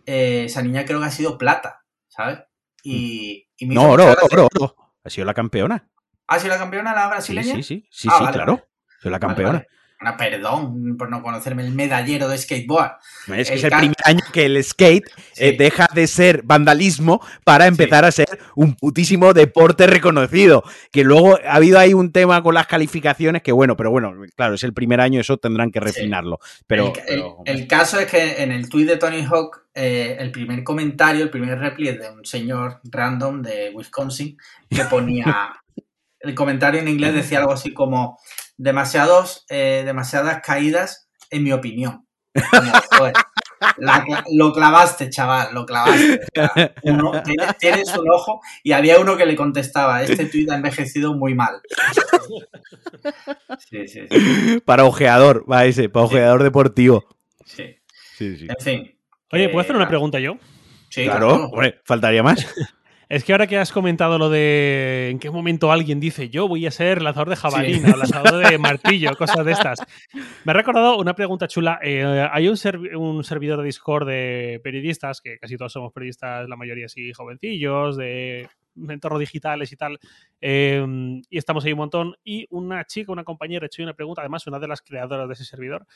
eh, 0.05 0.45
esa 0.45 0.61
niña 0.61 0.85
creo 0.85 1.01
que 1.01 1.07
ha 1.07 1.11
sido 1.11 1.39
plata, 1.39 1.83
¿sabes? 2.09 2.41
Y, 2.83 3.49
y 3.57 3.67
no, 3.69 3.89
oro, 3.89 4.05
oro, 4.05 4.27
oro, 4.31 4.49
oro, 4.55 4.77
Ha 5.03 5.09
sido 5.09 5.25
la 5.25 5.33
campeona. 5.33 5.91
¿Ha 6.27 6.39
sido 6.41 6.51
la 6.51 6.59
campeona 6.59 6.95
la 6.95 7.09
brasileña? 7.09 7.55
Sí, 7.55 7.63
sí, 7.63 7.81
sí, 7.81 7.89
sí, 7.91 8.09
ah, 8.13 8.19
sí 8.19 8.25
vale, 8.25 8.37
claro. 8.37 8.53
Vale. 8.57 8.69
Sido 9.01 9.11
la 9.11 9.19
campeona. 9.19 9.53
Vale, 9.53 9.69
bueno, 10.03 10.17
perdón 10.17 10.97
por 10.97 11.11
no 11.11 11.23
conocerme 11.23 11.63
el 11.63 11.73
medallero 11.73 12.29
de 12.29 12.39
skateboard. 12.39 12.93
Es 13.37 13.49
que 13.49 13.55
el 13.55 13.59
es 13.59 13.65
el 13.65 13.71
primer 13.71 13.97
año 14.05 14.21
que 14.33 14.47
el 14.47 14.63
skate 14.63 15.09
sí. 15.33 15.45
eh, 15.45 15.57
deja 15.57 15.87
de 15.95 16.07
ser 16.07 16.43
vandalismo 16.43 17.21
para 17.45 17.67
empezar 17.67 18.05
sí. 18.05 18.23
a 18.23 18.27
ser 18.27 18.39
un 18.57 18.75
putísimo 18.75 19.33
deporte 19.33 19.87
reconocido. 19.87 20.65
Que 20.91 21.05
luego 21.05 21.39
ha 21.47 21.55
habido 21.55 21.79
ahí 21.79 21.95
un 21.95 22.13
tema 22.13 22.43
con 22.43 22.55
las 22.55 22.67
calificaciones 22.67 23.43
que 23.43 23.53
bueno, 23.53 23.77
pero 23.77 23.91
bueno, 23.91 24.13
claro, 24.37 24.55
es 24.55 24.65
el 24.65 24.75
primer 24.75 25.01
año, 25.01 25.21
eso 25.21 25.37
tendrán 25.37 25.71
que 25.71 25.81
refinarlo. 25.81 26.39
Sí. 26.43 26.65
Pero, 26.67 26.87
el, 26.87 26.93
pero... 27.07 27.37
El, 27.45 27.61
el, 27.61 27.67
caso 27.69 28.01
es 28.01 28.11
que 28.11 28.43
en 28.43 28.53
el 28.53 28.69
tweet 28.69 28.87
de 28.87 28.97
Tony 28.97 29.25
Hawk, 29.25 29.63
eh, 29.75 30.17
el 30.19 30.33
primer 30.33 30.65
comentario, 30.65 31.23
el 31.23 31.31
primer 31.31 31.59
repli 31.59 31.93
de 31.93 32.11
un 32.11 32.25
señor 32.25 32.81
random 32.85 33.43
de 33.43 33.71
Wisconsin 33.75 34.37
que 34.69 34.85
ponía. 34.85 35.53
el 36.23 36.35
comentario 36.35 36.81
en 36.81 36.89
inglés 36.89 37.15
decía 37.15 37.41
algo 37.41 37.53
así 37.53 37.73
como 37.73 38.19
demasiados, 38.57 39.45
eh, 39.49 39.83
demasiadas 39.85 40.41
caídas, 40.43 41.09
en 41.31 41.45
mi 41.45 41.53
opinión. 41.53 42.07
Como, 42.33 42.73
joder, 42.99 43.15
la, 43.77 44.05
lo 44.33 44.53
clavaste, 44.53 45.11
chaval, 45.11 45.55
lo 45.55 45.67
clavaste. 45.67 46.21
Uno, 46.83 47.23
tienes, 47.23 47.59
tienes, 47.59 47.97
un 47.97 48.11
ojo 48.11 48.41
y 48.63 48.73
había 48.73 48.99
uno 48.99 49.17
que 49.17 49.27
le 49.27 49.37
contestaba, 49.37 50.03
este 50.03 50.27
tuit 50.27 50.51
ha 50.51 50.57
envejecido 50.57 51.15
muy 51.15 51.35
mal. 51.35 51.61
Sí, 53.59 53.89
sí, 53.89 54.01
sí. 54.09 54.61
Para 54.65 54.85
ojeador, 54.85 55.45
va 55.51 55.65
ese, 55.65 55.89
para 55.89 56.07
ojeador 56.07 56.41
sí. 56.41 56.45
deportivo. 56.45 57.05
Sí. 57.45 57.77
sí, 58.17 58.37
sí. 58.37 58.47
En 58.49 58.65
fin. 58.65 58.99
Oye, 59.31 59.49
¿puedo 59.49 59.61
hacer 59.61 59.77
una 59.77 59.89
pregunta 59.89 60.19
yo? 60.21 60.37
Sí, 60.89 61.05
claro. 61.05 61.29
claro. 61.29 61.45
Hombre, 61.47 61.81
faltaría 61.85 62.23
más. 62.23 62.47
Es 63.13 63.25
que 63.25 63.33
ahora 63.33 63.47
que 63.47 63.59
has 63.59 63.73
comentado 63.73 64.17
lo 64.17 64.31
de 64.31 65.11
en 65.11 65.19
qué 65.19 65.31
momento 65.31 65.71
alguien 65.71 66.01
dice 66.01 66.31
yo 66.31 66.49
voy 66.49 66.65
a 66.65 66.71
ser 66.71 67.03
lanzador 67.03 67.29
de 67.29 67.37
jabalina 67.37 67.93
o 67.93 67.97
lanzador 67.99 68.49
de 68.49 68.57
martillo, 68.59 69.15
cosas 69.19 69.45
de 69.45 69.53
estas. 69.53 69.81
Me 70.47 70.53
ha 70.53 70.55
recordado 70.55 70.97
una 70.97 71.15
pregunta 71.15 71.47
chula. 71.47 71.79
Eh, 71.83 72.27
hay 72.33 72.49
un, 72.49 72.57
un, 72.97 73.23
servidor 73.23 73.59
de 73.59 73.67
Discord 73.67 74.07
de 74.07 74.63
periodistas, 74.65 75.21
que 75.21 75.37
casi 75.39 75.59
todos 75.59 75.75
somos 75.75 75.93
periodistas, 75.93 76.49
la 76.49 76.57
mayoría 76.57 76.87
así 76.87 77.13
jovencillos, 77.13 77.99
de 77.99 78.49
entornos 78.89 79.21
digitales 79.21 79.71
y 79.73 79.77
tal. 79.77 80.01
Em, 80.41 81.21
y 81.29 81.37
estamos 81.37 81.67
ahí 81.67 81.73
un 81.73 81.81
montón. 81.81 82.17
Y 82.25 82.47
una 82.49 82.87
chica, 82.87 83.13
una 83.13 83.25
compañera, 83.25 83.65
ha 83.65 83.67
hecho 83.67 83.83
una 83.83 83.93
pregunta, 83.93 84.23
además, 84.23 84.47
una 84.47 84.59
de 84.59 84.69
las 84.69 84.81
creadoras 84.81 85.29
de 85.29 85.35
ese 85.35 85.45
servidor, 85.45 85.87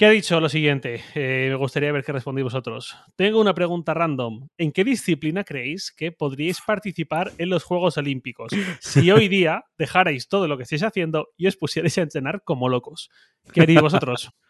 ¿Qué 0.00 0.06
ha 0.06 0.10
dicho 0.10 0.40
lo 0.40 0.48
siguiente? 0.48 1.02
Eh, 1.14 1.48
me 1.50 1.56
gustaría 1.56 1.92
ver 1.92 2.02
qué 2.02 2.10
respondéis 2.10 2.44
vosotros. 2.44 2.96
Tengo 3.16 3.38
una 3.38 3.52
pregunta 3.52 3.92
random. 3.92 4.48
¿En 4.56 4.72
qué 4.72 4.82
disciplina 4.82 5.44
creéis 5.44 5.92
que 5.94 6.10
podríais 6.10 6.62
participar 6.66 7.32
en 7.36 7.50
los 7.50 7.64
Juegos 7.64 7.98
Olímpicos 7.98 8.50
si 8.80 9.10
hoy 9.10 9.28
día 9.28 9.66
dejarais 9.76 10.26
todo 10.26 10.48
lo 10.48 10.56
que 10.56 10.62
estáis 10.62 10.84
haciendo 10.84 11.28
y 11.36 11.48
os 11.48 11.58
pusierais 11.58 11.98
a 11.98 12.00
entrenar 12.00 12.40
como 12.44 12.70
locos? 12.70 13.10
¿Qué 13.52 13.60
haríais 13.60 13.82
vosotros? 13.82 14.30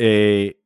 Eh, 0.00 0.60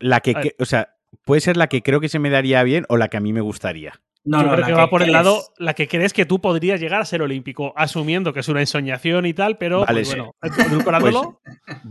la 0.00 0.20
que, 0.20 0.54
o 0.58 0.64
sea, 0.64 0.94
puede 1.26 1.42
ser 1.42 1.58
la 1.58 1.66
que 1.66 1.82
creo 1.82 2.00
que 2.00 2.08
se 2.08 2.18
me 2.18 2.30
daría 2.30 2.62
bien 2.62 2.86
o 2.88 2.96
la 2.96 3.08
que 3.08 3.18
a 3.18 3.20
mí 3.20 3.34
me 3.34 3.42
gustaría. 3.42 4.00
No, 4.24 4.42
Yo 4.42 4.50
creo 4.54 4.64
que, 4.64 4.72
va 4.72 4.88
por 4.88 5.02
el 5.02 5.12
lado 5.12 5.42
la 5.58 5.74
que 5.74 5.88
crees 5.88 6.14
que 6.14 6.24
tú 6.24 6.40
podrías 6.40 6.80
llegar 6.80 7.02
a 7.02 7.04
ser 7.04 7.20
olímpico, 7.20 7.74
asumiendo 7.76 8.32
que 8.32 8.40
es 8.40 8.48
una 8.48 8.60
ensoñación 8.60 9.26
y 9.26 9.34
tal, 9.34 9.58
pero 9.58 9.80
vale, 9.80 10.04
pues, 10.04 10.16
bueno, 10.16 10.34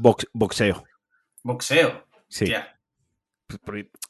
pues, 0.02 0.26
boxeo. 0.34 0.84
Boxeo. 1.48 2.06
Sí. 2.28 2.54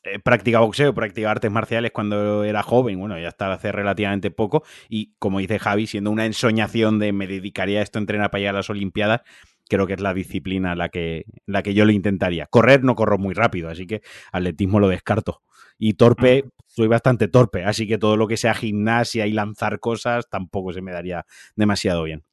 He 0.04 0.20
practicado 0.20 0.66
boxeo, 0.66 0.96
practicado 0.96 1.32
artes 1.32 1.52
marciales 1.52 1.92
cuando 1.92 2.44
era 2.44 2.64
joven, 2.64 3.00
bueno, 3.00 3.20
ya 3.20 3.28
hasta 3.28 3.54
hace 3.54 3.72
relativamente 3.72 4.32
poco, 4.32 4.64
y 4.90 5.14
como 5.20 5.38
dice 5.38 5.60
Javi, 5.60 5.86
siendo 5.86 6.10
una 6.10 6.26
ensoñación 6.26 6.98
de 6.98 7.14
me 7.14 7.28
dedicaría 7.28 7.80
a 7.80 7.84
esto 7.84 8.00
entrenar 8.00 8.32
para 8.32 8.40
llegar 8.40 8.56
a 8.56 8.60
las 8.60 8.72
Olimpiadas, 8.72 9.22
creo 9.70 9.86
que 9.86 9.94
es 9.94 10.02
la 10.02 10.16
disciplina 10.16 10.74
la 10.74 10.90
que, 10.90 11.26
la 11.46 11.62
que 11.62 11.76
yo 11.76 11.86
lo 11.86 11.92
intentaría. 11.92 12.48
Correr 12.48 12.84
no 12.84 12.96
corro 12.96 13.20
muy 13.20 13.36
rápido, 13.36 13.70
así 13.70 13.86
que 13.86 14.02
atletismo 14.32 14.80
lo 14.80 14.88
descarto. 14.88 15.44
Y 15.78 15.94
torpe, 15.94 16.46
soy 16.66 16.88
bastante 16.88 17.28
torpe, 17.28 17.64
así 17.66 17.88
que 17.88 18.00
todo 18.00 18.18
lo 18.18 18.28
que 18.28 18.38
sea 18.38 18.56
gimnasia 18.56 19.28
y 19.28 19.32
lanzar 19.34 19.80
cosas 19.80 20.28
tampoco 20.28 20.74
se 20.74 20.82
me 20.82 20.92
daría 20.92 21.28
demasiado 21.56 22.02
bien. 22.02 22.24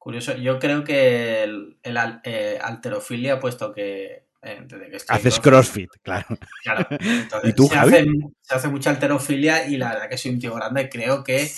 Curioso, 0.00 0.34
yo 0.38 0.58
creo 0.58 0.82
que 0.82 1.42
el, 1.42 1.76
eh, 1.84 2.58
alterofilia, 2.62 3.38
puesto 3.38 3.70
que 3.70 4.29
eh, 4.42 4.66
Haces 5.08 5.40
crossfit, 5.40 5.90
claro. 6.02 6.26
Claro. 6.62 6.86
¿Y 7.44 7.52
tú, 7.52 7.66
se, 7.66 7.78
hace, 7.78 8.06
se, 8.40 8.54
hace, 8.54 8.68
mucha 8.68 8.90
alterofilia 8.90 9.66
y 9.66 9.76
la 9.76 9.90
verdad 9.90 10.08
que 10.08 10.18
soy 10.18 10.32
un 10.32 10.38
tío 10.38 10.54
grande. 10.54 10.88
Creo 10.88 11.22
que, 11.22 11.50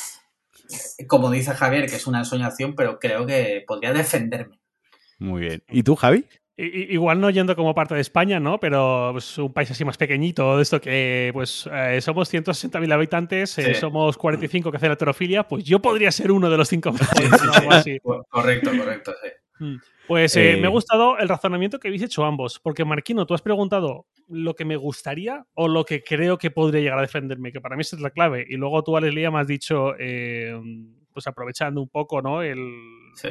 como 1.07 1.31
dice 1.31 1.53
Javier, 1.53 1.89
que 1.89 1.97
es 1.97 2.07
una 2.07 2.21
ensoñación, 2.21 2.75
pero 2.75 2.99
creo 2.99 3.27
que 3.27 3.65
podría 3.67 3.93
defenderme. 3.93 4.59
Muy 5.19 5.43
bien. 5.43 5.63
¿Y 5.69 5.83
tú, 5.85 5.95
Javi? 5.95 6.27
Igual 6.55 7.19
no 7.19 7.31
yendo 7.31 7.57
como 7.57 7.75
parte 7.75 7.95
de 7.95 8.03
España, 8.03 8.39
¿no? 8.39 8.61
Pero 8.61 9.11
pues, 9.13 9.39
un 9.39 9.53
país 9.53 9.71
así 9.71 9.85
más 9.85 9.97
pequeñito, 9.97 10.57
de 10.57 10.63
esto 10.63 10.81
que 10.81 11.31
pues 11.33 11.69
eh, 11.73 12.01
somos 12.03 12.33
160.000 12.33 12.93
habitantes, 12.93 13.57
eh, 13.59 13.75
somos 13.75 14.19
45 14.19 14.71
que 14.71 14.77
hacen 14.77 14.91
alterofilia, 14.91 15.49
pues 15.49 15.65
yo 15.65 15.81
podría 15.81 16.13
ser 16.13 16.31
uno 16.31 16.51
de 16.51 16.57
los 16.59 16.69
cinco 16.69 16.93
mejores. 16.93 17.31
Correcto, 18.29 18.71
correcto, 18.77 19.15
sí. 19.23 19.29
Mm. 19.59 19.77
Pues 20.09 20.37
eh, 20.37 20.57
me 20.57 20.67
ha 20.67 20.71
eh. 20.71 20.73
gustado 20.73 21.19
el 21.19 21.29
razonamiento 21.29 21.79
que 21.79 21.89
habéis 21.89 22.03
hecho 22.03 22.25
ambos, 22.25 22.59
porque 22.59 22.85
Marquino, 22.85 23.27
tú 23.27 23.35
has 23.35 23.43
preguntado 23.43 24.07
lo 24.29 24.55
que 24.55 24.65
me 24.65 24.77
gustaría 24.77 25.47
o 25.55 25.69
lo 25.69 25.85
que 25.85 26.03
creo 26.03 26.39
que 26.39 26.51
podría 26.51 26.81
llegar 26.81 26.99
a 26.99 27.03
defenderme, 27.03 27.53
que 27.53 27.61
para 27.61 27.77
mí 27.77 27.83
esa 27.83 27.97
es 27.97 28.03
la 28.03 28.11
clave. 28.11 28.45
Y 28.49 28.57
luego 28.57 28.83
tú, 28.83 28.97
Alex 28.97 29.15
me 29.15 29.39
has 29.39 29.47
dicho, 29.47 29.95
eh, 29.99 30.59
pues 31.13 31.27
aprovechando 31.27 31.81
un 31.81 31.89
poco, 31.89 32.23
¿no? 32.23 32.43
El, 32.43 32.59
sí. 33.15 33.29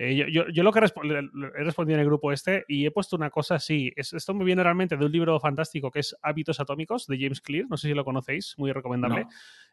Eh, 0.00 0.30
yo, 0.30 0.62
lo 0.62 0.72
que 0.72 0.78
he 0.78 0.82
respondido 0.82 1.96
en 1.96 2.00
el 2.00 2.06
grupo 2.06 2.30
este 2.30 2.64
y 2.68 2.86
he 2.86 2.90
puesto 2.92 3.16
una 3.16 3.30
cosa 3.30 3.56
así. 3.56 3.92
esto 3.96 4.32
me 4.32 4.44
viene 4.44 4.62
realmente 4.62 4.96
de 4.96 5.04
un 5.04 5.10
libro 5.10 5.40
fantástico 5.40 5.90
que 5.90 5.98
es 5.98 6.16
Hábitos 6.22 6.60
Atómicos 6.60 7.08
de 7.08 7.18
James 7.18 7.40
Clear. 7.40 7.66
No 7.68 7.76
sé 7.76 7.88
si 7.88 7.94
lo 7.94 8.04
conocéis, 8.04 8.54
muy 8.58 8.70
recomendable. 8.70 9.26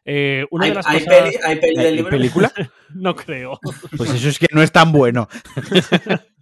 Eh, 0.04 0.44
una 0.50 0.64
¿Hay, 0.64 0.70
de 0.70 0.74
las 0.74 0.86
cosas... 0.86 1.34
¿hay 1.44 1.56
película? 2.02 2.52
no 2.94 3.14
creo. 3.14 3.60
Pues 3.96 4.14
eso 4.14 4.28
es 4.28 4.38
que 4.40 4.48
no 4.52 4.62
es 4.62 4.72
tan 4.72 4.90
bueno. 4.90 5.28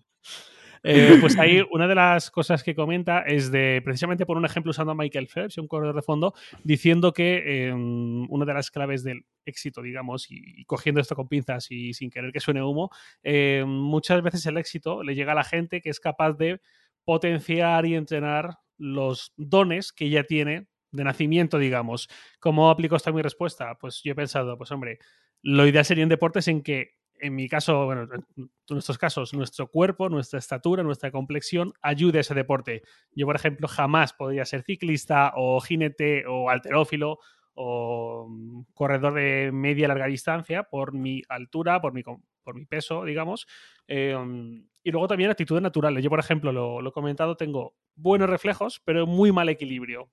Eh, 0.85 1.16
pues 1.20 1.39
ahí 1.39 1.62
una 1.70 1.89
de 1.89 1.95
las 1.95 2.30
cosas 2.30 2.62
que 2.62 2.74
comenta 2.74 3.22
es 3.22 3.51
de, 3.51 3.80
precisamente 3.82 4.26
por 4.26 4.37
un 4.37 4.45
ejemplo 4.45 4.70
usando 4.70 4.93
a 4.93 4.95
Michael 4.95 5.28
Phelps, 5.28 5.59
un 5.59 5.66
corredor 5.66 5.97
de 5.97 6.03
fondo, 6.03 6.35
diciendo 6.62 7.12
que 7.12 7.68
em, 7.68 8.30
una 8.30 8.45
de 8.45 8.55
las 8.55 8.70
claves 8.70 9.03
del 9.03 9.24
éxito, 9.47 9.82
digamos, 9.82 10.30
y, 10.30 10.64
cogiendo 10.66 11.01
esto 11.01 11.16
con 11.16 11.26
pinzas 11.26 11.70
y 11.70 11.95
sin 11.95 12.11
querer 12.11 12.32
que 12.32 12.41
suene 12.41 12.62
humo, 12.62 12.91
em, 13.22 13.68
muchas 13.68 14.22
veces 14.22 14.45
el 14.47 14.59
éxito 14.59 15.03
le 15.03 15.14
llega 15.14 15.32
a 15.32 15.37
la 15.37 15.45
gente 15.45 15.80
que 15.80 15.91
es 15.91 16.01
capaz 16.01 16.35
de 16.35 16.61
potenciar 17.05 17.87
y 17.87 17.95
entrenar 17.95 18.59
los 18.76 19.32
dones 19.37 19.93
que 19.93 20.11
ya 20.11 20.24
tiene 20.24 20.66
de 20.91 21.05
nacimiento, 21.05 21.59
digamos. 21.59 22.09
¿Cómo 22.41 22.70
aplico 22.70 22.97
esta 22.97 23.12
mi 23.12 23.22
respuesta? 23.22 23.76
Pues 23.80 24.03
yo 24.03 24.12
he 24.12 24.14
pensado, 24.14 24.57
pues 24.57 24.70
hombre, 24.70 24.99
lo 25.43 25.66
ideal 25.66 25.85
sería 25.85 26.03
en 26.03 26.09
deportes 26.09 26.49
en 26.49 26.62
que 26.62 26.95
en 27.25 27.35
mi 27.35 27.49
caso, 27.49 27.87
bueno, 27.87 28.07
en 28.37 28.51
nuestros 28.68 28.99
casos, 28.99 29.33
nuestro 29.33 29.68
cuerpo, 29.68 30.11
nuestra 30.11 30.39
estatura, 30.39 30.83
nuestra 30.83 31.11
complexión 31.11 31.72
ayude 31.81 32.18
a 32.18 32.20
ese 32.20 32.35
deporte. 32.35 32.83
Yo, 33.12 33.25
por 33.25 33.35
ejemplo, 33.35 33.66
jamás 33.66 34.12
podría 34.12 34.45
ser 34.45 34.62
ciclista 34.62 35.33
o 35.35 35.59
jinete 35.62 36.27
o 36.27 36.51
alterófilo 36.51 37.20
o 37.55 38.27
mm, 38.29 38.64
corredor 38.75 39.14
de 39.14 39.53
media 39.55 39.89
larga 39.89 40.05
distancia 40.05 40.64
por 40.64 40.93
mi 40.93 41.22
altura, 41.31 41.81
por 41.81 41.95
mi, 41.95 42.03
peso, 42.66 43.05
digamos. 43.07 43.47
Em, 43.87 44.68
y 44.83 44.91
luego 44.91 45.09
también 45.09 45.31
actitudes 45.31 45.62
naturales. 45.62 46.05
Yo, 46.05 46.11
por 46.11 46.20
ejemplo, 46.20 46.53
lo, 46.53 46.83
lo, 46.83 46.91
he 46.91 46.93
comentado, 46.93 47.39
tengo 47.39 47.75
buenos 47.95 48.29
reflejos, 48.29 48.83
pero 48.85 49.07
muy 49.07 49.33
mal 49.33 49.49
equilibrio. 49.49 50.11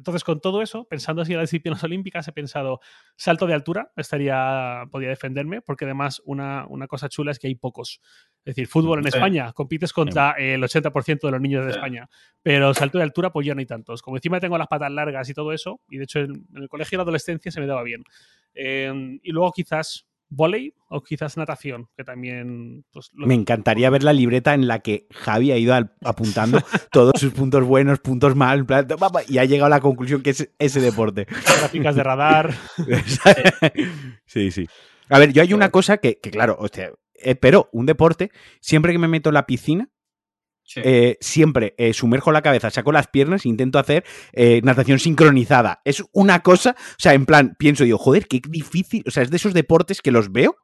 Entonces, 0.00 0.24
con 0.24 0.40
todo 0.40 0.62
eso, 0.62 0.84
pensando 0.84 1.20
así 1.20 1.32
en 1.32 1.38
las 1.38 1.50
disciplinas 1.50 1.84
olímpicas, 1.84 2.26
he 2.26 2.32
pensado 2.32 2.80
salto 3.16 3.46
de 3.46 3.52
altura, 3.52 3.92
estaría, 3.96 4.84
podría 4.90 5.10
defenderme, 5.10 5.60
porque 5.60 5.84
además 5.84 6.22
una, 6.24 6.66
cosa 6.88 7.10
chula 7.10 7.32
es 7.32 7.38
que 7.38 7.48
hay 7.48 7.54
pocos. 7.54 8.00
Es 8.38 8.54
decir, 8.54 8.66
fútbol 8.66 9.00
en 9.00 9.08
España, 9.08 9.52
compites 9.52 9.92
contra 9.92 10.32
el 10.38 10.62
80% 10.62 11.20
de 11.20 11.30
los 11.30 11.40
niños 11.40 11.66
de 11.66 11.72
España, 11.72 12.08
pero 12.40 12.72
salto 12.72 12.96
de 12.96 13.04
altura, 13.04 13.30
pues 13.30 13.46
ya 13.46 13.54
no 13.54 13.60
hay 13.60 13.66
tantos. 13.66 14.00
Como 14.00 14.16
encima 14.16 14.40
tengo 14.40 14.56
las 14.56 14.68
patas 14.68 14.90
largas 14.90 15.28
y 15.28 15.34
todo 15.34 15.52
eso, 15.52 15.82
y 15.90 15.98
de 15.98 16.04
hecho 16.04 16.20
en, 16.20 16.46
el 16.54 16.68
colegio 16.70 16.96
de 16.96 17.00
la 17.00 17.02
adolescencia 17.02 17.52
se 17.52 17.60
me 17.60 17.66
daba 17.66 17.82
bien. 17.82 18.02
Eh, 18.54 19.18
y 19.22 19.32
luego 19.32 19.52
quizás 19.52 20.06
volei 20.30 20.74
o 20.88 21.02
quizás 21.02 21.36
natación, 21.36 21.88
que 21.96 22.04
también... 22.04 22.84
Pues, 22.92 23.10
Me 23.14 23.34
encantaría 23.34 23.90
ver 23.90 24.02
la 24.02 24.12
libreta 24.12 24.54
en 24.54 24.66
la 24.66 24.78
que 24.78 25.06
Javi 25.10 25.52
ha 25.52 25.58
ido 25.58 25.74
apuntando 26.04 26.58
todos 26.92 27.12
sus 27.20 27.32
puntos 27.32 27.64
buenos, 27.64 28.00
puntos 28.00 28.34
malos, 28.34 28.66
y 29.28 29.38
ha 29.38 29.44
llegado 29.44 29.66
a 29.66 29.76
la 29.76 29.80
conclusión 29.80 30.22
que 30.22 30.30
es 30.30 30.50
ese 30.58 30.80
deporte. 30.80 31.26
Gráficas 31.26 31.94
de 31.94 32.02
radar. 32.02 32.54
sí, 34.26 34.50
sí. 34.50 34.66
A 35.08 35.18
ver, 35.18 35.32
yo 35.32 35.42
hay 35.42 35.52
una 35.52 35.70
cosa 35.70 35.98
que, 35.98 36.18
que 36.18 36.30
claro, 36.30 36.56
hostia, 36.58 36.92
pero 37.40 37.68
un 37.72 37.86
deporte, 37.86 38.30
siempre 38.60 38.92
que 38.92 38.98
me 38.98 39.08
meto 39.08 39.30
en 39.30 39.34
la 39.34 39.46
piscina, 39.46 39.90
eh, 40.76 41.16
siempre 41.20 41.74
eh, 41.78 41.92
sumerjo 41.92 42.32
la 42.32 42.42
cabeza, 42.42 42.70
saco 42.70 42.92
las 42.92 43.08
piernas 43.08 43.44
e 43.44 43.48
intento 43.48 43.78
hacer 43.78 44.04
eh, 44.32 44.60
natación 44.62 44.98
sincronizada. 44.98 45.80
Es 45.84 46.02
una 46.12 46.40
cosa, 46.40 46.76
o 46.78 46.94
sea, 46.98 47.14
en 47.14 47.26
plan, 47.26 47.56
pienso, 47.58 47.84
digo, 47.84 47.98
joder, 47.98 48.26
qué 48.26 48.40
difícil. 48.48 49.02
O 49.06 49.10
sea, 49.10 49.22
es 49.22 49.30
de 49.30 49.36
esos 49.36 49.54
deportes 49.54 50.00
que 50.02 50.10
los 50.10 50.32
veo 50.32 50.56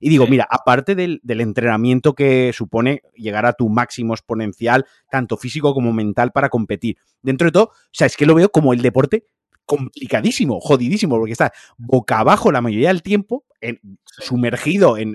y 0.00 0.08
digo, 0.08 0.26
mira, 0.26 0.48
aparte 0.50 0.96
del, 0.96 1.20
entrenamiento 1.24 2.14
que 2.14 2.52
supone 2.52 3.02
llegar 3.14 3.46
a 3.46 3.52
tu 3.52 3.68
máximo 3.68 4.14
exponencial, 4.14 4.84
tanto 5.08 5.36
físico 5.36 5.74
como 5.74 5.92
mental, 5.92 6.32
para 6.32 6.48
competir, 6.48 6.96
dentro 7.22 7.46
de 7.46 7.52
todo, 7.52 7.64
o 7.66 7.72
sea, 7.92 8.08
es 8.08 8.16
que 8.16 8.26
lo 8.26 8.34
veo 8.34 8.50
como 8.50 8.72
el 8.72 8.82
deporte 8.82 9.26
complicadísimo, 9.64 10.58
jodidísimo, 10.58 11.16
porque 11.16 11.32
está 11.32 11.52
boca 11.78 12.18
abajo 12.18 12.50
la 12.50 12.60
mayoría 12.60 12.88
del 12.88 13.02
tiempo, 13.02 13.44
sumergido 14.04 14.98
en, 14.98 15.14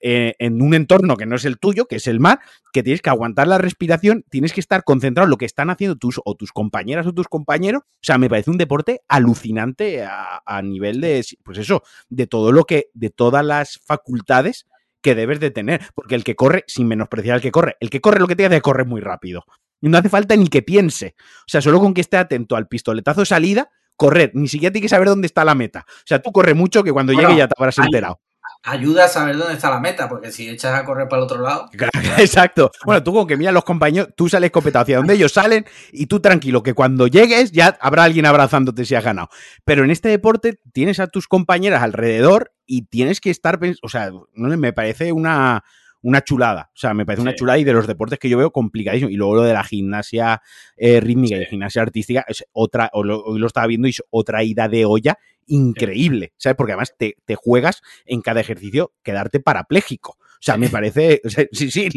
eh, 0.00 0.34
en 0.38 0.62
un 0.62 0.74
entorno 0.74 1.16
que 1.16 1.26
no 1.26 1.36
es 1.36 1.44
el 1.44 1.58
tuyo, 1.58 1.86
que 1.86 1.96
es 1.96 2.06
el 2.06 2.20
mar, 2.20 2.40
que 2.72 2.82
tienes 2.82 3.02
que 3.02 3.10
aguantar 3.10 3.46
la 3.46 3.58
respiración, 3.58 4.24
tienes 4.30 4.52
que 4.52 4.60
estar 4.60 4.82
concentrado 4.84 5.26
en 5.26 5.30
lo 5.30 5.36
que 5.36 5.44
están 5.44 5.70
haciendo 5.70 5.96
tus 5.96 6.20
o 6.24 6.34
tus 6.34 6.52
compañeras 6.52 7.06
o 7.06 7.12
tus 7.12 7.28
compañeros. 7.28 7.82
O 7.84 8.02
sea, 8.02 8.16
me 8.18 8.28
parece 8.28 8.50
un 8.50 8.58
deporte 8.58 9.02
alucinante 9.08 10.02
a, 10.04 10.62
nivel 10.62 11.00
de, 11.00 11.24
pues 11.44 11.58
eso, 11.58 11.82
de 12.08 12.26
todo 12.26 12.52
lo 12.52 12.64
que, 12.64 12.90
de 12.94 13.10
todas 13.10 13.44
las 13.44 13.78
facultades 13.84 14.66
que 15.02 15.14
debes 15.14 15.40
de 15.40 15.50
tener. 15.50 15.82
Porque 15.94 16.14
el 16.14 16.24
que 16.24 16.36
corre, 16.36 16.64
sin 16.66 16.88
menospreciar 16.88 17.36
al 17.36 17.40
que 17.40 17.52
corre, 17.52 17.76
el 17.80 17.90
que 17.90 18.00
corre 18.00 18.20
lo 18.20 18.26
que 18.26 18.36
te 18.36 18.46
hace 18.46 18.60
correr 18.60 18.86
muy 18.86 19.00
rápido. 19.00 19.44
Y 19.82 19.88
no 19.88 19.98
hace 19.98 20.08
falta 20.08 20.36
ni 20.36 20.48
que 20.48 20.62
piense. 20.62 21.14
O 21.18 21.48
sea, 21.48 21.60
solo 21.60 21.80
con 21.80 21.94
que 21.94 22.00
esté 22.00 22.16
atento 22.16 22.56
al 22.56 22.68
pistoletazo 22.68 23.20
de 23.20 23.26
salida, 23.26 23.70
correr. 23.96 24.30
Ni 24.34 24.48
siquiera 24.48 24.72
tiene 24.72 24.84
que 24.84 24.88
saber 24.88 25.08
dónde 25.08 25.26
está 25.26 25.44
la 25.44 25.54
meta. 25.54 25.84
O 25.88 26.06
sea, 26.06 26.20
tú 26.20 26.32
corre 26.32 26.54
mucho 26.54 26.82
que 26.82 26.92
cuando 26.92 27.12
llegue 27.12 27.36
ya 27.36 27.48
te 27.48 27.54
habrás 27.56 27.78
enterado 27.78 28.20
ayuda 28.62 29.06
a 29.06 29.08
saber 29.08 29.36
dónde 29.36 29.54
está 29.54 29.70
la 29.70 29.80
meta, 29.80 30.08
porque 30.08 30.30
si 30.30 30.48
echas 30.48 30.74
a 30.78 30.84
correr 30.84 31.08
para 31.08 31.20
el 31.20 31.24
otro 31.24 31.42
lado. 31.42 31.70
Exacto. 32.18 32.70
Bueno, 32.84 33.02
tú 33.02 33.12
con 33.12 33.26
que 33.26 33.36
miras 33.36 33.54
los 33.54 33.64
compañeros, 33.64 34.10
tú 34.16 34.28
sales 34.28 34.48
escopetado 34.48 34.82
hacia 34.82 34.98
donde 34.98 35.14
ellos 35.14 35.32
salen 35.32 35.64
y 35.92 36.06
tú 36.06 36.20
tranquilo, 36.20 36.62
que 36.62 36.74
cuando 36.74 37.06
llegues 37.06 37.52
ya 37.52 37.78
habrá 37.80 38.04
alguien 38.04 38.26
abrazándote 38.26 38.84
si 38.84 38.94
has 38.94 39.04
ganado. 39.04 39.28
Pero 39.64 39.84
en 39.84 39.90
este 39.90 40.08
deporte 40.08 40.58
tienes 40.72 41.00
a 41.00 41.06
tus 41.06 41.26
compañeras 41.26 41.82
alrededor 41.82 42.52
y 42.66 42.82
tienes 42.82 43.20
que 43.20 43.30
estar, 43.30 43.58
o 43.82 43.88
sea, 43.88 44.10
no 44.34 44.56
me 44.56 44.72
parece 44.72 45.12
una, 45.12 45.64
una 46.02 46.22
chulada. 46.22 46.70
O 46.74 46.78
sea, 46.78 46.94
me 46.94 47.04
parece 47.04 47.22
una 47.22 47.34
chulada 47.34 47.58
y 47.58 47.64
de 47.64 47.72
los 47.72 47.86
deportes 47.86 48.18
que 48.18 48.28
yo 48.28 48.38
veo 48.38 48.50
complicadísimo. 48.50 49.10
Y 49.10 49.16
luego 49.16 49.36
lo 49.36 49.42
de 49.42 49.52
la 49.52 49.64
gimnasia 49.64 50.42
eh, 50.76 51.00
rítmica 51.00 51.36
y 51.36 51.44
gimnasia 51.46 51.82
artística 51.82 52.24
es 52.28 52.44
otra, 52.52 52.90
hoy 52.92 53.38
lo, 53.38 53.46
estaba 53.46 53.66
viendo 53.66 53.88
y 53.88 53.90
es 53.90 54.02
otra 54.10 54.42
ida 54.42 54.68
de 54.68 54.84
olla 54.84 55.18
increíble, 55.46 56.32
¿sabes? 56.36 56.56
Porque 56.56 56.72
además 56.72 56.94
te, 56.96 57.16
juegas 57.34 57.82
en 58.06 58.20
cada 58.20 58.40
ejercicio 58.40 58.92
quedarte 59.02 59.40
parapléjico. 59.40 60.12
O 60.12 60.42
sea, 60.42 60.56
me 60.56 60.68
parece, 60.70 61.20
sí, 61.52 61.70
sí, 61.70 61.88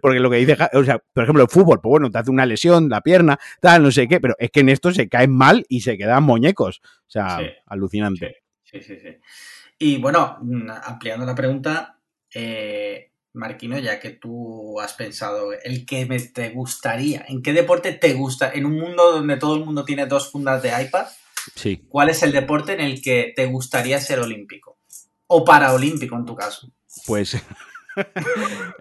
porque 0.00 0.20
lo 0.20 0.30
que 0.30 0.36
dice, 0.36 0.56
o 0.72 0.84
sea, 0.84 0.98
por 1.12 1.24
ejemplo, 1.24 1.42
el 1.42 1.48
fútbol, 1.48 1.80
pues 1.80 1.90
bueno, 1.90 2.10
te 2.10 2.18
hace 2.18 2.30
una 2.30 2.46
lesión, 2.46 2.88
la 2.88 3.00
pierna, 3.00 3.38
tal, 3.60 3.82
no 3.82 3.90
sé 3.90 4.06
qué, 4.06 4.20
pero 4.20 4.34
es 4.38 4.50
que 4.50 4.60
en 4.60 4.68
esto 4.68 4.92
se 4.92 5.08
caen 5.08 5.32
mal 5.32 5.64
y 5.68 5.80
se 5.80 5.98
quedan 5.98 6.22
muñecos. 6.22 6.80
O 6.82 7.10
sea, 7.10 7.40
alucinante. 7.66 8.36
Sí, 8.62 8.80
sí, 8.80 8.96
sí. 9.00 9.16
Y 9.78 9.98
bueno, 9.98 10.38
mm, 10.42 10.70
ampliando 10.84 11.24
la 11.24 11.34
pregunta, 11.34 11.98
eh, 12.34 13.12
Marquino, 13.32 13.78
ya 13.78 14.00
que 14.00 14.10
tú 14.10 14.80
has 14.80 14.94
pensado, 14.94 15.52
el 15.52 15.86
que 15.86 16.06
te 16.34 16.50
gustaría, 16.50 17.24
¿en 17.28 17.42
qué 17.42 17.52
deporte 17.52 17.92
te 17.92 18.12
gusta? 18.14 18.52
En 18.52 18.66
un 18.66 18.78
mundo 18.78 19.12
donde 19.12 19.36
todo 19.36 19.56
el 19.56 19.64
mundo 19.64 19.84
tiene 19.84 20.06
dos 20.06 20.30
fundas 20.30 20.62
de 20.62 20.70
iPad, 20.82 21.06
sí. 21.54 21.84
¿cuál 21.88 22.10
es 22.10 22.22
el 22.22 22.32
deporte 22.32 22.72
en 22.72 22.80
el 22.80 23.02
que 23.02 23.32
te 23.34 23.46
gustaría 23.46 24.00
ser 24.00 24.20
olímpico? 24.20 24.78
O 25.26 25.44
paraolímpico 25.44 26.16
en 26.16 26.24
tu 26.24 26.34
caso. 26.34 26.70
Pues. 27.06 27.36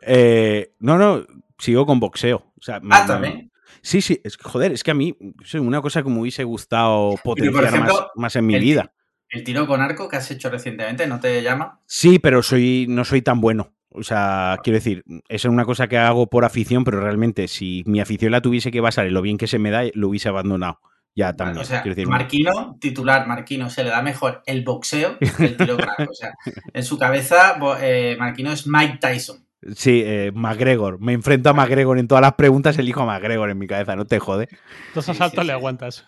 Eh, 0.02 0.76
no, 0.78 1.00
no, 1.00 1.26
sigo 1.58 1.88
con 1.88 2.00
boxeo. 2.00 2.54
ah, 2.68 3.06
también. 3.08 3.52
Sí, 3.82 4.02
sí, 4.02 4.22
es, 4.24 4.38
joder, 4.38 4.72
es 4.72 4.84
que 4.84 4.92
a 4.92 4.94
mí 4.94 5.18
es 5.44 5.54
una 5.56 5.82
cosa 5.82 6.04
que 6.04 6.10
me 6.10 6.20
hubiese 6.20 6.44
gustado 6.44 7.16
potenciar 7.24 7.88
más, 8.16 8.36
en 8.36 8.46
mi 8.46 8.60
vida. 8.60 8.94
¿El 9.30 9.44
tiro 9.44 9.68
con 9.68 9.82
arco 9.82 10.08
que 10.08 10.18
has 10.18 10.30
hecho 10.32 10.50
recientemente 10.50 11.08
no 11.08 11.20
te 11.20 11.42
llama? 11.42 11.82
Sí, 11.86 12.20
pero 12.20 12.44
soy, 12.44 12.86
no 12.90 13.04
soy 13.06 13.22
tan 13.22 13.42
bueno. 13.42 13.74
O 13.90 14.04
sea, 14.04 14.60
quiero 14.64 14.78
decir, 14.78 15.04
es 15.28 15.46
una 15.46 15.66
cosa 15.66 15.88
que 15.88 15.98
hago 15.98 16.28
por 16.28 16.46
afición, 16.46 16.84
pero 16.84 17.02
realmente 17.02 17.48
si 17.48 17.84
mi 17.88 18.00
afición 18.00 18.32
la 18.32 18.42
tuviese 18.42 18.72
que 18.72 18.82
basar 18.82 19.08
en 19.08 19.14
lo 19.14 19.22
bien 19.22 19.38
que 19.38 19.48
se 19.48 19.60
me 19.60 19.72
da, 19.72 19.84
lo 19.94 20.10
hubiese 20.10 20.30
abandonado. 20.30 20.80
Ya 21.18 21.34
también. 21.34 21.58
o 21.58 21.66
sea, 21.66 21.84
Marquino, 22.06 22.78
titular, 22.80 23.26
Marquino, 23.26 23.72
se 23.72 23.84
le 23.84 23.90
da 23.90 24.04
mejor 24.04 24.44
el 24.46 24.64
boxeo 24.64 25.18
que 25.18 25.46
el 25.46 25.58
tiro 25.58 25.76
O 26.10 26.14
sea, 26.14 26.36
en 26.72 26.84
su 26.84 27.00
cabeza, 27.00 27.58
eh, 27.82 28.16
Marquino 28.20 28.52
es 28.52 28.68
Mike 28.68 29.00
Tyson. 29.02 29.44
Sí, 29.76 30.04
eh, 30.06 30.32
McGregor. 30.32 31.02
Me 31.02 31.14
enfrento 31.14 31.50
a 31.50 31.54
McGregor 31.54 31.98
en 31.98 32.08
todas 32.08 32.22
las 32.22 32.36
preguntas, 32.36 32.78
elijo 32.78 33.02
a 33.02 33.08
McGregor 33.08 33.50
en 33.50 33.58
mi 33.58 33.66
cabeza, 33.66 33.96
no 33.96 34.06
te 34.06 34.20
jode. 34.20 34.48
Dos 34.94 35.10
asaltos 35.10 35.44
le 35.44 35.54
aguantas. 35.54 36.06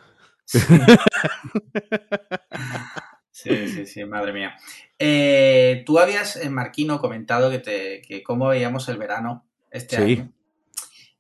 Sí, 3.32 3.70
sí, 3.70 3.86
sí, 3.86 4.04
madre 4.04 4.34
mía. 4.34 4.58
Eh, 4.98 5.84
tú 5.86 5.98
habías, 5.98 6.36
en 6.36 6.54
Marquino, 6.54 7.00
comentado 7.00 7.50
que, 7.50 7.60
te, 7.60 8.02
que 8.02 8.22
cómo 8.22 8.50
veíamos 8.50 8.90
el 8.90 8.98
verano 8.98 9.48
este 9.72 9.96
año. 9.96 10.34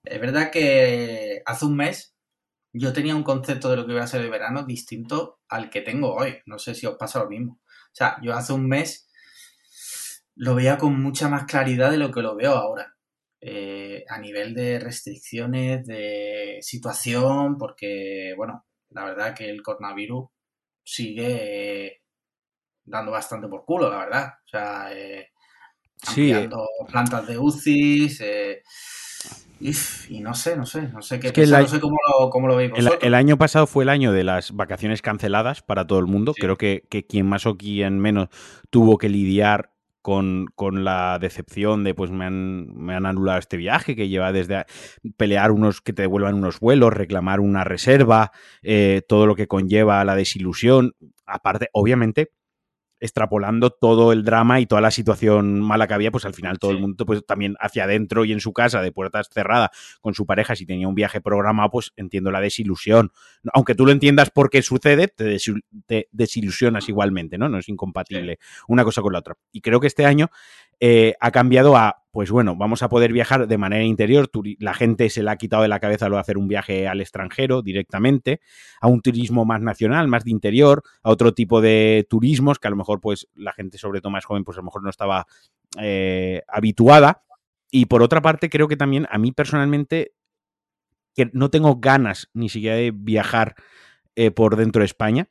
Es 0.03 0.19
verdad 0.19 0.51
que 0.51 1.41
hace 1.45 1.63
un 1.63 1.77
mes 1.77 2.18
yo 2.73 2.93
tenía 2.93 3.15
un 3.15 3.23
concepto 3.23 3.69
de 3.69 3.77
lo 3.77 3.85
que 3.85 3.93
iba 3.93 4.03
a 4.03 4.07
ser 4.07 4.21
el 4.21 4.29
verano 4.29 4.63
distinto 4.63 5.39
al 5.49 5.69
que 5.69 5.81
tengo 5.81 6.13
hoy. 6.13 6.39
No 6.45 6.59
sé 6.59 6.75
si 6.75 6.85
os 6.85 6.97
pasa 6.97 7.19
lo 7.19 7.29
mismo. 7.29 7.59
O 7.63 7.95
sea, 7.95 8.17
yo 8.21 8.33
hace 8.33 8.53
un 8.53 8.67
mes 8.67 9.09
lo 10.35 10.55
veía 10.55 10.77
con 10.77 11.01
mucha 11.01 11.27
más 11.27 11.45
claridad 11.45 11.91
de 11.91 11.97
lo 11.97 12.11
que 12.11 12.21
lo 12.21 12.35
veo 12.35 12.53
ahora. 12.53 12.95
Eh, 13.41 14.03
a 14.09 14.19
nivel 14.19 14.53
de 14.53 14.79
restricciones, 14.79 15.85
de 15.87 16.59
situación, 16.61 17.57
porque, 17.57 18.33
bueno, 18.35 18.65
la 18.89 19.05
verdad 19.05 19.35
que 19.35 19.49
el 19.49 19.61
coronavirus 19.61 20.29
sigue 20.83 22.01
dando 22.83 23.11
bastante 23.11 23.47
por 23.47 23.65
culo, 23.65 23.89
la 23.89 23.99
verdad. 23.99 24.33
O 24.45 24.47
sea, 24.49 24.93
eh, 24.93 25.29
ampliando 26.07 26.67
plantas 26.89 27.27
de 27.27 27.37
UCI, 27.37 28.17
eh, 28.21 28.63
y, 29.59 30.21
no 30.21 30.33
sé, 30.33 30.55
no 30.55 30.65
sé, 30.65 30.83
no 30.83 31.01
sé 31.01 31.19
qué 31.19 31.33
no 31.45 31.67
sé 31.67 31.79
cómo 31.81 31.97
lo, 32.07 32.29
cómo 32.29 32.47
lo 32.47 32.55
veis 32.55 32.71
vosotros. 32.71 32.99
El, 33.01 33.13
año 33.13 33.37
pasado 33.37 33.67
fue 33.67 33.83
el 33.83 33.89
año 33.89 34.13
de 34.13 34.23
las 34.23 34.53
vacaciones 34.53 35.01
canceladas 35.01 35.61
para 35.61 35.85
todo 35.85 35.99
el 35.99 36.05
mundo. 36.05 36.33
Creo 36.33 36.55
que, 36.55 36.83
que, 36.89 37.05
quien 37.05 37.27
más 37.27 37.45
o 37.45 37.57
quien 37.57 37.99
menos 37.99 38.29
tuvo 38.69 38.97
que 38.97 39.09
lidiar 39.09 39.71
con, 40.01 40.45
con, 40.55 40.85
la 40.85 41.19
decepción 41.19 41.83
de 41.83 41.93
pues 41.93 42.09
me 42.09 42.23
han, 42.25 42.73
me 42.73 42.95
han 42.95 43.05
anulado 43.05 43.37
este 43.37 43.57
viaje 43.57 43.97
que 43.97 44.07
lleva 44.07 44.31
desde 44.31 44.65
pelear 45.17 45.51
unos 45.51 45.81
que 45.81 45.91
te 45.91 46.03
devuelvan 46.03 46.35
unos 46.35 46.61
vuelos, 46.61 46.93
reclamar 46.93 47.41
una 47.41 47.65
reserva, 47.65 48.31
eh, 48.61 49.01
todo 49.09 49.27
lo 49.27 49.35
que 49.35 49.47
conlleva 49.47 50.05
la 50.05 50.15
desilusión. 50.15 50.95
Aparte, 51.25 51.67
obviamente, 51.73 52.31
extrapolando 52.99 53.69
todo 53.69 54.11
el 54.11 54.23
drama 54.23 54.59
y 54.59 54.65
toda 54.65 54.81
la 54.81 54.91
situación 54.91 55.61
mala 55.61 55.87
que 55.87 55.93
había, 55.93 56.11
pues 56.11 56.25
al 56.25 56.33
final 56.33 56.59
todo 56.59 56.71
el 56.71 56.79
mundo, 56.79 57.05
pues 57.05 57.25
también 57.25 57.55
hacia 57.59 57.85
adentro 57.85 58.25
y 58.25 58.31
en 58.31 58.39
su 58.39 58.53
casa, 58.53 58.81
de 58.81 58.91
puertas 58.91 59.29
cerradas, 59.31 59.69
con 60.01 60.13
su 60.13 60.25
pareja, 60.25 60.55
si 60.55 60.65
tenía 60.65 60.87
un 60.87 60.95
viaje 60.95 61.21
programado, 61.21 61.69
pues 61.71 61.91
entiendo 61.95 62.31
la 62.31 62.41
desilusión. 62.41 63.11
Aunque 63.53 63.75
tú 63.75 63.85
lo 63.85 63.91
entiendas 63.91 64.29
por 64.29 64.49
qué 64.49 64.61
sucede, 64.61 65.07
te, 65.07 66.07
desilusionas 66.11 66.89
igualmente, 66.89 67.37
¿no? 67.37 67.49
No 67.49 67.57
es 67.57 67.69
incompatible 67.69 68.39
una 68.67 68.83
cosa 68.83 69.01
con 69.01 69.13
la 69.13 69.19
otra. 69.19 69.35
Y 69.51 69.61
creo 69.61 69.79
que 69.79 69.87
este 69.87 70.05
año 70.05 70.29
eh, 70.79 71.15
ha 71.19 71.31
cambiado 71.31 71.75
a, 71.75 71.98
pues 72.11 72.31
bueno, 72.31 72.55
vamos 72.55 72.81
a 72.81 72.89
poder 72.89 73.13
viajar 73.13 73.47
de 73.47 73.57
manera 73.57 73.83
interior. 73.83 74.29
La 74.59 74.73
gente 74.73 75.09
se 75.09 75.21
le 75.21 75.29
ha 75.29 75.35
quitado 75.35 75.61
de 75.63 75.67
la 75.67 75.79
cabeza 75.79 76.09
lo 76.09 76.15
de 76.15 76.21
hacer 76.21 76.37
un 76.37 76.47
viaje 76.47 76.87
al 76.87 77.01
extranjero 77.01 77.61
directamente, 77.61 78.41
a 78.81 78.87
un 78.87 79.01
turismo 79.01 79.45
más 79.45 79.61
nacional, 79.61 80.07
más 80.07 80.23
de 80.23 80.31
interior, 80.31 80.81
a 81.03 81.11
otro 81.11 81.33
tipo 81.33 81.61
de 81.61 82.07
turismos 82.09 82.57
que 82.57 82.67
a 82.67 82.71
lo 82.71 82.77
mejor, 82.77 82.99
pues 82.99 83.27
la 83.35 83.53
gente, 83.53 83.77
sobre 83.77 84.01
todo 84.01 84.11
más 84.11 84.25
joven, 84.25 84.43
pues 84.43 84.57
a 84.57 84.61
lo 84.61 84.65
mejor 84.65 84.83
no 84.83 84.89
estaba 84.89 85.27
eh, 85.79 86.41
habituada. 86.47 87.23
Y 87.71 87.85
por 87.85 88.01
otra 88.01 88.21
parte, 88.21 88.49
creo 88.49 88.67
que 88.67 88.77
también 88.77 89.07
a 89.11 89.19
mí 89.19 89.31
personalmente, 89.31 90.13
que 91.15 91.29
no 91.33 91.49
tengo 91.49 91.75
ganas 91.75 92.29
ni 92.33 92.49
siquiera 92.49 92.75
de 92.75 92.91
viajar 92.91 93.55
eh, 94.15 94.31
por 94.31 94.55
dentro 94.55 94.81
de 94.81 94.87
España 94.87 95.29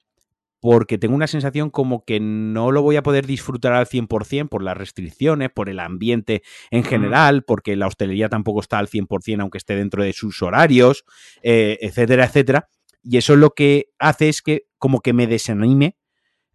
porque 0.61 0.99
tengo 0.99 1.15
una 1.15 1.27
sensación 1.27 1.71
como 1.71 2.05
que 2.05 2.21
no 2.21 2.73
lo 2.73 2.83
voy 2.83 2.97
a 2.97 3.03
poder 3.03 3.27
disfrutar 3.27 3.73
al 3.73 3.87
100% 3.87 4.49
por 4.49 4.63
las 4.63 4.77
restricciones, 4.77 5.51
por 5.51 5.69
el 5.69 5.81
ambiente 5.81 6.43
en 6.71 6.85
general, 6.85 7.45
porque 7.45 7.77
la 7.77 7.87
hostelería 7.87 8.29
tampoco 8.29 8.61
está 8.61 8.79
al 8.79 8.89
100% 8.89 9.41
aunque 9.41 9.59
esté 9.59 9.77
dentro 9.77 10.03
de 10.03 10.13
sus 10.13 10.43
horarios, 10.43 11.05
eh, 11.43 11.79
etcétera, 11.81 12.25
etcétera. 12.25 12.69
Y 13.03 13.17
eso 13.17 13.37
lo 13.37 13.51
que 13.51 13.91
hace 13.99 14.29
es 14.29 14.43
que 14.43 14.67
como 14.79 15.01
que 15.01 15.13
me 15.13 15.27
desanime 15.27 15.97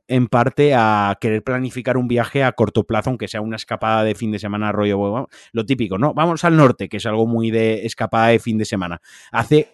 en 0.07 0.27
parte 0.27 0.73
a 0.75 1.17
querer 1.19 1.43
planificar 1.43 1.97
un 1.97 2.07
viaje 2.07 2.43
a 2.43 2.51
corto 2.51 2.83
plazo, 2.83 3.09
aunque 3.09 3.29
sea 3.29 3.41
una 3.41 3.55
escapada 3.55 4.03
de 4.03 4.15
fin 4.15 4.31
de 4.31 4.39
semana, 4.39 4.71
rollo, 4.71 5.29
lo 5.53 5.65
típico, 5.65 5.97
¿no? 5.97 6.13
Vamos 6.13 6.43
al 6.43 6.57
norte, 6.57 6.89
que 6.89 6.97
es 6.97 7.05
algo 7.05 7.25
muy 7.25 7.51
de 7.51 7.85
escapada 7.85 8.27
de 8.27 8.39
fin 8.39 8.57
de 8.57 8.65
semana. 8.65 9.01
Hace 9.31 9.73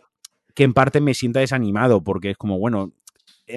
que 0.54 0.64
en 0.64 0.74
parte 0.74 1.02
me 1.02 1.14
sienta 1.14 1.40
desanimado, 1.40 2.04
porque 2.04 2.32
es 2.32 2.38
como, 2.38 2.60
bueno, 2.60 2.94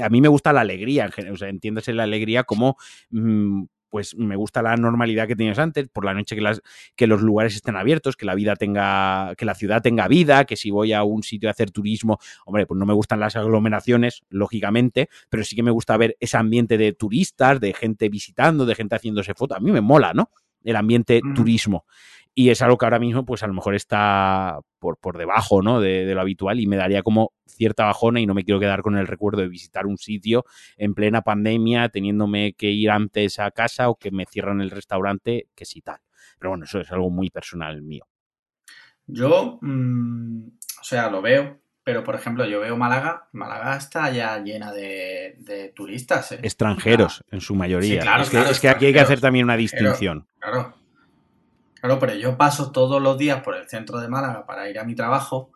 a 0.01 0.09
mí 0.09 0.21
me 0.21 0.29
gusta 0.29 0.53
la 0.53 0.61
alegría, 0.61 1.11
o 1.31 1.37
sea, 1.37 1.49
entiéndase 1.49 1.93
la 1.93 2.05
alegría 2.05 2.45
como... 2.45 2.77
Mm, 3.11 3.65
pues 3.93 4.17
me 4.17 4.37
gusta 4.37 4.63
la 4.63 4.75
normalidad 4.75 5.29
que 5.29 5.37
tenías 5.37 5.59
antes, 5.59 5.87
por 5.91 6.07
la 6.07 6.15
noche 6.15 6.35
que, 6.35 6.41
las, 6.41 6.63
que 6.97 7.07
los 7.07 7.21
lugares 7.21 7.55
estén 7.55 7.77
abiertos, 7.77 8.17
que 8.17 8.25
la 8.25 8.35
vida 8.35 8.57
tenga, 8.57 9.35
que 9.37 9.45
la 9.45 9.55
ciudad 9.55 9.83
tenga 9.83 10.09
vida, 10.09 10.47
que 10.47 10.57
si 10.57 10.71
voy 10.71 10.95
a 10.95 11.03
un 11.03 11.23
sitio 11.23 11.51
a 11.51 11.53
hacer 11.53 11.71
turismo, 11.71 12.19
hombre, 12.47 12.65
pues 12.65 12.79
no 12.79 12.87
me 12.87 12.95
gustan 12.95 13.21
las 13.21 13.37
aglomeraciones, 13.37 14.23
lógicamente, 14.31 15.11
pero 15.29 15.45
sí 15.45 15.55
que 15.55 15.63
me 15.63 15.71
gusta 15.71 15.95
ver 15.99 16.17
ese 16.21 16.39
ambiente 16.39 16.79
de 16.79 16.95
turistas, 16.95 17.61
de 17.61 17.75
gente 17.75 18.09
visitando, 18.09 18.65
de 18.65 18.75
gente 18.75 18.97
haciéndose 18.97 19.35
fotos. 19.35 19.59
A 19.59 19.61
mí 19.61 19.71
me 19.71 19.83
mola, 19.83 20.15
¿no? 20.15 20.31
El 20.65 20.77
ambiente 20.77 21.21
mm. 21.23 21.35
turismo 21.35 21.85
y 22.35 22.51
es 22.51 22.63
algo 22.63 22.79
que 22.79 22.87
ahora 22.87 22.99
mismo 22.99 23.25
pues 23.25 23.43
a 23.43 23.47
lo 23.47 23.53
mejor 23.53 23.75
está 23.75 24.59
por, 24.79 24.97
por 24.97 25.19
debajo 25.19 25.63
¿no? 25.63 25.81
de, 25.81 26.13
lo 26.15 26.21
habitual 26.21 26.61
y 26.61 26.67
me 26.67 26.77
daría 26.77 27.03
como 27.03 27.33
cierta 27.63 27.85
bajona 27.85 28.21
y 28.21 28.27
no 28.27 28.35
me 28.35 28.43
quiero 28.43 28.59
quedar 28.59 28.83
con 28.83 28.97
el 28.97 29.07
recuerdo 29.07 29.41
de 29.41 29.49
visitar 29.49 29.87
un 29.87 29.97
sitio 29.97 30.45
en 30.77 30.95
plena 30.95 31.23
pandemia 31.23 31.89
teniéndome 31.91 32.55
que 32.55 32.73
ir 32.73 32.91
antes 32.91 33.39
a 33.39 33.53
casa 33.53 33.89
o 33.89 33.95
que 33.95 34.11
me 34.11 34.27
cierran 34.27 34.61
el 34.61 34.73
restaurante, 34.73 35.47
que 35.55 35.65
sí 35.65 35.81
tal. 35.81 36.01
Pero 36.41 36.51
bueno, 36.51 36.65
eso 36.65 36.81
es 36.81 36.91
algo 36.91 37.09
muy 37.09 37.31
personal 37.31 37.81
mío. 37.83 38.05
Yo, 39.07 39.59
mm, 39.61 40.49
o 40.81 40.85
sea, 40.85 41.09
lo 41.09 41.23
veo, 41.23 41.61
pero 41.85 42.03
por 42.03 42.17
ejemplo, 42.17 42.45
yo 42.47 42.59
veo 42.59 42.77
Málaga, 42.77 43.29
Málaga 43.31 43.77
está 43.77 44.11
ya 44.11 44.39
llena 44.41 44.73
de, 44.73 45.73
turistas. 45.77 46.33
¿eh? 46.33 46.41
Extranjeros, 46.43 47.23
en 47.31 47.41
su 47.41 47.55
mayoría. 47.55 48.03
es, 48.21 48.31
que, 48.31 48.41
es 48.41 48.59
que 48.59 48.69
aquí 48.69 48.87
hay 48.87 48.93
que 48.93 49.01
hacer 49.01 49.21
también 49.21 49.45
una 49.45 49.57
distinción. 49.57 50.27
Claro, 50.41 50.75
Claro, 51.83 51.99
pero 51.99 52.15
yo 52.15 52.37
paso 52.37 52.71
todos 52.71 53.03
los 53.03 53.19
días 53.19 53.43
por 53.43 53.57
el 53.57 53.69
centro 53.69 53.99
de 53.99 54.07
Málaga 54.07 54.47
para 54.47 54.71
ir 54.71 54.79
a 54.79 54.85
mi 54.85 54.95
trabajo 54.95 55.51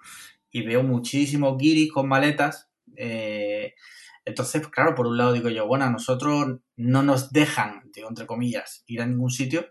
y 0.56 0.62
veo 0.62 0.82
muchísimos 0.82 1.58
guiris 1.58 1.92
con 1.92 2.08
maletas. 2.08 2.70
Eh, 2.96 3.74
Entonces, 4.24 4.66
claro, 4.68 4.94
por 4.94 5.06
un 5.06 5.18
lado 5.18 5.34
digo 5.34 5.50
yo, 5.50 5.66
bueno, 5.66 5.84
a 5.84 5.90
nosotros 5.90 6.60
no 6.76 7.02
nos 7.02 7.30
dejan, 7.30 7.90
digo 7.92 8.08
entre 8.08 8.26
comillas, 8.26 8.82
ir 8.86 9.02
a 9.02 9.06
ningún 9.06 9.30
sitio. 9.30 9.66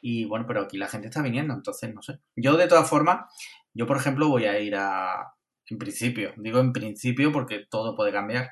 Y 0.00 0.24
bueno, 0.26 0.46
pero 0.46 0.62
aquí 0.62 0.78
la 0.78 0.86
gente 0.86 1.08
está 1.08 1.22
viniendo, 1.22 1.54
entonces 1.54 1.92
no 1.92 2.02
sé. 2.02 2.20
Yo 2.36 2.56
de 2.56 2.68
todas 2.68 2.88
formas, 2.88 3.32
yo 3.74 3.84
por 3.84 3.96
ejemplo 3.96 4.28
voy 4.28 4.44
a 4.44 4.60
ir 4.60 4.76
a, 4.76 5.34
en 5.66 5.78
principio, 5.78 6.32
digo 6.36 6.60
en 6.60 6.72
principio 6.72 7.32
porque 7.32 7.66
todo 7.68 7.96
puede 7.96 8.12
cambiar. 8.12 8.50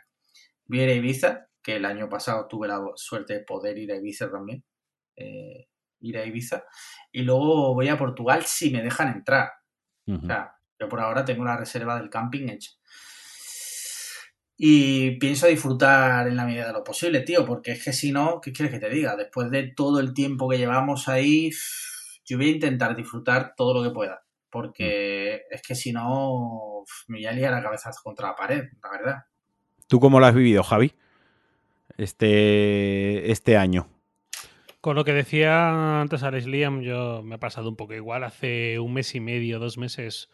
Voy 0.64 0.80
a 0.80 0.84
ir 0.84 0.90
a 0.90 0.94
Ibiza, 0.94 1.46
que 1.62 1.76
el 1.76 1.84
año 1.84 2.08
pasado 2.08 2.48
tuve 2.48 2.66
la 2.66 2.80
suerte 2.96 3.34
de 3.34 3.44
poder 3.44 3.78
ir 3.78 3.92
a 3.92 3.96
Ibiza 3.96 4.28
también. 4.28 4.64
Eh, 5.14 5.68
ir 6.00 6.18
a 6.18 6.26
Ibiza. 6.26 6.64
Y 7.12 7.22
luego 7.22 7.74
voy 7.74 7.86
a 7.86 7.96
Portugal 7.96 8.42
si 8.44 8.70
me 8.72 8.82
dejan 8.82 9.14
entrar. 9.14 9.52
O 10.08 10.26
sea, 10.26 10.56
yo 10.80 10.88
por 10.88 11.00
ahora 11.00 11.24
tengo 11.24 11.44
la 11.44 11.56
reserva 11.56 11.98
del 11.98 12.10
camping 12.10 12.48
hecha. 12.48 12.72
Y 14.56 15.12
pienso 15.18 15.46
disfrutar 15.46 16.26
en 16.26 16.36
la 16.36 16.44
medida 16.44 16.66
de 16.66 16.72
lo 16.72 16.84
posible, 16.84 17.20
tío, 17.20 17.46
porque 17.46 17.72
es 17.72 17.84
que 17.84 17.92
si 17.92 18.12
no, 18.12 18.40
¿qué 18.40 18.52
quieres 18.52 18.74
que 18.74 18.80
te 18.80 18.90
diga? 18.90 19.16
Después 19.16 19.50
de 19.50 19.72
todo 19.74 20.00
el 20.00 20.12
tiempo 20.12 20.48
que 20.48 20.58
llevamos 20.58 21.08
ahí, 21.08 21.50
yo 22.26 22.36
voy 22.36 22.48
a 22.48 22.52
intentar 22.52 22.94
disfrutar 22.96 23.54
todo 23.56 23.74
lo 23.74 23.88
que 23.88 23.94
pueda. 23.94 24.22
Porque 24.50 25.42
es 25.50 25.62
que 25.62 25.74
si 25.74 25.92
no, 25.92 26.84
me 27.08 27.18
voy 27.18 27.26
a 27.26 27.32
liar 27.32 27.52
la 27.52 27.62
cabeza 27.62 27.90
contra 28.02 28.28
la 28.28 28.36
pared, 28.36 28.64
la 28.82 28.90
verdad. 28.90 29.16
¿Tú 29.86 29.98
cómo 29.98 30.20
lo 30.20 30.26
has 30.26 30.34
vivido, 30.34 30.62
Javi? 30.62 30.92
Este, 31.96 33.30
este 33.30 33.56
año. 33.56 33.88
Con 34.80 34.96
lo 34.96 35.04
que 35.04 35.12
decía 35.12 36.00
antes 36.00 36.22
Alex 36.22 36.46
Liam, 36.46 36.80
yo 36.80 37.22
me 37.22 37.34
ha 37.34 37.38
pasado 37.38 37.68
un 37.68 37.76
poco 37.76 37.94
igual. 37.94 38.24
Hace 38.24 38.78
un 38.78 38.94
mes 38.94 39.14
y 39.14 39.20
medio, 39.20 39.58
dos 39.58 39.76
meses, 39.76 40.30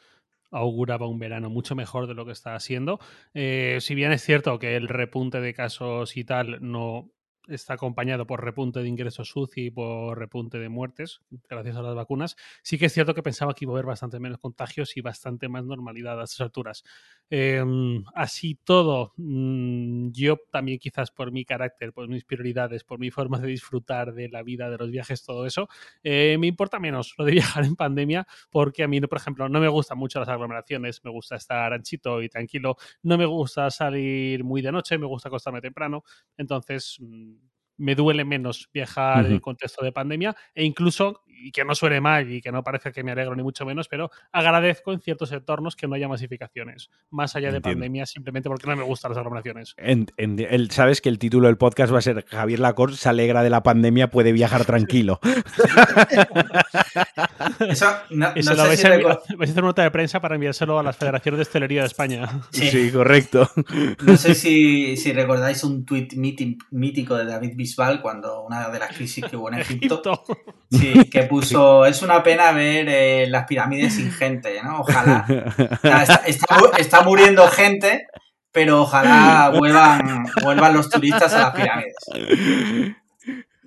auguraba 0.51 1.07
un 1.09 1.19
verano 1.19 1.51
mucho 1.51 1.75
mejor 1.75 2.07
de 2.07 2.15
lo 2.15 2.25
que 2.25 2.33
está 2.33 2.59
siendo. 2.61 2.99
Eh, 3.35 3.79
si 3.81 3.95
bien 3.95 4.13
es 4.13 4.23
cierto 4.23 4.59
que 4.59 4.77
el 4.77 4.89
repunte 4.89 5.41
de 5.41 5.55
casos 5.55 6.17
y 6.17 6.25
tal 6.25 6.59
no 6.61 7.11
está 7.49 7.75
acompañado 7.75 8.27
por 8.27 8.45
repunte 8.45 8.81
de 8.81 8.89
ingresos 8.89 9.35
UCI 9.35 9.67
y 9.67 9.71
por 9.71 10.19
repunte 10.19 10.59
de 10.59 10.69
muertes, 10.69 11.21
gracias 11.49 11.77
a 11.77 11.83
las 11.83 11.95
vacunas. 11.95 12.37
Sí 12.63 12.79
que 12.79 12.87
es 12.87 12.93
cierto 12.93 13.15
que 13.15 13.23
pensaba 13.23 13.55
que 13.55 13.65
iba 13.65 13.73
a 13.73 13.77
haber 13.77 13.87
bastante 13.87 14.19
menos 14.21 14.39
contagios 14.39 14.97
y 14.97 15.01
bastante 15.01 15.49
más 15.49 15.65
normalidad 15.65 16.21
a 16.21 16.25
estas 16.25 16.41
alturas. 16.41 16.85
Em, 17.31 18.05
así 18.15 18.59
todo, 18.65 19.13
mm, 19.17 20.11
yo 20.13 20.37
también 20.51 20.79
quizás 20.79 21.11
por 21.11 21.33
mi 21.33 21.45
carácter, 21.45 21.93
por 21.93 22.09
mis 22.09 22.25
prioridades, 22.25 22.85
por 22.85 22.99
mi 22.99 23.11
forma 23.11 23.39
de 23.39 23.49
disfrutar 23.49 24.15
de 24.15 24.29
la 24.29 24.43
vida, 24.43 24.71
de 24.71 24.79
los 24.79 24.91
viajes, 24.91 25.25
todo 25.25 25.47
eso, 25.47 25.69
eh, 26.03 26.37
me 26.39 26.47
importa 26.47 26.79
menos 26.79 27.15
lo 27.19 27.25
de 27.25 27.33
viajar 27.61 27.65
en 27.65 27.77
pandemia 27.77 28.27
porque 28.51 28.83
a 28.83 28.89
mí, 28.89 29.01
por 29.01 29.19
ejemplo, 29.19 29.49
no 29.49 29.61
me 29.61 29.69
gustan 29.69 29.99
mucho 29.99 30.21
las 30.21 30.29
aglomeraciones, 30.29 31.05
me 31.05 31.11
gusta 31.11 31.37
estar 31.37 31.73
anchito 31.73 32.23
y 32.23 32.29
tranquilo, 32.29 32.77
no 33.03 33.19
me 33.19 33.27
gusta 33.27 33.71
salir 33.71 34.45
muy 34.45 34.63
de 34.63 34.73
noche, 34.73 34.99
me 34.99 35.07
gusta 35.07 35.29
acostarme 35.29 35.61
temprano, 35.61 36.05
entonces 36.37 36.97
mm, 37.01 37.36
me 37.77 37.95
duele 37.95 38.25
menos 38.25 38.69
viajar 38.73 39.27
en 39.27 39.39
contexto 39.39 39.85
de 39.85 39.93
pandemia 39.93 40.35
e 40.55 40.65
incluso, 40.65 41.23
y 41.29 41.51
que 41.51 41.65
no 41.65 41.75
suene 41.75 42.01
mal 42.01 42.31
y 42.31 42.41
que 42.41 42.51
no 42.51 42.63
parezca 42.63 42.93
que 42.93 43.03
me 43.03 43.13
alegro 43.13 43.37
ni 43.37 43.43
mucho 43.43 43.67
menos, 43.67 43.89
pero 43.89 44.11
agradezco 44.33 44.93
en 44.93 45.01
ciertos 45.01 45.33
entornos 45.33 45.77
que 45.77 45.87
no 45.87 45.95
haya 45.95 46.09
masificaciones, 46.09 46.91
más 47.11 47.37
allá 47.37 47.53
de 47.53 47.61
pandemia, 47.61 48.07
simplemente 48.07 48.49
porque 48.49 48.67
no 48.67 48.77
me 48.77 48.83
gustan 48.83 49.11
las 49.11 49.19
aglomeraciones. 49.19 49.75
Sabes 50.71 51.01
que 51.01 51.09
el 51.09 51.19
título 51.19 51.49
del 51.49 51.59
podcast 51.59 51.93
va 51.93 51.99
a 51.99 52.03
ser 52.03 52.25
Javier 52.27 52.61
Lacorte 52.61 52.97
se 52.97 53.09
alegra 53.09 53.43
de 53.43 53.51
la 53.51 53.63
pandemia, 53.63 54.11
puede 54.11 54.33
viajar 54.33 54.65
tranquilo. 54.67 55.21
Eso, 57.69 57.87
no, 58.11 58.33
Eso 58.35 58.55
lo 58.55 58.65
vais, 58.65 58.85
a 58.85 58.89
a 58.89 58.95
hacer 59.43 59.53
una 59.53 59.63
nota 59.63 59.83
de 59.83 59.91
prensa 59.91 60.21
para 60.21 60.35
enviárselo 60.35 60.79
a 60.79 60.83
las 60.83 60.97
federaciones 60.97 61.39
de 61.39 61.43
hostelería 61.43 61.81
de 61.83 61.87
España. 61.87 62.29
Sí, 62.51 62.91
correcto. 62.91 63.51
No 64.03 64.17
sé 64.17 64.35
si, 64.35 64.97
si 64.97 65.13
recordáis 65.13 65.65
un 65.65 65.85
tuit 65.85 66.15
mítico 66.15 67.17
de 67.17 67.27
David 67.27 67.53
Bisbal 67.57 68.01
cuando 68.01 68.43
una 68.43 68.69
de 68.69 68.79
las 68.79 68.95
crisis 68.95 69.25
que 69.25 69.37
hubo 69.37 69.51
en 69.51 69.59
Egipto, 69.59 70.03
Sí, 70.71 71.05
que 71.11 71.23
puso, 71.25 71.87
es 71.87 72.03
una 72.03 72.23
pena 72.23 72.53
ver 72.53 72.89
eh, 72.89 73.27
las 73.29 73.47
pirámides 73.47 73.95
sin 73.95 74.11
gente, 74.11 74.61
¿no? 74.63 74.81
Ojalá. 74.81 75.25
está, 76.77 77.03
muriendo 77.03 77.47
gente, 77.49 78.07
pero 78.51 78.83
ojalá 78.83 79.51
vuelvan, 79.57 80.27
vuelvan 80.43 80.75
los 80.75 80.91
turistas 80.91 81.33
a 81.35 81.39
las 81.39 81.55
pirámides. 81.55 81.95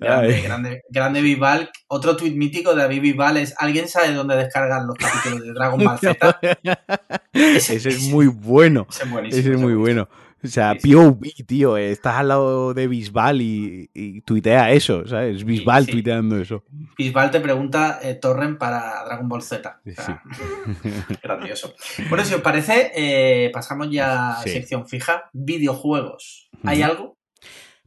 Grande, 0.00 0.40
grande, 0.40 0.82
grande 0.88 1.20
Bisbal. 1.20 1.70
Otro 1.88 2.16
tuit 2.16 2.34
mítico 2.34 2.74
de 2.74 2.82
David 2.82 3.02
Bisbal 3.02 3.36
es 3.36 3.54
¿Alguien 3.58 3.86
sabe 3.86 4.14
dónde 4.14 4.34
descargan 4.34 4.86
los 4.86 4.96
capítulos 4.96 5.46
de 5.46 5.52
Dragon 5.52 5.84
Ball 5.84 5.98
Z? 5.98 6.40
Ese, 7.32 7.76
es 7.76 8.08
muy 8.08 8.26
bueno. 8.26 8.86
Ese 9.28 9.52
es, 9.52 9.60
muy 9.60 9.74
bueno. 9.74 10.08
O 10.42 10.46
sea, 10.46 10.74
POV, 10.74 11.20
tío, 11.46 11.76
estás 11.76 12.16
al 12.16 12.28
lado 12.28 12.72
de 12.72 12.88
Bisbal 12.88 13.42
y, 13.42 14.22
tuitea 14.24 14.70
eso, 14.70 15.06
¿sabes? 15.06 15.44
Bisbal 15.44 15.86
tuiteando 15.86 16.40
eso. 16.40 16.64
Bisbal 16.96 17.30
te 17.30 17.40
pregunta 17.40 18.00
eh, 18.02 18.14
Torren 18.14 18.56
para 18.56 19.04
Dragon 19.04 19.28
Ball 19.28 19.42
Z. 19.42 19.82
grandioso. 21.22 21.74
Bueno, 22.08 22.24
si 22.24 22.32
os 22.32 22.40
parece, 22.40 22.90
eh, 22.96 23.50
pasamos 23.52 23.90
ya 23.90 24.30
a 24.30 24.42
sección 24.44 24.88
fija. 24.88 25.28
Videojuegos. 25.34 26.48
¿Hay 26.64 26.80
algo? 26.80 27.18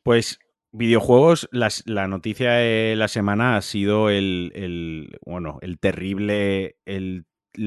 Pues 0.03 0.37
videojuegos, 0.73 1.47
la 1.51 2.07
noticia 2.07 2.53
de 2.53 2.95
la 2.97 3.07
semana 3.07 3.55
ha 3.55 3.61
sido 3.61 4.09
el, 4.09 5.17
bueno, 5.25 5.59
el 5.61 5.79
terrible, 5.79 6.77
el, 6.85 7.25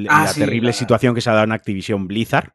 ah, 0.09 0.25
la 0.27 0.33
terrible 0.35 0.73
situación 0.73 1.15
que 1.15 1.21
se 1.21 1.31
ha 1.31 1.35
dado 1.35 1.45
en 1.45 1.53
Activision 1.53 2.07
Blizzard. 2.07 2.53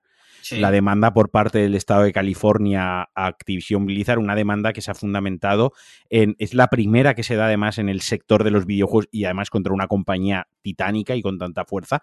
La 0.49 0.71
demanda 0.71 1.13
por 1.13 1.29
parte 1.29 1.59
del 1.59 1.75
Estado 1.75 2.01
de 2.01 2.11
California 2.11 3.03
a 3.03 3.25
Activision 3.27 3.85
Blizzard, 3.85 4.17
una 4.17 4.35
demanda 4.35 4.73
que 4.73 4.81
se 4.81 4.89
ha 4.89 4.95
fundamentado 4.95 5.71
en, 6.09 6.35
es 6.39 6.55
la 6.55 6.67
primera 6.67 7.13
que 7.13 7.23
se 7.23 7.35
da 7.35 7.45
además 7.45 7.77
en 7.77 7.89
el 7.89 8.01
sector 8.01 8.43
de 8.43 8.51
los 8.51 8.65
videojuegos 8.65 9.07
y 9.11 9.25
además 9.25 9.51
contra 9.51 9.71
una 9.71 9.87
compañía 9.87 10.47
titánica 10.61 11.15
y 11.15 11.21
con 11.21 11.37
tanta 11.37 11.63
fuerza, 11.63 12.01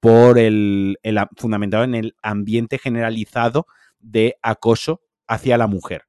por 0.00 0.38
el, 0.38 0.98
fundamentado 1.36 1.84
en 1.84 1.94
el 1.94 2.16
ambiente 2.22 2.78
generalizado 2.78 3.66
de 4.00 4.38
acoso 4.42 5.02
hacia 5.28 5.58
la 5.58 5.66
mujer 5.66 6.04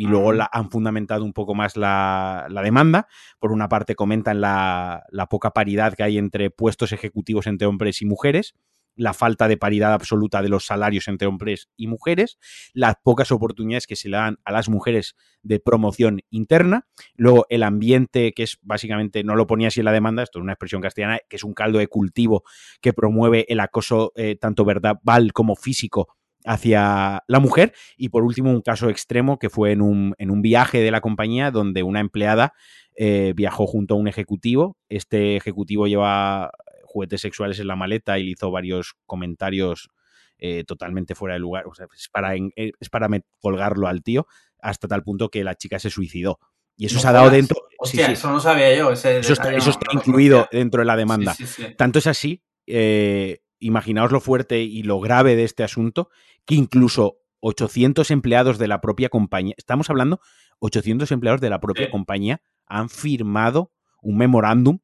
y 0.00 0.06
luego 0.06 0.32
la, 0.32 0.48
han 0.50 0.70
fundamentado 0.70 1.26
un 1.26 1.34
poco 1.34 1.54
más 1.54 1.76
la, 1.76 2.48
demanda. 2.64 3.06
Por 3.38 3.52
una 3.52 3.68
parte 3.68 3.94
comentan 3.94 4.40
la, 4.40 5.04
la, 5.10 5.26
poca 5.26 5.50
paridad 5.50 5.92
que 5.92 6.02
hay 6.02 6.16
entre 6.16 6.48
puestos 6.50 6.92
ejecutivos 6.92 7.46
entre 7.46 7.66
hombres 7.66 8.00
y 8.00 8.06
mujeres 8.06 8.54
la 8.96 9.12
falta 9.12 9.46
de 9.46 9.56
paridad 9.56 9.92
absoluta 9.92 10.42
de 10.42 10.48
los 10.48 10.66
salarios 10.66 11.06
entre 11.08 11.28
hombres 11.28 11.68
y 11.76 11.86
mujeres, 11.86 12.38
las 12.72 12.96
pocas 13.02 13.30
oportunidades 13.30 13.86
que 13.86 13.94
se 13.94 14.08
le 14.08 14.16
dan 14.16 14.38
a 14.44 14.52
las 14.52 14.68
mujeres 14.68 15.16
de 15.42 15.60
promoción 15.60 16.20
interna, 16.28 16.86
luego 17.14 17.46
el 17.48 17.62
ambiente 17.62 18.32
que 18.32 18.42
es 18.42 18.58
básicamente, 18.62 19.22
no 19.22 19.36
lo 19.36 19.46
ponía 19.46 19.68
así 19.68 19.80
en 19.80 19.86
la 19.86 19.92
demanda, 19.92 20.22
esto 20.22 20.38
es 20.38 20.42
una 20.42 20.52
expresión 20.52 20.82
castellana, 20.82 21.18
que 21.28 21.36
es 21.36 21.44
un 21.44 21.54
caldo 21.54 21.78
de 21.78 21.86
cultivo 21.86 22.42
que 22.80 22.92
promueve 22.92 23.46
el 23.48 23.60
acoso 23.60 24.12
eh, 24.16 24.36
tanto 24.36 24.64
verbal 24.64 25.32
como 25.32 25.56
físico 25.56 26.08
hacia 26.44 27.22
la 27.26 27.38
mujer 27.38 27.74
y 27.96 28.08
por 28.08 28.24
último 28.24 28.50
un 28.50 28.62
caso 28.62 28.88
extremo 28.88 29.38
que 29.38 29.50
fue 29.50 29.72
en 29.72 29.82
un, 29.82 30.14
en 30.18 30.30
un 30.30 30.42
viaje 30.42 30.80
de 30.80 30.90
la 30.90 31.00
compañía 31.00 31.50
donde 31.50 31.82
una 31.82 32.00
empleada 32.00 32.54
eh, 32.96 33.32
viajó 33.36 33.66
junto 33.66 33.94
a 33.94 33.98
un 33.98 34.08
ejecutivo, 34.08 34.76
este 34.88 35.36
ejecutivo 35.36 35.86
lleva 35.86 36.50
juguetes 36.84 37.20
sexuales 37.20 37.60
en 37.60 37.68
la 37.68 37.76
maleta 37.76 38.18
y 38.18 38.24
le 38.24 38.30
hizo 38.30 38.50
varios 38.50 38.94
comentarios 39.06 39.90
eh, 40.38 40.64
totalmente 40.64 41.14
fuera 41.14 41.34
de 41.34 41.40
lugar. 41.40 41.66
O 41.66 41.74
sea, 41.74 41.86
es 41.94 42.08
para, 42.08 42.34
eh, 42.34 42.72
es 42.80 42.88
para 42.88 43.08
colgarlo 43.40 43.86
al 43.86 44.02
tío 44.02 44.26
hasta 44.58 44.88
tal 44.88 45.02
punto 45.02 45.28
que 45.28 45.44
la 45.44 45.54
chica 45.54 45.78
se 45.78 45.90
suicidó. 45.90 46.38
Y 46.76 46.86
eso 46.86 46.98
se 46.98 47.06
ha 47.08 47.12
dado 47.12 47.28
dentro. 47.28 47.60
Hostia, 47.78 48.06
eso 48.06 48.30
no 48.30 48.40
sabía 48.40 48.74
yo. 48.74 48.90
eso 48.90 49.32
está, 49.32 49.52
incluido 49.92 50.48
dentro 50.50 50.80
de 50.80 50.86
la 50.86 50.96
demanda. 50.96 51.36
Tanto 51.76 51.98
es 51.98 52.06
así, 52.06 52.42
eh, 52.66 53.40
imaginaos 53.60 54.10
lo 54.10 54.20
fuerte 54.20 54.62
y 54.62 54.82
lo 54.82 54.98
grave 55.00 55.36
de 55.36 55.44
este 55.44 55.62
asunto, 55.62 56.10
que 56.44 56.56
incluso 56.56 57.18
800 57.40 58.10
empleados 58.10 58.58
de 58.58 58.68
la 58.68 58.80
propia 58.80 59.08
compañía, 59.08 59.54
estamos 59.56 59.90
hablando, 59.90 60.20
800 60.58 61.10
empleados 61.12 61.40
de 61.40 61.50
la 61.50 61.60
propia 61.60 61.90
compañía 61.90 62.42
han 62.66 62.88
firmado 62.88 63.72
un 64.02 64.16
memorándum 64.18 64.78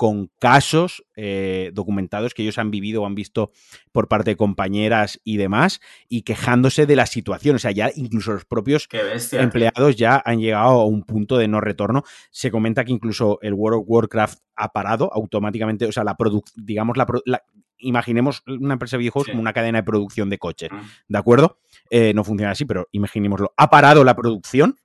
con 0.00 0.30
casos 0.38 1.04
eh, 1.14 1.72
documentados 1.74 2.32
que 2.32 2.40
ellos 2.40 2.56
han 2.56 2.70
vivido 2.70 3.02
o 3.02 3.06
han 3.06 3.14
visto 3.14 3.52
por 3.92 4.08
parte 4.08 4.30
de 4.30 4.36
compañeras 4.36 5.20
y 5.24 5.36
demás, 5.36 5.82
y 6.08 6.22
quejándose 6.22 6.86
de 6.86 6.96
la 6.96 7.04
situación. 7.04 7.56
O 7.56 7.58
sea, 7.58 7.70
ya 7.70 7.90
incluso 7.94 8.32
los 8.32 8.46
propios 8.46 8.88
empleados 9.32 9.96
ya 9.96 10.22
han 10.24 10.40
llegado 10.40 10.80
a 10.80 10.86
un 10.86 11.02
punto 11.02 11.36
de 11.36 11.48
no 11.48 11.60
retorno. 11.60 12.02
Se 12.30 12.50
comenta 12.50 12.82
que 12.86 12.92
incluso 12.92 13.40
el 13.42 13.52
World 13.52 13.80
of 13.80 13.84
Warcraft 13.88 14.38
ha 14.56 14.72
parado 14.72 15.12
automáticamente, 15.12 15.84
o 15.84 15.92
sea, 15.92 16.02
la 16.02 16.16
digamos, 16.56 16.96
la, 16.96 17.42
imaginemos 17.80 18.42
una 18.46 18.74
empresa 18.74 18.96
de 18.96 19.00
videojuegos 19.00 19.28
como 19.28 19.40
una 19.40 19.52
cadena 19.52 19.78
de 19.78 19.84
producción 19.84 20.30
de 20.30 20.38
coches. 20.38 20.70
¿de 21.08 21.18
acuerdo? 21.18 21.58
Eh, 21.90 22.12
no 22.14 22.24
funciona 22.24 22.52
así, 22.52 22.64
pero 22.64 22.88
imaginémoslo. 22.92 23.52
Ha 23.56 23.70
parado 23.70 24.04
la 24.04 24.14
producción 24.14 24.76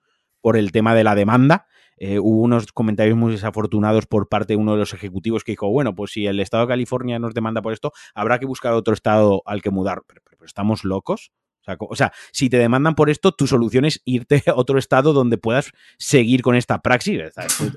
por 0.41 0.57
el 0.57 0.71
tema 0.71 0.93
de 0.95 1.03
la 1.03 1.15
demanda 1.15 1.67
eh, 1.97 2.19
hubo 2.19 2.41
unos 2.41 2.71
comentarios 2.73 3.17
muy 3.17 3.31
desafortunados 3.31 4.05
por 4.05 4.27
parte 4.27 4.53
de 4.53 4.57
uno 4.57 4.73
de 4.73 4.79
los 4.79 4.93
ejecutivos 4.93 5.43
que 5.43 5.53
dijo, 5.53 5.69
bueno, 5.69 5.95
pues 5.95 6.11
si 6.11 6.27
el 6.27 6.39
estado 6.39 6.65
de 6.65 6.69
California 6.69 7.19
nos 7.19 7.33
demanda 7.33 7.61
por 7.61 7.73
esto, 7.73 7.93
habrá 8.13 8.39
que 8.39 8.45
buscar 8.45 8.73
otro 8.73 8.93
estado 8.93 9.41
al 9.45 9.61
que 9.61 9.69
mudar. 9.69 10.01
Pero, 10.07 10.21
estamos 10.45 10.83
locos. 10.83 11.31
O 11.79 11.95
sea, 11.95 12.13
si 12.31 12.47
te 12.47 12.59
demandan 12.59 12.93
por 12.93 13.09
esto, 13.09 13.31
tu 13.31 13.47
solución 13.47 13.85
es 13.85 14.01
irte 14.05 14.43
a 14.45 14.53
otro 14.53 14.77
estado 14.77 15.13
donde 15.13 15.39
puedas 15.39 15.71
seguir 15.97 16.43
con 16.43 16.55
esta 16.55 16.79
praxis. 16.81 17.19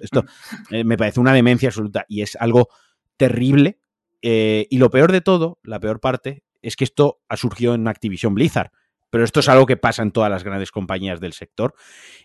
Esto, 0.03 0.25
eh, 0.71 0.85
me 0.85 0.99
parece 0.99 1.21
una 1.21 1.33
demencia 1.33 1.71
absoluta 1.71 2.05
y 2.09 2.21
es 2.21 2.37
algo 2.37 2.69
terrible. 3.17 3.79
Eh, 4.23 4.67
y 4.71 4.79
lo 4.79 4.91
peor 4.91 5.13
de 5.13 5.21
todo, 5.21 5.59
la 5.63 5.81
peor 5.81 6.01
parte, 6.01 6.43
es 6.63 6.77
que 6.77 6.85
esto 6.85 7.21
ha 7.29 7.37
surgido 7.37 7.75
en 7.75 7.87
Activision 7.89 8.35
Blizzard. 8.35 8.71
Pero 9.11 9.25
esto 9.25 9.41
es 9.41 9.49
algo 9.49 9.65
que 9.65 9.79
pasa 9.79 10.03
en 10.03 10.11
todas 10.11 10.31
las 10.31 10.45
grandes 10.45 10.71
compañías 10.71 11.19
del 11.19 11.33
sector. 11.33 11.75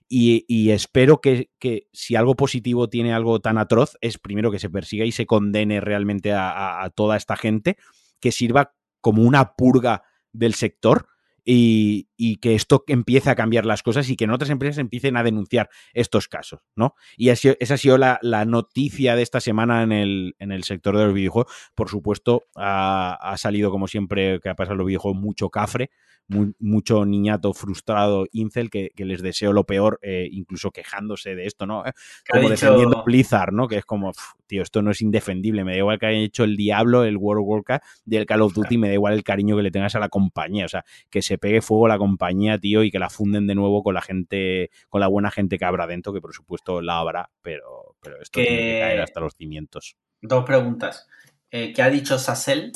Y, 0.09 0.71
espero 0.71 1.21
que, 1.21 1.49
si 1.93 2.15
algo 2.15 2.35
positivo 2.35 2.89
tiene 2.89 3.13
algo 3.13 3.39
tan 3.39 3.57
atroz, 3.57 3.97
es 4.01 4.17
primero 4.17 4.51
que 4.51 4.59
se 4.59 4.69
persiga 4.69 5.05
y 5.05 5.13
se 5.13 5.25
condene 5.25 5.79
realmente 5.79 6.33
a, 6.33 6.91
toda 6.93 7.15
esta 7.15 7.37
gente, 7.37 7.77
que 8.19 8.31
sirva 8.31 8.73
como 8.99 9.23
una 9.23 9.53
purga 9.53 10.03
del 10.33 10.55
sector. 10.55 11.07
Y, 11.45 12.07
que 12.41 12.55
esto 12.55 12.83
empiece 12.87 13.29
a 13.29 13.35
cambiar 13.35 13.65
las 13.65 13.83
cosas 13.83 14.09
y 14.09 14.15
que 14.15 14.23
en 14.23 14.31
otras 14.31 14.49
empresas 14.49 14.77
empiecen 14.77 15.17
a 15.17 15.23
denunciar 15.23 15.69
estos 15.93 16.27
casos, 16.27 16.61
¿no? 16.75 16.95
Y 17.17 17.29
esa 17.29 17.73
ha 17.73 17.77
sido 17.77 17.97
la, 17.97 18.19
noticia 18.45 19.15
de 19.15 19.23
esta 19.23 19.39
semana 19.39 19.83
en 19.83 19.91
el, 19.91 20.35
en 20.39 20.51
el, 20.51 20.63
sector 20.63 20.97
de 20.97 21.05
los 21.05 21.13
videojuegos. 21.13 21.53
Por 21.75 21.89
supuesto, 21.89 22.43
ha, 22.55 23.13
ha, 23.21 23.37
salido, 23.37 23.71
como 23.71 23.87
siempre, 23.87 24.39
que 24.39 24.49
ha 24.49 24.55
pasado 24.55 24.73
en 24.73 24.77
los 24.79 24.87
videojuegos, 24.87 25.19
mucho 25.19 25.49
cafre 25.49 25.89
mucho 26.27 27.05
niñato 27.05 27.53
frustrado 27.53 28.25
incel 28.31 28.69
que, 28.69 28.91
les 28.95 29.21
deseo 29.21 29.51
lo 29.53 29.65
peor, 29.65 29.99
eh, 30.01 30.27
incluso 30.31 30.71
quejándose 30.71 31.35
de 31.35 31.45
esto, 31.45 31.65
¿no? 31.65 31.83
Como 32.29 32.49
defendiendo 32.49 33.03
Blizzard, 33.05 33.53
¿no? 33.53 33.67
Que 33.67 33.77
es 33.77 33.85
como, 33.85 34.13
tío, 34.47 34.63
esto 34.63 34.81
no 34.81 34.91
es 34.91 35.01
indefendible, 35.01 35.63
me 35.63 35.73
da 35.73 35.79
igual 35.79 35.99
que 35.99 36.05
hayan 36.07 36.21
hecho 36.21 36.43
el 36.43 36.55
Diablo, 36.55 37.03
el 37.03 37.17
World 37.17 37.41
of 37.41 37.49
Warcraft 37.49 37.83
y 38.05 38.15
el 38.15 38.25
Call 38.25 38.41
of 38.41 38.53
Duty, 38.53 38.77
me 38.77 38.87
da 38.87 38.93
igual 38.93 39.13
el 39.13 39.23
cariño 39.23 39.57
que 39.57 39.63
le 39.63 39.71
tengas 39.71 39.95
a 39.95 39.99
la 39.99 40.09
compañía, 40.09 40.65
o 40.65 40.69
sea, 40.69 40.85
que 41.09 41.21
se 41.21 41.32
pegue 41.37 41.61
fuego 41.61 41.85
a 41.85 41.89
la 41.89 41.97
compañía, 41.97 42.57
tío, 42.57 42.83
y 42.83 42.91
que 42.91 42.99
la 42.99 43.09
funden 43.09 43.47
de 43.47 43.55
nuevo 43.55 43.83
con 43.83 43.93
la 43.93 44.01
gente, 44.01 44.69
con 44.89 45.01
la 45.01 45.07
buena 45.07 45.31
gente 45.31 45.57
que 45.57 45.65
habrá 45.65 45.87
dentro, 45.87 46.13
que 46.13 46.21
por 46.21 46.33
supuesto 46.33 46.81
la 46.81 46.99
habrá, 46.99 47.29
pero, 47.41 47.95
pero 48.01 48.21
esto 48.21 48.39
tiene 48.39 48.57
que 48.57 48.79
caer 48.79 49.01
hasta 49.01 49.19
los 49.19 49.35
cimientos. 49.35 49.95
Dos 50.21 50.45
preguntas. 50.45 51.07
Eh, 51.51 51.71
¿Qué 51.73 51.81
ha 51.81 51.89
dicho 51.89 52.17
Sassel 52.17 52.71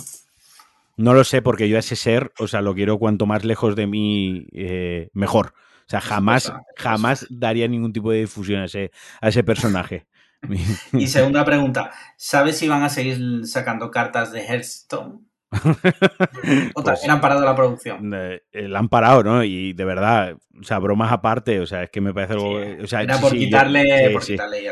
no 0.98 1.14
lo 1.14 1.24
sé, 1.24 1.44
porque 1.44 1.70
yo 1.70 1.78
a 1.78 1.80
ese 1.80 1.96
ser, 1.96 2.34
o 2.40 2.48
sea, 2.48 2.62
lo 2.62 2.74
quiero 2.74 2.98
cuanto 2.98 3.28
más 3.28 3.46
lejos 3.46 3.76
de 3.76 3.86
mí, 3.86 4.48
eh, 4.52 5.10
mejor. 5.14 5.54
O 5.82 5.90
sea, 5.90 6.02
jamás, 6.02 6.52
jamás 6.76 7.28
daría 7.30 7.68
ningún 7.68 7.94
tipo 7.94 8.12
de 8.12 8.22
difusión 8.22 8.62
a 8.62 8.66
ese, 8.66 8.92
a 9.22 9.30
ese 9.30 9.44
personaje. 9.44 10.08
y 10.94 11.08
segunda 11.08 11.46
pregunta, 11.46 11.92
¿sabes 12.18 12.58
si 12.58 12.68
van 12.68 12.82
a 12.82 12.90
seguir 12.90 13.46
sacando 13.46 13.92
cartas 13.92 14.32
de 14.32 14.42
Hearthstone? 14.42 15.20
o 15.52 15.64
también 15.64 16.72
pues 16.74 17.10
han 17.10 17.22
parado 17.22 17.45
la 17.45 17.56
producción. 17.56 18.11
Eh, 18.14 18.41
la 18.52 18.80
han 18.80 18.90
parado, 18.90 19.24
¿no? 19.24 19.44
Y 19.44 19.72
de 19.72 19.86
verdad, 19.86 20.36
o 20.60 20.64
sea, 20.64 20.80
bromas 20.80 21.11
aparte, 21.11 21.61
o 21.61 21.65
sea, 21.65 21.84
es 21.84 21.90
que 21.90 22.02
me 22.02 22.14
parece 22.14 22.34
algo. 22.34 22.60
O 22.84 22.88
sea, 22.88 23.02
Era 23.02 23.19
por, 23.19 23.32
quitarle, 23.32 24.14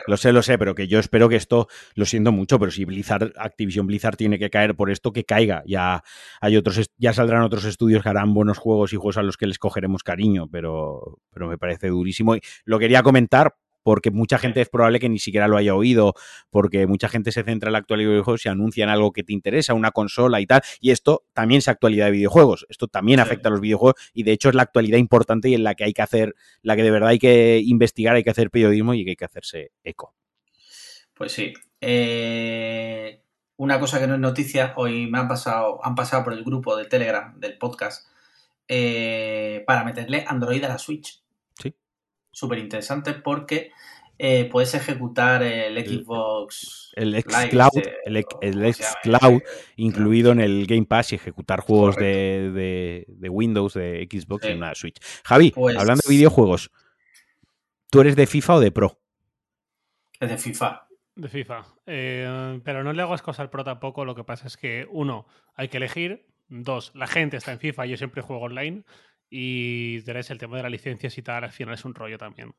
Lo 0.07 0.17
sé, 0.17 0.33
lo 0.33 0.41
sé, 0.41 0.57
pero 0.57 0.75
que 0.75 0.87
yo 0.87 0.99
espero 0.99 1.29
que 1.29 1.37
esto, 1.37 1.67
lo 1.95 2.05
siento 2.05 2.33
mucho, 2.33 2.59
pero 2.59 2.71
si 2.71 2.83
Blizzard, 2.83 3.31
Activision 3.37 3.87
Blizzard 3.87 4.17
tiene 4.17 4.37
que 4.37 4.49
caer 4.49 4.75
por 4.75 4.89
esto, 4.89 5.13
que 5.13 5.23
caiga. 5.23 5.63
Ya 5.65 6.03
hay 6.41 6.57
otros, 6.57 6.91
ya 6.97 7.13
saldrán 7.13 7.43
otros 7.43 7.63
estudios 7.63 8.03
que 8.03 8.09
harán 8.09 8.33
buenos 8.33 8.57
juegos 8.57 8.91
y 8.91 8.97
juegos 8.97 9.17
a 9.17 9.23
los 9.23 9.37
que 9.37 9.47
les 9.47 9.59
cogeremos 9.59 10.03
cariño, 10.03 10.49
pero, 10.51 11.19
pero 11.31 11.47
me 11.47 11.57
parece 11.57 11.87
durísimo. 11.87 12.35
Y 12.35 12.41
lo 12.65 12.79
quería 12.79 13.01
comentar 13.01 13.55
porque 13.85 14.09
mucha 14.09 14.39
gente 14.39 14.61
es 14.61 14.67
probable 14.67 14.99
que 14.99 15.09
ni 15.09 15.19
siquiera 15.19 15.47
lo 15.47 15.57
haya 15.57 15.75
oído, 15.75 16.15
porque 16.49 16.87
mucha 16.87 17.07
gente 17.07 17.31
se 17.31 17.43
centra 17.43 17.69
en 17.69 17.73
la 17.73 17.77
actualidad 17.77 18.07
de 18.07 18.13
videojuegos 18.13 18.43
y 18.43 18.49
anuncian 18.49 18.89
algo 18.89 19.11
que 19.11 19.21
te 19.21 19.31
interesa, 19.31 19.75
una 19.75 19.91
consola 19.91 20.41
y 20.41 20.47
tal, 20.47 20.63
y 20.81 20.89
esto 20.89 21.23
también 21.33 21.59
es 21.59 21.67
actualidad 21.67 22.05
de 22.05 22.13
videojuegos, 22.13 22.65
esto 22.67 22.87
también 22.87 23.19
afecta 23.19 23.49
a 23.49 23.51
los 23.51 23.61
videojuegos 23.61 24.01
y 24.11 24.23
de 24.23 24.31
hecho 24.31 24.49
es 24.49 24.55
la 24.55 24.63
actualidad 24.63 24.97
importante 24.97 25.49
y 25.49 25.53
en 25.53 25.63
la 25.63 25.75
que 25.75 25.83
hay 25.83 25.93
que 25.93 26.01
hacer, 26.01 26.33
la 26.63 26.75
que 26.75 26.81
de 26.81 26.89
verdad 26.89 27.09
hay 27.09 27.19
que 27.19 27.61
investigar, 27.63 28.15
hay 28.15 28.23
que 28.23 28.31
hacer 28.31 28.49
periodismo 28.49 28.95
y 28.95 29.03
que 29.03 29.11
hay 29.11 29.15
que 29.15 29.25
hacerse 29.25 29.71
eco. 29.83 30.15
Pues 31.13 31.31
sí. 31.31 31.53
Eh, 31.79 33.21
una 33.57 33.79
cosa 33.79 33.99
que 33.99 34.07
no 34.07 34.15
es 34.15 34.19
noticia, 34.19 34.73
hoy 34.77 35.05
me 35.05 35.19
han 35.19 35.27
pasado, 35.27 35.79
han 35.83 35.93
pasado 35.93 36.23
por 36.23 36.33
el 36.33 36.43
grupo 36.43 36.75
de 36.75 36.85
Telegram 36.85 37.39
del 37.39 37.59
podcast 37.59 38.07
eh, 38.67 39.63
para 39.67 39.83
meterle 39.83 40.25
Android 40.27 40.63
a 40.63 40.69
la 40.69 40.79
Switch 40.79 41.23
súper 42.35 42.59
interesante 42.59 43.13
porque 43.13 43.71
eh, 44.17 44.49
puedes 44.51 44.73
ejecutar 44.73 45.41
el 45.41 45.77
Xbox. 45.85 46.91
El, 46.95 47.15
Xcloud, 47.21 47.81
el, 48.03 48.25
el 48.41 48.73
Xcloud 48.73 49.41
incluido 49.77 50.33
en 50.33 50.41
el 50.41 50.67
Game 50.67 50.85
Pass 50.85 51.13
y 51.13 51.15
ejecutar 51.15 51.61
juegos 51.61 51.95
de, 51.95 53.05
Windows, 53.29 53.73
de 53.73 54.07
Xbox 54.11 54.45
en 54.45 54.57
una 54.57 54.75
Switch. 54.75 54.97
Javi, 55.23 55.51
pues 55.51 55.77
hablando 55.77 56.01
de 56.05 56.13
videojuegos, 56.13 56.71
¿tú 57.89 58.01
eres 58.01 58.17
de 58.17 58.27
FIFA 58.27 58.55
o 58.55 58.59
de 58.59 58.71
Pro? 58.71 58.99
Es 60.19 60.29
de 60.29 60.37
FIFA. 60.37 60.87
De 61.15 61.29
FIFA. 61.29 61.65
Eh, 61.85 62.59
pero 62.65 62.83
no 62.83 62.91
le 62.91 63.01
hago 63.01 63.17
cosas 63.17 63.39
al 63.39 63.49
Pro 63.49 63.63
tampoco. 63.63 64.03
Lo 64.03 64.15
que 64.15 64.25
pasa 64.25 64.47
es 64.47 64.57
que, 64.57 64.85
uno, 64.91 65.25
hay 65.55 65.69
que 65.69 65.77
elegir. 65.77 66.25
Dos, 66.47 66.91
la 66.95 67.07
gente 67.07 67.37
está 67.37 67.53
en 67.53 67.59
FIFA. 67.59 67.85
Yo 67.85 67.97
siempre 67.97 68.21
juego 68.21 68.43
online. 68.43 68.83
Y 69.37 69.99
tenés 70.03 70.31
el 70.31 70.37
tema 70.37 70.55
de 70.55 70.63
las 70.63 70.71
licencias 70.71 71.17
y 71.17 71.21
tal, 71.21 71.43
al 71.43 71.51
final 71.51 71.73
es 71.73 71.83
un 71.83 71.93
rollo 71.93 72.17
también. 72.17 72.53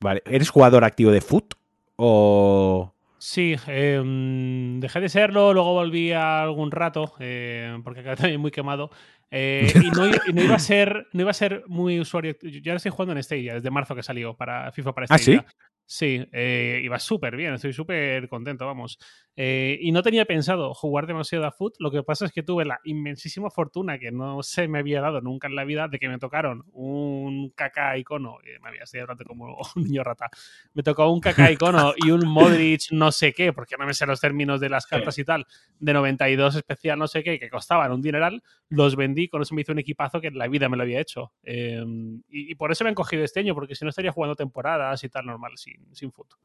Vale, 0.00 0.24
¿eres 0.26 0.50
jugador 0.50 0.82
activo 0.82 1.12
de 1.12 1.20
foot? 1.20 1.54
¿O.? 1.94 2.92
Sí, 3.18 3.54
em, 3.68 4.80
dejé 4.80 5.00
de 5.00 5.08
serlo, 5.08 5.54
luego 5.54 5.72
volví 5.74 6.10
a 6.10 6.42
algún 6.42 6.72
rato, 6.72 7.14
eh, 7.20 7.78
porque 7.84 8.00
acabé 8.00 8.16
también 8.16 8.40
muy 8.40 8.50
quemado. 8.50 8.90
Eh, 9.30 9.72
y, 9.84 9.90
no, 9.90 10.42
iba 10.42 10.54
a 10.54 10.58
ser, 10.58 11.06
no 11.12 11.22
iba 11.22 11.30
a 11.30 11.34
ser 11.34 11.64
muy 11.66 12.00
usuario. 12.00 12.36
Yo 12.40 12.70
ahora 12.70 12.76
estoy 12.76 12.92
jugando 12.92 13.14
en 13.14 13.22
Stadia, 13.22 13.54
desde 13.54 13.70
marzo 13.70 13.94
que 13.94 14.02
salió 14.02 14.34
para 14.36 14.70
FIFA 14.72 14.92
para 14.92 15.06
Stadia. 15.06 15.44
¿Ah, 15.46 15.50
sí? 15.50 15.56
Sí, 15.88 16.26
eh, 16.32 16.80
iba 16.82 16.98
súper 16.98 17.36
bien, 17.36 17.54
estoy 17.54 17.72
súper 17.72 18.28
contento, 18.28 18.66
vamos. 18.66 18.98
Eh, 19.36 19.78
y 19.80 19.92
no 19.92 20.02
tenía 20.02 20.24
pensado 20.24 20.74
jugar 20.74 21.06
demasiado 21.06 21.46
a 21.46 21.52
foot, 21.52 21.74
lo 21.78 21.92
que 21.92 22.02
pasa 22.02 22.24
es 22.24 22.32
que 22.32 22.42
tuve 22.42 22.64
la 22.64 22.80
inmensísima 22.84 23.50
fortuna 23.50 23.96
que 23.96 24.10
no 24.10 24.42
se 24.42 24.66
me 24.66 24.80
había 24.80 25.00
dado 25.00 25.20
nunca 25.20 25.46
en 25.46 25.54
la 25.54 25.62
vida 25.62 25.86
de 25.86 26.00
que 26.00 26.08
me 26.08 26.18
tocaron 26.18 26.64
un 26.72 27.50
caca 27.50 27.96
icono, 27.96 28.38
me 28.62 28.68
había 28.68 28.84
sido 28.84 29.06
como 29.24 29.58
un 29.76 29.84
niño 29.84 30.02
rata, 30.02 30.28
me 30.74 30.82
tocó 30.82 31.08
un 31.08 31.20
caca 31.20 31.50
icono 31.52 31.94
y 31.96 32.10
un 32.10 32.26
Modric 32.26 32.90
no 32.90 33.12
sé 33.12 33.32
qué, 33.32 33.52
porque 33.52 33.76
no 33.78 33.86
me 33.86 33.94
sé 33.94 34.06
los 34.06 34.20
términos 34.20 34.58
de 34.58 34.70
las 34.70 34.86
cartas 34.86 35.16
y 35.18 35.24
tal, 35.24 35.46
de 35.78 35.92
92 35.92 36.56
especial 36.56 36.98
no 36.98 37.06
sé 37.06 37.22
qué, 37.22 37.38
que 37.38 37.48
costaban 37.48 37.92
un 37.92 38.02
dineral, 38.02 38.42
los 38.68 38.96
vendí, 38.96 39.15
con 39.28 39.42
eso 39.42 39.54
me 39.54 39.62
hizo 39.62 39.72
un 39.72 39.78
equipazo 39.78 40.20
que 40.20 40.28
en 40.28 40.38
la 40.38 40.48
vida 40.48 40.68
me 40.68 40.76
lo 40.76 40.82
había 40.82 41.00
hecho. 41.00 41.32
Em, 41.42 42.22
y, 42.28 42.52
y, 42.52 42.54
por 42.54 42.72
eso 42.72 42.84
me 42.84 42.90
han 42.90 42.94
cogido 42.94 43.24
este 43.24 43.40
año, 43.40 43.54
porque 43.54 43.74
si 43.74 43.84
no 43.84 43.90
estaría 43.90 44.12
jugando 44.12 44.36
temporadas 44.36 45.02
y 45.04 45.08
tal 45.08 45.26
normal, 45.26 45.52
sí 45.56 45.76
sin, 45.92 46.12
foto. 46.12 46.36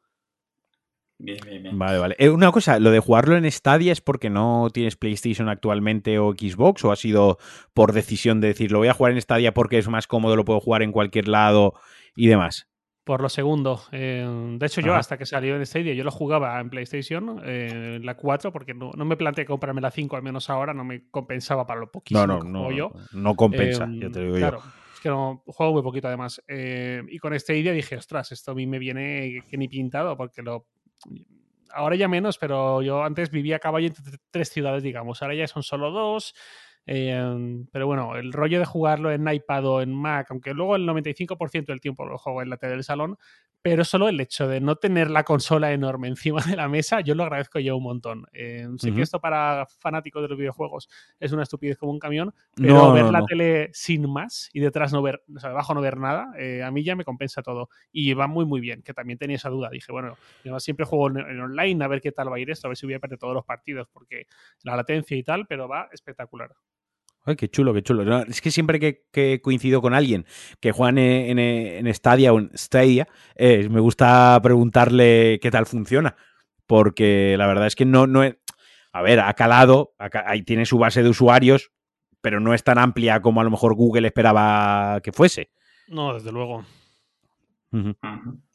Bien, 1.17 1.39
bien, 1.45 1.77
Vale, 1.77 1.99
vale. 1.99 2.15
Eh, 2.17 2.29
una 2.29 2.51
cosa, 2.51 2.79
lo 2.79 2.89
de 2.89 2.99
jugarlo 2.99 3.37
en 3.37 3.49
Stadia 3.51 3.91
es 3.91 4.01
porque 4.01 4.29
no 4.29 4.69
tienes 4.73 4.95
PlayStation 4.95 5.49
actualmente 5.49 6.17
o 6.17 6.31
Xbox 6.31 6.83
o 6.83 6.91
ha 6.91 6.95
sido 6.95 7.37
por 7.73 7.93
decisión 7.93 8.41
de 8.41 8.47
decir 8.47 8.71
lo 8.71 8.79
voy 8.79 8.87
a 8.87 8.93
jugar 8.93 9.11
en 9.11 9.21
Stadia 9.21 9.53
porque 9.53 9.77
es 9.77 9.87
más 9.87 10.07
cómodo, 10.07 10.35
lo 10.35 10.45
puedo 10.45 10.59
jugar 10.59 10.81
en 10.81 10.91
cualquier 10.91 11.27
lado 11.27 11.75
y 12.15 12.27
demás. 12.27 12.70
Por 13.11 13.19
lo 13.19 13.27
segundo. 13.27 13.81
Eh, 13.91 14.55
de 14.57 14.65
hecho, 14.65 14.79
yo 14.79 14.95
hasta 14.95 15.17
que 15.17 15.25
salió 15.25 15.57
en 15.57 15.65
Stadia, 15.65 15.93
yo 15.93 16.05
lo 16.05 16.11
jugaba 16.11 16.57
en 16.61 16.69
PlayStation, 16.69 17.41
eh, 17.43 17.99
la 18.01 18.15
4, 18.15 18.53
porque 18.53 18.73
no, 18.73 18.93
me 18.93 19.17
planteé 19.17 19.43
comprarme 19.43 19.81
la 19.81 19.91
5, 19.91 20.15
al 20.15 20.23
menos 20.23 20.49
ahora 20.49 20.73
no 20.73 20.85
me 20.85 21.09
compensaba 21.11 21.67
para 21.67 21.81
lo 21.81 21.91
poquísimo 21.91 22.25
no, 22.25 22.39
no, 22.39 22.69
no, 22.69 22.71
yo. 22.71 22.93
No 23.11 23.35
compensa, 23.35 23.85
ya 23.91 24.09
te 24.09 24.21
digo 24.21 24.37
yo 24.37 24.61
que 25.03 25.09
no 25.09 25.43
juego 25.45 25.73
muy 25.73 25.81
poquito 25.81 26.07
además. 26.07 26.41
Eh, 26.47 27.03
y 27.09 27.19
con 27.19 27.33
esta 27.33 27.53
idea 27.53 27.73
dije, 27.73 27.97
ostras, 27.97 28.31
esto 28.31 28.51
a 28.51 28.55
mí 28.55 28.65
me 28.65 28.79
viene 28.79 29.43
que 29.49 29.57
ni 29.57 29.67
pintado, 29.67 30.15
porque 30.15 30.41
lo. 30.41 30.67
Ahora 31.73 31.97
ya 31.97 32.07
menos, 32.07 32.37
pero 32.37 32.81
yo 32.81 33.03
antes 33.03 33.29
vivía 33.29 33.57
a 33.57 33.59
caballo 33.59 33.87
entre 33.87 34.19
tres 34.29 34.49
ciudades, 34.49 34.83
digamos. 34.83 35.21
Ahora 35.21 35.35
ya 35.35 35.47
son 35.47 35.63
solo 35.63 35.91
dos. 35.91 36.33
Em, 36.85 37.67
pero 37.71 37.87
bueno, 37.87 38.15
el 38.15 38.33
rollo 38.33 38.59
de 38.59 38.65
jugarlo 38.65 39.11
en 39.11 39.27
iPad 39.27 39.65
o 39.65 39.81
en 39.81 39.93
Mac, 39.93 40.27
aunque 40.31 40.53
luego 40.53 40.75
el 40.75 40.85
95% 40.85 41.67
del 41.67 41.81
tiempo 41.81 42.05
lo 42.05 42.17
juego 42.17 42.41
en 42.41 42.49
la 42.49 42.57
tele 42.57 42.73
del 42.73 42.83
salón, 42.83 43.17
pero 43.61 43.83
solo 43.83 44.09
el 44.09 44.19
hecho 44.19 44.47
de 44.47 44.59
no 44.59 44.75
tener 44.75 45.11
la 45.11 45.23
consola 45.23 45.71
enorme 45.71 46.07
encima 46.07 46.41
de 46.41 46.55
la 46.55 46.67
mesa, 46.67 47.01
yo 47.01 47.15
lo 47.15 47.23
agradezco 47.23 47.59
yo 47.59 47.77
un 47.77 47.83
montón. 47.83 48.25
Em, 48.33 48.77
sé 48.77 48.93
que 48.93 49.01
esto 49.01 49.19
para 49.19 49.67
fanáticos 49.79 50.21
de 50.23 50.29
los 50.29 50.37
videojuegos 50.37 50.89
es 51.19 51.31
una 51.31 51.43
estupidez 51.43 51.77
como 51.77 51.91
un 51.91 51.99
camión, 51.99 52.33
pero 52.55 52.91
ver 52.93 53.05
la 53.05 53.23
tele 53.25 53.69
sin 53.73 54.11
más 54.11 54.49
y 54.53 54.59
detrás 54.59 54.91
no 54.91 55.01
ver, 55.01 55.23
o 55.33 55.39
sea, 55.39 55.49
debajo 55.49 55.73
no 55.73 55.81
ver 55.81 55.97
nada, 55.97 56.31
eh, 56.37 56.63
a 56.63 56.71
mí 56.71 56.83
ya 56.83 56.95
me 56.95 57.05
compensa 57.05 57.43
todo. 57.43 57.69
Y 57.91 58.13
va 58.13 58.27
muy, 58.27 58.45
muy 58.45 58.59
bien, 58.59 58.81
que 58.81 58.93
también 58.93 59.19
tenía 59.19 59.35
esa 59.35 59.49
duda. 59.49 59.69
Dije, 59.69 59.91
bueno, 59.91 60.17
yo 60.43 60.59
siempre 60.59 60.85
juego 60.85 61.09
en, 61.09 61.17
en 61.17 61.39
online 61.39 61.83
a 61.83 61.87
ver 61.87 62.01
qué 62.01 62.11
tal 62.11 62.31
va 62.31 62.37
a 62.37 62.39
ir 62.39 62.49
esto, 62.49 62.67
a 62.67 62.69
ver 62.69 62.77
si 62.77 62.85
voy 62.85 62.95
a 62.95 62.99
perder 62.99 63.19
todos 63.19 63.33
los 63.33 63.45
partidos, 63.45 63.87
porque 63.91 64.25
la 64.63 64.75
latencia 64.75 65.15
y 65.15 65.23
tal, 65.23 65.45
pero 65.47 65.67
va 65.67 65.89
espectacular. 65.91 66.51
Ay, 67.23 67.35
qué 67.35 67.49
chulo, 67.49 67.73
qué 67.73 67.83
chulo. 67.83 68.23
es 68.23 68.41
que 68.41 68.49
siempre 68.49 68.79
que, 68.79 69.41
coincido 69.41 69.81
con 69.81 69.93
alguien 69.93 70.25
que 70.59 70.71
juega 70.71 70.89
en, 70.99 71.37
en, 71.37 71.93
Stadia 71.93 72.33
o 72.33 72.39
en 72.39 72.51
Stadia, 72.55 73.07
eh, 73.35 73.69
me 73.69 73.79
gusta 73.79 74.39
preguntarle 74.41 75.39
qué 75.41 75.51
tal 75.51 75.65
funciona. 75.65 76.15
Porque 76.65 77.35
la 77.37 77.47
verdad 77.47 77.67
es 77.67 77.75
que 77.75 77.85
no, 77.85 78.07
no 78.07 78.23
A 78.93 79.01
ver, 79.01 79.19
ha 79.19 79.33
calado, 79.33 79.93
ahí 80.25 80.41
tiene 80.43 80.65
su 80.65 80.77
base 80.77 81.03
de 81.03 81.09
usuarios, 81.09 81.71
pero 82.21 82.39
no 82.39 82.53
es 82.53 82.63
tan 82.63 82.77
amplia 82.77 83.21
como 83.21 83.41
a 83.41 83.43
lo 83.43 83.51
mejor 83.51 83.75
Google 83.75 84.07
esperaba 84.07 84.99
que 85.01 85.11
fuese. 85.11 85.51
No, 85.87 86.13
desde 86.13 86.31
luego. 86.31 86.65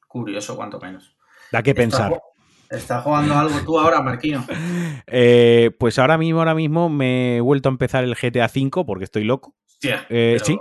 Curioso, 0.09 0.56
cuanto 0.56 0.80
menos. 0.80 1.16
Da 1.52 1.62
que 1.62 1.74
pensar. 1.74 2.12
¿Estás 2.12 2.35
¿Estás 2.70 3.02
jugando 3.05 3.34
algo 3.34 3.59
tú 3.64 3.78
ahora, 3.78 4.01
Marquino? 4.02 4.44
Eh, 5.06 5.70
pues 5.78 5.98
ahora 5.98 6.18
mismo, 6.18 6.40
ahora 6.40 6.55
mismo 6.55 6.88
me 6.88 7.36
he 7.36 7.40
vuelto 7.40 7.68
a 7.68 7.72
empezar 7.72 8.05
el 8.05 8.14
GTA 8.16 8.47
V 8.55 8.84
porque 8.84 9.05
estoy 9.05 9.24
loco. 9.24 9.55
Hostia, 9.66 10.06
Eh, 10.09 10.34
pero- 10.38 10.44
sí. 10.44 10.59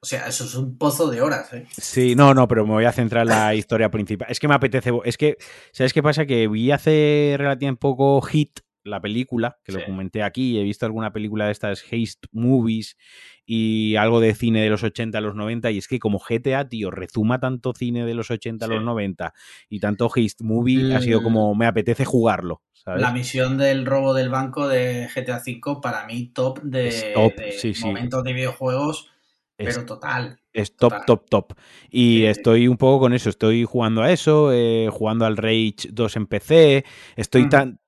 O 0.00 0.06
sea, 0.06 0.28
eso 0.28 0.44
es 0.44 0.54
un 0.54 0.78
pozo 0.78 1.10
de 1.10 1.20
horas, 1.20 1.52
¿eh? 1.52 1.66
Sí, 1.76 2.14
no, 2.14 2.32
no, 2.32 2.46
pero 2.46 2.64
me 2.64 2.72
voy 2.72 2.84
a 2.84 2.92
centrar 2.92 3.22
en 3.22 3.30
la 3.30 3.54
historia 3.56 3.90
principal. 3.90 4.28
Es 4.30 4.38
que 4.38 4.46
me 4.46 4.54
apetece. 4.54 4.92
Es 5.04 5.16
que, 5.16 5.36
¿sabes 5.72 5.92
qué 5.92 6.04
pasa? 6.04 6.24
Que 6.24 6.46
vi 6.46 6.70
hace 6.70 7.34
relativamente 7.36 7.80
poco 7.80 8.20
Hit, 8.22 8.60
la 8.88 9.00
película, 9.00 9.58
que 9.64 9.72
lo 9.72 9.84
comenté 9.84 10.22
aquí. 10.22 10.58
He 10.58 10.62
visto 10.62 10.86
alguna 10.86 11.12
película 11.12 11.46
de 11.46 11.52
estas 11.52 11.82
Haste 11.84 12.28
Movies 12.32 12.96
y 13.46 13.96
algo 13.96 14.20
de 14.20 14.34
cine 14.34 14.62
de 14.62 14.70
los 14.70 14.82
80 14.82 15.18
a 15.18 15.20
los 15.20 15.34
90. 15.34 15.70
Y 15.70 15.78
es 15.78 15.88
que 15.88 15.98
como 15.98 16.18
GTA, 16.18 16.68
tío, 16.68 16.90
rezuma 16.90 17.38
tanto 17.40 17.72
cine 17.74 18.04
de 18.04 18.14
los 18.14 18.30
80 18.30 18.66
a 18.66 18.68
los 18.68 18.82
90 18.82 19.32
y 19.68 19.80
tanto 19.80 20.06
Haste 20.06 20.44
Movie, 20.44 20.94
ha 20.94 21.00
sido 21.00 21.20
Mm. 21.20 21.24
como 21.24 21.54
me 21.54 21.66
apetece 21.66 22.04
jugarlo. 22.04 22.62
¿sabes? 22.72 23.02
La 23.02 23.12
misión 23.12 23.58
del 23.58 23.84
robo 23.86 24.14
del 24.14 24.28
banco 24.30 24.68
de 24.68 25.08
GTA 25.14 25.42
V, 25.44 25.80
para 25.82 26.06
mí, 26.06 26.28
top 26.32 26.60
de, 26.62 27.10
top, 27.12 27.36
de 27.36 27.52
sí, 27.52 27.74
sí. 27.74 27.82
momentos 27.82 28.22
de 28.24 28.32
videojuegos, 28.32 29.10
Es 29.58 29.74
pero 29.74 29.86
total. 29.86 30.40
Es 30.52 30.76
top, 30.76 30.90
Total. 30.90 31.04
top, 31.06 31.28
top. 31.28 31.52
Y 31.90 31.98
Sí, 32.18 32.20
sí. 32.20 32.26
estoy 32.26 32.68
un 32.68 32.76
poco 32.78 33.00
con 33.00 33.12
eso. 33.12 33.28
Estoy 33.28 33.64
jugando 33.64 34.02
a 34.02 34.10
eso, 34.10 34.50
eh, 34.52 34.88
jugando 34.90 35.24
al 35.26 35.36
Rage 35.36 35.88
2 35.92 36.16
en 36.16 36.26
PC. 36.26 36.84
Estoy 37.16 37.42
Ujú. 37.42 37.50
tan, 37.50 37.80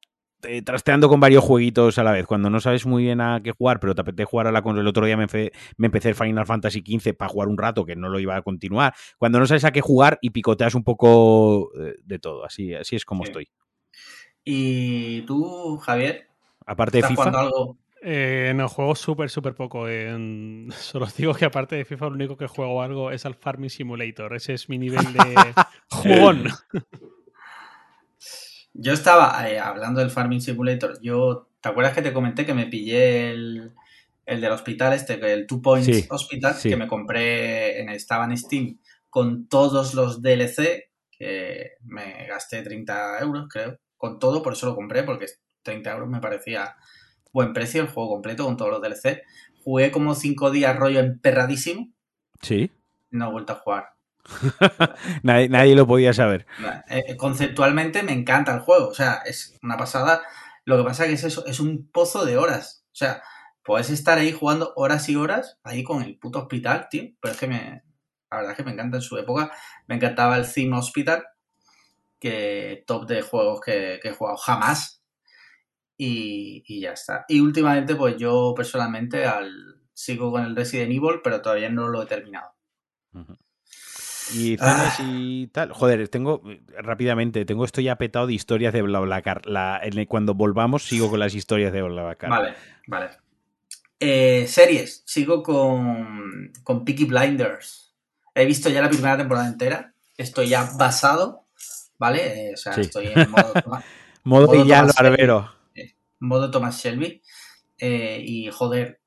eh, 0.45 0.63
trasteando 0.63 1.09
con 1.09 1.21
varios 1.21 1.45
jueguitos 1.45 1.99
a 1.99 2.05
la 2.05 2.13
vez. 2.13 2.27
Cuando 2.27 2.51
no 2.51 2.61
sabes 2.61 2.87
muy 2.87 3.05
bien 3.05 3.21
a 3.21 3.41
qué 3.43 3.53
jugar, 3.53 3.81
pero 3.81 3.95
te 3.95 4.01
apetece 4.03 4.25
jugar 4.25 4.47
a 4.47 4.53
la 4.53 4.63
consola. 4.63 4.83
El 4.83 4.89
otro 4.89 5.07
día 5.07 5.17
me, 5.17 5.29
fe- 5.29 5.53
me 5.77 5.87
empecé 5.87 6.09
el 6.11 6.15
Final 6.15 6.47
Fantasy 6.47 6.83
XV 6.87 7.15
para 7.15 7.29
jugar 7.29 7.49
un 7.49 7.59
rato, 7.59 7.85
que 7.85 7.97
no 7.97 8.09
lo 8.09 8.19
iba 8.21 8.37
a 8.37 8.43
continuar. 8.43 8.95
Cuando 9.19 9.39
no 9.39 9.47
sabes 9.47 9.65
a 9.65 9.73
qué 9.73 9.81
jugar 9.81 10.19
y 10.23 10.31
picoteas 10.31 10.75
un 10.75 10.85
poco 10.85 11.71
eh, 11.81 11.97
de 12.05 12.19
todo. 12.19 12.45
Así, 12.45 12.75
así 12.75 12.97
es 12.97 13.05
como 13.05 13.25
Sí. 13.25 13.31
estoy. 13.31 13.49
¿Y 14.45 15.23
tú, 15.23 15.77
Javier? 15.79 16.27
Aparte 16.67 16.93
de 16.97 16.99
¿Estás 17.01 17.11
FIFA. 17.11 17.23
jugando 17.23 17.39
algo? 17.39 17.79
Eh, 18.03 18.53
no, 18.57 18.67
juego 18.69 18.95
súper, 18.95 19.29
súper 19.29 19.55
poco. 19.55 19.87
En- 19.89 20.69
Solo 20.73 21.05
os 21.05 21.17
digo 21.17 21.35
que 21.35 21.45
aparte 21.45 21.77
de 21.77 21.85
FIFA, 21.85 22.07
lo 22.07 22.15
único 22.15 22.37
que 22.37 22.47
juego 22.47 22.83
algo 22.83 23.11
es 23.11 23.27
al 23.27 23.35
Farming 23.35 23.69
Simulator. 23.71 24.35
Ese 24.35 24.55
es 24.55 24.69
mi 24.69 24.79
nivel 24.79 25.05
de 25.13 25.35
jugón. 25.91 26.45
Yo 28.73 28.93
estaba 28.93 29.49
eh, 29.51 29.59
hablando 29.59 30.01
del 30.01 30.11
Farming 30.11 30.41
Simulator. 30.41 31.01
Yo, 31.03 31.49
¿te 31.61 31.69
acuerdas 31.69 31.95
que 31.95 32.03
te 32.03 32.13
comenté 32.13 32.47
que 32.47 32.55
me 32.55 32.67
pillé 32.67 33.31
el, 33.31 33.73
el 34.27 34.41
del 34.41 34.53
hospital, 34.53 34.93
este, 34.93 35.15
el 35.33 35.47
Two 35.47 35.61
Points 35.61 35.87
Sí, 35.87 36.07
Hospital, 36.09 36.55
sí. 36.55 36.69
que 36.69 36.77
me 36.77 36.87
compré, 36.89 37.81
en, 37.81 37.89
estaba 37.89 38.25
en 38.25 38.37
Steam 38.37 38.79
con 39.09 39.49
todos 39.49 39.95
los 39.95 40.23
DLC, 40.23 40.89
que 41.11 41.73
me 41.85 42.27
gasté 42.29 42.63
30 42.63 43.19
euros, 43.21 43.47
creo, 43.51 43.79
con 43.97 44.19
todo, 44.21 44.41
por 44.43 44.53
eso 44.53 44.67
lo 44.67 44.77
compré, 44.77 45.03
porque 45.03 45.27
30 45.63 45.91
euros 45.93 46.09
me 46.09 46.21
parecía 46.21 46.77
buen 47.33 47.53
precio 47.53 47.83
el 47.83 47.89
juego 47.89 48.09
completo 48.11 48.45
con 48.45 48.57
todos 48.57 48.71
los 48.71 48.81
DLC. 48.81 49.23
Jugué 49.65 49.91
como 49.91 50.15
5 50.15 50.51
días 50.53 50.77
rollo 50.77 51.01
emperradísimo, 51.01 51.89
Sí. 52.41 52.71
no 53.11 53.29
he 53.29 53.33
vuelto 53.33 53.53
a 53.53 53.57
jugar. 53.57 53.89
Nadie, 55.23 55.49
nadie 55.49 55.75
lo 55.75 55.87
podía 55.87 56.13
saber. 56.13 56.47
Eh, 56.89 57.17
conceptualmente 57.17 58.03
me 58.03 58.13
encanta 58.13 58.55
el 58.55 58.61
juego, 58.61 58.89
o 58.89 58.95
sea, 58.95 59.23
es 59.25 59.59
una 59.63 59.77
pasada. 59.77 60.23
Lo 60.65 60.77
que 60.77 60.85
pasa 60.85 61.07
que 61.07 61.15
es 61.15 61.25
eso, 61.25 61.45
es 61.47 61.61
un 61.61 61.89
pozo 61.91 62.25
de 62.25 62.37
horas. 62.37 62.85
O 62.87 62.95
sea, 62.95 63.23
puedes 63.65 63.91
estar 63.91 64.19
ahí 64.19 64.33
jugando 64.33 64.73
horas 64.77 65.09
y 65.09 65.17
horas, 65.17 65.59
ahí 65.65 65.83
con 65.83 66.03
el 66.03 66.19
puto 66.19 66.41
hospital, 66.41 66.89
tío. 66.91 67.05
Pero 67.21 67.33
es 67.33 67.41
que 67.41 67.47
me, 67.47 67.83
la 68.31 68.37
verdad 68.37 68.53
es 68.53 68.57
que 68.57 68.65
me 68.65 68.73
encanta 68.73 68.99
en 68.99 69.03
su 69.03 69.17
época. 69.19 69.51
Me 69.87 69.97
encantaba 69.97 70.37
el 70.37 70.51
Theme 70.51 70.77
Hospital, 70.77 71.25
que 72.19 72.85
top 72.87 73.07
de 73.07 73.23
juegos 73.23 73.61
que, 73.61 73.99
que 74.03 74.09
he 74.09 74.15
jugado 74.15 74.37
jamás. 74.37 75.03
Y, 75.97 76.63
y 76.67 76.81
ya 76.81 76.93
está. 76.93 77.25
Y 77.29 77.41
últimamente, 77.41 77.95
pues 77.95 78.17
yo 78.17 78.55
personalmente 78.57 79.27
al, 79.27 79.81
sigo 80.01 80.31
con 80.31 80.45
el 80.45 80.57
Resident 80.57 80.93
Evil, 80.93 81.21
pero 81.23 81.43
todavía 81.43 81.69
no 81.69 81.89
lo 81.89 82.03
he 82.03 82.07
terminado. 82.07 82.55
Y 84.35 84.57
Ah. 84.61 84.95
y 85.01 85.47
tal. 85.49 85.73
Joder, 85.73 86.09
tengo 86.09 86.43
rápidamente, 86.79 87.45
tengo 87.45 87.65
esto 87.65 87.81
ya 87.81 87.97
petado 87.97 88.27
de 88.27 88.35
historias 88.35 88.73
de 88.73 88.83
BlaBlaCar. 88.83 89.47
La, 89.47 89.81
en 89.83 89.99
el- 89.99 90.07
cuando 90.07 90.35
volvamos 90.35 90.85
sigo 90.85 91.11
con 91.11 91.21
las 91.21 91.35
historias 91.35 91.73
de 91.73 91.83
BlaBlaCar. 91.83 92.31
Vale, 92.31 92.55
vale. 92.87 93.11
Eh, 93.99 94.47
series, 94.49 95.03
sigo 95.07 95.43
con, 95.43 96.53
con 96.63 96.85
Peaky 96.85 97.05
Blinders. 97.05 97.95
He 98.35 98.45
visto 98.47 98.69
ya 98.71 98.81
la 98.81 98.89
primera 98.89 99.17
temporada 99.19 99.47
entera. 99.49 99.93
Estoy 100.17 100.49
ya 100.49 100.71
basado, 100.79 101.47
¿vale? 101.99 102.51
Eh, 102.51 102.55
o 102.55 102.57
sea, 102.57 102.73
Sí. 102.73 102.83
estoy 102.83 103.09
en 103.15 103.31
modo, 103.31 103.53
Toma- 103.65 103.85
Modo 104.25 104.47
Modo 104.47 104.65
Shelby. 104.65 104.93
Barbero. 104.97 105.53
modo 106.21 106.51
Thomas 106.51 106.83
Shelby. 106.83 107.23
Eh, 107.79 108.23
y 108.25 108.51
joder, 108.51 109.01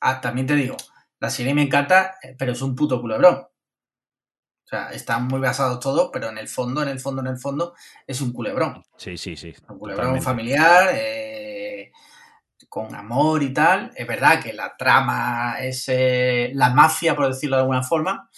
ah, 0.00 0.20
también 0.20 0.46
te 0.46 0.54
digo, 0.54 0.76
la 1.20 1.30
serie 1.30 1.54
me 1.54 1.62
encanta, 1.62 2.14
eh, 2.22 2.34
pero 2.38 2.52
es 2.52 2.60
un 2.62 2.74
puto 2.76 3.00
culebrón. 3.00 3.46
O 4.70 4.76
sea, 4.76 4.90
están 4.90 5.26
muy 5.26 5.40
basados 5.40 5.80
todos, 5.80 6.10
pero 6.12 6.28
en 6.28 6.38
el 6.38 6.46
fondo, 6.46 6.80
en 6.80 6.90
el 6.90 7.00
fondo, 7.00 7.22
en 7.22 7.26
el 7.26 7.38
fondo, 7.38 7.74
es 8.06 8.20
un 8.20 8.32
culebrón. 8.32 8.84
Sí, 8.96 9.16
sí, 9.16 9.34
sí. 9.34 9.52
Un 9.68 9.80
culebrón 9.80 10.14
totalmente. 10.14 10.24
familiar, 10.24 10.90
eh, 10.94 11.90
con 12.68 12.94
amor 12.94 13.42
y 13.42 13.52
tal. 13.52 13.90
Es 13.96 14.06
verdad 14.06 14.40
que 14.40 14.52
la 14.52 14.76
trama 14.76 15.56
es 15.58 15.86
eh, 15.88 16.52
la 16.54 16.70
mafia, 16.72 17.16
por 17.16 17.26
decirlo 17.26 17.56
de 17.56 17.62
alguna 17.62 17.82
forma. 17.82 18.30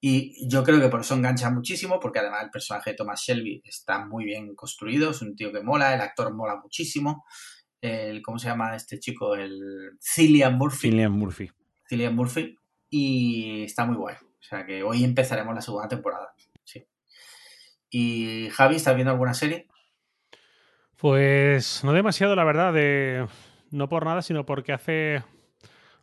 Y 0.00 0.48
yo 0.48 0.64
creo 0.64 0.80
que 0.80 0.88
por 0.88 1.02
eso 1.02 1.14
engancha 1.14 1.48
muchísimo, 1.48 2.00
porque 2.00 2.18
además 2.18 2.42
el 2.42 2.50
personaje 2.50 2.90
de 2.90 2.96
Thomas 2.96 3.22
Shelby 3.22 3.62
está 3.64 4.04
muy 4.04 4.24
bien 4.24 4.56
construido, 4.56 5.12
es 5.12 5.22
un 5.22 5.36
tío 5.36 5.52
que 5.52 5.62
mola, 5.62 5.94
el 5.94 6.00
actor 6.00 6.34
mola 6.34 6.56
muchísimo. 6.56 7.24
El, 7.80 8.20
¿Cómo 8.20 8.40
se 8.40 8.48
llama 8.48 8.74
este 8.74 8.98
chico? 8.98 9.36
El 9.36 9.92
Cillian 10.02 10.58
Murphy. 10.58 10.90
Cillian 10.90 11.12
Murphy. 11.12 11.52
Cillian 11.88 12.16
Murphy. 12.16 12.58
Y 12.90 13.62
está 13.62 13.84
muy 13.84 13.94
guay. 13.94 14.16
O 14.48 14.56
sea 14.56 14.64
que 14.64 14.82
hoy 14.82 15.04
empezaremos 15.04 15.54
la 15.54 15.60
segunda 15.60 15.88
temporada. 15.88 16.32
Sí. 16.64 16.86
Y 17.90 18.48
Javi, 18.50 18.76
¿estás 18.76 18.94
viendo 18.94 19.12
alguna 19.12 19.34
serie? 19.34 19.68
Pues 20.96 21.84
no 21.84 21.92
demasiado, 21.92 22.34
la 22.34 22.44
verdad, 22.44 22.72
de 22.72 23.26
no 23.70 23.90
por 23.90 24.06
nada, 24.06 24.22
sino 24.22 24.46
porque 24.46 24.72
hace 24.72 25.22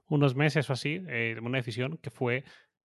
unos 0.10 0.36
meses 0.36 0.70
o 0.70 0.74
así, 0.74 1.04
eh, 1.08 1.36
una 1.42 1.58
decisión 1.58 1.98
que 1.98 2.12
fue 2.12 2.44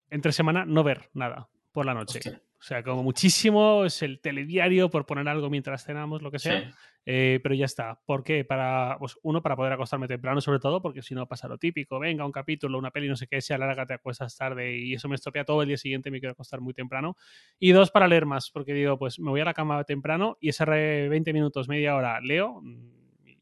entre 0.09 0.33
semana 0.33 0.65
no 0.65 0.83
ver 0.83 1.11
nada 1.13 1.51
por 1.73 1.85
la 1.85 1.93
noche. 1.93 2.21
Hostia. 2.21 2.41
O 2.61 2.63
sea, 2.63 2.83
como 2.83 3.03
muchísimo 3.03 3.87
es 3.87 4.03
el 4.03 4.21
telediario 4.21 4.91
por 4.91 5.07
poner 5.07 5.27
algo 5.29 5.49
mientras 5.49 5.83
cenamos, 5.83 6.21
lo 6.21 6.31
que 6.31 6.39
sea. 6.39 6.61
Sí. 6.61 6.75
Eh, 7.07 7.41
pero 7.43 7.55
ya 7.55 7.65
está. 7.65 7.99
¿Por 8.05 8.23
qué? 8.23 8.45
Para, 8.45 8.97
pues, 8.99 9.19
uno, 9.23 9.41
para 9.41 9.57
poder 9.57 9.73
acostarme 9.73 10.07
temprano, 10.07 10.43
sobre 10.43 10.59
todo, 10.59 10.83
porque 10.83 11.01
si 11.01 11.15
no 11.15 11.27
pasa 11.27 11.49
lo 11.49 11.57
típico. 11.57 11.99
Venga, 11.99 12.27
un 12.27 12.33
capítulo, 12.33 12.77
una 12.77 12.91
peli, 12.91 13.09
no 13.09 13.17
sé 13.17 13.27
qué, 13.27 13.41
se 13.41 13.55
alarga, 13.55 13.87
te 13.87 13.95
acuestas 13.95 14.37
tarde 14.37 14.77
y 14.77 14.93
eso 14.93 15.09
me 15.09 15.15
estropea 15.15 15.47
todo 15.47 15.63
el 15.63 15.69
día 15.69 15.79
siguiente, 15.79 16.11
me 16.11 16.21
quiero 16.21 16.33
acostar 16.33 16.61
muy 16.61 16.75
temprano. 16.75 17.17
Y 17.59 17.73
dos, 17.73 17.91
para 17.91 18.07
leer 18.07 18.27
más, 18.27 18.51
porque 18.51 18.75
digo, 18.75 18.99
pues 18.99 19.19
me 19.19 19.31
voy 19.31 19.41
a 19.41 19.47
la 19.47 19.55
cama 19.55 19.83
temprano 19.85 20.37
y 20.39 20.51
ese 20.51 20.67
re- 20.67 21.09
20 21.09 21.33
minutos, 21.33 21.67
media 21.67 21.97
hora, 21.97 22.21
leo. 22.21 22.61
mm, 22.61 23.27
y 23.27 23.39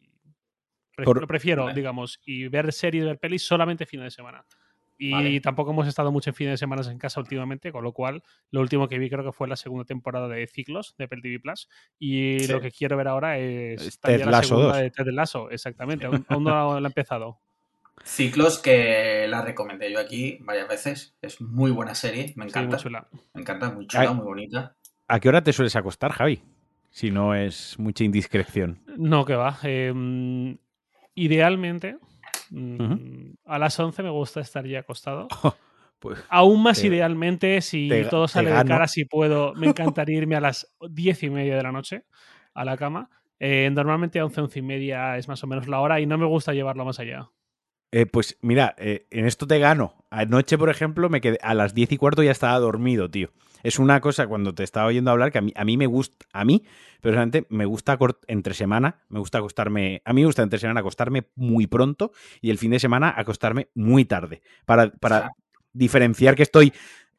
pre- 0.95 1.05
Por- 1.05 1.21
Lo 1.21 1.27
prefiero, 1.27 1.65
Vale. 1.65 1.75
digamos, 1.75 2.21
y 2.25 2.47
ver 2.47 2.73
series, 2.73 3.05
ver 3.05 3.19
pelis 3.19 3.45
solamente 3.45 3.85
fines 3.85 4.05
de 4.05 4.11
semana. 4.13 4.45
Y 5.01 5.13
Vale. 5.13 5.41
tampoco 5.41 5.71
hemos 5.71 5.87
estado 5.87 6.11
mucho 6.11 6.31
en 6.31 6.35
fines 6.35 6.55
de 6.55 6.57
semana 6.59 6.83
en 6.91 6.99
casa 6.99 7.21
últimamente, 7.21 7.71
con 7.71 7.85
lo 7.85 7.93
cual 7.93 8.23
lo 8.51 8.61
último 8.61 8.89
que 8.89 8.99
vi 8.99 9.09
creo 9.09 9.25
que 9.25 9.31
fue 9.33 9.47
la 9.47 9.55
segunda 9.57 9.85
temporada 9.85 10.27
de 10.27 10.47
Ciclos 10.49 10.97
de 10.99 11.05
Apple 11.05 11.21
TV 11.23 11.39
Plus. 11.39 11.69
Y 12.01 12.41
Sí. 12.41 12.53
lo 12.53 12.61
que 12.61 12.73
quiero 12.73 12.97
ver 12.97 13.07
ahora 13.09 13.39
es, 13.39 13.81
Es 13.87 14.01
Ted 14.01 14.21
la 14.25 14.31
Lasso 14.33 14.49
segunda 14.49 14.69
2. 14.73 14.77
de 14.83 14.91
Ted 14.91 15.07
Lasso, 15.13 15.51
exactamente. 15.51 16.07
Aún, 16.25 16.27
aún 16.29 16.45
no 16.45 16.81
la 16.81 16.89
he 16.89 16.91
empezado. 16.91 17.39
Ciclos 18.05 18.59
que 18.59 19.27
la 19.29 19.43
recomendé 19.43 19.93
yo 19.93 20.01
aquí 20.01 20.39
varias 20.41 20.69
veces. 20.69 21.17
Es 21.23 21.41
muy 21.41 21.71
buena 21.71 21.95
serie, 21.95 22.33
me 22.37 22.45
Sí, 22.45 22.49
encanta. 22.51 22.77
muy 22.77 22.83
chula. 22.83 23.09
me 23.35 23.41
encanta, 23.41 23.71
muy 23.71 23.87
chula, 23.87 24.03
Ay. 24.09 24.15
muy 24.15 24.25
bonita. 24.25 24.77
¿A 25.09 25.21
qué 25.21 25.29
hora 25.29 25.43
te 25.43 25.53
sueles 25.53 25.75
acostar, 25.77 26.13
Javi? 26.13 26.43
Si 26.91 27.11
no 27.11 27.35
es 27.35 27.79
mucha 27.79 28.03
indiscreción. 28.05 28.81
No, 28.97 29.25
que 29.25 29.35
va. 29.35 29.59
Eh, 29.63 30.57
idealmente, 31.15 31.97
mm, 32.51 33.35
a 33.47 33.59
las 33.59 33.79
11 33.81 34.03
me 34.03 34.11
gusta 34.11 34.41
estar 34.41 34.67
ya 34.67 34.81
acostado. 34.81 35.29
Pues 36.01 36.21
Aún 36.31 36.63
más 36.63 36.81
Te- 36.81 36.87
idealmente, 36.87 37.61
si 37.61 37.89
te- 37.89 38.05
todo 38.05 38.29
sale 38.29 38.53
de 38.53 38.65
cara, 38.65 38.87
si 38.87 39.05
puedo, 39.05 39.53
me 39.55 39.67
encantaría 39.71 40.19
irme 40.19 40.37
a 40.37 40.41
las 40.41 40.71
10 40.91 41.23
y 41.25 41.31
media 41.31 41.57
de 41.57 41.63
la 41.65 41.73
noche 41.73 42.05
a 42.55 42.65
la 42.65 42.77
cama. 42.77 43.11
Eh, 43.41 43.69
normalmente 43.73 44.21
a 44.21 44.25
11, 44.25 44.41
11 44.41 44.59
y 44.61 44.63
media 44.63 45.17
es 45.17 45.27
más 45.27 45.43
o 45.43 45.49
menos 45.49 45.67
la 45.67 45.81
hora 45.81 45.99
y 46.01 46.07
no 46.07 46.17
me 46.17 46.27
gusta 46.27 46.53
llevarlo 46.53 46.85
más 46.85 47.01
allá. 47.01 47.31
Eh, 47.91 48.07
pues 48.07 48.37
mira, 48.43 48.75
eh, 48.79 49.07
en 49.11 49.27
esto 49.27 49.47
te 49.47 49.59
gano. 49.59 50.05
Anoche, 50.11 50.57
por 50.59 50.71
ejemplo, 50.71 51.09
me 51.09 51.21
quedé 51.21 51.39
a 51.43 51.55
las 51.55 51.75
10 51.75 51.91
y 51.91 51.97
cuarto 51.97 52.23
ya 52.23 52.31
estaba 52.31 52.59
dormido, 52.59 53.11
tío. 53.11 53.31
Es 53.63 53.79
una 53.79 54.01
cosa 54.01 54.27
cuando 54.27 54.55
te 54.55 54.65
estaba 54.65 54.87
oyendo 54.87 55.11
hablar 55.11 55.33
que 55.33 55.39
a 55.39 55.43
mí, 55.43 55.53
a 55.55 55.65
mí 55.65 55.77
me 55.77 55.87
gusta, 55.87 56.27
a 56.33 56.45
mí 56.45 56.65
personalmente 57.01 57.47
me 57.51 57.65
gusta 57.65 57.99
entre 58.27 58.55
semana, 58.55 59.03
me 59.09 59.19
gusta 59.19 59.39
acostarme, 59.39 60.03
a 60.05 60.13
mí 60.13 60.23
me 60.23 60.27
gusta 60.27 60.43
entre 60.43 60.59
semana 60.59 60.81
acostarme 60.81 61.29
muy 61.35 61.67
pronto 61.67 62.13
y 62.41 62.51
el 62.51 62.59
fin 62.59 62.71
de 62.71 62.81
semana 62.81 63.15
acostarme 63.17 63.69
muy 63.75 64.05
tarde 64.05 64.43
para, 64.65 64.91
para 64.91 65.31
diferenciar 65.73 66.35
que 66.35 66.43
estoy 66.43 66.73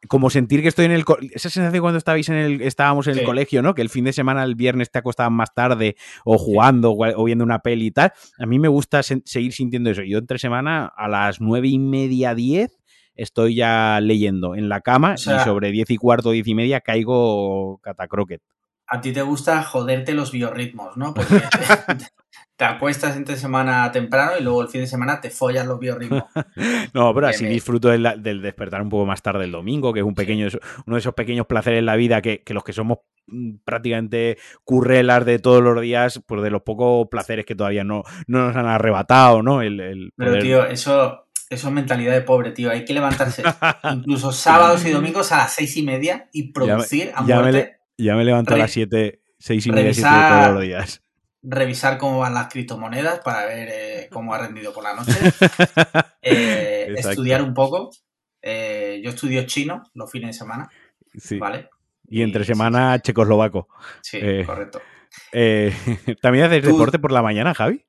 como 0.08 0.30
sentir 0.30 0.62
que 0.62 0.70
estoy 0.70 0.86
en 0.86 0.92
el 0.92 1.04
esa 1.34 1.50
sensación 1.50 1.82
cuando 1.82 1.98
estabais 1.98 2.30
en 2.30 2.36
el 2.36 2.62
estábamos 2.62 3.08
en 3.08 3.18
el 3.18 3.26
colegio, 3.26 3.62
¿no? 3.62 3.76
Que 3.76 3.82
el 3.82 3.90
fin 3.90 4.06
de 4.06 4.14
semana 4.14 4.44
el 4.44 4.56
viernes 4.56 4.92
te 4.92 5.00
acostaban 5.00 5.34
más 5.34 5.54
tarde 5.54 5.98
o 6.24 6.38
jugando 6.38 6.94
o, 6.94 7.24
viendo 7.26 7.44
una 7.44 7.60
peli 7.60 7.88
y 7.88 7.92
tal. 7.92 8.14
A 8.38 8.46
mí 8.46 8.60
me 8.60 8.70
gusta 8.70 9.04
seguir 9.04 9.52
sintiendo 9.52 9.90
eso. 9.90 10.04
Yo 10.04 10.20
entre 10.20 10.40
semana 10.40 10.86
a 10.86 11.10
las 11.10 11.42
nueve 11.42 11.68
y 11.68 11.80
media, 11.80 12.34
diez 12.34 12.79
estoy 13.20 13.56
ya 13.56 14.00
leyendo 14.02 14.56
en 14.56 14.70
la 14.70 14.82
cama 14.82 15.16
y 15.16 15.20
sobre 15.20 15.72
diez 15.72 15.90
y 15.90 15.98
cuarto, 15.98 16.32
diez 16.32 16.48
y 16.48 16.56
media 16.56 16.82
caigo 16.82 17.80
catacroquet. 17.84 18.42
A 18.88 19.02
ti 19.02 19.12
te 19.12 19.22
gusta 19.22 19.62
joderte 19.64 20.14
los 20.14 20.32
biorritmos, 20.32 20.98
¿no? 20.98 21.14
Porque 21.14 21.36
te 22.56 22.66
acuestas 22.66 23.16
entre 23.16 23.38
semana 23.38 23.92
temprano 23.92 24.32
y 24.40 24.44
luego 24.44 24.62
el 24.62 24.68
fin 24.68 24.82
de 24.82 24.88
semana 24.88 25.22
te 25.22 25.30
follas 25.30 25.68
los 25.68 25.80
biorritmos. 25.80 26.24
no, 26.94 27.14
pero 27.14 27.28
así 27.28 27.46
disfruto 27.46 27.90
del, 27.90 28.42
despertar 28.42 28.82
un 28.82 28.90
poco 28.90 29.06
más 29.06 29.22
tarde 29.22 29.46
el 29.46 29.52
domingo, 29.52 29.94
que 29.94 30.00
es 30.00 30.06
un 30.06 30.16
pequeño, 30.16 30.48
uno 30.86 30.96
de 30.96 31.00
esos 31.00 31.14
pequeños 31.14 31.46
placeres 31.46 31.80
en 31.80 31.86
la 31.86 31.96
vida 31.96 32.22
que, 32.22 32.44
los 32.48 32.64
que 32.64 32.74
somos 32.74 32.98
mm, 33.28 33.60
prácticamente 33.64 34.38
currelas 34.64 35.24
de 35.26 35.40
todos 35.40 35.62
los 35.62 35.80
días, 35.82 36.22
pues 36.26 36.42
de 36.42 36.50
los 36.50 36.64
pocos 36.64 37.08
placeres 37.10 37.46
que 37.46 37.56
todavía 37.56 37.84
no, 37.84 38.04
no 38.28 38.48
nos 38.48 38.56
han 38.56 38.66
arrebatado, 38.66 39.44
¿no? 39.44 39.62
El, 39.62 40.12
Pero, 40.18 40.40
tío, 40.40 40.66
eso, 40.66 41.29
eso 41.50 41.68
es 41.68 41.74
mentalidad 41.74 42.14
de 42.14 42.22
pobre, 42.22 42.52
tío. 42.52 42.72
Hay 42.72 42.86
que 42.86 42.94
levantarse 42.94 43.44
incluso 43.94 44.32
sábados 44.32 44.86
y 44.86 44.92
domingos 44.92 45.32
a 45.32 45.38
las 45.38 45.54
seis 45.54 45.76
y 45.78 45.84
media 45.84 46.30
y 46.32 46.52
producir 46.52 47.08
ya 47.08 47.18
a 47.18 47.22
muerte. 47.22 47.80
Ya 47.98 48.16
me, 48.16 48.24
levanto 48.24 48.54
a 48.54 48.58
las 48.58 48.72
siete, 48.72 49.22
seis 49.38 49.66
y 49.66 49.72
media, 49.72 49.94
siete 49.94 50.10
todos 50.10 50.54
los 50.54 50.64
días 50.64 51.02
revisar 51.42 51.98
cómo 51.98 52.20
van 52.20 52.34
las 52.34 52.52
criptomonedas 52.52 53.20
para 53.20 53.46
ver 53.46 53.70
eh, 53.72 54.10
cómo 54.12 54.34
ha 54.34 54.40
rendido 54.40 54.74
por 54.74 54.84
la 54.84 54.96
noche, 54.96 55.14
eh, 56.22 56.94
estudiar 56.98 57.42
un 57.42 57.54
poco. 57.54 57.92
Eh, 58.42 59.02
yo 59.04 59.10
estudio 59.10 59.46
chino 59.46 59.84
los 59.94 60.10
fines 60.10 60.30
de 60.30 60.34
semana, 60.34 60.70
¿vale? 61.40 61.70
Y 62.08 62.22
entre 62.22 62.44
semana 62.46 63.00
checoslovaco. 63.00 63.68
Sí, 64.02 64.20
correcto. 64.46 64.82
¿También 66.22 66.46
haces 66.46 66.64
deporte 66.64 67.00
por 67.00 67.12
la 67.12 67.22
mañana, 67.22 67.54
Javi? 67.54 67.86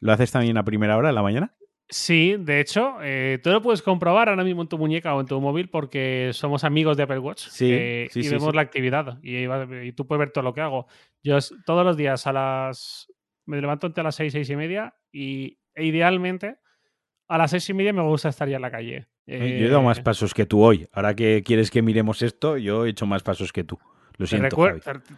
¿Lo 0.00 0.12
haces 0.12 0.30
también 0.30 0.58
a 0.58 0.64
primera 0.64 0.96
hora 0.96 1.08
de 1.08 1.14
la 1.14 1.22
mañana? 1.22 1.54
Sí, 1.88 2.36
de 2.38 2.58
hecho, 2.60 2.96
eh, 3.00 3.38
tú 3.42 3.50
lo 3.50 3.62
puedes 3.62 3.80
comprobar 3.80 4.28
ahora 4.28 4.42
mismo 4.42 4.62
en 4.62 4.68
tu 4.68 4.76
muñeca 4.76 5.14
o 5.14 5.20
en 5.20 5.26
tu 5.26 5.40
móvil 5.40 5.68
porque 5.70 6.30
somos 6.32 6.64
amigos 6.64 6.96
de 6.96 7.04
Apple 7.04 7.20
Watch 7.20 7.46
sí, 7.48 7.70
eh, 7.72 8.08
y 8.12 8.28
vemos 8.28 8.56
la 8.56 8.62
actividad 8.62 9.18
y, 9.22 9.92
tú 9.92 10.04
puedes 10.04 10.18
ver 10.18 10.30
todo 10.30 10.42
lo 10.42 10.52
que 10.52 10.62
hago. 10.62 10.86
Yo 11.22 11.38
todos 11.64 11.84
los 11.84 11.96
días 11.96 12.26
a 12.26 12.32
las... 12.32 13.06
me 13.44 13.60
levanto 13.60 13.86
entre 13.86 14.02
las 14.02 14.16
seis, 14.16 14.32
seis 14.32 14.50
y 14.50 14.56
media 14.56 14.94
y 15.12 15.58
e 15.74 15.84
idealmente 15.84 16.56
a 17.28 17.38
las 17.38 17.52
seis 17.52 17.68
y 17.70 17.74
media 17.74 17.92
me 17.92 18.02
gusta 18.02 18.30
estar 18.30 18.48
ya 18.48 18.56
en 18.56 18.62
la 18.62 18.70
calle. 18.70 19.06
yo 19.26 19.36
he 19.36 19.68
dado 19.68 19.82
más 19.82 19.98
eh, 19.98 20.02
pasos 20.02 20.34
que 20.34 20.44
tú 20.44 20.64
hoy. 20.64 20.88
Ahora 20.92 21.14
que 21.14 21.44
quieres 21.44 21.70
que 21.70 21.82
miremos 21.82 22.20
esto, 22.22 22.56
yo 22.56 22.84
he 22.84 22.90
hecho 22.90 23.06
más 23.06 23.22
pasos 23.22 23.52
que 23.52 23.62
tú. 23.62 23.78
Lo 24.18 24.26
siento, 24.26 24.56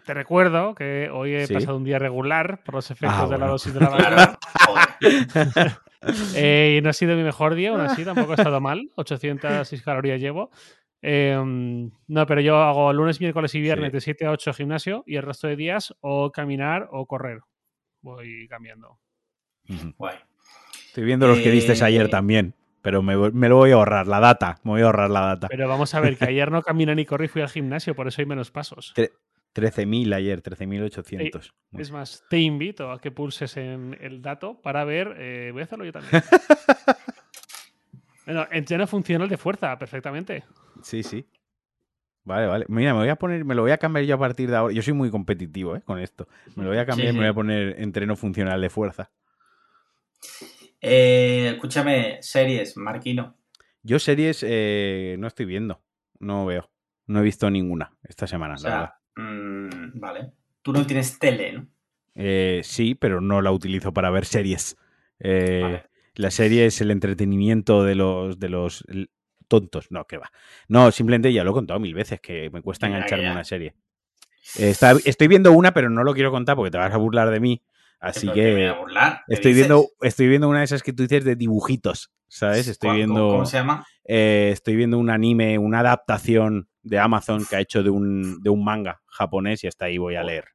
te, 0.04 0.12
recuerdo 0.12 0.74
que 0.74 1.08
hoy 1.10 1.32
he 1.32 1.46
pasado 1.46 1.76
un 1.76 1.84
día 1.84 2.00
regular 2.00 2.64
por 2.64 2.74
los 2.74 2.90
efectos 2.90 3.16
ah, 3.16 3.28
de 3.28 3.38
la 3.38 3.46
dosis 3.46 3.72
de 3.72 3.80
la 3.80 3.90
mañana. 3.90 4.38
Eh, 6.34 6.76
y 6.78 6.82
no 6.82 6.90
ha 6.90 6.92
sido 6.92 7.16
mi 7.16 7.22
mejor 7.22 7.54
día, 7.54 7.70
aún 7.70 7.80
así, 7.80 8.04
tampoco 8.04 8.32
ha 8.32 8.34
estado 8.38 8.60
mal. 8.60 8.90
806 8.96 9.82
calorías 9.82 10.20
llevo. 10.20 10.50
Em, 11.00 11.90
no, 12.08 12.26
pero 12.26 12.40
yo 12.40 12.56
hago 12.56 12.92
lunes, 12.92 13.20
miércoles 13.20 13.54
y 13.54 13.60
viernes 13.60 13.92
de 13.92 14.00
7 14.00 14.26
a 14.26 14.30
8 14.32 14.52
gimnasio 14.52 15.04
y 15.06 15.16
el 15.16 15.22
resto 15.22 15.46
de 15.46 15.56
días 15.56 15.94
o 16.00 16.32
caminar 16.32 16.88
o 16.90 17.06
correr. 17.06 17.40
Voy 18.00 18.46
cambiando. 18.48 18.98
Estoy 20.86 21.04
viendo 21.04 21.28
los 21.28 21.38
que 21.38 21.50
diste 21.50 21.72
ayer 21.84 22.06
eh, 22.06 22.08
también, 22.08 22.54
pero 22.82 23.02
me, 23.02 23.14
lo 23.14 23.56
voy 23.56 23.70
a 23.70 23.74
ahorrar, 23.74 24.06
la 24.06 24.18
data. 24.18 24.58
Me 24.64 24.72
voy 24.72 24.82
a 24.82 24.86
ahorrar 24.86 25.10
la 25.10 25.20
data. 25.20 25.48
Pero 25.48 25.68
vamos 25.68 25.94
a 25.94 26.00
ver, 26.00 26.16
que 26.16 26.24
ayer 26.28 26.50
no 26.50 26.62
caminé 26.62 26.94
ni 26.94 27.04
corrí, 27.04 27.28
fui 27.28 27.42
al 27.42 27.48
gimnasio, 27.48 27.94
por 27.94 28.08
eso 28.08 28.20
hay 28.20 28.26
menos 28.26 28.50
pasos. 28.50 28.94
13.000 29.59 30.14
ayer, 30.14 30.43
13.800. 30.43 31.52
Es 31.72 31.90
más, 31.90 32.24
te 32.30 32.39
invito 32.39 32.93
a 32.93 33.01
que 33.01 33.10
pulses 33.10 33.56
en 33.56 33.97
el 34.01 34.22
dato 34.22 34.60
para 34.60 34.85
ver. 34.85 35.16
Eh, 35.18 35.51
voy 35.52 35.62
a 35.62 35.64
hacerlo 35.64 35.85
yo 35.85 35.93
también. 35.93 36.22
bueno, 38.26 38.47
entreno 38.52 38.86
funcional 38.86 39.28
de 39.28 39.36
fuerza, 39.36 39.76
perfectamente. 39.78 40.44
Sí, 40.82 41.02
sí. 41.02 41.26
Vale, 42.22 42.47
vale. 42.47 42.66
Mira, 42.68 42.93
me 42.93 43.01
voy 43.01 43.09
a 43.09 43.16
poner, 43.16 43.44
me 43.44 43.55
lo 43.55 43.62
voy 43.62 43.70
a 43.70 43.78
cambiar 43.78 44.05
yo 44.05 44.14
a 44.14 44.18
partir 44.18 44.51
de 44.51 44.56
ahora. 44.56 44.74
Yo 44.74 44.82
soy 44.82 44.93
muy 44.93 45.10
competitivo 45.10 45.74
¿eh? 45.74 45.82
con 45.82 45.98
esto. 45.98 46.28
Me 46.55 46.62
lo 46.62 46.68
voy 46.68 46.78
a 46.78 46.86
cambiar 46.86 47.09
y 47.09 47.12
me 47.12 47.20
voy 47.20 47.28
a 47.28 47.35
poner 47.35 47.80
entreno 47.80 48.16
funcional 48.16 48.60
de 48.60 48.70
fuerza. 48.70 49.10
Eh, 50.80 51.52
escúchame, 51.55 52.18
series, 52.20 52.76
Marquino. 52.76 53.36
Yo 53.82 53.98
series 53.98 54.44
eh, 54.47 55.16
no 55.18 55.26
estoy 55.26 55.47
viendo. 55.47 55.82
No 56.20 56.47
veo. 56.47 56.70
No 57.06 57.20
he 57.20 57.22
visto 57.22 57.51
ninguna 57.51 57.97
esta 58.02 58.26
semana, 58.26 58.56
la 58.62 58.70
verdad. 58.70 58.97
Mm, 59.18 59.98
vale. 59.98 60.30
Tú 60.62 60.72
no 60.72 60.86
tienes 60.86 61.18
tele, 61.18 61.52
¿no? 61.52 61.66
Eh, 62.14 62.60
sí, 62.62 62.94
pero 62.94 63.20
no 63.20 63.42
la 63.42 63.50
utilizo 63.50 63.92
para 63.92 64.10
ver 64.10 64.24
series. 64.24 64.76
Eh, 65.18 65.82
la 66.14 66.30
serie 66.30 66.66
es 66.66 66.80
el 66.80 66.90
entretenimiento 66.90 67.82
de 67.82 67.96
los, 67.96 68.38
de 68.38 68.48
los 68.48 68.84
tontos. 69.48 69.90
No, 69.90 70.06
que 70.06 70.18
va. 70.18 70.30
No, 70.68 70.90
simplemente 70.92 71.32
ya 71.32 71.42
lo 71.42 71.50
he 71.50 71.54
contado 71.54 71.80
mil 71.80 71.94
veces 71.94 72.20
que 72.20 72.48
me 72.50 72.62
cuesta 72.62 72.86
engancharme 72.86 73.30
una 73.30 73.44
serie. 73.44 73.74
estoy 74.56 75.28
viendo 75.28 75.52
una, 75.52 75.74
pero 75.74 75.90
no 75.90 76.04
lo 76.04 76.14
quiero 76.14 76.30
contar 76.30 76.54
porque 76.54 76.70
te 76.70 76.78
vas 76.78 76.92
a 76.92 76.98
burlar 76.98 77.30
de 77.30 77.40
mí. 77.40 77.62
Así 78.00 78.30
que 78.30 78.72
estoy 79.26 79.54
viendo, 79.54 79.88
estoy 80.00 80.28
viendo 80.28 80.48
una 80.48 80.60
de 80.60 80.64
esas 80.64 80.84
que 80.84 80.92
tú 80.92 81.02
dices 81.02 81.24
de 81.24 81.34
dibujitos, 81.34 82.12
¿sabes? 82.28 82.68
Estoy 82.68 82.96
viendo. 82.96 83.28
¿Cómo 83.30 83.46
se 83.46 83.59
llama? 83.59 83.86
Eh, 84.05 84.50
estoy 84.52 84.76
viendo 84.76 84.98
un 84.98 85.10
anime, 85.10 85.59
una 85.59 85.80
adaptación 85.80 86.68
de 86.82 86.98
Amazon 86.98 87.44
que 87.48 87.56
ha 87.56 87.60
hecho 87.60 87.82
de 87.82 87.90
un, 87.90 88.40
de 88.40 88.50
un 88.50 88.64
manga 88.64 89.02
japonés 89.06 89.64
y 89.64 89.66
hasta 89.66 89.86
ahí 89.86 89.98
voy 89.98 90.14
a 90.14 90.22
leer. 90.22 90.46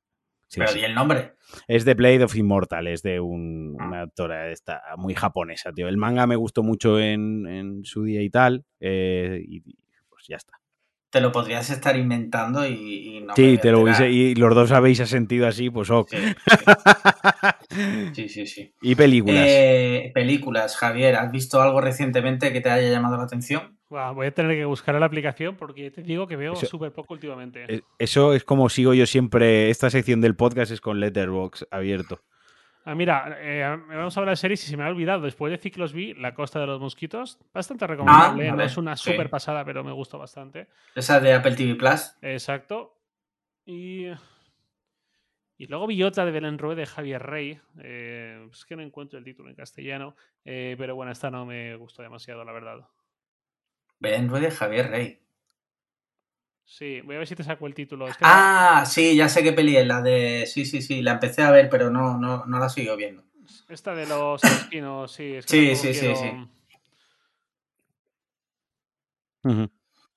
Pero 0.55 0.77
¿y 0.77 0.83
el 0.83 0.93
nombre? 0.93 1.33
Es 1.67 1.83
de 1.83 1.93
Blade 1.95 2.23
of 2.23 2.35
Immortal, 2.35 2.87
es 2.87 3.01
de 3.01 3.19
un, 3.19 3.75
ah. 3.79 3.87
una 3.87 4.01
autora 4.01 4.51
esta, 4.51 4.81
muy 4.97 5.15
japonesa, 5.15 5.71
tío. 5.71 5.87
El 5.87 5.97
manga 5.97 6.27
me 6.27 6.35
gustó 6.35 6.63
mucho 6.63 6.99
en, 6.99 7.81
su 7.83 8.03
día 8.03 8.21
y 8.21 8.29
tal, 8.29 8.65
eh, 8.79 9.43
y 9.47 9.61
pues 10.09 10.27
ya 10.27 10.37
está 10.37 10.62
te 11.13 11.21
lo 11.21 11.31
podrías 11.31 11.69
estar 11.69 11.95
inventando 11.95 12.65
y, 12.65 13.23
no. 13.23 13.35
Sí, 13.35 13.59
te 13.61 13.71
lo 13.71 13.85
y 13.87 14.33
los 14.33 14.55
dos 14.55 14.71
habéis 14.71 14.97
sentido 14.97 15.47
así, 15.47 15.69
pues 15.69 15.91
ok. 15.91 16.11
Sí, 18.13 18.29
sí, 18.29 18.45
sí. 18.45 18.71
¿Y 18.83 18.93
películas? 18.93 19.45
Eh, 19.47 20.11
películas, 20.13 20.77
Javier, 20.77 21.15
¿has 21.15 21.31
visto 21.31 21.59
algo 21.59 21.81
recientemente 21.81 22.53
que 22.53 22.61
te 22.61 22.69
haya 22.69 22.91
llamado 22.91 23.17
la 23.17 23.23
atención? 23.23 23.79
voy 23.89 24.27
a 24.27 24.31
tener 24.31 24.55
que 24.55 24.65
buscar 24.65 24.93
la 24.95 25.07
aplicación 25.07 25.55
porque 25.55 25.89
te 25.89 26.03
digo 26.03 26.27
que 26.27 26.35
veo 26.35 26.55
súper 26.55 26.91
poco 26.91 27.15
últimamente. 27.15 27.83
Eso 27.97 28.33
es 28.33 28.43
como 28.43 28.69
sigo 28.69 28.93
yo 28.93 29.07
siempre. 29.07 29.71
Esta 29.71 29.89
sección 29.89 30.21
del 30.21 30.35
podcast 30.35 30.71
es 30.71 30.81
con 30.81 30.99
Letterbox 30.99 31.65
abierto. 31.71 32.19
Ah, 32.85 32.95
mira, 32.95 33.37
eh, 33.39 33.63
vamos 33.87 34.15
a 34.15 34.19
hablar 34.19 34.33
de 34.33 34.37
series 34.37 34.63
y 34.65 34.67
se 34.67 34.75
me 34.75 34.83
ha 34.83 34.89
olvidado. 34.89 35.21
Después 35.21 35.51
de 35.51 35.57
Ciclos 35.57 35.93
vi 35.93 36.13
La 36.15 36.33
Costa 36.33 36.59
de 36.59 36.67
los 36.67 36.81
Mosquitos. 36.81 37.39
Bastante 37.53 37.87
recomendable. 37.87 38.49
Ah, 38.49 38.55
no 38.55 38.63
es 38.63 38.75
una 38.75 38.97
súper 38.97 39.29
pasada, 39.29 39.63
pero 39.63 39.83
me 39.83 39.93
gustó 39.93 40.19
bastante. 40.19 40.67
Esa 40.93 41.21
de 41.21 41.33
Apple 41.33 41.55
TV 41.55 41.75
Plus. 41.75 42.15
Exacto. 42.21 42.99
Y. 43.65 44.07
Y 45.55 45.67
luego 45.67 45.87
vi 45.87 46.03
otra 46.03 46.25
de 46.25 46.31
Belén 46.31 46.57
Rue 46.57 46.75
de 46.75 46.85
Javier 46.85 47.23
Rey. 47.23 47.57
Eh, 47.79 48.49
es 48.51 48.65
que 48.65 48.75
no 48.75 48.81
encuentro 48.81 49.17
el 49.17 49.23
título 49.23 49.49
en 49.49 49.55
castellano. 49.55 50.15
Eh, 50.43 50.75
pero 50.77 50.95
bueno, 50.95 51.11
esta 51.11 51.31
no 51.31 51.45
me 51.45 51.75
gustó 51.77 52.01
demasiado, 52.01 52.43
la 52.43 52.51
verdad. 52.51 52.85
Belén 53.97 54.27
Rue 54.27 54.41
de 54.41 54.51
Javier 54.51 54.89
Rey. 54.89 55.22
Sí, 56.65 57.01
voy 57.01 57.15
a 57.15 57.19
ver 57.19 57.27
si 57.27 57.35
te 57.35 57.43
saco 57.43 57.67
el 57.67 57.73
título. 57.73 58.07
ah, 58.21 58.83
sí, 58.87 59.15
ya 59.15 59.29
sé 59.29 59.43
qué 59.43 59.53
peli 59.53 59.77
es 59.77 59.85
la 59.85 60.01
de. 60.01 60.45
Sí, 60.47 60.65
sí, 60.65 60.81
sí, 60.81 61.01
la 61.01 61.13
empecé 61.13 61.43
a 61.43 61.51
ver, 61.51 61.69
pero 61.69 61.89
no, 61.89 62.17
no, 62.17 62.45
no 62.45 62.59
la 62.59 62.69
sigo 62.69 62.95
viendo. 62.95 63.23
Esta 63.69 63.93
de 63.93 64.05
los 64.07 64.43
esquinos, 64.43 65.11
sí. 65.11 65.39
sí, 65.45 65.75
sí, 65.75 65.93
sí, 65.93 66.13
sí, 66.15 66.31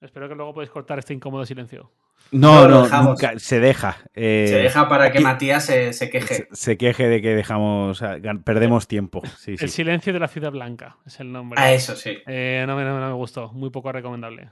Espero 0.00 0.28
que 0.28 0.34
luego 0.34 0.54
podáis 0.54 0.70
cortar 0.70 0.98
este 0.98 1.14
incómodo 1.14 1.44
silencio. 1.44 1.92
No, 2.32 2.66
no, 2.68 2.88
nunca, 3.02 3.38
se 3.38 3.60
deja. 3.60 3.98
Eh, 4.14 4.46
se 4.48 4.56
deja 4.56 4.88
para 4.88 5.12
que 5.12 5.20
Matías 5.20 5.64
se, 5.64 6.10
queje. 6.10 6.48
Se, 6.50 6.76
queje 6.76 7.08
de 7.08 7.22
que 7.22 7.34
dejamos, 7.34 8.02
perdemos 8.44 8.88
tiempo. 8.88 9.22
el 9.46 9.68
silencio 9.68 10.12
de 10.12 10.18
la 10.18 10.28
ciudad 10.28 10.52
blanca 10.52 10.96
es 11.06 11.20
el 11.20 11.32
nombre. 11.32 11.60
Ah, 11.60 11.72
eso 11.72 11.94
sí. 11.94 12.18
Eh, 12.26 12.64
no, 12.66 12.80
no, 12.80 13.00
no 13.00 13.08
me 13.08 13.14
gustó, 13.14 13.52
muy 13.52 13.70
poco 13.70 13.92
recomendable. 13.92 14.50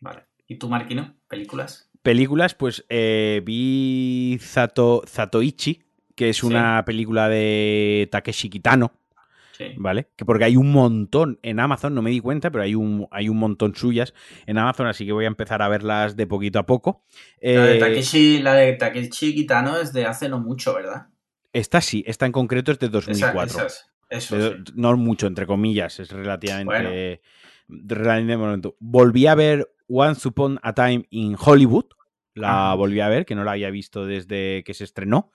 Vale. 0.00 0.24
¿Y 0.46 0.56
tú, 0.56 0.68
Marquino? 0.68 1.14
¿Películas? 1.28 1.90
Películas, 2.02 2.54
pues 2.54 2.84
eh, 2.88 3.42
vi 3.44 4.38
Zato, 4.40 5.02
Zatoichi, 5.06 5.82
que 6.14 6.28
es 6.28 6.42
una 6.44 6.84
película 6.84 7.28
de 7.28 8.08
Takeshi 8.12 8.48
Kitano. 8.48 8.92
Sí. 9.52 9.72
¿vale? 9.78 10.10
Que 10.16 10.26
porque 10.26 10.44
hay 10.44 10.54
un 10.56 10.70
montón 10.70 11.38
en 11.42 11.60
Amazon, 11.60 11.94
no 11.94 12.02
me 12.02 12.10
di 12.10 12.20
cuenta, 12.20 12.50
pero 12.50 12.62
hay 12.62 12.74
un, 12.74 13.08
hay 13.10 13.30
un 13.30 13.38
montón 13.38 13.74
suyas 13.74 14.12
en 14.44 14.58
Amazon, 14.58 14.86
así 14.86 15.06
que 15.06 15.12
voy 15.12 15.24
a 15.24 15.28
empezar 15.28 15.62
a 15.62 15.68
verlas 15.68 16.14
de 16.14 16.26
poquito 16.26 16.58
a 16.58 16.66
poco. 16.66 17.04
La 17.40 17.64
de 17.64 17.76
Eh, 17.76 17.80
Takeshi, 17.80 18.38
la 18.42 18.52
de 18.52 18.74
Takeshi 18.74 19.34
Kitano 19.34 19.78
es 19.78 19.94
de 19.94 20.04
hace 20.04 20.28
no 20.28 20.40
mucho, 20.40 20.74
¿verdad? 20.74 21.06
esta 21.54 21.80
sí, 21.80 22.04
esta 22.06 22.26
en 22.26 22.32
concreto 22.32 22.70
es 22.70 22.78
de 22.78 22.88
Esa- 22.88 22.92
2004. 22.96 23.46
esas- 23.60 23.90
eso 24.10 24.36
De- 24.36 24.50
sí. 24.66 24.72
No 24.74 24.94
mucho, 24.98 25.26
entre 25.26 25.46
comillas, 25.46 26.00
es 26.00 26.10
relativamente, 26.10 27.22
relativamente 27.68 28.36
momento. 28.36 28.76
Volví 28.78 29.26
a 29.26 29.34
ver 29.34 29.66
Once 29.88 30.26
Upon 30.28 30.58
a 30.62 30.74
Time 30.74 31.04
in 31.10 31.36
Hollywood, 31.38 31.86
la 32.34 32.74
volví 32.74 33.00
a 33.00 33.08
ver, 33.08 33.24
que 33.24 33.34
no 33.34 33.44
la 33.44 33.52
había 33.52 33.70
visto 33.70 34.04
desde 34.06 34.62
que 34.64 34.74
se 34.74 34.84
estrenó, 34.84 35.32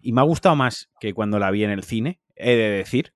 y 0.00 0.12
me 0.12 0.20
ha 0.20 0.24
gustado 0.24 0.56
más 0.56 0.90
que 1.00 1.14
cuando 1.14 1.38
la 1.38 1.50
vi 1.50 1.64
en 1.64 1.70
el 1.70 1.84
cine, 1.84 2.20
he 2.36 2.56
de 2.56 2.70
decir. 2.70 3.14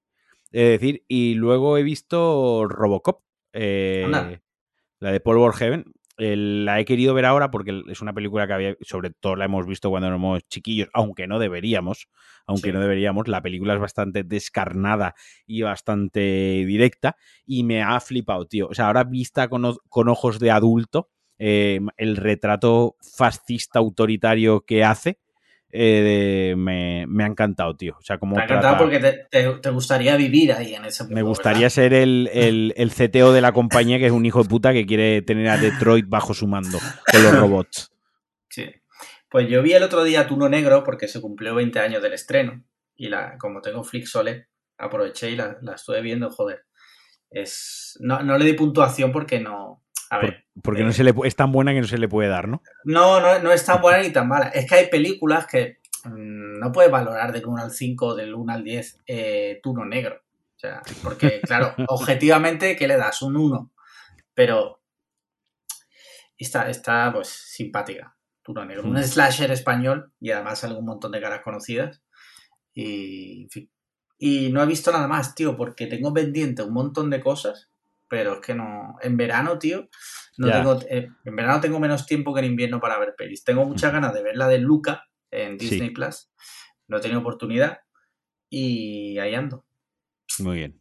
He 0.53 0.63
de 0.63 0.71
decir, 0.71 1.05
y 1.09 1.35
luego 1.35 1.77
he 1.77 1.83
visto 1.83 2.67
Robocop, 2.69 3.23
eh, 3.53 4.07
la 5.01 5.11
de 5.11 5.21
Paul 5.21 5.39
Verhoeven. 5.39 5.93
El- 6.19 6.65
la 6.65 6.81
he 6.81 6.85
querido 6.85 7.13
ver 7.15 7.25
ahora 7.27 7.51
porque 7.51 7.83
es 7.89 8.01
una 8.01 8.13
película 8.15 8.47
que 8.47 8.53
había, 8.55 8.77
sobre 8.81 9.11
todo 9.11 9.37
la 9.37 9.45
hemos 9.45 9.67
visto 9.67 9.91
cuando 9.91 10.07
éramos 10.09 10.47
chiquillos, 10.49 10.89
aunque 10.95 11.27
no 11.27 11.39
deberíamos, 11.39 12.09
aunque 12.47 12.69
Sí. 12.69 12.73
no 12.73 12.81
deberíamos. 12.81 13.29
La 13.29 13.43
película 13.43 13.75
es 13.75 13.81
bastante 13.81 14.25
descarnada 14.25 15.15
y 15.47 15.63
bastante 15.63 16.65
directa 16.67 17.17
y 17.45 17.65
me 17.65 17.83
ha 17.83 18.01
flipado, 18.01 18.47
tío. 18.47 18.69
O 18.69 18.75
sea, 18.75 18.87
ahora 18.87 19.05
vista 19.05 19.49
con, 19.49 19.77
con 19.89 20.09
ojos 20.09 20.39
de 20.39 20.51
adulto, 20.51 21.11
eh, 21.39 21.81
el 21.99 22.17
retrato 22.17 22.97
fascista 23.17 23.79
autoritario 23.79 24.63
que 24.63 24.85
hace, 24.85 25.19
eh, 25.73 26.55
me, 26.57 27.05
me 27.09 27.25
ha 27.25 27.27
encantado, 27.27 27.77
tío. 27.77 27.97
O 27.99 28.03
sea, 28.03 28.19
como 28.19 28.35
Te 28.37 28.43
ha 28.43 28.45
encantado 28.45 28.79
porque 28.79 28.99
te, 28.99 29.27
te- 29.31 29.53
te 29.61 29.71
gustaría 29.71 30.17
vivir 30.17 30.53
ahí 30.53 30.75
en 30.75 30.85
ese 30.85 31.03
mundo. 31.05 31.15
me 31.15 31.23
gustaría 31.23 31.61
¿verdad? 31.63 31.71
ser 31.75 31.93
el, 31.95 32.31
el, 32.33 32.75
el 32.77 32.91
CTO 32.91 33.33
de 33.33 33.41
la 33.41 33.53
compañía, 33.53 33.99
que 33.99 34.07
es 34.07 34.13
un 34.13 34.25
hijo 34.27 34.43
de 34.43 34.49
puta 34.49 34.73
que 34.73 34.87
quiere 34.87 35.23
tener 35.23 35.49
a 35.49 35.59
Detroit 35.59 36.07
bajo 36.09 36.33
su 36.35 36.47
mando 36.47 36.79
con 37.11 37.23
los 37.23 37.39
robots. 37.39 37.93
Sí. 38.49 38.67
Pues 39.29 39.49
yo 39.49 39.61
vi 39.63 39.73
el 39.73 39.83
otro 39.83 40.05
día 40.05 40.27
Tuno 40.27 40.49
Negro 40.49 40.83
porque 40.85 41.09
se 41.09 41.21
cumplió 41.21 41.55
20 41.55 41.79
años 41.81 42.03
del 42.03 42.13
estreno. 42.15 42.63
Y 42.95 43.09
la, 43.09 43.37
como 43.39 43.61
tengo 43.61 43.85
Flixole, 43.85 44.47
aproveché 44.79 45.31
y 45.31 45.37
la, 45.37 45.59
la 45.61 45.75
estuve 45.75 46.01
viendo, 46.01 46.31
joder. 46.31 46.65
Es, 47.31 47.99
no, 48.01 48.23
no 48.23 48.39
le 48.39 48.45
di 48.45 48.53
puntuación 48.55 49.13
porque 49.13 49.41
no. 49.41 49.83
A 50.11 50.21
Por- 50.21 50.31
ver. 50.31 50.45
porque 50.63 50.83
no 50.85 50.91
eh, 50.91 50.93
se 50.93 51.05
le, 51.05 51.15
es 51.25 51.37
tan 51.37 51.51
buena 51.53 51.73
que 51.73 51.81
no 51.81 51.87
se 51.87 51.99
le 51.99 52.09
puede 52.09 52.29
dar, 52.29 52.49
¿no? 52.49 52.63
No, 52.85 53.21
no, 53.21 53.39
no 53.41 53.53
es 53.53 53.65
tan 53.65 53.81
buena 53.83 54.03
ni 54.03 54.11
tan 54.13 54.29
mala. 54.29 54.49
Es 54.49 54.69
que 54.69 54.75
hay 54.77 54.89
películas 54.89 55.47
que 55.47 55.79
mm, 56.05 56.59
no 56.61 56.71
puedes 56.73 56.91
valorar 56.91 57.33
del 57.33 57.47
1 57.47 57.63
al 57.63 57.71
5, 57.73 58.15
del 58.15 58.35
1 58.35 58.53
al 58.53 58.63
10, 58.65 59.03
eh, 59.07 59.61
Tuno 59.63 59.85
Negro. 59.85 60.23
O 60.57 60.59
sea, 60.59 60.81
porque, 61.03 61.41
claro, 61.43 61.75
objetivamente, 61.89 62.77
¿qué 62.77 62.87
le 62.89 62.97
das? 62.97 63.21
Un 63.23 63.37
1. 63.37 63.73
Pero 64.35 64.81
está, 66.39 66.69
está 66.71 67.11
pues, 67.13 67.29
simpática. 67.29 68.15
Tuno 68.43 68.65
Negro. 68.65 68.85
Un 68.85 68.93
Mm. 68.95 69.03
slasher 69.03 69.51
español 69.51 70.13
y 70.21 70.31
además 70.31 70.61
sale 70.61 70.75
un 70.77 70.85
montón 70.85 71.11
de 71.13 71.21
caras 71.21 71.41
conocidas. 71.43 72.03
Y, 72.75 73.43
en 73.45 73.51
fin. 73.51 73.71
Y 74.19 74.51
no 74.53 74.63
he 74.63 74.67
visto 74.67 74.93
nada 74.93 75.09
más, 75.09 75.35
tío, 75.35 75.57
porque 75.57 75.87
tengo 75.87 76.13
pendiente 76.15 76.63
un 76.63 76.73
montón 76.73 77.11
de 77.11 77.21
cosas, 77.21 77.71
pero 78.09 78.35
es 78.35 78.41
que 78.41 78.55
no. 78.55 78.97
En 79.03 79.17
verano, 79.17 79.59
tío, 79.59 79.89
no 80.39 80.51
tengo. 80.51 80.81
eh, 80.89 81.09
en 81.25 81.37
verano 81.37 81.61
tengo 81.61 81.79
menos 81.81 82.07
tiempo 82.07 82.33
que 82.35 82.41
en 82.41 82.47
invierno 82.47 82.81
para 82.81 82.99
ver 82.99 83.15
pelis. 83.17 83.45
Tengo 83.45 83.65
muchas 83.65 83.93
ganas 83.93 84.15
de 84.15 84.23
ver 84.23 84.37
la 84.37 84.49
de 84.49 84.59
Luca 84.59 85.05
en 85.31 85.59
Sí. 85.59 85.69
Disney 85.71 85.91
Plus. 85.91 86.31
No 86.89 86.99
he 86.99 87.01
tenido 87.01 87.21
oportunidad. 87.21 87.81
Y 88.49 89.19
ahí 89.19 89.35
ando. 89.35 89.65
Muy 90.39 90.57
bien. 90.57 90.81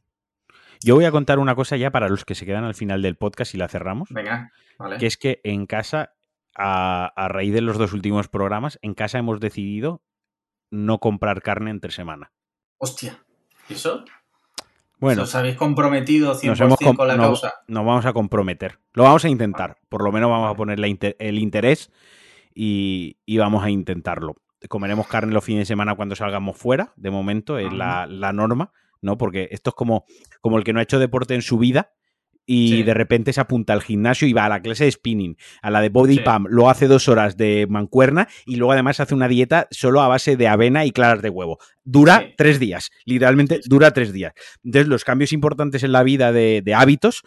Yo 0.82 0.96
voy 0.96 1.06
a 1.06 1.12
contar 1.12 1.40
una 1.40 1.56
cosa 1.56 1.78
ya 1.78 1.92
para 1.92 2.10
los 2.10 2.26
que 2.26 2.36
se 2.36 2.46
quedan 2.46 2.64
al 2.64 2.76
final 2.76 3.02
del 3.02 3.16
podcast 3.18 3.56
y 3.56 3.58
la 3.58 3.68
cerramos, 3.68 4.10
Venga, 4.12 4.52
vale. 4.78 4.98
que 4.98 5.08
es 5.08 5.18
que 5.18 5.40
en 5.44 5.66
casa, 5.66 6.14
a, 6.56 7.08
a 7.16 7.28
raíz 7.28 7.54
de 7.54 7.62
los 7.62 7.78
dos 7.78 7.94
últimos 7.94 8.28
programas, 8.28 8.78
en 8.84 8.94
casa 8.94 9.18
hemos 9.18 9.40
decidido 9.40 10.04
no 10.70 11.00
comprar 11.00 11.42
carne 11.42 11.72
entre 11.72 11.92
semana. 11.92 12.34
Hostia. 12.78 13.24
¿Y 13.70 13.74
eso? 13.74 14.04
Bueno, 15.00 15.24
¿Os 15.24 15.36
habéis 15.36 15.56
comprometido 15.56 16.34
100% 16.36 16.46
nos 16.48 16.62
hemos 16.62 16.80
com- 16.80 16.96
con 16.96 17.08
la 17.08 17.16
no- 17.18 17.24
causa? 17.24 17.54
nos 17.68 17.86
vamos 17.86 18.06
a 18.06 18.14
comprometer. 18.14 18.80
Lo 18.94 19.04
vamos 19.04 19.26
a 19.26 19.30
intentar. 19.30 19.78
Por 19.90 20.04
lo 20.04 20.12
menos 20.12 20.30
vamos 20.30 20.50
a 20.52 20.56
poner 20.56 20.80
la 20.80 20.88
inter- 20.88 21.16
el 21.20 21.38
interés 21.40 21.92
y, 22.54 23.18
y 23.26 23.38
vamos 23.38 23.64
a 23.64 23.70
intentarlo. 23.70 24.36
Comeremos 24.70 25.08
carne 25.08 25.34
los 25.34 25.44
fines 25.44 25.62
de 25.62 25.66
semana 25.66 25.96
cuando 25.96 26.16
salgamos 26.16 26.58
fuera, 26.58 26.94
de 26.96 27.12
momento, 27.12 27.58
es 27.60 27.72
la, 27.72 28.08
la 28.08 28.34
norma, 28.34 28.72
¿no? 29.02 29.18
Porque 29.18 29.48
esto 29.52 29.70
es 29.72 29.76
como, 29.76 30.06
como 30.42 30.58
el 30.58 30.64
que 30.64 30.74
no 30.74 30.80
ha 30.80 30.84
hecho 30.84 30.98
deporte 30.98 31.36
en 31.36 31.42
su 31.44 31.58
vida 31.60 31.92
y 32.46 32.70
Sí. 32.70 32.84
de 32.84 32.94
repente 32.94 33.34
se 33.34 33.42
apunta 33.42 33.74
al 33.74 33.82
gimnasio 33.82 34.28
y 34.28 34.34
va 34.34 34.46
a 34.46 34.50
la 34.50 34.62
clase 34.62 34.86
de 34.86 34.92
spinning, 34.92 35.36
a 35.62 35.72
la 35.72 35.82
de 35.82 35.90
body 35.90 36.16
Sí. 36.18 36.20
pump, 36.22 36.48
lo 36.50 36.70
hace 36.70 36.88
dos 36.88 37.08
horas 37.08 37.38
de 37.38 37.66
mancuerna 37.70 38.28
y 38.46 38.58
luego 38.58 38.74
además 38.74 39.00
hace 39.00 39.16
una 39.16 39.28
dieta 39.28 39.68
solo 39.72 40.02
a 40.02 40.08
base 40.08 40.38
de 40.38 40.48
avena 40.48 40.86
y 40.86 40.92
claras 40.92 41.22
de 41.22 41.30
huevo. 41.30 41.58
Dura 41.84 42.20
Sí. 42.20 42.34
tres 42.38 42.60
días, 42.60 42.92
literalmente 43.06 43.60
dura 43.66 43.92
tres 43.92 44.14
días. 44.14 44.34
Entonces, 44.64 44.88
los 44.88 45.04
cambios 45.04 45.34
importantes 45.34 45.84
en 45.84 45.92
la 45.92 46.04
vida 46.04 46.32
de, 46.32 46.62
de 46.64 46.74
hábitos, 46.74 47.24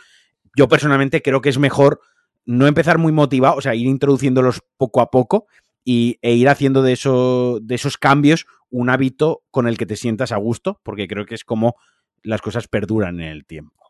yo 0.56 0.68
personalmente 0.68 1.22
creo 1.22 1.40
que 1.40 1.48
es 1.48 1.58
mejor 1.58 2.00
no 2.46 2.66
empezar 2.66 2.98
muy 2.98 3.12
motivado, 3.12 3.56
o 3.56 3.60
sea, 3.60 3.74
ir 3.74 3.86
introduciéndolos 3.86 4.62
poco 4.76 5.00
a 5.00 5.10
poco 5.10 5.46
y, 5.84 6.18
e 6.22 6.34
ir 6.34 6.48
haciendo 6.48 6.82
de, 6.82 6.92
eso, 6.92 7.58
de 7.62 7.74
esos 7.74 7.98
cambios 7.98 8.46
un 8.70 8.88
hábito 8.90 9.42
con 9.50 9.66
el 9.68 9.76
que 9.78 9.86
te 9.86 9.96
sientas 9.96 10.32
a 10.32 10.36
gusto, 10.36 10.80
porque 10.82 11.08
creo 11.08 11.26
que 11.26 11.34
es 11.34 11.44
como 11.44 11.74
las 12.22 12.40
cosas 12.42 12.68
perduran 12.68 13.20
en 13.20 13.28
el 13.28 13.44
tiempo. 13.46 13.88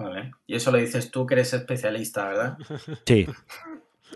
Vale. 0.00 0.32
Y 0.46 0.56
eso 0.56 0.70
lo 0.70 0.78
dices 0.78 1.10
tú 1.10 1.26
que 1.26 1.34
eres 1.34 1.52
especialista, 1.52 2.28
¿verdad? 2.28 2.58
Sí. 3.06 3.26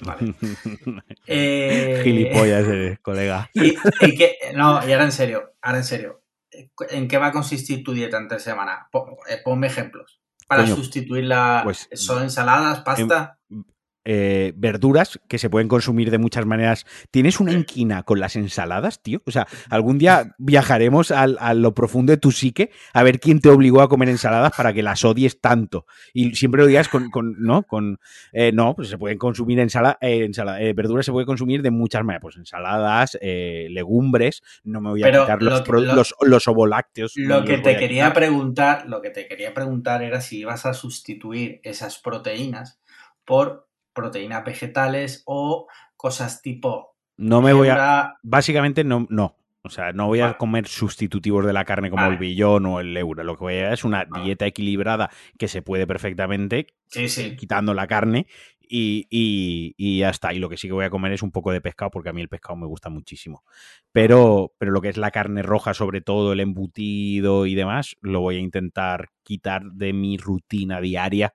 Vale. 0.03 0.35
Eh, 1.27 2.01
Gilipollas 2.03 2.67
eres, 2.67 2.99
colega. 3.01 3.49
Y, 3.55 3.75
y 4.01 4.17
que, 4.17 4.37
no, 4.55 4.87
y 4.87 4.93
ahora 4.93 5.05
en 5.05 5.13
serio, 5.13 5.53
ahora 5.63 5.79
en 5.79 5.85
serio. 5.85 6.23
¿En 6.91 7.09
qué 7.09 7.19
va 7.19 7.29
a 7.29 7.33
consistir 7.33 7.83
tu 7.83 7.93
dieta 7.93 8.17
entre 8.17 8.39
semana? 8.39 8.89
Eh, 9.29 9.39
Ponme 9.45 9.67
ejemplos. 9.67 10.21
Para 10.47 10.63
Coño, 10.63 10.77
sustituir 10.77 11.25
la. 11.25 11.63
pues, 11.65 11.89
¿Son 11.93 12.23
ensaladas, 12.23 12.81
pasta? 12.81 13.39
Eh, 14.05 14.53
verduras 14.57 15.19
que 15.29 15.39
se 15.39 15.49
pueden 15.51 15.69
consumir 15.69 16.11
de 16.11 16.19
muchas 16.19 16.47
maneras. 16.47 16.87
¿Tienes 17.11 17.41
una 17.41 17.53
inquina 17.53 18.03
con 18.03 18.21
las 18.21 18.37
ensaladas, 18.37 19.03
tío? 19.03 19.23
O 19.27 19.31
sea, 19.31 19.47
algún 19.71 19.99
día 19.99 20.35
viajaremos 20.39 21.11
al- 21.11 21.39
a 21.41 21.55
lo 21.55 21.75
profundo 21.75 22.11
de 22.13 22.17
tu 22.19 22.31
psique 22.33 22.71
a 22.93 23.03
ver 23.03 23.21
quién 23.21 23.41
te 23.41 23.49
obligó 23.49 23.81
a 23.83 23.89
comer 23.89 24.09
ensaladas 24.09 24.53
para 24.57 24.73
que 24.73 24.83
las 24.83 25.05
odies 25.05 25.41
tanto. 25.41 25.87
Y 26.13 26.35
siempre 26.35 26.61
lo 26.61 26.67
digas 26.67 26.89
con, 26.89 27.11
con- 27.11 27.37
¿no? 27.39 27.63
Con, 27.63 27.99
eh, 28.33 28.53
no, 28.53 28.75
pues 28.75 28.89
se 28.89 28.99
pueden 28.99 29.19
consumir 29.19 29.59
ensala, 29.61 29.99
eh, 30.01 30.25
ensala- 30.25 30.59
verduras, 30.75 31.07
se 31.07 31.13
puede 31.13 31.27
consumir 31.27 31.63
de 31.63 31.71
muchas 31.71 32.03
maneras. 32.05 32.23
Pues 32.23 32.37
ensaladas, 32.37 33.19
legumbres, 33.71 34.43
no 34.65 34.81
me 34.81 34.91
voy 34.91 35.03
a 35.03 35.07
Pero 35.07 35.23
quitar 35.23 35.43
lo 35.43 35.51
los, 35.51 35.61
que- 35.63 35.67
pro- 35.67 35.81
lo- 35.81 35.95
los, 35.95 36.15
los 36.21 36.49
ovolácteos. 36.49 37.13
Lo 37.17 37.45
que 37.45 37.59
te 37.59 37.77
quería 37.77 38.13
preguntar, 38.13 38.87
lo 38.89 39.01
que 39.03 39.11
te 39.11 39.27
quería 39.27 39.55
preguntar 39.55 40.03
era 40.03 40.21
si 40.21 40.39
ibas 40.41 40.67
a 40.67 40.75
sustituir 40.75 41.61
esas 41.63 41.99
proteínas 41.99 42.81
por 43.25 43.67
proteínas 43.95 44.45
vegetales 44.45 45.23
o 45.27 45.67
cosas 45.97 46.43
tipo 46.43 46.97
No 47.17 47.41
me 47.41 47.53
voy 47.53 47.69
a... 47.69 48.15
Básicamente 48.23 48.85
no, 48.85 49.07
no. 49.11 49.37
O 49.67 49.71
sea, 49.71 49.93
no 49.93 50.09
voy 50.09 50.21
a 50.21 50.37
comer 50.37 50.69
sustitutivos 50.69 51.47
de 51.47 51.55
la 51.55 51.65
carne 51.65 51.89
como 51.89 52.03
Vale. 52.03 52.15
el 52.15 52.19
billón 52.21 52.67
o 52.67 52.81
el 52.81 52.95
euro. 52.97 53.25
Lo 53.25 53.35
que 53.37 53.45
voy 53.45 53.55
a 53.55 53.73
es 53.73 53.83
una 53.85 54.05
Vale. 54.05 54.25
dieta 54.25 54.45
equilibrada 54.45 55.11
que 55.39 55.49
se 55.49 55.63
puede 55.63 55.87
perfectamente 55.87 56.67
Sí, 56.89 57.09
sí. 57.09 57.35
quitando 57.35 57.73
la 57.73 57.87
carne 57.87 58.27
y, 58.61 59.07
y- 59.09 59.75
y 59.79 60.01
ya 60.01 60.11
está. 60.11 60.35
Y 60.35 60.39
lo 60.39 60.51
que 60.51 60.59
sí 60.59 60.69
que 60.69 60.75
voy 60.75 60.85
a 60.85 60.91
comer 60.91 61.13
es 61.13 61.23
un 61.23 61.31
poco 61.31 61.51
de 61.51 61.63
pescado 61.63 61.91
porque 61.91 62.11
a 62.11 62.13
mí 62.13 62.21
el 62.21 62.29
pescado 62.29 62.57
me 62.57 62.67
gusta 62.67 62.91
muchísimo. 62.91 63.43
Pero, 63.91 64.53
pero 64.59 64.71
lo 64.71 64.83
que 64.83 64.91
es 64.91 64.99
la 64.99 65.11
carne 65.11 65.43
roja, 65.43 65.73
sobre 65.73 66.03
todo 66.03 66.35
el 66.35 66.41
embutido 66.41 67.47
y 67.47 67.55
demás, 67.55 67.97
lo 68.03 68.21
voy 68.21 68.37
a 68.37 68.41
intentar 68.41 69.09
quitar 69.23 69.63
de 69.73 69.95
mi 69.95 70.19
rutina 70.19 70.81
diaria 70.83 71.33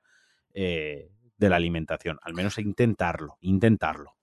eh, 0.54 1.10
de 1.40 1.50
la 1.50 1.56
alimentación. 1.56 2.20
Al 2.22 2.34
menos 2.36 2.58
intentarlo, 2.60 3.38
intentarlo. 3.42 4.16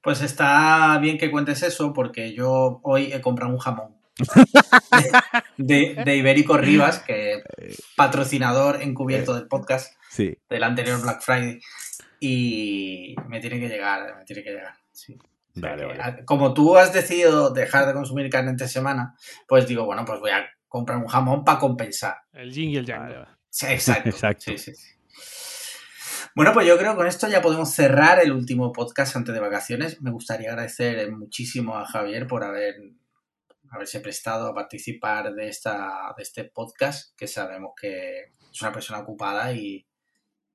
Pues 0.00 0.22
está 0.22 0.96
bien 1.00 1.18
que 1.18 1.30
cuentes 1.30 1.62
eso 1.64 1.92
porque 1.92 2.32
yo 2.32 2.80
hoy 2.84 3.12
he 3.12 3.20
comprado 3.20 3.52
un 3.52 3.58
jamón 3.58 3.96
de, 5.56 5.94
de 6.04 6.16
Ibérico 6.16 6.56
Rivas, 6.56 7.00
que 7.00 7.42
patrocinador 7.96 8.82
encubierto 8.82 9.34
del 9.34 9.48
podcast 9.48 9.94
Sí. 10.10 10.36
del 10.48 10.62
anterior 10.62 11.00
Black 11.02 11.20
Friday 11.22 11.60
y 12.20 13.14
me 13.28 13.40
tiene 13.40 13.60
que 13.60 13.68
llegar, 13.68 14.16
me 14.18 14.24
tiene 14.24 14.42
que 14.42 14.50
llegar. 14.50 14.74
sí. 14.92 15.16
Vale, 15.60 16.22
Como 16.24 16.54
tú 16.54 16.76
has 16.76 16.92
decidido 16.92 17.50
dejar 17.50 17.84
de 17.88 17.92
consumir 17.92 18.30
carne 18.30 18.50
entre 18.50 18.68
semana, 18.68 19.16
pues 19.48 19.66
digo, 19.66 19.84
bueno, 19.86 20.04
pues 20.04 20.20
voy 20.20 20.30
a 20.30 20.46
comprar 20.68 20.98
un 20.98 21.08
jamón 21.08 21.42
para 21.44 21.58
compensar. 21.58 22.14
El 22.32 22.52
yin 22.52 22.70
y 22.70 22.76
el 22.76 22.86
yang. 22.86 23.00
Vale. 23.00 23.26
Sí, 23.50 23.66
exacto. 23.66 24.08
Exacto. 24.10 24.44
Sí, 24.46 24.58
sí, 24.58 24.72
sí. 24.76 24.88
Bueno, 26.34 26.52
pues 26.52 26.66
yo 26.66 26.78
creo 26.78 26.92
que 26.92 26.96
con 26.98 27.06
esto 27.06 27.28
ya 27.28 27.42
podemos 27.42 27.70
cerrar 27.72 28.20
el 28.20 28.32
último 28.32 28.72
podcast 28.72 29.16
antes 29.16 29.34
de 29.34 29.40
vacaciones. 29.40 30.00
Me 30.00 30.10
gustaría 30.10 30.50
agradecer 30.50 31.10
muchísimo 31.10 31.76
a 31.76 31.86
Javier 31.86 32.26
por 32.26 32.44
haber 32.44 32.76
haberse 33.70 34.00
prestado 34.00 34.46
a 34.48 34.54
participar 34.54 35.34
de, 35.34 35.48
esta, 35.48 36.14
de 36.16 36.22
este 36.22 36.44
podcast, 36.44 37.14
que 37.18 37.26
sabemos 37.26 37.72
que 37.78 38.30
es 38.50 38.62
una 38.62 38.72
persona 38.72 39.00
ocupada 39.00 39.52
y, 39.52 39.86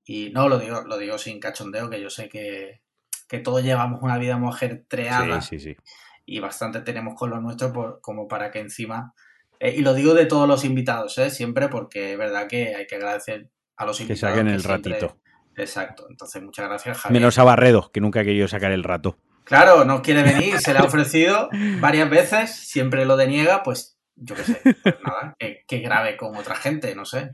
y 0.03 0.31
no 0.31 0.49
lo 0.49 0.57
digo, 0.57 0.81
lo 0.81 0.97
digo 0.97 1.19
sin 1.19 1.39
cachondeo, 1.39 1.91
que 1.91 2.01
yo 2.01 2.09
sé 2.09 2.27
que, 2.27 2.81
que 3.27 3.37
todos 3.37 3.61
llevamos 3.63 4.01
una 4.01 4.17
vida 4.17 4.37
muy 4.37 4.49
ajetreada 4.51 5.41
Sí, 5.41 5.59
sí, 5.59 5.75
sí. 5.75 5.77
y 6.25 6.39
bastante 6.39 6.81
tenemos 6.81 7.13
con 7.13 7.29
lo 7.29 7.39
nuestro 7.39 7.71
por- 7.71 8.01
como 8.01 8.27
para 8.27 8.49
que 8.49 8.59
encima... 8.59 9.13
eh, 9.59 9.75
y 9.77 9.81
lo 9.83 9.93
digo 9.93 10.15
de 10.15 10.25
todos 10.25 10.47
los 10.47 10.65
invitados, 10.65 11.15
¿eh? 11.19 11.29
siempre 11.29 11.69
porque 11.69 12.13
es 12.13 12.17
verdad 12.17 12.47
que 12.47 12.73
hay 12.75 12.87
que 12.87 12.95
agradecer 12.95 13.47
a 13.75 13.85
los 13.85 13.97
Que 13.97 14.03
invitados. 14.05 14.33
saquen 14.35 14.47
el 14.47 14.59
siempre- 14.61 14.91
ratito. 14.99 15.19
Exacto, 15.55 16.07
entonces 16.09 16.41
muchas 16.41 16.67
gracias 16.67 16.97
Javier. 16.99 17.21
Menos 17.21 17.37
a 17.39 17.43
Barredo, 17.43 17.91
que 17.91 18.01
nunca 18.01 18.21
ha 18.21 18.23
querido 18.23 18.47
sacar 18.47 18.71
el 18.71 18.83
rato. 18.83 19.17
Claro, 19.43 19.85
no 19.85 20.01
quiere 20.01 20.23
venir, 20.23 20.59
se 20.59 20.73
le 20.73 20.79
ha 20.79 20.83
ofrecido 20.83 21.49
varias 21.79 22.09
veces, 22.09 22.55
siempre 22.55 23.05
lo 23.05 23.17
deniega, 23.17 23.61
pues 23.63 23.97
yo 24.15 24.35
qué 24.35 24.43
sé, 24.43 24.61
pues 24.83 24.95
nada, 25.05 25.35
que, 25.39 25.63
que 25.67 25.79
grabe 25.79 26.17
con 26.17 26.35
otra 26.35 26.55
gente, 26.55 26.95
no 26.95 27.05
sé. 27.05 27.31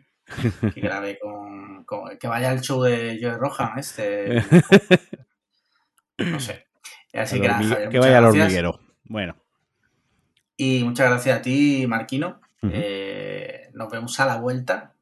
Que 0.73 0.79
grabe 0.81 1.17
con, 1.19 1.83
con- 1.85 2.17
que 2.19 2.27
vaya 2.27 2.51
al 2.51 2.61
show 2.61 2.83
de 2.83 3.17
Joe 3.21 3.37
Rohan, 3.37 3.79
este. 3.79 4.43
No 6.19 6.39
sé. 6.39 6.67
Así 7.13 7.41
que 7.41 7.47
nada, 7.47 7.59
Javier, 7.63 7.89
que 7.89 7.99
vaya 7.99 8.17
al 8.19 8.25
hormiguero. 8.25 8.79
Bueno, 9.05 9.35
Y 10.57 10.83
muchas 10.83 11.09
gracias 11.09 11.39
a 11.39 11.41
ti, 11.41 11.85
Marquino. 11.87 12.41
Eh, 12.61 13.69
nos 13.73 13.89
vemos 13.89 14.19
a 14.19 14.25
la 14.25 14.35
vuelta. 14.37 14.93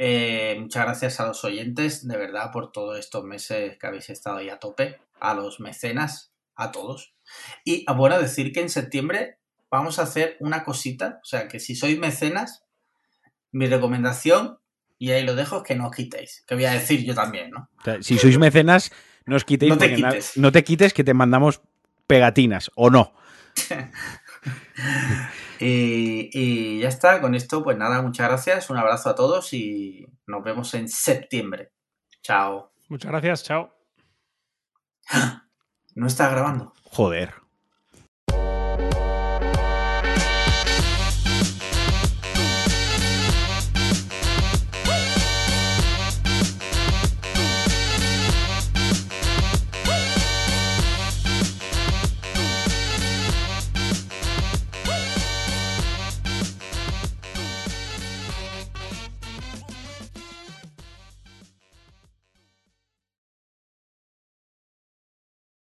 Eh, 0.00 0.56
muchas 0.60 0.84
gracias 0.84 1.18
a 1.18 1.26
los 1.26 1.44
oyentes, 1.44 2.06
de 2.06 2.16
verdad, 2.16 2.52
por 2.52 2.70
todos 2.70 2.98
estos 2.98 3.24
meses 3.24 3.76
que 3.78 3.86
habéis 3.86 4.08
estado 4.10 4.36
ahí 4.36 4.48
a 4.48 4.60
tope. 4.60 5.00
A 5.20 5.34
los 5.34 5.58
mecenas, 5.58 6.32
a 6.54 6.70
todos. 6.70 7.14
Y 7.64 7.84
bueno, 7.92 8.20
decir 8.20 8.52
que 8.52 8.60
en 8.60 8.68
septiembre 8.68 9.38
vamos 9.68 9.98
a 9.98 10.02
hacer 10.02 10.36
una 10.38 10.62
cosita. 10.62 11.18
O 11.22 11.24
sea, 11.24 11.48
que 11.48 11.58
si 11.58 11.74
sois 11.74 11.98
mecenas, 11.98 12.64
mi 13.50 13.66
recomendación, 13.66 14.60
y 14.98 15.10
ahí 15.10 15.24
lo 15.24 15.34
dejo, 15.34 15.58
es 15.58 15.62
que 15.64 15.74
no 15.74 15.88
os 15.88 15.96
quitéis. 15.96 16.44
Que 16.46 16.54
voy 16.54 16.66
a 16.66 16.72
decir 16.72 17.04
yo 17.04 17.16
también, 17.16 17.50
¿no? 17.50 17.68
o 17.78 17.82
sea, 17.82 18.00
si 18.00 18.16
sois 18.18 18.38
mecenas, 18.38 18.92
no 19.26 19.34
os 19.34 19.44
quitéis. 19.44 19.70
No 19.70 19.78
te 19.78 19.94
quites. 19.94 20.36
no 20.36 20.52
te 20.52 20.62
quites 20.62 20.94
que 20.94 21.02
te 21.02 21.14
mandamos 21.14 21.60
pegatinas, 22.06 22.70
o 22.76 22.88
no. 22.88 23.12
Y, 25.60 26.30
y 26.32 26.78
ya 26.80 26.88
está, 26.88 27.20
con 27.20 27.34
esto, 27.34 27.64
pues 27.64 27.76
nada, 27.76 28.00
muchas 28.00 28.28
gracias, 28.28 28.70
un 28.70 28.76
abrazo 28.76 29.10
a 29.10 29.16
todos 29.16 29.52
y 29.52 30.06
nos 30.24 30.44
vemos 30.44 30.72
en 30.74 30.88
septiembre. 30.88 31.72
Chao. 32.22 32.72
Muchas 32.88 33.10
gracias, 33.10 33.42
chao. 33.44 33.74
No 35.94 36.06
está 36.06 36.28
grabando. 36.28 36.74
Joder. 36.84 37.34